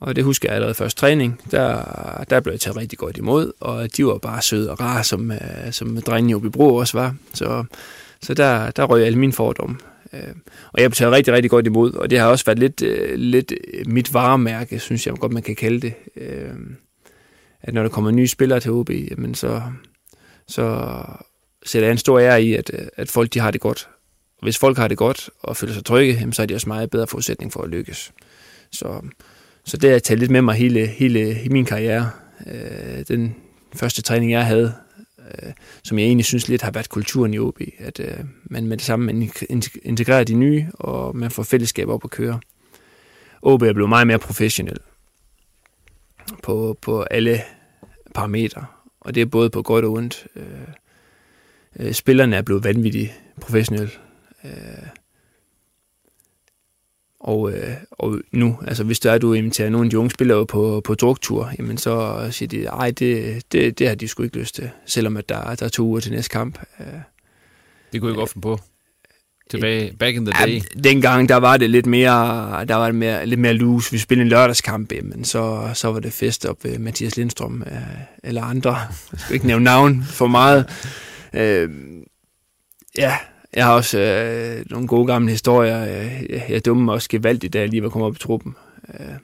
og 0.00 0.16
det 0.16 0.24
husker 0.24 0.48
jeg 0.48 0.54
allerede 0.54 0.74
første 0.74 1.00
træning, 1.00 1.40
der, 1.50 2.24
der 2.30 2.40
blev 2.40 2.52
jeg 2.52 2.60
taget 2.60 2.76
rigtig 2.76 2.98
godt 2.98 3.16
imod, 3.16 3.52
og 3.60 3.96
de 3.96 4.06
var 4.06 4.18
bare 4.18 4.42
søde 4.42 4.70
og 4.70 4.80
rare, 4.80 5.04
som, 5.04 5.30
øh, 5.30 5.38
som 5.70 6.02
drengene 6.02 6.46
i 6.46 6.50
bro 6.50 6.74
også 6.74 6.98
var. 6.98 7.14
Så, 7.34 7.64
så 8.22 8.34
der, 8.34 8.70
der 8.70 8.84
røg 8.84 9.04
alle 9.04 9.18
mine 9.18 9.32
fordomme. 9.32 9.76
Øh, 10.12 10.34
og 10.72 10.82
jeg 10.82 10.90
blev 10.90 10.96
taget 10.96 11.12
rigtig, 11.12 11.34
rigtig 11.34 11.50
godt 11.50 11.66
imod, 11.66 11.92
og 11.92 12.10
det 12.10 12.18
har 12.18 12.26
også 12.26 12.44
været 12.44 12.58
lidt, 12.58 12.82
øh, 12.82 13.18
lidt 13.18 13.52
mit 13.86 14.14
varemærke, 14.14 14.78
synes 14.78 15.06
jeg 15.06 15.14
godt, 15.14 15.32
man 15.32 15.42
kan 15.42 15.56
kalde 15.56 15.80
det. 15.80 15.94
Øh, 16.16 16.54
at 17.62 17.74
når 17.74 17.82
der 17.82 17.88
kommer 17.88 18.10
nye 18.10 18.28
spillere 18.28 18.60
til 18.60 18.70
OB, 18.70 18.90
jamen 18.90 19.34
så, 19.34 19.62
så 20.48 20.94
sætter 21.66 21.88
jeg 21.88 21.92
en 21.92 21.98
stor 21.98 22.20
ære 22.20 22.42
i, 22.42 22.54
at, 22.54 22.70
at 22.96 23.10
folk 23.10 23.34
de 23.34 23.40
har 23.40 23.50
det 23.50 23.60
godt 23.60 23.88
hvis 24.42 24.58
folk 24.58 24.76
har 24.78 24.88
det 24.88 24.98
godt 24.98 25.30
og 25.42 25.56
føler 25.56 25.74
sig 25.74 25.84
trygge, 25.84 26.32
så 26.32 26.42
er 26.42 26.46
de 26.46 26.54
også 26.54 26.68
meget 26.68 26.90
bedre 26.90 27.06
forudsætning 27.06 27.52
for 27.52 27.62
at 27.62 27.68
lykkes. 27.68 28.12
Så, 28.70 29.00
så 29.64 29.76
det 29.76 29.84
har 29.84 29.94
jeg 29.94 30.02
taget 30.02 30.18
lidt 30.18 30.30
med 30.30 30.42
mig 30.42 30.54
hele, 30.54 30.86
hele, 30.86 31.34
hele 31.34 31.52
min 31.52 31.64
karriere. 31.64 32.10
Øh, 32.46 33.04
den 33.08 33.36
første 33.74 34.02
træning, 34.02 34.32
jeg 34.32 34.46
havde, 34.46 34.74
øh, 35.18 35.52
som 35.82 35.98
jeg 35.98 36.06
egentlig 36.06 36.24
synes 36.24 36.48
lidt 36.48 36.62
har 36.62 36.70
været 36.70 36.88
kulturen 36.88 37.34
i 37.34 37.38
OB, 37.38 37.60
at 37.78 38.00
øh, 38.00 38.18
man 38.44 38.66
med 38.66 38.76
det 38.76 38.84
samme 38.84 39.06
man 39.06 39.30
integrerer 39.82 40.24
de 40.24 40.34
nye, 40.34 40.66
og 40.74 41.16
man 41.16 41.30
får 41.30 41.42
fællesskab 41.42 41.88
op 41.88 42.04
at 42.04 42.10
køre. 42.10 42.40
OB 43.42 43.62
er 43.62 43.72
blevet 43.72 43.88
meget 43.88 44.06
mere 44.06 44.18
professionel 44.18 44.78
på, 46.42 46.78
på 46.82 47.02
alle 47.02 47.42
parametre, 48.14 48.66
og 49.00 49.14
det 49.14 49.20
er 49.20 49.26
både 49.26 49.50
på 49.50 49.62
godt 49.62 49.84
og 49.84 49.92
ondt. 49.92 50.26
Øh, 50.36 50.44
øh 51.78 51.92
spillerne 51.92 52.36
er 52.36 52.42
blevet 52.42 52.64
vanvittigt 52.64 53.12
professionelle. 53.40 53.90
Øh, 54.44 54.50
og, 57.20 57.52
øh, 57.52 57.74
og 57.90 58.20
nu, 58.32 58.58
altså 58.66 58.84
hvis 58.84 59.00
der 59.00 59.12
er, 59.12 59.18
du 59.18 59.32
inviterer 59.32 59.70
nogle 59.70 59.86
af 59.86 59.90
de 59.90 59.98
unge 59.98 60.10
spillere 60.10 60.46
på, 60.46 60.80
på 60.84 60.94
druktur, 60.94 61.52
jamen 61.58 61.78
så 61.78 62.28
siger 62.30 62.48
de, 62.48 62.64
ej, 62.64 62.90
det, 62.90 63.42
det, 63.52 63.78
det 63.78 63.88
har 63.88 63.94
de 63.94 64.08
sgu 64.08 64.22
ikke 64.22 64.38
lyst 64.38 64.54
til, 64.54 64.70
selvom 64.86 65.16
at 65.16 65.28
der, 65.28 65.54
der 65.54 65.66
er 65.66 65.70
to 65.70 65.84
uger 65.84 66.00
til 66.00 66.12
næste 66.12 66.30
kamp. 66.30 66.58
Øh, 66.80 66.86
det 67.92 68.00
kunne 68.00 68.10
jeg 68.10 68.16
godt 68.16 68.30
finde 68.30 68.42
på. 68.42 68.60
Tilbage, 69.50 69.96
back 69.98 70.16
in 70.16 70.26
the 70.26 70.46
day. 70.46 70.54
Ja, 70.54 70.60
dengang, 70.84 71.28
der 71.28 71.36
var 71.36 71.56
det 71.56 71.70
lidt 71.70 71.86
mere, 71.86 72.14
der 72.66 72.74
var 72.74 72.86
det 72.86 72.94
mere, 72.94 73.26
lidt 73.26 73.40
mere 73.40 73.54
loose. 73.54 73.92
Vi 73.92 73.98
spillede 73.98 74.22
en 74.22 74.28
lørdagskamp, 74.28 74.92
men 75.02 75.24
så, 75.24 75.70
så 75.74 75.92
var 75.92 76.00
det 76.00 76.12
fest 76.12 76.46
op 76.46 76.64
ved 76.64 76.78
Mathias 76.78 77.16
Lindstrøm 77.16 77.62
øh, 77.66 77.72
eller 78.24 78.42
andre. 78.42 78.76
Jeg 78.76 78.88
skal 79.18 79.34
ikke 79.34 79.46
nævne 79.46 79.64
navn 79.64 80.02
for 80.04 80.26
meget. 80.26 80.66
Øh, 81.32 81.70
ja, 82.98 83.16
jeg 83.56 83.64
har 83.64 83.72
også 83.72 83.98
øh, 83.98 84.64
nogle 84.70 84.88
gode 84.88 85.06
gamle 85.06 85.30
historier. 85.30 85.76
Jeg, 85.76 86.46
jeg 86.48 86.64
dumme 86.64 86.84
mig 86.84 86.94
også 86.94 87.08
gevaldigt, 87.08 87.52
da 87.52 87.58
jeg 87.58 87.68
lige 87.68 87.82
var 87.82 87.88
kommet 87.88 88.06
op 88.06 88.16
i 88.16 88.18
truppen. 88.18 88.56
Øh, 88.94 89.14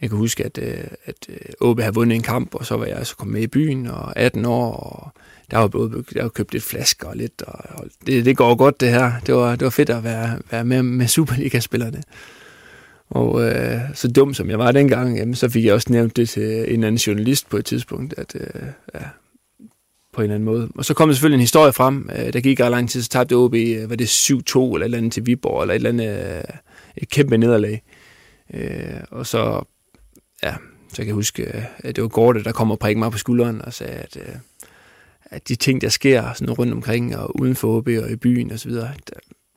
jeg 0.00 0.10
kan 0.10 0.18
huske, 0.18 0.44
at, 0.44 0.58
øh, 0.58 0.84
at 1.04 1.14
øh, 1.28 1.36
Åbe 1.60 1.82
havde 1.82 1.94
vundet 1.94 2.16
en 2.16 2.22
kamp, 2.22 2.54
og 2.54 2.66
så 2.66 2.76
var 2.76 2.86
jeg 2.86 2.96
altså 2.96 3.16
kommet 3.16 3.32
med 3.32 3.42
i 3.42 3.46
byen, 3.46 3.86
og 3.86 4.18
18 4.18 4.44
år, 4.44 4.72
og 4.72 5.20
der 5.50 5.58
var 5.58 5.68
både 5.68 6.04
der 6.14 6.22
var 6.22 6.28
købt 6.28 6.52
lidt 6.52 6.64
flasker 6.64 7.08
og 7.08 7.16
lidt, 7.16 7.42
og 7.42 7.84
det, 8.06 8.24
det 8.24 8.36
går 8.36 8.54
godt 8.54 8.80
det 8.80 8.88
her. 8.88 9.12
Det 9.26 9.34
var, 9.34 9.50
det 9.56 9.64
var 9.64 9.70
fedt 9.70 9.90
at 9.90 10.04
være, 10.04 10.38
være 10.50 10.64
med 10.64 10.82
med 10.82 11.06
Superliga-spillerne. 11.06 12.02
Og 13.10 13.42
øh, 13.42 13.80
så 13.94 14.08
dum 14.08 14.34
som 14.34 14.50
jeg 14.50 14.58
var 14.58 14.72
dengang, 14.72 15.16
jamen, 15.16 15.34
så 15.34 15.48
fik 15.48 15.64
jeg 15.64 15.74
også 15.74 15.92
nævnt 15.92 16.16
det 16.16 16.28
til 16.28 16.74
en 16.74 16.84
anden 16.84 16.98
journalist 16.98 17.48
på 17.48 17.56
et 17.56 17.64
tidspunkt, 17.64 18.14
at 18.18 18.34
øh, 18.34 18.62
ja, 18.94 19.00
på 20.14 20.20
en 20.20 20.24
eller 20.24 20.34
anden 20.34 20.44
måde. 20.44 20.68
Og 20.74 20.84
så 20.84 20.94
kom 20.94 21.08
der 21.08 21.14
selvfølgelig 21.14 21.36
en 21.36 21.40
historie 21.40 21.72
frem. 21.72 22.10
Øh, 22.12 22.32
der 22.32 22.32
gik 22.32 22.46
ikke 22.46 22.62
lang 22.62 22.90
tid, 22.90 23.02
så 23.02 23.08
tabte 23.08 23.34
OB, 23.34 23.54
øh, 23.54 23.90
var 23.90 23.96
det 23.96 24.08
7-2 24.08 24.74
eller 24.74 24.76
et 24.76 24.84
eller 24.84 24.98
andet 24.98 25.12
til 25.12 25.26
Viborg, 25.26 25.62
eller 25.62 25.74
et 25.74 25.76
eller 25.76 25.88
andet 25.88 26.36
øh, 26.36 26.44
et 26.96 27.08
kæmpe 27.08 27.38
nederlag. 27.38 27.82
Og 29.10 29.26
så, 29.26 29.64
ja, 30.42 30.54
så 30.88 30.94
jeg 30.98 31.06
kan 31.06 31.14
huske, 31.14 31.66
at 31.78 31.96
det 31.96 32.02
var 32.02 32.08
Gorte, 32.08 32.44
der 32.44 32.52
kom 32.52 32.70
og 32.70 32.78
prikkede 32.78 32.98
mig 32.98 33.12
på 33.12 33.18
skulderen 33.18 33.62
og 33.62 33.72
sagde, 33.72 33.92
at, 33.92 34.16
at 35.24 35.48
de 35.48 35.54
ting, 35.54 35.80
der 35.80 35.88
sker 35.88 36.32
sådan 36.32 36.54
rundt 36.54 36.72
omkring 36.72 37.16
og 37.16 37.40
uden 37.40 37.56
for 37.56 37.76
OB 37.76 37.86
og 37.86 38.10
i 38.10 38.16
byen 38.16 38.52
osv., 38.52 38.72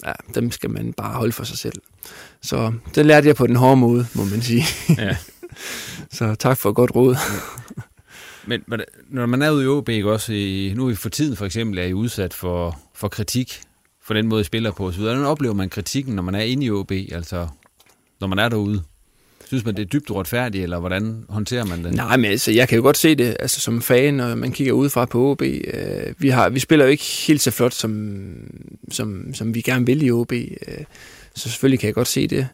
ja, 0.05 0.13
dem 0.35 0.51
skal 0.51 0.69
man 0.69 0.93
bare 0.93 1.13
holde 1.13 1.31
for 1.31 1.43
sig 1.43 1.57
selv. 1.57 1.81
Så 2.41 2.73
det 2.95 3.05
lærte 3.05 3.27
jeg 3.27 3.35
på 3.35 3.47
den 3.47 3.55
hårde 3.55 3.77
måde, 3.77 4.07
må 4.13 4.23
man 4.23 4.41
sige. 4.41 4.63
Ja. 4.97 5.17
så 6.17 6.35
tak 6.35 6.57
for 6.57 6.69
et 6.69 6.75
godt 6.75 6.95
råd. 6.95 7.15
Men 8.47 8.81
når 9.09 9.25
man 9.25 9.41
er 9.41 9.51
ude 9.51 9.63
i 9.63 9.67
OB, 9.67 9.89
ikke 9.89 10.11
også, 10.11 10.33
i, 10.33 10.73
nu 10.75 10.85
er 10.85 10.89
vi 10.89 10.95
for 10.95 11.09
tiden 11.09 11.35
for 11.35 11.45
eksempel, 11.45 11.77
er 11.77 11.83
I 11.83 11.93
udsat 11.93 12.33
for, 12.33 12.79
for 12.95 13.07
kritik 13.07 13.61
for 14.07 14.13
den 14.13 14.27
måde, 14.27 14.41
I 14.41 14.43
spiller 14.43 14.71
på 14.71 14.87
osv. 14.87 15.01
Hvordan 15.01 15.25
oplever 15.25 15.53
man 15.53 15.69
kritikken, 15.69 16.15
når 16.15 16.23
man 16.23 16.35
er 16.35 16.39
inde 16.39 16.65
i 16.65 16.71
OB, 16.71 16.91
altså 16.91 17.47
når 18.19 18.27
man 18.27 18.39
er 18.39 18.49
derude? 18.49 18.83
Synes 19.47 19.65
man, 19.65 19.75
det 19.75 19.81
er 19.81 19.85
dybt 19.85 20.09
uretfærdigt, 20.09 20.63
eller 20.63 20.79
hvordan 20.79 21.25
håndterer 21.29 21.65
man 21.65 21.83
det? 21.83 21.93
Nej, 21.93 22.17
men 22.17 22.31
altså, 22.31 22.51
jeg 22.51 22.69
kan 22.69 22.75
jo 22.75 22.81
godt 22.81 22.97
se 22.97 23.15
det 23.15 23.37
altså, 23.39 23.59
som 23.59 23.81
fan, 23.81 24.13
når 24.13 24.35
man 24.35 24.51
kigger 24.51 24.73
udefra 24.73 25.05
på 25.05 25.31
OB. 25.31 25.41
Øh, 25.41 26.13
vi, 26.17 26.29
har, 26.29 26.49
vi 26.49 26.59
spiller 26.59 26.85
jo 26.85 26.91
ikke 26.91 27.03
helt 27.27 27.41
så 27.41 27.51
flot, 27.51 27.73
som, 27.73 28.23
som, 28.91 29.33
som 29.33 29.55
vi 29.55 29.61
gerne 29.61 29.85
vil 29.85 30.03
i 30.03 30.11
OB. 30.11 30.31
Øh, 30.31 30.47
så 31.35 31.49
selvfølgelig 31.49 31.79
kan 31.79 31.87
jeg 31.87 31.93
godt 31.93 32.07
se 32.07 32.27
det. 32.27 32.47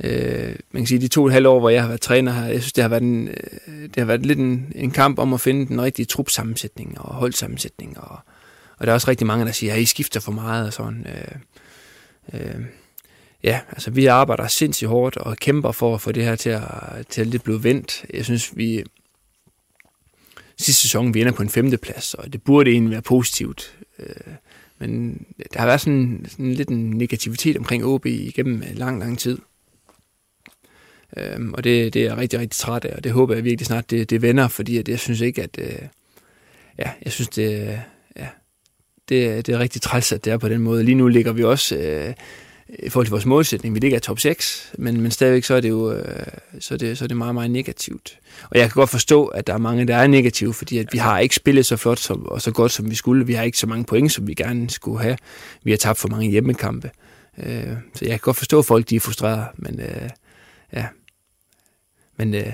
Øh, 0.00 0.56
man 0.72 0.82
kan 0.82 0.86
sige, 0.86 1.00
de 1.00 1.08
to 1.08 1.22
og 1.22 1.26
et 1.26 1.32
halvt 1.32 1.46
år, 1.46 1.60
hvor 1.60 1.70
jeg 1.70 1.80
har 1.80 1.88
været 1.88 2.00
træner 2.00 2.32
her, 2.32 2.46
jeg 2.46 2.60
synes, 2.60 2.72
det 2.72 2.82
har 2.82 2.88
været, 2.88 3.02
en, 3.02 3.28
øh, 3.28 3.82
det 3.82 3.96
har 3.96 4.04
været 4.04 4.26
lidt 4.26 4.38
en, 4.38 4.72
en 4.74 4.90
kamp 4.90 5.18
om 5.18 5.34
at 5.34 5.40
finde 5.40 5.66
den 5.66 5.82
rigtige 5.82 6.06
trupsammensætning 6.06 7.00
og 7.00 7.14
holdsammensætning. 7.14 8.00
Og, 8.00 8.18
og 8.78 8.86
der 8.86 8.92
er 8.92 8.94
også 8.94 9.08
rigtig 9.08 9.26
mange, 9.26 9.44
der 9.44 9.52
siger, 9.52 9.74
at 9.74 9.80
I 9.80 9.84
skifter 9.84 10.20
for 10.20 10.32
meget 10.32 10.66
og 10.66 10.72
sådan. 10.72 11.06
Øh, 11.08 12.40
øh, 12.40 12.60
ja, 13.42 13.60
altså 13.70 13.90
vi 13.90 14.06
arbejder 14.06 14.46
sindssygt 14.46 14.88
hårdt 14.88 15.16
og 15.16 15.36
kæmper 15.36 15.72
for 15.72 15.94
at 15.94 16.00
få 16.00 16.12
det 16.12 16.24
her 16.24 16.36
til 16.36 16.50
at, 16.50 16.62
til 17.08 17.20
at 17.20 17.26
lidt 17.26 17.42
blive 17.42 17.64
vendt. 17.64 18.04
Jeg 18.14 18.24
synes, 18.24 18.56
vi 18.56 18.84
sidste 20.58 20.82
sæson, 20.82 21.14
vi 21.14 21.20
ender 21.20 21.32
på 21.32 21.42
en 21.42 21.48
femteplads, 21.48 22.14
og 22.14 22.32
det 22.32 22.42
burde 22.42 22.70
egentlig 22.70 22.90
være 22.90 23.02
positivt. 23.02 23.78
Øh, 23.98 24.34
men 24.78 25.24
der 25.52 25.60
har 25.60 25.66
været 25.66 25.80
sådan, 25.80 26.26
sådan 26.28 26.52
lidt 26.52 26.68
en 26.68 26.90
negativitet 26.90 27.56
omkring 27.56 27.84
OB 27.84 28.06
igennem 28.06 28.62
lang, 28.74 28.98
lang 28.98 29.18
tid. 29.18 29.38
Øhm, 31.16 31.54
og 31.54 31.64
det, 31.64 31.94
det 31.94 32.02
er 32.02 32.06
jeg 32.06 32.16
rigtig, 32.16 32.38
rigtig 32.38 32.58
træt 32.58 32.84
af, 32.84 32.96
og 32.96 33.04
det 33.04 33.12
håber 33.12 33.34
jeg 33.34 33.44
virkelig 33.44 33.66
snart, 33.66 33.90
det, 33.90 34.10
det 34.10 34.22
vender, 34.22 34.48
fordi 34.48 34.78
at 34.78 34.88
jeg 34.88 34.98
synes 34.98 35.20
ikke, 35.20 35.42
at... 35.42 35.58
Øh, 35.58 35.78
ja, 36.78 36.90
jeg 37.04 37.12
synes, 37.12 37.28
det, 37.28 37.80
ja, 38.16 38.28
det, 39.08 39.46
det 39.46 39.54
er 39.54 39.58
rigtig 39.58 39.82
træls, 39.82 40.12
at 40.12 40.24
det 40.24 40.32
er 40.32 40.38
på 40.38 40.48
den 40.48 40.60
måde. 40.60 40.84
Lige 40.84 40.94
nu 40.94 41.08
ligger 41.08 41.32
vi 41.32 41.44
også... 41.44 41.76
Øh, 41.76 42.14
i 42.78 42.88
forhold 42.88 43.06
til 43.06 43.10
vores 43.10 43.26
målsætning, 43.26 43.74
vi 43.74 43.80
ligger 43.80 43.96
i 43.96 44.00
top 44.00 44.18
6, 44.18 44.72
men, 44.78 45.00
men 45.00 45.10
stadigvæk 45.10 45.44
så 45.44 45.54
er 45.54 45.60
det 45.60 45.68
jo 45.68 45.92
øh, 45.92 46.26
så 46.60 46.74
er 46.74 46.78
det, 46.78 46.98
så 46.98 47.04
er 47.04 47.08
det 47.08 47.16
meget, 47.16 47.34
meget 47.34 47.50
negativt. 47.50 48.18
Og 48.50 48.58
jeg 48.58 48.62
kan 48.62 48.74
godt 48.74 48.90
forstå, 48.90 49.26
at 49.26 49.46
der 49.46 49.54
er 49.54 49.58
mange, 49.58 49.86
der 49.86 49.96
er 49.96 50.06
negative, 50.06 50.54
fordi 50.54 50.78
at 50.78 50.92
vi 50.92 50.98
har 50.98 51.18
ikke 51.18 51.34
spillet 51.34 51.66
så 51.66 51.76
flot 51.76 51.98
som, 51.98 52.26
og 52.26 52.42
så 52.42 52.50
godt, 52.50 52.72
som 52.72 52.90
vi 52.90 52.94
skulle. 52.94 53.26
Vi 53.26 53.32
har 53.32 53.42
ikke 53.42 53.58
så 53.58 53.66
mange 53.66 53.84
point, 53.84 54.12
som 54.12 54.26
vi 54.26 54.34
gerne 54.34 54.70
skulle 54.70 55.02
have. 55.02 55.16
Vi 55.62 55.70
har 55.70 55.78
tabt 55.78 55.98
for 55.98 56.08
mange 56.08 56.30
hjemmekampe. 56.30 56.90
Øh, 57.38 57.76
så 57.94 58.04
jeg 58.04 58.10
kan 58.10 58.20
godt 58.20 58.36
forstå, 58.36 58.58
at 58.58 58.64
folk 58.64 58.90
de 58.90 58.96
er 58.96 59.00
frustrerede, 59.00 59.44
men 59.56 59.80
øh, 59.80 60.08
ja, 60.72 60.86
men 62.24 62.34
øh, 62.34 62.52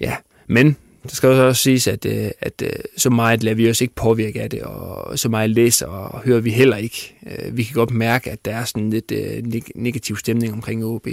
ja, 0.00 0.16
men 0.46 0.76
det 1.02 1.12
skal 1.12 1.28
også 1.28 1.62
siges, 1.62 1.86
at, 1.86 2.06
øh, 2.06 2.30
at 2.40 2.62
øh, 2.62 2.72
så 2.96 3.10
meget 3.10 3.42
lader 3.42 3.56
vi 3.56 3.70
os 3.70 3.80
ikke 3.80 3.94
påvirke 3.94 4.42
af 4.42 4.50
det, 4.50 4.62
og 4.62 5.18
så 5.18 5.28
meget 5.28 5.50
læser 5.50 5.86
og 5.86 6.20
hører 6.20 6.40
vi 6.40 6.50
heller 6.50 6.76
ikke. 6.76 7.14
Øh, 7.26 7.56
vi 7.56 7.62
kan 7.62 7.74
godt 7.74 7.90
mærke, 7.90 8.30
at 8.30 8.44
der 8.44 8.56
er 8.56 8.64
sådan 8.64 8.90
lidt 8.90 9.12
øh, 9.12 9.62
negativ 9.74 10.16
stemning 10.16 10.52
omkring 10.52 10.84
OB, 10.84 11.06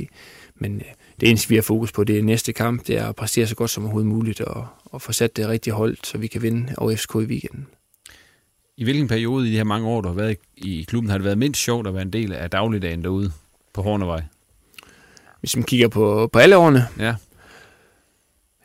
men 0.55 0.75
øh, 0.75 0.81
det 1.19 1.29
eneste, 1.29 1.49
vi 1.49 1.55
har 1.55 1.61
fokus 1.61 1.91
på, 1.91 2.03
det 2.03 2.17
er 2.17 2.23
næste 2.23 2.53
kamp, 2.53 2.87
det 2.87 2.97
er 2.97 3.07
at 3.07 3.15
præstere 3.15 3.47
så 3.47 3.55
godt 3.55 3.71
som 3.71 3.83
overhovedet 3.83 4.09
muligt, 4.09 4.41
og, 4.41 4.67
og 4.85 5.01
få 5.01 5.11
sat 5.11 5.37
det 5.37 5.47
rigtige 5.47 5.73
hold, 5.73 5.97
så 6.03 6.17
vi 6.17 6.27
kan 6.27 6.41
vinde 6.41 6.73
over 6.77 6.95
FCK 6.95 7.15
i 7.15 7.17
weekenden. 7.17 7.67
I 8.77 8.83
hvilken 8.83 9.07
periode 9.07 9.47
i 9.47 9.51
de 9.51 9.57
her 9.57 9.63
mange 9.63 9.87
år, 9.87 10.01
du 10.01 10.07
har 10.07 10.15
været 10.15 10.37
i 10.57 10.85
klubben, 10.87 11.09
har 11.09 11.17
det 11.17 11.25
været 11.25 11.37
mindst 11.37 11.61
sjovt 11.61 11.87
at 11.87 11.93
være 11.93 12.03
en 12.03 12.13
del 12.13 12.33
af 12.33 12.49
dagligdagen 12.49 13.03
derude 13.03 13.31
på 13.73 13.81
Hornevej? 13.81 14.21
Hvis 15.39 15.55
man 15.55 15.63
kigger 15.63 15.87
på, 15.87 16.29
på 16.33 16.39
alle 16.39 16.57
årene, 16.57 16.87
ja. 16.99 17.15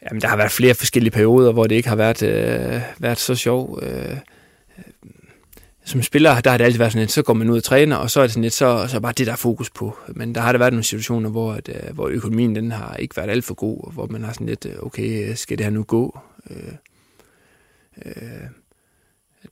Jamen, 0.04 0.20
der 0.20 0.28
har 0.28 0.36
været 0.36 0.50
flere 0.52 0.74
forskellige 0.74 1.10
perioder, 1.10 1.52
hvor 1.52 1.66
det 1.66 1.74
ikke 1.74 1.88
har 1.88 1.96
været, 1.96 2.22
øh, 2.22 2.82
været 2.98 3.18
så 3.18 3.34
sjovt. 3.34 3.84
Øh, 3.84 4.16
som 5.84 6.02
spiller, 6.02 6.40
der 6.40 6.50
har 6.50 6.58
det 6.58 6.64
altid 6.64 6.78
været 6.78 6.92
sådan 6.92 7.02
lidt, 7.02 7.12
så 7.12 7.22
går 7.22 7.32
man 7.32 7.50
ud 7.50 7.56
og 7.56 7.64
træner, 7.64 7.96
og 7.96 8.10
så 8.10 8.20
er 8.20 8.24
det 8.24 8.32
sådan 8.32 8.42
lidt, 8.42 8.54
så, 8.54 8.86
så 8.88 8.96
er 8.96 9.00
bare 9.00 9.12
det, 9.12 9.26
der 9.26 9.32
er 9.32 9.36
fokus 9.36 9.70
på. 9.70 9.98
Men 10.08 10.34
der 10.34 10.40
har 10.40 10.52
der 10.52 10.58
været 10.58 10.72
nogle 10.72 10.84
situationer, 10.84 11.30
hvor, 11.30 11.52
at, 11.52 11.68
øh, 11.68 11.94
hvor 11.94 12.08
økonomien 12.08 12.56
den 12.56 12.70
har 12.70 12.96
ikke 12.96 13.16
været 13.16 13.30
alt 13.30 13.44
for 13.44 13.54
god, 13.54 13.84
og 13.84 13.92
hvor 13.92 14.06
man 14.06 14.24
har 14.24 14.32
sådan 14.32 14.46
lidt, 14.46 14.66
øh, 14.66 14.74
okay, 14.82 15.30
øh, 15.30 15.36
skal 15.36 15.58
det 15.58 15.66
her 15.66 15.70
nu 15.70 15.82
gå? 15.82 16.18
Øh, 16.50 16.72
øh, 18.06 18.12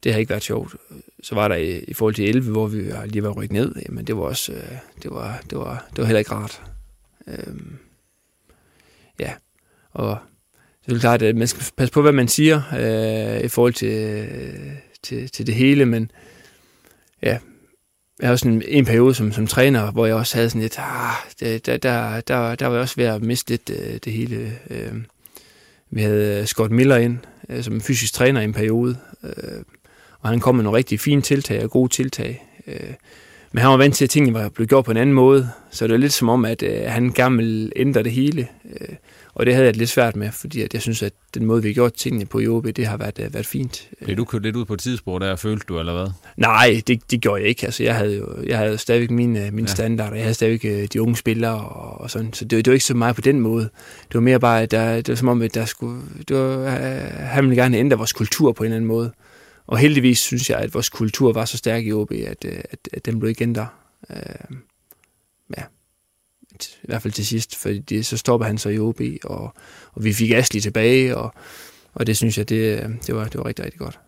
det 0.05 0.13
har 0.13 0.19
ikke 0.19 0.31
været 0.31 0.43
sjovt. 0.43 0.77
Så 1.23 1.35
var 1.35 1.49
der 1.49 1.57
i, 1.57 1.79
i 1.79 1.95
forhold 1.95 2.15
til 2.15 2.29
11, 2.29 2.51
hvor 2.51 2.67
vi 2.67 2.93
lige 3.07 3.23
var 3.23 3.31
rykket 3.31 3.53
ned, 3.53 3.75
men 3.89 4.07
det 4.07 4.17
var 4.17 4.23
også, 4.23 4.53
øh, 4.53 4.79
det 5.03 5.11
var, 5.11 5.43
det 5.51 5.59
var, 5.59 5.87
det 5.91 5.99
var 5.99 6.05
heller 6.05 6.19
ikke 6.19 6.33
rart. 6.33 6.63
Øh, 7.27 7.55
ja, 9.21 9.33
og 9.93 10.19
det 10.95 10.97
er 10.97 11.01
klart, 11.01 11.23
at 11.23 11.37
man 11.37 11.49
skal 11.49 11.65
passe 11.77 11.93
på, 11.93 12.03
hvad 12.03 12.13
man 12.13 12.29
siger 12.29 12.63
øh, 12.79 13.45
i 13.45 13.49
forhold 13.49 13.73
til, 13.73 14.27
til, 15.03 15.31
til 15.31 15.47
det 15.47 15.55
hele, 15.55 15.87
men 15.87 16.11
ja, 17.23 17.39
jeg 18.21 18.29
har 18.29 18.33
også 18.33 18.49
en, 18.49 18.63
en 18.69 18.85
periode 18.85 19.15
som, 19.15 19.33
som 19.33 19.47
træner, 19.47 19.91
hvor 19.91 20.07
jeg 20.07 20.15
også 20.15 20.37
havde 20.37 20.51
sådan 20.51 20.63
lidt, 20.63 20.79
ah, 20.79 21.15
det, 21.41 21.67
der, 21.67 21.77
der, 21.77 22.21
der, 22.21 22.55
der 22.55 22.67
var 22.67 22.75
jeg 22.75 22.83
også 22.83 22.97
ved 22.97 23.05
at 23.05 23.23
miste 23.23 23.51
lidt 23.51 23.71
øh, 23.71 23.99
det 24.05 24.13
hele. 24.13 24.53
Øh, 24.71 24.93
vi 25.91 26.03
havde 26.03 26.41
øh, 26.41 26.47
Scott 26.47 26.73
Miller 26.73 26.97
ind 26.97 27.19
øh, 27.49 27.63
som 27.63 27.81
fysisk 27.81 28.13
træner 28.13 28.41
i 28.41 28.45
en 28.45 28.53
periode, 28.53 28.97
øh, 29.25 29.63
og 30.21 30.29
han 30.29 30.41
kom 30.41 30.55
med 30.55 30.65
nogle 30.65 30.77
rigtig 30.77 31.01
fine 31.01 31.23
tiltag 31.23 31.65
og 31.65 31.71
gode 31.71 31.93
tiltag. 31.93 32.47
Øh, 32.67 32.95
men 33.53 33.63
han 33.63 33.71
var 33.71 33.77
vant 33.77 33.95
til, 33.95 34.05
at 34.05 34.11
tingene 34.11 34.35
var 34.35 34.49
blevet 34.49 34.69
gjort 34.69 34.85
på 34.85 34.91
en 34.91 34.97
anden 34.97 35.15
måde, 35.15 35.51
så 35.71 35.87
det 35.87 35.93
var 35.93 35.99
lidt 35.99 36.13
som 36.13 36.29
om, 36.29 36.45
at 36.45 36.63
øh, 36.63 36.83
han 36.87 37.13
gerne 37.13 37.37
ville 37.37 37.71
ændre 37.77 38.03
det 38.03 38.13
hele. 38.13 38.49
Øh, 38.81 38.97
og 39.35 39.47
det 39.47 39.55
havde 39.55 39.67
jeg 39.67 39.77
lidt 39.77 39.91
svært 39.91 40.17
med, 40.17 40.33
fordi 40.33 40.63
at 40.63 40.75
jeg 40.75 40.83
synes, 40.83 41.03
at 41.03 41.13
den 41.35 41.47
måde, 41.47 41.63
vi 41.63 41.69
har 41.69 41.75
gjort 41.75 41.93
tingene 41.93 42.27
på 42.27 42.39
i 42.39 42.49
OB, 42.49 42.67
det 42.67 42.87
har 42.87 42.97
været, 42.97 43.19
øh, 43.19 43.35
været 43.35 43.47
fint. 43.47 43.89
Blev 44.05 44.17
du 44.17 44.25
kørt 44.25 44.43
lidt 44.43 44.57
ud 44.57 44.65
på 44.65 44.75
et 44.75 44.81
tidspunkt, 44.81 45.23
der 45.23 45.37
følte 45.37 45.65
du, 45.69 45.79
eller 45.79 45.93
hvad? 45.93 46.13
Nej, 46.37 46.83
det, 46.87 47.11
det 47.11 47.21
gjorde 47.21 47.41
jeg 47.41 47.49
ikke. 47.49 47.65
Altså, 47.67 47.83
jeg 47.83 47.97
havde 47.97 48.17
jo 48.17 48.43
jeg 48.47 48.59
havde 48.59 48.79
stadigvæk 48.79 49.11
mine, 49.11 49.51
mine 49.51 49.69
ja. 49.69 49.75
standarder. 49.75 50.15
Jeg 50.15 50.25
havde 50.25 50.35
stadigvæk 50.35 50.65
øh, 50.65 50.89
de 50.93 51.03
unge 51.03 51.17
spillere 51.17 51.69
og, 51.69 52.01
og 52.01 52.11
sådan. 52.11 52.33
Så 52.33 52.45
det, 52.45 52.65
det 52.65 52.67
var 52.67 52.73
ikke 52.75 52.85
så 52.85 52.95
meget 52.95 53.15
på 53.15 53.21
den 53.21 53.41
måde. 53.41 53.65
Det 54.09 54.15
var 54.15 54.21
mere 54.21 54.41
bare, 54.41 54.63
at 54.63 54.71
der, 54.71 54.97
det 54.97 55.09
var 55.09 55.15
som 55.15 55.29
om, 55.29 55.43
at 55.43 55.55
der 55.55 55.65
skulle, 55.65 56.03
det 56.29 56.37
var, 56.37 56.69
han 57.11 57.45
ville 57.45 57.63
gerne 57.63 57.77
ændre 57.77 57.97
vores 57.97 58.13
kultur 58.13 58.53
på 58.53 58.63
en 58.63 58.67
eller 58.67 58.77
anden 58.77 58.89
måde. 58.89 59.13
Og 59.67 59.79
heldigvis 59.79 60.19
synes 60.19 60.51
jeg, 60.51 60.59
at 60.59 60.75
vores 60.75 60.89
kultur 60.89 61.33
var 61.33 61.45
så 61.45 61.57
stærk 61.57 61.85
i 61.85 61.93
OB, 61.93 62.13
at, 62.13 62.45
øh, 62.45 62.59
at, 62.71 62.79
at 62.93 63.07
den 63.07 63.19
blev 63.19 63.29
ikke 63.29 63.43
ændret. 63.43 63.67
Øh, 64.11 64.57
ja, 65.59 65.63
i 66.83 66.87
hvert 66.87 67.03
fald 67.03 67.13
til 67.13 67.27
sidst, 67.27 67.57
fordi 67.57 68.03
så 68.03 68.17
stopper 68.17 68.47
han 68.47 68.59
så 68.59 68.69
i 68.69 68.79
OB, 68.79 69.01
og, 69.25 69.55
og 69.93 70.05
vi 70.05 70.13
fik 70.13 70.31
Asli 70.31 70.61
tilbage, 70.61 71.17
og, 71.17 71.35
og 71.95 72.07
det 72.07 72.17
synes 72.17 72.39
jeg, 72.39 72.49
det, 72.49 72.87
det, 73.07 73.15
var, 73.15 73.25
det 73.25 73.39
var 73.39 73.47
rigtig, 73.47 73.65
rigtig 73.65 73.79
godt. 73.79 73.99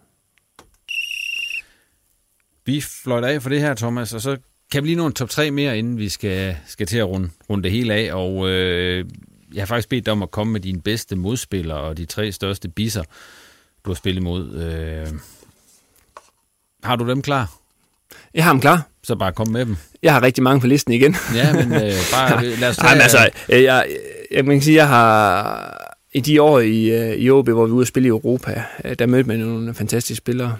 Vi 2.66 2.80
fløjter 2.80 3.28
af 3.28 3.42
for 3.42 3.48
det 3.48 3.60
her, 3.60 3.74
Thomas, 3.74 4.14
og 4.14 4.20
så 4.20 4.36
kan 4.72 4.82
vi 4.82 4.88
lige 4.88 4.96
nå 4.96 5.06
en 5.06 5.12
top 5.12 5.30
3 5.30 5.50
mere, 5.50 5.78
inden 5.78 5.98
vi 5.98 6.08
skal, 6.08 6.56
skal 6.66 6.86
til 6.86 6.98
at 6.98 7.08
runde, 7.08 7.30
runde 7.50 7.64
det 7.64 7.72
hele 7.72 7.94
af, 7.94 8.14
og 8.14 8.48
øh, 8.48 9.04
jeg 9.54 9.60
har 9.62 9.66
faktisk 9.66 9.88
bedt 9.88 10.06
dig 10.06 10.12
om 10.12 10.22
at 10.22 10.30
komme 10.30 10.52
med 10.52 10.60
dine 10.60 10.80
bedste 10.80 11.16
modspillere 11.16 11.80
og 11.80 11.96
de 11.96 12.04
tre 12.04 12.32
største 12.32 12.68
bisser, 12.68 13.04
du 13.84 13.90
har 13.90 13.94
spillet 13.94 14.22
mod. 14.22 14.54
Øh, 14.54 15.08
har 16.82 16.96
du 16.96 17.08
dem 17.08 17.22
klar? 17.22 17.52
Jeg 18.34 18.44
har 18.44 18.52
dem 18.52 18.60
klar. 18.60 18.91
Så 19.04 19.16
bare 19.16 19.32
kom 19.32 19.48
med 19.48 19.66
dem. 19.66 19.76
Jeg 20.02 20.12
har 20.12 20.22
rigtig 20.22 20.42
mange 20.42 20.60
på 20.60 20.66
listen 20.66 20.92
igen. 20.92 21.16
ja, 21.34 21.52
men 21.52 21.72
øh, 21.72 21.92
bare 22.14 22.44
lad 22.46 22.68
os 22.68 22.76
tage... 22.76 22.88
Jamen, 22.88 23.02
altså, 23.02 23.18
jeg, 23.48 23.62
jeg, 23.62 23.86
jeg 24.30 24.44
kan 24.44 24.62
sige, 24.62 24.76
jeg 24.76 24.88
har 24.88 25.92
i 26.12 26.20
de 26.20 26.42
år 26.42 26.60
i, 26.60 26.90
øh, 26.90 27.16
i 27.16 27.30
OB, 27.30 27.48
hvor 27.48 27.66
vi 27.66 27.70
var 27.70 27.76
ude 27.76 27.82
at 27.82 27.88
spille 27.88 28.06
i 28.06 28.08
Europa, 28.08 28.64
øh, 28.84 28.94
der 28.98 29.06
mødte 29.06 29.28
man 29.28 29.38
nogle 29.38 29.74
fantastiske 29.74 30.16
spillere. 30.16 30.56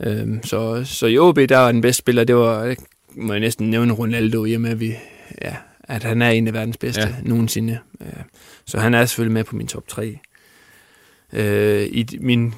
Øhm, 0.00 0.42
så, 0.44 0.84
så 0.84 1.06
i 1.06 1.18
OB, 1.18 1.36
der 1.36 1.58
var 1.58 1.72
den 1.72 1.80
bedste 1.80 1.98
spiller, 1.98 2.24
det 2.24 2.36
var, 2.36 2.74
må 3.14 3.32
jeg 3.32 3.40
næsten 3.40 3.70
nævne 3.70 3.92
Ronaldo, 3.92 4.44
i 4.44 4.54
og 4.54 4.60
med, 4.60 4.70
at, 4.70 4.80
vi, 4.80 4.94
ja, 5.42 5.56
at 5.84 6.02
han 6.02 6.22
er 6.22 6.30
en 6.30 6.46
af 6.46 6.54
verdens 6.54 6.76
bedste 6.76 7.00
ja. 7.00 7.14
nogensinde. 7.22 7.78
Så 8.66 8.78
han 8.78 8.94
er 8.94 9.04
selvfølgelig 9.06 9.32
med 9.32 9.44
på 9.44 9.56
min 9.56 9.66
top 9.66 9.88
3. 9.88 10.18
Øh, 11.32 11.82
I 11.82 12.18
min 12.20 12.54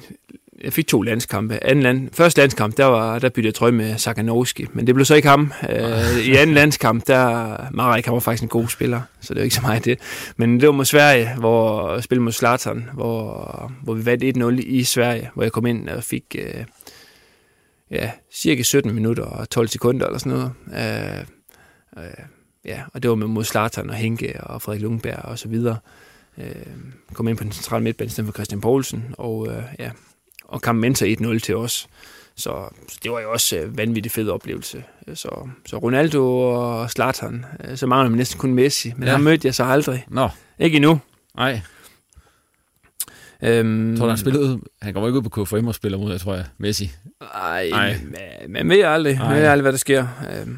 jeg 0.61 0.73
fik 0.73 0.87
to 0.87 1.01
landskampe. 1.01 1.63
Anden 1.63 1.83
land, 1.83 2.09
første 2.13 2.41
landskamp, 2.41 2.77
der, 2.77 2.85
var, 2.85 3.19
der 3.19 3.29
byttede 3.29 3.47
jeg 3.47 3.53
trøje 3.53 3.71
med 3.71 3.97
Sakanovski, 3.97 4.65
men 4.73 4.87
det 4.87 4.95
blev 4.95 5.05
så 5.05 5.15
ikke 5.15 5.27
ham. 5.27 5.53
Øh, 5.69 6.19
I 6.25 6.35
anden 6.35 6.53
landskamp, 6.53 7.07
der 7.07 7.57
Marek, 7.71 8.05
han 8.05 8.13
var 8.13 8.19
faktisk 8.19 8.43
en 8.43 8.49
god 8.49 8.67
spiller, 8.67 9.01
så 9.21 9.33
det 9.33 9.39
var 9.39 9.43
ikke 9.43 9.55
så 9.55 9.61
meget 9.61 9.85
det. 9.85 9.99
Men 10.37 10.59
det 10.59 10.67
var 10.67 10.73
mod 10.73 10.85
Sverige, 10.85 11.29
hvor 11.39 11.93
jeg 11.93 12.03
spillede 12.03 12.23
mod 12.23 12.31
Zlatan, 12.31 12.89
hvor, 12.93 13.71
hvor 13.83 13.93
vi 13.93 14.05
vandt 14.05 14.37
1-0 14.61 14.67
i 14.67 14.83
Sverige, 14.83 15.29
hvor 15.33 15.43
jeg 15.43 15.51
kom 15.51 15.65
ind 15.65 15.89
og 15.89 16.03
fik 16.03 16.35
øh, 16.39 16.63
ja, 17.91 18.11
cirka 18.33 18.63
17 18.63 18.95
minutter 18.95 19.23
og 19.23 19.49
12 19.49 19.67
sekunder 19.67 20.05
eller 20.05 20.19
sådan 20.19 20.31
noget. 20.31 20.51
Øh, 20.67 21.25
øh, 22.05 22.25
ja, 22.65 22.81
og 22.93 23.03
det 23.03 23.09
var 23.09 23.15
med 23.15 23.27
mod 23.27 23.43
Zlatan 23.43 23.89
og 23.89 23.95
Henke 23.95 24.43
og 24.43 24.61
Frederik 24.61 24.81
Lundberg 24.81 25.19
og 25.25 25.39
så 25.39 25.47
videre. 25.47 25.77
Øh, 26.37 26.45
kom 27.13 27.27
ind 27.27 27.37
på 27.37 27.43
den 27.43 27.51
centrale 27.51 27.83
midtbane 27.83 28.09
for 28.09 28.31
Christian 28.31 28.61
Poulsen, 28.61 29.15
og 29.17 29.47
øh, 29.47 29.63
ja, 29.79 29.91
og 30.53 30.75
Mensa 30.75 31.13
1-0 31.13 31.39
til 31.39 31.55
os. 31.55 31.87
Så, 32.35 32.73
det 33.03 33.11
var 33.11 33.19
jo 33.19 33.31
også 33.31 33.55
en 33.55 33.63
øh, 33.63 33.77
vanvittig 33.77 34.11
fed 34.11 34.29
oplevelse. 34.29 34.83
Så, 35.13 35.49
så 35.65 35.77
Ronaldo 35.77 36.39
og 36.39 36.91
Zlatan, 36.91 37.45
øh, 37.63 37.77
så 37.77 37.87
mangler 37.87 38.09
man 38.09 38.17
næsten 38.17 38.39
kun 38.39 38.53
Messi, 38.53 38.93
men 38.97 39.07
ja. 39.07 39.11
ham 39.11 39.21
mødte 39.21 39.45
jeg 39.45 39.55
så 39.55 39.63
aldrig. 39.63 40.05
Nå. 40.07 40.29
Ikke 40.59 40.75
endnu. 40.75 40.99
Nej. 41.37 41.61
Øhm, 43.43 43.97
tror 43.97 44.05
du, 44.05 44.09
han 44.09 44.17
spillede? 44.17 44.59
Han 44.81 44.93
kommer 44.93 45.09
ikke 45.09 45.19
ud 45.19 45.29
på 45.29 45.43
KFM 45.43 45.67
og 45.67 45.75
spiller 45.75 45.97
mod, 45.97 46.11
jeg 46.11 46.21
tror 46.21 46.35
jeg, 46.35 46.45
Messi. 46.57 46.91
Nej, 47.69 47.95
man 48.49 48.69
ved 48.69 48.81
aldrig. 48.81 49.17
Man 49.17 49.35
ved 49.35 49.43
aldrig, 49.43 49.61
hvad 49.61 49.71
der 49.71 49.77
sker. 49.77 50.07
Øhm, 50.31 50.57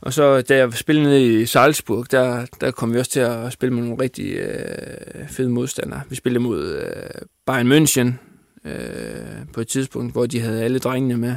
og 0.00 0.12
så 0.12 0.40
da 0.40 0.56
jeg 0.56 0.72
spillede 0.72 1.06
nede 1.06 1.42
i 1.42 1.46
Salzburg, 1.46 2.10
der, 2.10 2.46
der 2.60 2.70
kom 2.70 2.94
vi 2.94 2.98
også 2.98 3.10
til 3.10 3.20
at 3.20 3.52
spille 3.52 3.74
med 3.74 3.82
nogle 3.82 4.02
rigtig 4.02 4.32
øh, 4.32 5.28
fede 5.28 5.48
modstandere. 5.48 6.00
Vi 6.08 6.16
spillede 6.16 6.44
mod 6.44 6.74
øh, 6.74 7.26
Bayern 7.46 7.72
München, 7.72 8.12
øh, 8.66 9.46
på 9.52 9.60
et 9.60 9.68
tidspunkt, 9.68 10.12
hvor 10.12 10.26
de 10.26 10.40
havde 10.40 10.64
alle 10.64 10.78
drengene 10.78 11.16
med. 11.16 11.36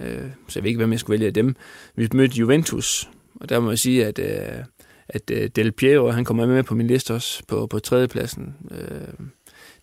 Øh, 0.00 0.30
så 0.48 0.58
jeg 0.58 0.62
ved 0.62 0.68
ikke, 0.68 0.78
hvem 0.78 0.92
jeg 0.92 1.00
skulle 1.00 1.14
vælge 1.14 1.26
af 1.26 1.34
dem. 1.34 1.56
Vi 1.94 2.08
mødte 2.14 2.36
Juventus, 2.36 3.10
og 3.34 3.48
der 3.48 3.60
må 3.60 3.70
jeg 3.70 3.78
sige, 3.78 4.06
at, 4.06 4.18
øh, 4.18 4.64
at 5.08 5.30
øh, 5.30 5.50
Del 5.56 5.72
Piero, 5.72 6.10
han 6.10 6.24
kommer 6.24 6.46
med 6.46 6.62
på 6.62 6.74
min 6.74 6.86
liste 6.86 7.14
også 7.14 7.42
på, 7.48 7.66
på 7.66 7.78
tredjepladsen. 7.78 8.54
Øh, 8.70 9.26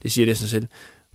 det 0.03 0.11
siger 0.11 0.25
det 0.25 0.37
sig 0.37 0.49
selv. 0.49 0.67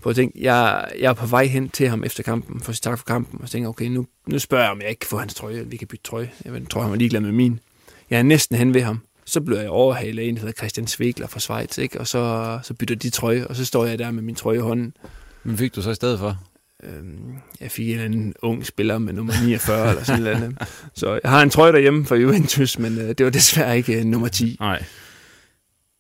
På 0.03 0.11
at 0.11 0.17
tænke, 0.17 0.39
jeg, 0.43 0.89
jeg 1.01 1.11
er 1.11 1.15
på 1.15 1.27
vej 1.27 1.47
hen 1.47 1.69
til 1.69 1.89
ham 1.89 2.05
efter 2.05 2.23
kampen, 2.23 2.61
for 2.61 2.73
at 2.73 2.79
tak 2.83 2.99
for 2.99 3.05
kampen, 3.05 3.41
og 3.43 3.49
så 3.49 3.53
tænker 3.53 3.69
okay, 3.69 3.87
nu, 3.87 4.07
nu 4.27 4.39
spørger 4.39 4.65
jeg, 4.65 4.73
om 4.73 4.81
jeg 4.81 4.89
ikke 4.89 5.01
kan 5.01 5.09
få 5.09 5.19
hans 5.19 5.35
trøje, 5.35 5.67
vi 5.67 5.77
kan 5.77 5.89
bytte 5.89 6.05
trøje. 6.05 6.31
Jeg 6.45 6.63
tror, 6.71 6.81
han 6.83 6.91
var 6.91 6.97
ligeglad 6.97 7.21
med 7.21 7.33
min. 7.33 7.61
Jeg 8.11 8.19
er 8.19 8.23
næsten 8.23 8.57
hen 8.57 8.75
ved 8.75 8.83
ham. 8.83 9.01
Så 9.25 9.41
blev 9.41 9.59
jeg 9.59 9.69
overhalet 9.69 10.23
af 10.23 10.27
en, 10.27 10.35
der 10.35 10.41
hedder 10.41 10.53
Christian 10.53 10.87
Svegler 10.87 11.27
fra 11.27 11.41
Schweiz, 11.41 11.79
ikke? 11.79 12.01
og 12.01 12.07
så, 12.07 12.59
så 12.63 12.75
bytter 12.75 12.95
de 12.95 13.11
trøje, 13.11 13.47
og 13.47 13.57
så 13.57 13.65
står 13.65 13.85
jeg 13.87 13.99
der 13.99 14.11
med 14.11 14.23
min 14.23 14.35
trøje 14.35 14.57
i 14.57 14.61
hånden. 14.61 14.95
Men 15.45 15.57
fik 15.59 15.75
du 15.75 15.83
så 15.83 15.91
i 15.91 15.95
stedet 15.95 16.19
for? 16.19 16.39
Øhm, 16.83 17.35
jeg 17.61 17.71
fik 17.71 17.87
en 17.87 17.93
eller 17.93 18.05
anden 18.05 18.35
ung 18.43 18.67
spiller 18.67 18.99
med 18.99 19.13
nummer 19.13 19.33
49 19.45 19.89
eller 19.89 20.05
sådan 20.05 20.23
noget. 20.23 20.59
Så 20.95 21.21
jeg 21.23 21.31
har 21.31 21.43
en 21.43 21.51
trøje 21.51 21.73
derhjemme 21.73 22.07
fra 22.07 22.17
Juventus, 22.17 22.79
men 22.79 22.99
øh, 22.99 23.09
det 23.09 23.25
var 23.25 23.31
desværre 23.31 23.77
ikke 23.77 23.99
øh, 23.99 24.05
nummer 24.05 24.29
10. 24.29 24.57
Nej. 24.61 24.85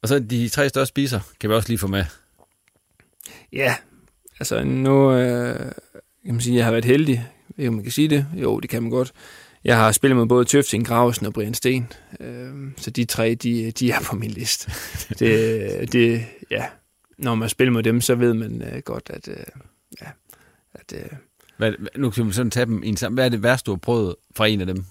Og 0.02 0.08
så 0.08 0.18
de 0.18 0.48
tre 0.48 0.68
største 0.68 0.88
spiser, 0.88 1.20
kan 1.40 1.50
vi 1.50 1.54
også 1.54 1.68
lige 1.68 1.78
få 1.78 1.86
med. 1.86 2.04
Ja, 3.52 3.74
altså 4.40 4.64
nu 4.64 5.12
øh, 5.12 5.72
kan 6.24 6.34
man 6.34 6.40
sige, 6.40 6.56
jeg 6.56 6.64
har 6.64 6.72
været 6.72 6.84
heldig. 6.84 7.26
Ved 7.56 7.70
man 7.70 7.82
kan 7.82 7.92
sige 7.92 8.08
det? 8.08 8.26
Jo, 8.34 8.60
det 8.60 8.70
kan 8.70 8.82
man 8.82 8.90
godt. 8.90 9.12
Jeg 9.64 9.76
har 9.76 9.92
spillet 9.92 10.16
med 10.16 10.26
både 10.26 10.44
Tøfting, 10.44 10.86
Grausen 10.86 11.26
og 11.26 11.32
Brian 11.32 11.54
Sten. 11.54 11.92
Øh, 12.20 12.52
så 12.76 12.90
de 12.90 13.04
tre, 13.04 13.34
de, 13.34 13.70
de 13.70 13.90
er 13.90 14.00
på 14.00 14.16
min 14.16 14.30
liste. 14.30 14.72
det, 15.18 15.92
det, 15.92 16.26
ja, 16.50 16.64
når 17.18 17.34
man 17.34 17.48
spiller 17.48 17.72
mod 17.72 17.82
dem, 17.82 18.00
så 18.00 18.14
ved 18.14 18.34
man 18.34 18.62
øh, 18.62 18.82
godt, 18.82 19.10
at, 19.10 19.28
øh, 19.28 19.44
ja, 20.00 20.06
at 20.74 20.92
øh, 20.94 21.18
hvad, 21.56 21.72
nu 21.96 22.10
kan 22.10 22.24
man 22.24 22.32
sådan 22.32 22.50
tage 22.50 22.66
dem 22.66 22.82
i 22.82 22.88
en 22.88 22.96
sammen. 22.96 23.14
Hvad 23.14 23.24
er 23.24 23.28
det 23.28 23.42
værste, 23.42 23.66
du 23.66 23.72
har 23.72 23.78
prøvet 23.78 24.14
fra 24.36 24.46
en 24.46 24.60
af 24.60 24.66
dem? 24.66 24.84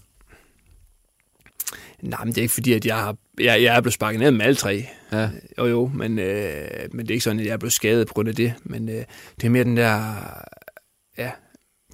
Nej, 2.01 2.25
men 2.25 2.33
det 2.33 2.37
er 2.37 2.41
ikke 2.41 2.53
fordi, 2.53 2.73
at 2.73 2.85
jeg, 2.85 2.95
har, 2.95 3.15
jeg, 3.39 3.63
jeg 3.63 3.75
er 3.75 3.81
blevet 3.81 3.93
sparket 3.93 4.19
ned 4.19 4.31
med 4.31 4.45
alle 4.45 4.55
tre. 4.55 4.85
Ja. 5.11 5.29
Jo, 5.57 5.65
jo, 5.65 5.91
men, 5.93 6.19
øh, 6.19 6.67
men 6.91 7.05
det 7.05 7.11
er 7.11 7.15
ikke 7.15 7.23
sådan, 7.23 7.39
at 7.39 7.45
jeg 7.45 7.53
er 7.53 7.57
blevet 7.57 7.73
skadet 7.73 8.07
på 8.07 8.13
grund 8.13 8.29
af 8.29 8.35
det. 8.35 8.53
Men 8.63 8.89
øh, 8.89 9.03
det 9.35 9.43
er 9.43 9.49
mere 9.49 9.63
den 9.63 9.77
der, 9.77 10.15
ja, 11.17 11.31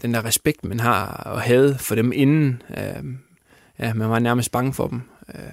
den 0.02 0.14
der 0.14 0.26
respekt, 0.26 0.66
man 0.66 0.80
har 0.80 1.06
og 1.06 1.42
havde 1.42 1.78
for 1.80 1.96
dem 1.96 2.12
inden. 2.12 2.62
Øh, 2.70 3.04
ja, 3.80 3.94
man 3.94 4.10
var 4.10 4.20
nærmest 4.20 4.52
bange 4.52 4.74
for 4.74 4.88
dem. 4.88 5.02
Øh, 5.36 5.52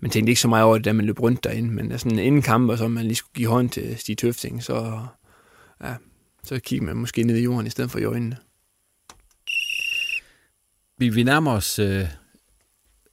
man 0.00 0.10
tænkte 0.10 0.30
ikke 0.30 0.40
så 0.40 0.48
meget 0.48 0.64
over 0.64 0.76
det, 0.76 0.84
da 0.84 0.92
man 0.92 1.06
løb 1.06 1.20
rundt 1.20 1.44
derinde, 1.44 1.70
men 1.70 1.98
sådan 1.98 2.18
inden 2.18 2.42
kamp, 2.42 2.70
og 2.70 2.78
så 2.78 2.88
man 2.88 3.04
lige 3.04 3.14
skulle 3.14 3.34
give 3.34 3.48
hånd 3.48 3.70
til 3.70 3.98
Stig 3.98 4.18
Tøfting, 4.18 4.62
så, 4.62 5.00
ja, 5.84 5.94
så 6.44 6.60
kigger 6.60 6.86
man 6.86 6.96
måske 6.96 7.22
ned 7.22 7.36
i 7.36 7.42
jorden 7.42 7.66
i 7.66 7.70
stedet 7.70 7.90
for 7.90 7.98
i 7.98 8.04
øjnene. 8.04 8.36
Vi, 10.98 11.08
vi 11.08 11.22
nærmer 11.22 11.52
os 11.52 11.78
øh, 11.78 12.04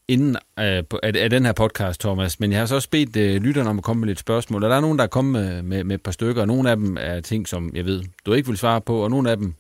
inden 0.08 0.36
øh, 0.36 0.84
af, 1.04 1.12
af 1.16 1.30
den 1.30 1.46
her 1.46 1.54
podcast, 1.54 2.02
Thomas, 2.02 2.40
men 2.40 2.52
jeg 2.52 2.60
har 2.60 2.66
så 2.66 2.76
også 2.76 2.90
bedt 2.90 3.16
øh, 3.16 3.42
lytterne 3.42 3.70
om 3.70 3.78
at 3.78 3.84
komme 3.84 4.00
med 4.00 4.08
lidt 4.08 4.20
spørgsmål, 4.20 4.64
og 4.64 4.70
der 4.70 4.76
er 4.76 4.82
nogen, 4.82 4.98
der 4.98 5.04
er 5.04 5.08
kommet 5.08 5.34
med, 5.34 5.62
med, 5.62 5.84
med 5.84 5.96
et 5.96 6.02
par 6.02 6.12
stykker, 6.12 6.42
og 6.42 6.48
nogle 6.48 6.70
af 6.70 6.78
dem 6.78 6.98
er 7.00 7.22
ting, 7.22 7.48
som 7.48 7.72
jeg 7.76 7.86
ved, 7.86 8.04
du 8.26 8.34
ikke 8.34 8.48
vil 8.48 8.58
svare 8.58 8.82
på, 8.82 9.04
og 9.04 9.10
nogle 9.10 9.32
af 9.32 9.38
dem 9.38 9.54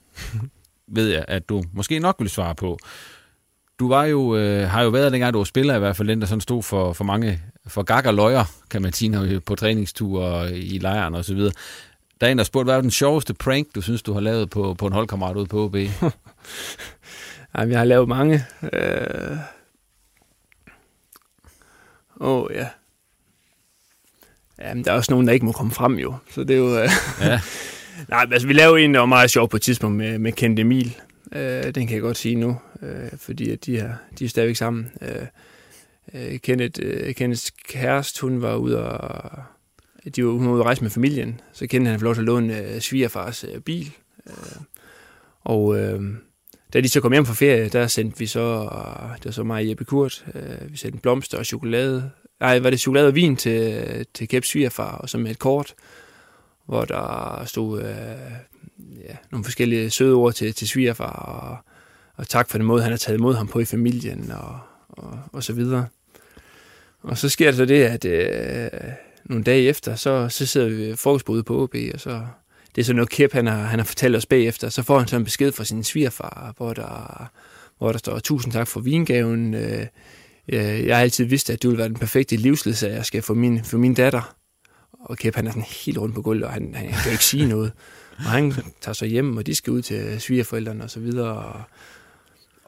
ved 0.97 1.07
jeg, 1.07 1.25
at 1.27 1.49
du 1.49 1.63
måske 1.73 1.99
nok 1.99 2.15
vil 2.19 2.29
svare 2.29 2.55
på. 2.55 2.77
Du 3.83 3.87
var 3.87 4.05
jo, 4.05 4.35
øh, 4.35 4.69
har 4.69 4.83
jo 4.83 4.89
været 4.89 5.11
dengang, 5.11 5.33
du 5.33 5.39
var 5.39 5.43
spiller 5.43 5.75
i 5.75 5.79
hvert 5.79 5.95
fald, 5.95 6.07
den 6.07 6.21
der 6.21 6.27
sådan 6.27 6.41
stod 6.41 6.63
for, 6.63 6.93
for 6.93 7.03
mange, 7.03 7.41
for 7.67 7.83
gag 7.83 8.07
og 8.07 8.13
løjer, 8.13 8.43
kan 8.69 8.81
man 8.81 8.93
sige, 8.93 9.39
på 9.39 9.55
træningstur 9.55 10.43
i 10.43 10.77
lejren 10.77 11.15
og 11.15 11.25
så 11.25 11.35
videre. 11.35 11.53
Der 12.21 12.27
er 12.27 12.31
en, 12.31 12.37
der 12.37 12.43
spurgte, 12.43 12.65
hvad 12.65 12.75
er 12.75 12.81
den 12.81 12.91
sjoveste 12.91 13.33
prank, 13.33 13.67
du 13.75 13.81
synes, 13.81 14.01
du 14.01 14.13
har 14.13 14.19
lavet 14.19 14.49
på, 14.49 14.73
på 14.73 14.87
en 14.87 14.93
holdkammerat 14.93 15.35
ude 15.35 15.45
på 15.45 15.63
OB? 15.63 15.75
Ej, 17.55 17.69
jeg 17.69 17.77
har 17.77 17.85
lavet 17.85 18.07
mange. 18.07 18.45
Øh... 18.73 19.37
Åh, 22.21 22.43
oh, 22.43 22.47
ja. 22.53 22.67
Jamen, 24.59 24.85
der 24.85 24.91
er 24.91 24.95
også 24.95 25.11
nogen, 25.11 25.27
der 25.27 25.33
ikke 25.33 25.45
må 25.45 25.51
komme 25.51 25.71
frem, 25.71 25.95
jo. 25.95 26.15
Så 26.31 26.43
det 26.43 26.53
er 26.53 26.57
jo... 26.57 26.77
Øh... 26.77 26.89
ja. 27.21 27.41
Nej, 28.09 28.25
altså, 28.31 28.47
vi 28.47 28.53
lavede 28.53 28.83
en, 28.83 28.93
der 28.93 28.99
var 28.99 29.05
meget 29.05 29.31
sjov 29.31 29.49
på 29.49 29.55
et 29.55 29.61
tidspunkt 29.61 29.97
med, 29.97 30.19
med 30.19 30.31
Kent 30.31 30.59
Emil. 30.59 30.95
Øh, 31.35 31.75
den 31.75 31.87
kan 31.87 31.93
jeg 31.93 32.01
godt 32.01 32.17
sige 32.17 32.35
nu, 32.35 32.57
øh, 32.81 33.17
fordi 33.17 33.49
at 33.49 33.65
de, 33.65 33.77
er, 33.77 33.93
de 34.19 34.25
er 34.25 34.29
stadigvæk 34.29 34.55
sammen. 34.55 34.91
Øh, 35.01 35.25
øh, 36.13 36.39
Kenneth, 36.39 36.79
øh, 36.83 37.15
Kenneths 37.15 37.51
kæreste, 37.51 38.21
hun 38.21 38.41
var 38.41 38.55
ude 38.55 38.89
og 38.89 39.43
de 40.15 40.25
var, 40.25 40.31
hun 40.31 40.47
var 40.47 40.53
ude 40.53 40.61
at 40.61 40.65
rejse 40.65 40.81
med 40.81 40.91
familien, 40.91 41.41
så 41.53 41.67
kendte 41.67 41.91
han 41.91 41.99
få 41.99 42.03
lov 42.03 42.13
til 42.13 42.21
at 42.21 42.25
låne 42.25 42.61
øh, 42.61 42.79
svigerfars 42.79 43.43
øh, 43.43 43.59
bil. 43.61 43.91
Øh, 44.27 44.61
og 45.41 45.79
øh, 45.79 46.01
da 46.73 46.81
de 46.81 46.89
så 46.89 47.01
kom 47.01 47.11
hjem 47.11 47.25
fra 47.25 47.33
ferie, 47.33 47.69
der 47.69 47.87
sendte 47.87 48.19
vi 48.19 48.25
så, 48.25 48.69
øh, 48.71 49.17
det 49.17 49.25
var 49.25 49.31
så 49.31 49.43
mig 49.43 49.63
og 49.63 49.69
Jeppe 49.69 49.85
Kurt, 49.85 50.25
øh, 50.35 50.71
vi 50.71 50.77
sendte 50.77 50.99
blomster 50.99 51.37
og 51.37 51.45
chokolade. 51.45 52.11
Nej, 52.39 52.59
var 52.59 52.69
det 52.69 52.79
chokolade 52.79 53.07
og 53.07 53.15
vin 53.15 53.35
til, 53.35 54.05
til 54.13 54.27
Kæps 54.27 54.47
svigerfar, 54.47 54.97
og 54.97 55.09
så 55.09 55.17
med 55.17 55.31
et 55.31 55.39
kort, 55.39 55.73
hvor 56.65 56.85
der 56.85 57.43
stod 57.45 57.81
øh, 57.81 57.87
ja, 59.09 59.15
nogle 59.31 59.43
forskellige 59.43 59.89
søde 59.89 60.13
ord 60.13 60.33
til, 60.33 60.53
til 60.53 60.67
svigerfar, 60.67 61.09
og, 61.09 61.57
og 62.15 62.27
tak 62.27 62.49
for 62.49 62.57
den 62.57 62.67
måde, 62.67 62.83
han 62.83 62.91
har 62.91 62.97
taget 62.97 63.17
imod 63.17 63.35
ham 63.35 63.47
på 63.47 63.59
i 63.59 63.65
familien, 63.65 64.31
og, 64.31 64.59
og, 64.89 65.19
og 65.33 65.43
så 65.43 65.53
videre. 65.53 65.87
Og 67.01 67.17
så 67.17 67.29
sker 67.29 67.51
der 67.51 67.57
så 67.57 67.65
det, 67.65 67.83
at 67.83 68.05
øh, 68.05 68.69
nogle 69.25 69.43
dage 69.43 69.69
efter, 69.69 69.95
så, 69.95 70.29
så 70.29 70.45
sidder 70.45 70.69
vi 70.69 70.95
frokostbordet 70.95 71.45
på 71.45 71.63
OB, 71.63 71.75
og 71.93 71.99
så 71.99 72.25
det 72.75 72.81
er 72.81 72.85
så 72.85 72.93
noget 72.93 73.09
Kip, 73.09 73.33
han 73.33 73.47
har, 73.47 73.57
han 73.57 73.79
har 73.79 73.85
fortalt 73.85 74.15
os 74.15 74.25
bagefter. 74.25 74.69
Så 74.69 74.83
får 74.83 74.99
han 74.99 75.07
så 75.07 75.15
en 75.15 75.23
besked 75.23 75.51
fra 75.51 75.63
sin 75.63 75.83
svigerfar, 75.83 76.53
hvor 76.57 76.73
der, 76.73 77.31
hvor 77.77 77.91
der 77.91 77.99
står, 77.99 78.19
tusind 78.19 78.53
tak 78.53 78.67
for 78.67 78.79
vingaven. 78.79 79.53
Øh, 79.53 79.85
øh 80.47 80.85
jeg 80.85 80.95
har 80.95 81.01
altid 81.01 81.25
vidst, 81.25 81.49
at 81.49 81.63
du 81.63 81.67
ville 81.67 81.79
være 81.79 81.87
den 81.87 81.97
perfekte 81.97 82.35
livsledsager, 82.35 83.03
skal 83.03 83.21
for 83.21 83.33
min, 83.33 83.63
for 83.63 83.77
min 83.77 83.93
datter. 83.93 84.35
Og 85.03 85.17
Kæp, 85.17 85.35
han 85.35 85.47
er 85.47 85.51
sådan 85.51 85.63
helt 85.85 85.97
rundt 85.97 86.15
på 86.15 86.21
gulvet, 86.21 86.43
og 86.43 86.53
han, 86.53 86.75
han 86.75 86.89
kan 87.03 87.11
ikke 87.11 87.25
sige 87.25 87.45
noget. 87.45 87.71
Og 88.17 88.23
han 88.25 88.53
tager 88.81 88.93
sig 88.93 89.07
hjem, 89.07 89.37
og 89.37 89.45
de 89.45 89.55
skal 89.55 89.73
ud 89.73 89.81
til 89.81 90.21
svigerforældrene 90.21 90.83
og 90.83 90.89
så 90.89 90.99
videre. 90.99 91.37
Og, 91.37 91.61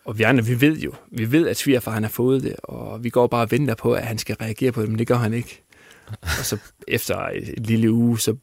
og 0.06 0.18
vi 0.18 0.24
andre, 0.24 0.46
vi 0.46 0.62
ved 0.62 0.78
jo, 0.78 0.94
vi 1.12 1.32
ved, 1.32 1.48
at 1.48 1.58
svigerfar 1.58 1.92
han 1.92 2.04
har 2.04 2.10
fået 2.10 2.44
det, 2.44 2.56
og 2.64 3.04
vi 3.04 3.10
går 3.10 3.28
bare 3.28 3.42
og 3.42 3.52
venter 3.52 3.76
på, 3.76 3.94
at 3.94 4.04
han 4.04 4.18
skal 4.18 4.36
reagere 4.36 4.72
på 4.72 4.82
det, 4.82 4.90
men 4.90 5.00
det 5.00 5.08
gør 5.08 5.16
han 5.16 5.34
ikke. 5.34 5.62
Og 6.22 6.46
så 6.46 6.58
efter 6.88 7.30
et 7.34 7.68
lille 7.68 7.92
uge, 7.92 8.20
så 8.20 8.36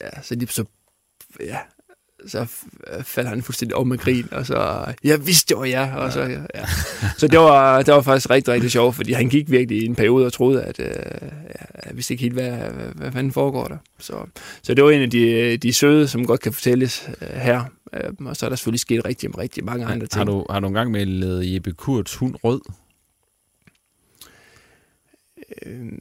ja, 0.00 0.22
så, 0.22 0.34
lige, 0.34 0.48
så, 0.48 0.64
ja, 1.40 1.58
så 2.26 2.46
falder 3.02 3.30
han 3.30 3.42
fuldstændig 3.42 3.76
om 3.76 3.86
med 3.86 3.98
grin, 3.98 4.28
og 4.32 4.46
så, 4.46 4.84
jeg 5.04 5.26
vidste 5.26 5.52
jo, 5.52 5.64
ja, 5.64 5.96
og 5.96 6.12
så, 6.12 6.20
ja. 6.54 6.64
Så 7.18 7.28
det 7.28 7.38
var, 7.38 7.82
det 7.82 7.94
var 7.94 8.00
faktisk 8.00 8.30
rigtig, 8.30 8.54
rigtig 8.54 8.70
sjovt, 8.70 8.94
fordi 8.94 9.12
han 9.12 9.28
gik 9.28 9.50
virkelig 9.50 9.82
i 9.82 9.86
en 9.86 9.94
periode 9.94 10.26
og 10.26 10.32
troede, 10.32 10.62
at 10.62 10.80
øh, 10.80 10.86
ja, 10.86 11.86
jeg 11.86 11.92
vidste 11.94 12.14
ikke 12.14 12.22
helt, 12.22 12.34
hvad, 12.34 12.50
hvad, 12.50 12.92
hvad 12.94 13.12
fanden 13.12 13.32
foregår 13.32 13.64
der. 13.64 13.76
Så, 13.98 14.26
så 14.62 14.74
det 14.74 14.84
var 14.84 14.90
en 14.90 15.02
af 15.02 15.10
de, 15.10 15.56
de 15.56 15.72
søde, 15.72 16.08
som 16.08 16.26
godt 16.26 16.40
kan 16.40 16.52
fortælles 16.52 17.10
øh, 17.22 17.28
her. 17.28 17.64
Øh, 17.94 18.26
og 18.26 18.36
så 18.36 18.46
er 18.46 18.48
der 18.48 18.56
selvfølgelig 18.56 18.80
sket 18.80 19.04
rigtig, 19.04 19.38
rigtig 19.38 19.64
mange 19.64 19.86
andre 19.86 20.06
ting. 20.06 20.18
Har 20.18 20.24
du, 20.24 20.46
har 20.50 20.60
du 20.60 20.66
engang 20.66 20.90
med 20.90 21.44
Jeppe 21.44 21.72
Kurts 21.72 22.14
hund 22.14 22.34
Rød? 22.44 22.60
Øh, 25.66 25.92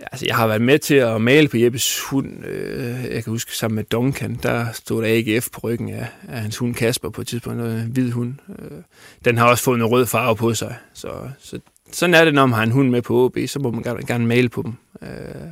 Altså, 0.00 0.26
jeg 0.26 0.36
har 0.36 0.46
været 0.46 0.62
med 0.62 0.78
til 0.78 0.94
at 0.94 1.20
male 1.20 1.48
på 1.48 1.56
Jeppes 1.56 2.00
hund. 2.00 2.44
Øh, 2.44 3.04
jeg 3.04 3.24
kan 3.24 3.30
huske 3.30 3.56
sammen 3.56 3.74
med 3.74 3.84
Duncan, 3.84 4.38
der 4.42 4.72
stod 4.72 5.02
der 5.02 5.34
AGF 5.36 5.48
på 5.52 5.60
ryggen 5.64 5.88
af, 5.88 6.06
af 6.28 6.40
hans 6.40 6.56
hund 6.56 6.74
Kasper 6.74 7.10
på 7.10 7.20
et 7.20 7.26
tidspunkt, 7.26 7.60
en 7.60 7.90
hvid 7.92 8.10
hund. 8.10 8.34
Øh, 8.48 8.78
den 9.24 9.38
har 9.38 9.48
også 9.48 9.64
fået 9.64 9.76
en 9.76 9.84
rød 9.84 10.06
farve 10.06 10.36
på 10.36 10.54
sig. 10.54 10.76
Så, 10.94 11.08
så 11.38 11.60
sådan 11.92 12.14
er 12.14 12.24
det, 12.24 12.34
når 12.34 12.46
man 12.46 12.56
har 12.56 12.62
en 12.62 12.70
hund 12.70 12.90
med 12.90 13.02
på 13.02 13.24
OB, 13.24 13.38
så 13.46 13.58
må 13.58 13.70
man 13.70 13.82
gerne, 13.82 14.06
gerne 14.06 14.26
male 14.26 14.48
på 14.48 14.62
dem. 14.62 14.74
Øh, 15.02 15.08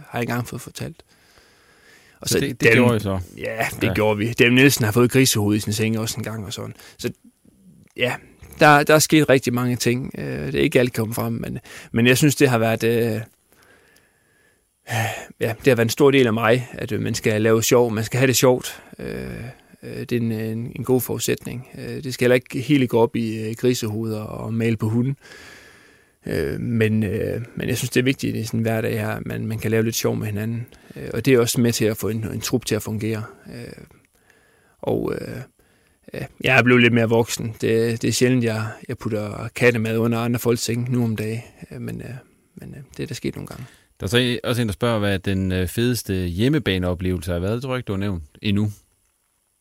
har 0.08 0.18
jeg 0.18 0.22
engang 0.22 0.48
fået 0.48 0.62
fortalt. 0.62 1.02
Og 2.20 2.28
så, 2.28 2.34
så 2.34 2.40
det, 2.40 2.60
det 2.60 2.60
dem, 2.60 2.72
gjorde 2.72 2.96
I 2.96 3.00
så? 3.00 3.18
Ja, 3.36 3.66
det 3.80 3.86
ja. 3.86 3.94
gjorde 3.94 4.18
vi. 4.18 4.32
Dem 4.32 4.52
Nielsen 4.52 4.84
har 4.84 4.92
fået 4.92 5.10
grisehoved 5.10 5.56
i 5.56 5.60
sin 5.60 5.72
seng 5.72 5.98
også 5.98 6.16
en 6.18 6.24
gang 6.24 6.46
og 6.46 6.52
sådan. 6.52 6.74
Så 6.98 7.10
ja, 7.96 8.14
der, 8.60 8.82
der 8.82 8.94
er 8.94 8.98
sket 8.98 9.28
rigtig 9.28 9.54
mange 9.54 9.76
ting. 9.76 10.12
Det 10.16 10.54
er 10.54 10.60
ikke 10.60 10.80
alt 10.80 10.92
kommet 10.92 11.14
frem, 11.14 11.32
men, 11.32 11.58
men 11.92 12.06
jeg 12.06 12.18
synes, 12.18 12.36
det 12.36 12.48
har 12.48 12.58
været 12.58 13.24
ja, 15.40 15.54
det 15.64 15.66
har 15.66 15.74
været 15.74 15.86
en 15.86 15.88
stor 15.88 16.10
del 16.10 16.26
af 16.26 16.32
mig, 16.32 16.68
at 16.72 16.92
øh, 16.92 17.00
man 17.00 17.14
skal 17.14 17.42
lave 17.42 17.62
sjov, 17.62 17.92
man 17.92 18.04
skal 18.04 18.18
have 18.18 18.26
det 18.26 18.36
sjovt. 18.36 18.82
Øh, 18.98 19.06
øh 19.82 20.00
det 20.00 20.12
er 20.12 20.16
en, 20.16 20.32
en, 20.32 20.72
en 20.76 20.84
god 20.84 21.00
forudsætning. 21.00 21.68
Øh, 21.78 22.04
det 22.04 22.14
skal 22.14 22.24
heller 22.24 22.34
ikke 22.34 22.60
helt 22.60 22.90
gå 22.90 23.00
op 23.00 23.16
i 23.16 23.48
øh, 23.48 23.54
grisehoveder 23.54 24.20
og 24.20 24.54
male 24.54 24.76
på 24.76 24.88
hunden. 24.88 25.16
Men, 26.58 27.00
men 27.56 27.68
jeg 27.68 27.78
synes, 27.78 27.90
det 27.90 28.00
er 28.00 28.04
vigtigt 28.04 28.36
i 28.36 28.44
sådan 28.44 28.60
en 28.60 28.62
hverdag 28.62 29.00
her, 29.00 29.08
at 29.08 29.26
man, 29.26 29.46
man 29.46 29.58
kan 29.58 29.70
lave 29.70 29.82
lidt 29.82 29.94
sjov 29.94 30.16
med 30.16 30.26
hinanden. 30.26 30.66
Og 31.12 31.24
det 31.24 31.34
er 31.34 31.38
også 31.38 31.60
med 31.60 31.72
til 31.72 31.84
at 31.84 31.96
få 31.96 32.08
en, 32.08 32.24
en 32.32 32.40
trup 32.40 32.66
til 32.66 32.74
at 32.74 32.82
fungere. 32.82 33.22
Og 34.82 35.14
jeg 36.44 36.58
er 36.58 36.62
blevet 36.62 36.82
lidt 36.82 36.92
mere 36.92 37.08
voksen. 37.08 37.54
Det, 37.60 38.02
det 38.02 38.08
er 38.08 38.12
sjældent, 38.12 38.44
jeg, 38.44 38.66
jeg 38.88 38.98
putter 38.98 39.48
kattemad 39.54 39.98
under 39.98 40.18
andre 40.18 40.40
folks 40.40 40.62
seng 40.62 40.92
nu 40.92 41.04
om 41.04 41.16
dagen. 41.16 41.42
Men, 41.70 42.02
men 42.54 42.76
det 42.96 43.02
er 43.02 43.06
der 43.06 43.14
sket 43.14 43.36
nogle 43.36 43.46
gange. 43.46 43.64
Der 44.00 44.06
er 44.06 44.08
så 44.08 44.38
også 44.44 44.62
en, 44.62 44.68
der 44.68 44.72
spørger, 44.72 44.98
hvad 44.98 45.18
den 45.18 45.52
øh, 45.52 45.68
fedeste 45.68 46.14
hjemmebaneoplevelse 46.14 47.32
har 47.32 47.38
været. 47.38 47.54
Det 47.54 47.62
tror 47.62 47.70
jeg 47.72 47.78
ikke, 47.78 47.86
du 47.86 47.92
har 47.92 47.98
nævnt 47.98 48.24
endnu. 48.42 48.70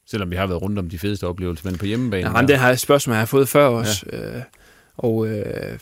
Selvom 0.07 0.31
vi 0.31 0.35
har 0.35 0.47
været 0.47 0.61
rundt 0.61 0.79
om 0.79 0.89
de 0.89 0.99
fedeste 0.99 1.27
oplevelser, 1.27 1.69
men 1.69 1.77
på 1.77 1.85
hjemmebane. 1.85 2.37
Ja, 2.37 2.45
det 2.45 2.57
har 2.57 2.67
jeg 2.67 2.79
spørgsmål, 2.79 3.13
jeg 3.13 3.21
har 3.21 3.25
fået 3.25 3.49
før 3.49 3.65
også. 3.65 4.05
Ja. 4.11 4.37
Øh, 4.37 4.43
og 4.97 5.27
øh, 5.27 5.79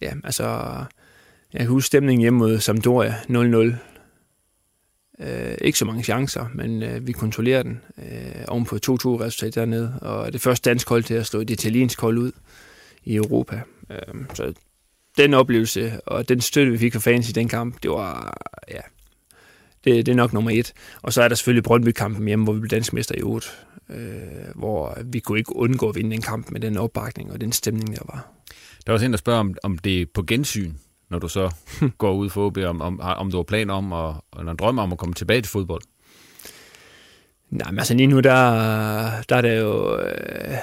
ja, 0.00 0.12
altså, 0.24 0.44
jeg 1.52 1.60
kan 1.60 1.66
huske 1.66 1.86
stemningen 1.86 2.20
hjemme 2.20 2.38
mod 2.38 2.58
Sampdoria 2.58 3.14
0-0. 3.28 3.74
Øh, 5.20 5.54
ikke 5.60 5.78
så 5.78 5.84
mange 5.84 6.02
chancer, 6.02 6.46
men 6.54 6.82
øh, 6.82 7.06
vi 7.06 7.12
kontrollerer 7.12 7.62
den 7.62 7.80
øh, 7.98 8.44
oven 8.48 8.64
på 8.64 8.76
2-2 8.76 8.78
resultat 8.88 9.54
dernede. 9.54 9.98
Og 10.02 10.32
det 10.32 10.40
første 10.40 10.70
dansk 10.70 10.88
hold 10.88 11.02
til 11.02 11.14
at 11.14 11.26
slå 11.26 11.40
et 11.40 11.50
italiensk 11.50 12.00
hold 12.00 12.18
ud 12.18 12.32
i 13.04 13.14
Europa. 13.14 13.60
Øh, 13.90 14.14
så 14.34 14.52
den 15.16 15.34
oplevelse 15.34 16.00
og 16.06 16.28
den 16.28 16.40
støtte, 16.40 16.72
vi 16.72 16.78
fik 16.78 16.92
fra 16.92 17.00
fans 17.00 17.28
i 17.28 17.32
den 17.32 17.48
kamp, 17.48 17.82
det 17.82 17.90
var, 17.90 18.36
ja, 18.70 18.80
det, 19.84 20.06
det 20.06 20.12
er 20.12 20.16
nok 20.16 20.32
nummer 20.32 20.50
et. 20.50 20.72
Og 21.02 21.12
så 21.12 21.22
er 21.22 21.28
der 21.28 21.34
selvfølgelig 21.34 21.64
Brøndby-kampen 21.64 22.26
hjemme, 22.26 22.44
hvor 22.44 22.52
vi 22.52 22.60
blev 22.60 22.70
dansk 22.70 22.92
mester 22.92 23.14
i 23.18 23.22
8, 23.22 23.48
øh, 23.90 23.96
hvor 24.54 24.98
vi 25.04 25.18
kunne 25.18 25.38
ikke 25.38 25.56
undgå 25.56 25.88
at 25.88 25.94
vinde 25.94 26.10
den 26.10 26.22
kamp 26.22 26.50
med 26.50 26.60
den 26.60 26.76
opbakning 26.76 27.32
og 27.32 27.40
den 27.40 27.52
stemning, 27.52 27.96
der 27.96 28.02
var. 28.06 28.32
Der 28.86 28.92
er 28.92 28.94
også 28.94 29.06
en, 29.06 29.12
der 29.12 29.18
spørger, 29.18 29.40
om, 29.40 29.54
om 29.62 29.78
det 29.78 30.00
er 30.00 30.06
på 30.14 30.22
gensyn, 30.22 30.72
når 31.10 31.18
du 31.18 31.28
så 31.28 31.50
går 31.98 32.12
ud 32.12 32.30
for 32.30 32.46
OB, 32.46 32.56
om, 32.56 32.80
om, 32.80 33.00
om 33.00 33.30
du 33.30 33.36
har 33.36 33.42
planer 33.42 33.74
om, 33.74 33.92
og, 33.92 34.24
eller 34.38 34.52
en 34.52 34.58
drøm 34.58 34.78
om 34.78 34.92
at 34.92 34.98
komme 34.98 35.14
tilbage 35.14 35.42
til 35.42 35.50
fodbold? 35.50 35.82
Nej, 37.50 37.70
men 37.70 37.78
altså 37.78 37.94
lige 37.94 38.06
nu, 38.06 38.20
der, 38.20 38.50
der 39.28 39.36
er 39.36 39.40
det 39.40 39.60
jo... 39.60 39.98
Øh, 39.98 40.54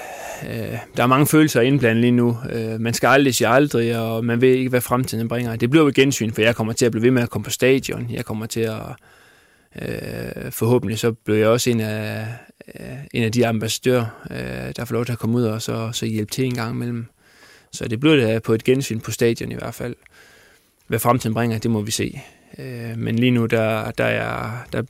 øh, 0.44 0.78
der 0.98 1.04
er 1.04 1.08
mange 1.08 1.28
følelser 1.28 1.62
indblandet 1.62 2.02
lige 2.02 2.12
nu. 2.12 2.38
Øh, 2.52 2.82
man 2.82 2.94
skal 2.94 3.08
aldrig 3.08 3.36
sige 3.36 3.48
aldrig, 3.48 4.00
og 4.00 4.26
man 4.26 4.42
ved 4.42 4.50
ikke, 4.50 4.70
hvad 4.70 4.82
fremtiden 4.82 5.28
bringer. 5.28 5.56
Det 5.56 5.70
bliver 5.70 5.86
jo 5.86 5.92
gensyn, 5.96 6.32
for 6.32 6.42
jeg 6.42 6.56
kommer 6.56 6.74
til 6.74 6.86
at 6.86 6.92
blive 6.92 7.04
ved 7.04 7.12
med 7.12 7.24
at 7.24 7.30
komme 7.30 7.44
på 7.44 7.52
stadion. 7.52 8.08
Jeg 8.10 8.26
kommer 8.26 8.46
til 8.46 8.60
at... 8.62 8.82
Øh, 9.82 10.52
forhåbentlig 10.52 11.00
så 11.00 11.12
bliver 11.12 11.40
jeg 11.40 11.48
også 11.48 11.70
en 11.70 11.80
af, 11.80 12.28
øh, 12.80 12.98
en 13.14 13.24
af 13.24 13.32
de 13.32 13.48
ambassadører, 13.48 14.06
øh, 14.32 14.74
der 14.76 14.86
får 14.86 14.94
lov 14.94 15.06
til 15.06 15.12
at 15.12 15.20
komme 15.20 15.38
ud 15.38 15.44
og 15.44 15.62
så, 15.62 15.90
så 15.94 16.06
hjælpe 16.06 16.32
til 16.32 16.46
en 16.46 16.54
gang 16.54 16.76
imellem. 16.76 17.06
Så 17.72 17.88
det 17.88 18.00
bliver 18.00 18.16
det 18.16 18.44
på 18.44 18.54
et 18.54 18.64
gensyn 18.64 19.00
på 19.00 19.12
stadion 19.12 19.52
i 19.52 19.56
hvert 19.56 19.74
fald. 19.74 19.96
Hvad 20.88 21.00
fremtiden 21.00 21.34
bringer, 21.34 21.60
det 21.60 21.72
må 21.72 21.82
vi 21.82 21.92
se. 21.92 22.22
Øh, 22.60 22.98
men 22.98 23.20
lige 23.20 23.32
nu, 23.32 23.46
der, 23.46 23.92
der, 23.92 24.04
er, 24.04 24.52
der, 24.74 24.84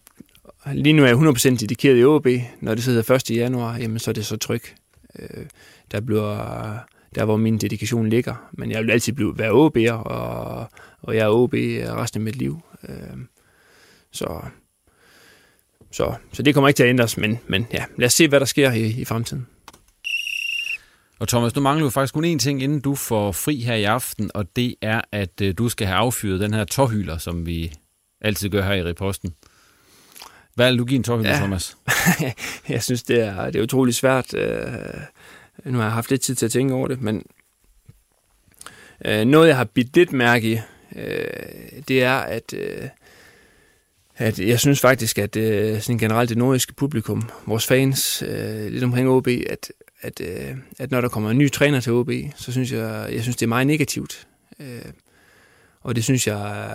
lige 0.74 0.94
nu 0.94 1.04
er 1.04 1.08
jeg 1.08 1.16
100% 1.16 1.50
dedikeret 1.50 2.00
i 2.00 2.04
OB. 2.04 2.28
Når 2.62 2.76
det 2.76 2.84
sidder 2.84 3.12
1. 3.12 3.32
januar, 3.32 3.78
jamen, 3.78 4.00
så 4.00 4.12
er 4.12 4.14
det 4.14 4.26
så 4.26 4.38
tryk. 4.38 4.76
Øh, 5.20 5.46
der 5.92 6.02
bliver 6.02 6.80
der 7.16 7.26
hvor 7.26 7.38
min 7.38 7.58
dedikation 7.58 8.10
ligger. 8.10 8.50
Men 8.52 8.72
jeg 8.72 8.84
vil 8.84 8.92
altid 8.92 9.14
blive, 9.14 9.38
være 9.38 9.52
OB'er, 9.52 9.94
og, 9.94 10.70
og 11.02 11.16
jeg 11.16 11.24
er 11.24 11.30
OB 11.30 11.54
resten 11.54 12.22
af 12.22 12.24
mit 12.24 12.36
liv. 12.36 12.62
Øh, 12.90 13.18
så, 14.12 14.42
så, 15.92 16.16
så 16.34 16.44
det 16.44 16.54
kommer 16.54 16.68
ikke 16.68 16.78
til 16.78 16.84
at 16.84 16.90
ændres, 16.90 17.18
men, 17.18 17.40
men 17.48 17.68
ja, 17.74 17.86
lad 17.98 18.06
os 18.06 18.14
se, 18.14 18.28
hvad 18.28 18.40
der 18.40 18.46
sker 18.46 18.72
i, 18.72 18.86
i 18.86 19.06
fremtiden. 19.06 19.48
Og 21.20 21.28
Thomas, 21.28 21.56
nu 21.56 21.62
mangler 21.62 21.86
jo 21.86 21.90
faktisk 21.90 22.14
kun 22.14 22.36
én 22.36 22.38
ting, 22.38 22.64
inden 22.64 22.82
du 22.82 22.96
får 22.96 23.32
fri 23.32 23.60
her 23.60 23.76
i 23.76 23.84
aften, 23.84 24.32
og 24.34 24.56
det 24.56 24.76
er, 24.82 25.02
at 25.12 25.42
øh, 25.42 25.54
du 25.58 25.70
skal 25.70 25.88
have 25.88 25.98
affyret 25.98 26.40
den 26.40 26.54
her 26.54 26.64
tårhyler, 26.64 27.18
som 27.18 27.46
vi 27.46 27.74
altid 28.22 28.50
gør 28.50 28.62
her 28.62 28.74
i 28.74 28.84
reposten. 28.84 29.34
Hvad 30.58 30.86
give 30.86 30.96
en 30.96 31.04
tårhylde, 31.04 31.30
ja. 31.30 31.36
Thomas? 31.36 31.78
jeg 32.70 32.84
synes, 32.84 33.04
det 33.04 33.22
er, 33.22 33.46
det 33.46 33.56
er 33.56 33.64
utrolig 33.64 33.96
svært. 33.96 34.34
Øh, 34.34 34.62
nu 35.66 35.78
har 35.78 35.86
jeg 35.86 35.94
haft 35.94 36.10
lidt 36.10 36.22
tid 36.22 36.36
til 36.36 36.46
at 36.46 36.52
tænke 36.52 36.74
over 36.74 36.88
det, 36.88 37.02
men 37.02 37.24
øh, 39.06 39.26
noget, 39.26 39.48
jeg 39.48 39.58
har 39.58 39.64
bidt 39.64 39.96
lidt 39.96 40.14
mærke 40.14 40.52
i, 40.52 40.60
øh, 40.96 41.82
det 41.88 42.04
er, 42.04 42.14
at, 42.16 42.54
at 44.18 44.40
jeg 44.40 44.60
synes 44.60 44.82
faktisk, 44.82 45.18
at 45.18 45.34
sådan 45.84 45.98
generelt 45.98 46.30
det 46.30 46.38
nordiske 46.38 46.74
publikum, 46.74 47.30
vores 47.46 47.68
fans, 47.68 48.24
lidt 48.70 48.84
omkring 48.84 49.10
OB, 49.10 49.28
at, 49.28 49.72
at, 50.02 50.22
at 50.80 50.92
når 50.92 51.02
der 51.02 51.10
kommer 51.10 51.30
en 51.32 51.38
ny 51.38 51.52
træner 51.52 51.80
til 51.80 51.94
OB, 51.94 52.12
så 52.36 52.52
synes 52.52 52.72
jeg, 52.72 53.10
jeg 53.12 53.22
synes, 53.22 53.36
det 53.36 53.46
er 53.46 53.50
meget 53.50 53.68
negativt. 53.68 54.28
Og 55.82 55.96
det 55.96 56.04
synes 56.04 56.28
jeg, 56.28 56.68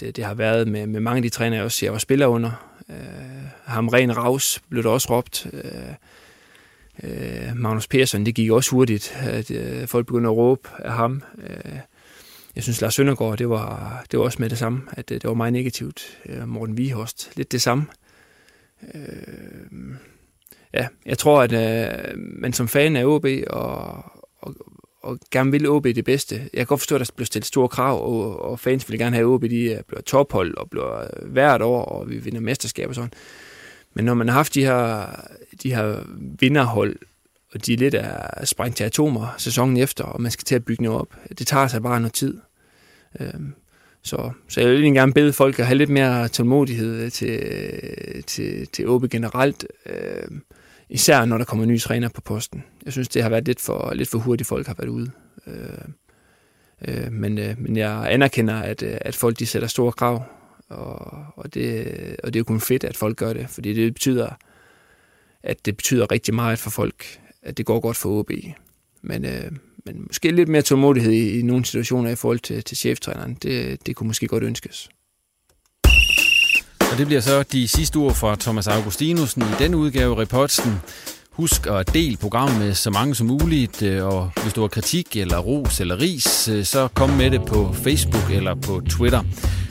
det, 0.00 0.16
det 0.16 0.24
har 0.24 0.34
været 0.34 0.68
med, 0.68 0.86
med 0.86 1.00
mange 1.00 1.16
af 1.16 1.22
de 1.22 1.28
træner, 1.28 1.56
jeg 1.56 1.64
også 1.64 1.86
jeg 1.86 1.92
var 1.92 1.98
spiller 1.98 2.26
under. 2.26 2.69
Øh, 2.90 3.46
ham 3.64 3.88
Ren 3.88 4.16
Raus 4.16 4.62
blev 4.68 4.82
der 4.82 4.90
også 4.90 5.08
råbt. 5.10 5.46
Øh, 5.52 5.94
øh, 7.02 7.56
Magnus 7.56 7.86
Persson, 7.86 8.26
det 8.26 8.34
gik 8.34 8.50
også 8.50 8.70
hurtigt, 8.70 9.16
at 9.20 9.50
øh, 9.50 9.88
folk 9.88 10.06
begyndte 10.06 10.28
at 10.28 10.36
råbe 10.36 10.68
af 10.78 10.92
ham. 10.92 11.22
Øh, 11.42 11.78
jeg 12.54 12.62
synes, 12.62 12.80
Lars 12.80 12.94
Søndergaard, 12.94 13.38
det 13.38 13.48
var, 13.48 14.04
det 14.10 14.18
var 14.18 14.24
også 14.24 14.38
med 14.40 14.50
det 14.50 14.58
samme, 14.58 14.82
at 14.92 15.08
det, 15.08 15.22
det 15.22 15.28
var 15.28 15.34
meget 15.34 15.52
negativt. 15.52 16.18
Øh, 16.26 16.48
Morten 16.48 16.76
Vihorst, 16.76 17.32
lidt 17.36 17.52
det 17.52 17.62
samme. 17.62 17.86
Øh, 18.94 19.96
ja, 20.74 20.88
jeg 21.06 21.18
tror, 21.18 21.42
at 21.42 21.52
øh, 21.52 22.18
man 22.18 22.52
som 22.52 22.68
fan 22.68 22.96
af 22.96 23.04
OB 23.04 23.26
og, 23.46 24.04
og, 24.38 24.54
og 25.02 25.18
gerne 25.30 25.50
vil 25.50 25.68
OB 25.68 25.84
det 25.84 26.04
bedste. 26.04 26.34
Jeg 26.34 26.50
kan 26.52 26.66
godt 26.66 26.80
forstå, 26.80 26.94
at 26.94 27.00
der 27.00 27.12
bliver 27.16 27.26
stillet 27.26 27.46
store 27.46 27.68
krav, 27.68 28.04
og, 28.04 28.42
og 28.42 28.60
fans 28.60 28.90
vil 28.90 28.98
gerne 28.98 29.16
have 29.16 29.34
OB, 29.34 29.42
de 29.42 29.64
øh, 29.64 29.82
bliver 29.88 30.00
tophold 30.02 30.56
og 30.56 30.70
bliver 30.70 31.00
øh, 31.00 31.32
hvert 31.32 31.62
år, 31.62 31.84
og 31.84 32.10
vi 32.10 32.18
vinder 32.18 32.40
mesterskaber 32.40 32.88
og 32.88 32.94
sådan. 32.94 33.12
Men 33.94 34.04
når 34.04 34.14
man 34.14 34.28
har 34.28 34.34
haft 34.34 34.54
de 34.54 34.64
her, 34.64 35.06
de 35.62 35.74
her 35.74 36.04
vinderhold, 36.40 36.96
og 37.54 37.66
de 37.66 37.72
er 37.72 37.76
lidt 37.76 37.94
er 37.94 38.44
sprængt 38.44 38.76
til 38.76 38.84
atomer 38.84 39.34
sæsonen 39.38 39.76
efter, 39.76 40.04
og 40.04 40.22
man 40.22 40.30
skal 40.30 40.44
til 40.44 40.54
at 40.54 40.64
bygge 40.64 40.82
noget 40.82 41.00
op, 41.00 41.14
det 41.38 41.46
tager 41.46 41.68
sig 41.68 41.82
bare 41.82 42.00
noget 42.00 42.12
tid. 42.14 42.38
Øhm, 43.20 43.54
så, 44.02 44.30
så 44.48 44.60
jeg 44.60 44.70
vil 44.70 44.76
egentlig 44.76 44.94
gerne 44.94 45.12
bede 45.12 45.32
folk 45.32 45.58
at 45.58 45.66
have 45.66 45.78
lidt 45.78 45.90
mere 45.90 46.28
tålmodighed 46.28 47.10
til, 47.10 48.24
til, 48.26 48.66
til 48.66 48.88
OB 48.88 49.08
generelt, 49.10 49.66
øh, 49.86 50.28
især 50.90 51.24
når 51.24 51.38
der 51.38 51.44
kommer 51.44 51.64
nye 51.64 51.78
træner 51.78 52.08
på 52.08 52.20
posten. 52.20 52.64
Jeg 52.84 52.92
synes, 52.92 53.08
det 53.08 53.22
har 53.22 53.28
været 53.30 53.46
lidt 53.46 53.60
for, 53.60 53.92
lidt 53.94 54.08
for 54.08 54.18
hurtigt, 54.18 54.48
folk 54.48 54.66
har 54.66 54.74
været 54.78 54.88
ude. 54.88 55.10
Øh, 55.46 55.54
øh, 56.88 57.12
men, 57.12 57.38
øh, 57.38 57.54
men 57.58 57.76
jeg 57.76 58.12
anerkender, 58.12 58.54
at, 58.54 58.82
øh, 58.82 58.98
at 59.00 59.14
folk 59.14 59.38
de 59.38 59.46
sætter 59.46 59.68
store 59.68 59.92
krav, 59.92 60.24
og, 60.68 61.24
og, 61.36 61.54
det, 61.54 61.86
og 62.24 62.32
det 62.32 62.38
er 62.38 62.40
jo 62.40 62.44
kun 62.44 62.60
fedt, 62.60 62.84
at 62.84 62.96
folk 62.96 63.16
gør 63.16 63.32
det, 63.32 63.50
fordi 63.50 63.72
det 63.72 63.94
betyder, 63.94 64.28
at 65.42 65.66
det 65.66 65.76
betyder 65.76 66.12
rigtig 66.12 66.34
meget 66.34 66.58
for 66.58 66.70
folk, 66.70 67.20
at 67.42 67.58
det 67.58 67.66
går 67.66 67.80
godt 67.80 67.96
for 67.96 68.18
OB. 68.18 68.30
Men, 69.02 69.24
øh, 69.24 69.50
men 69.84 70.02
måske 70.02 70.30
lidt 70.30 70.48
mere 70.48 70.62
tålmodighed 70.62 71.12
i, 71.12 71.38
i 71.38 71.42
nogle 71.42 71.64
situationer 71.64 72.10
i 72.10 72.16
forhold 72.16 72.38
til, 72.38 72.64
til 72.64 72.76
cheftræneren, 72.76 73.34
det, 73.34 73.86
det 73.86 73.96
kunne 73.96 74.06
måske 74.06 74.26
godt 74.26 74.44
ønskes. 74.44 74.88
Og 76.90 76.98
det 76.98 77.06
bliver 77.06 77.20
så 77.20 77.42
de 77.42 77.68
sidste 77.68 77.96
ord 77.96 78.14
fra 78.14 78.36
Thomas 78.40 78.66
Augustinusen 78.66 79.42
i 79.42 79.62
den 79.62 79.74
udgave 79.74 80.16
af 80.16 80.20
Reposten. 80.20 80.80
Husk 81.30 81.66
at 81.66 81.94
dele 81.94 82.16
programmet 82.16 82.58
med 82.58 82.74
så 82.74 82.90
mange 82.90 83.14
som 83.14 83.26
muligt, 83.26 83.82
øh, 83.82 84.06
og 84.06 84.30
hvis 84.42 84.52
du 84.52 84.60
har 84.60 84.68
kritik 84.68 85.16
eller 85.16 85.38
ros 85.38 85.80
eller 85.80 86.00
ris, 86.00 86.48
øh, 86.48 86.64
så 86.64 86.88
kom 86.94 87.10
med 87.10 87.30
det 87.30 87.44
på 87.44 87.74
Facebook 87.82 88.30
eller 88.30 88.54
på 88.54 88.82
Twitter. 88.88 89.22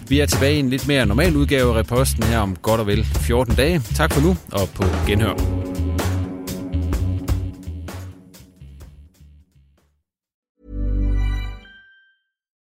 Vi 0.08 0.20
er 0.20 0.26
tilbage 0.26 0.56
i 0.56 0.60
en 0.60 0.70
lidt 0.70 0.88
mere 0.88 1.06
normal 1.06 1.36
udgave 1.36 1.74
af 1.74 1.80
Reposten 1.80 2.24
her 2.24 2.40
om 2.40 2.56
godt 2.56 2.82
og 2.82 2.88
vel 2.88 3.06
14 3.06 3.56
dage. 3.56 3.82
Tak 3.96 4.14
for 4.14 4.22
nu, 4.22 4.38
og 4.52 4.70
på 4.70 4.84
genhør. 5.08 5.79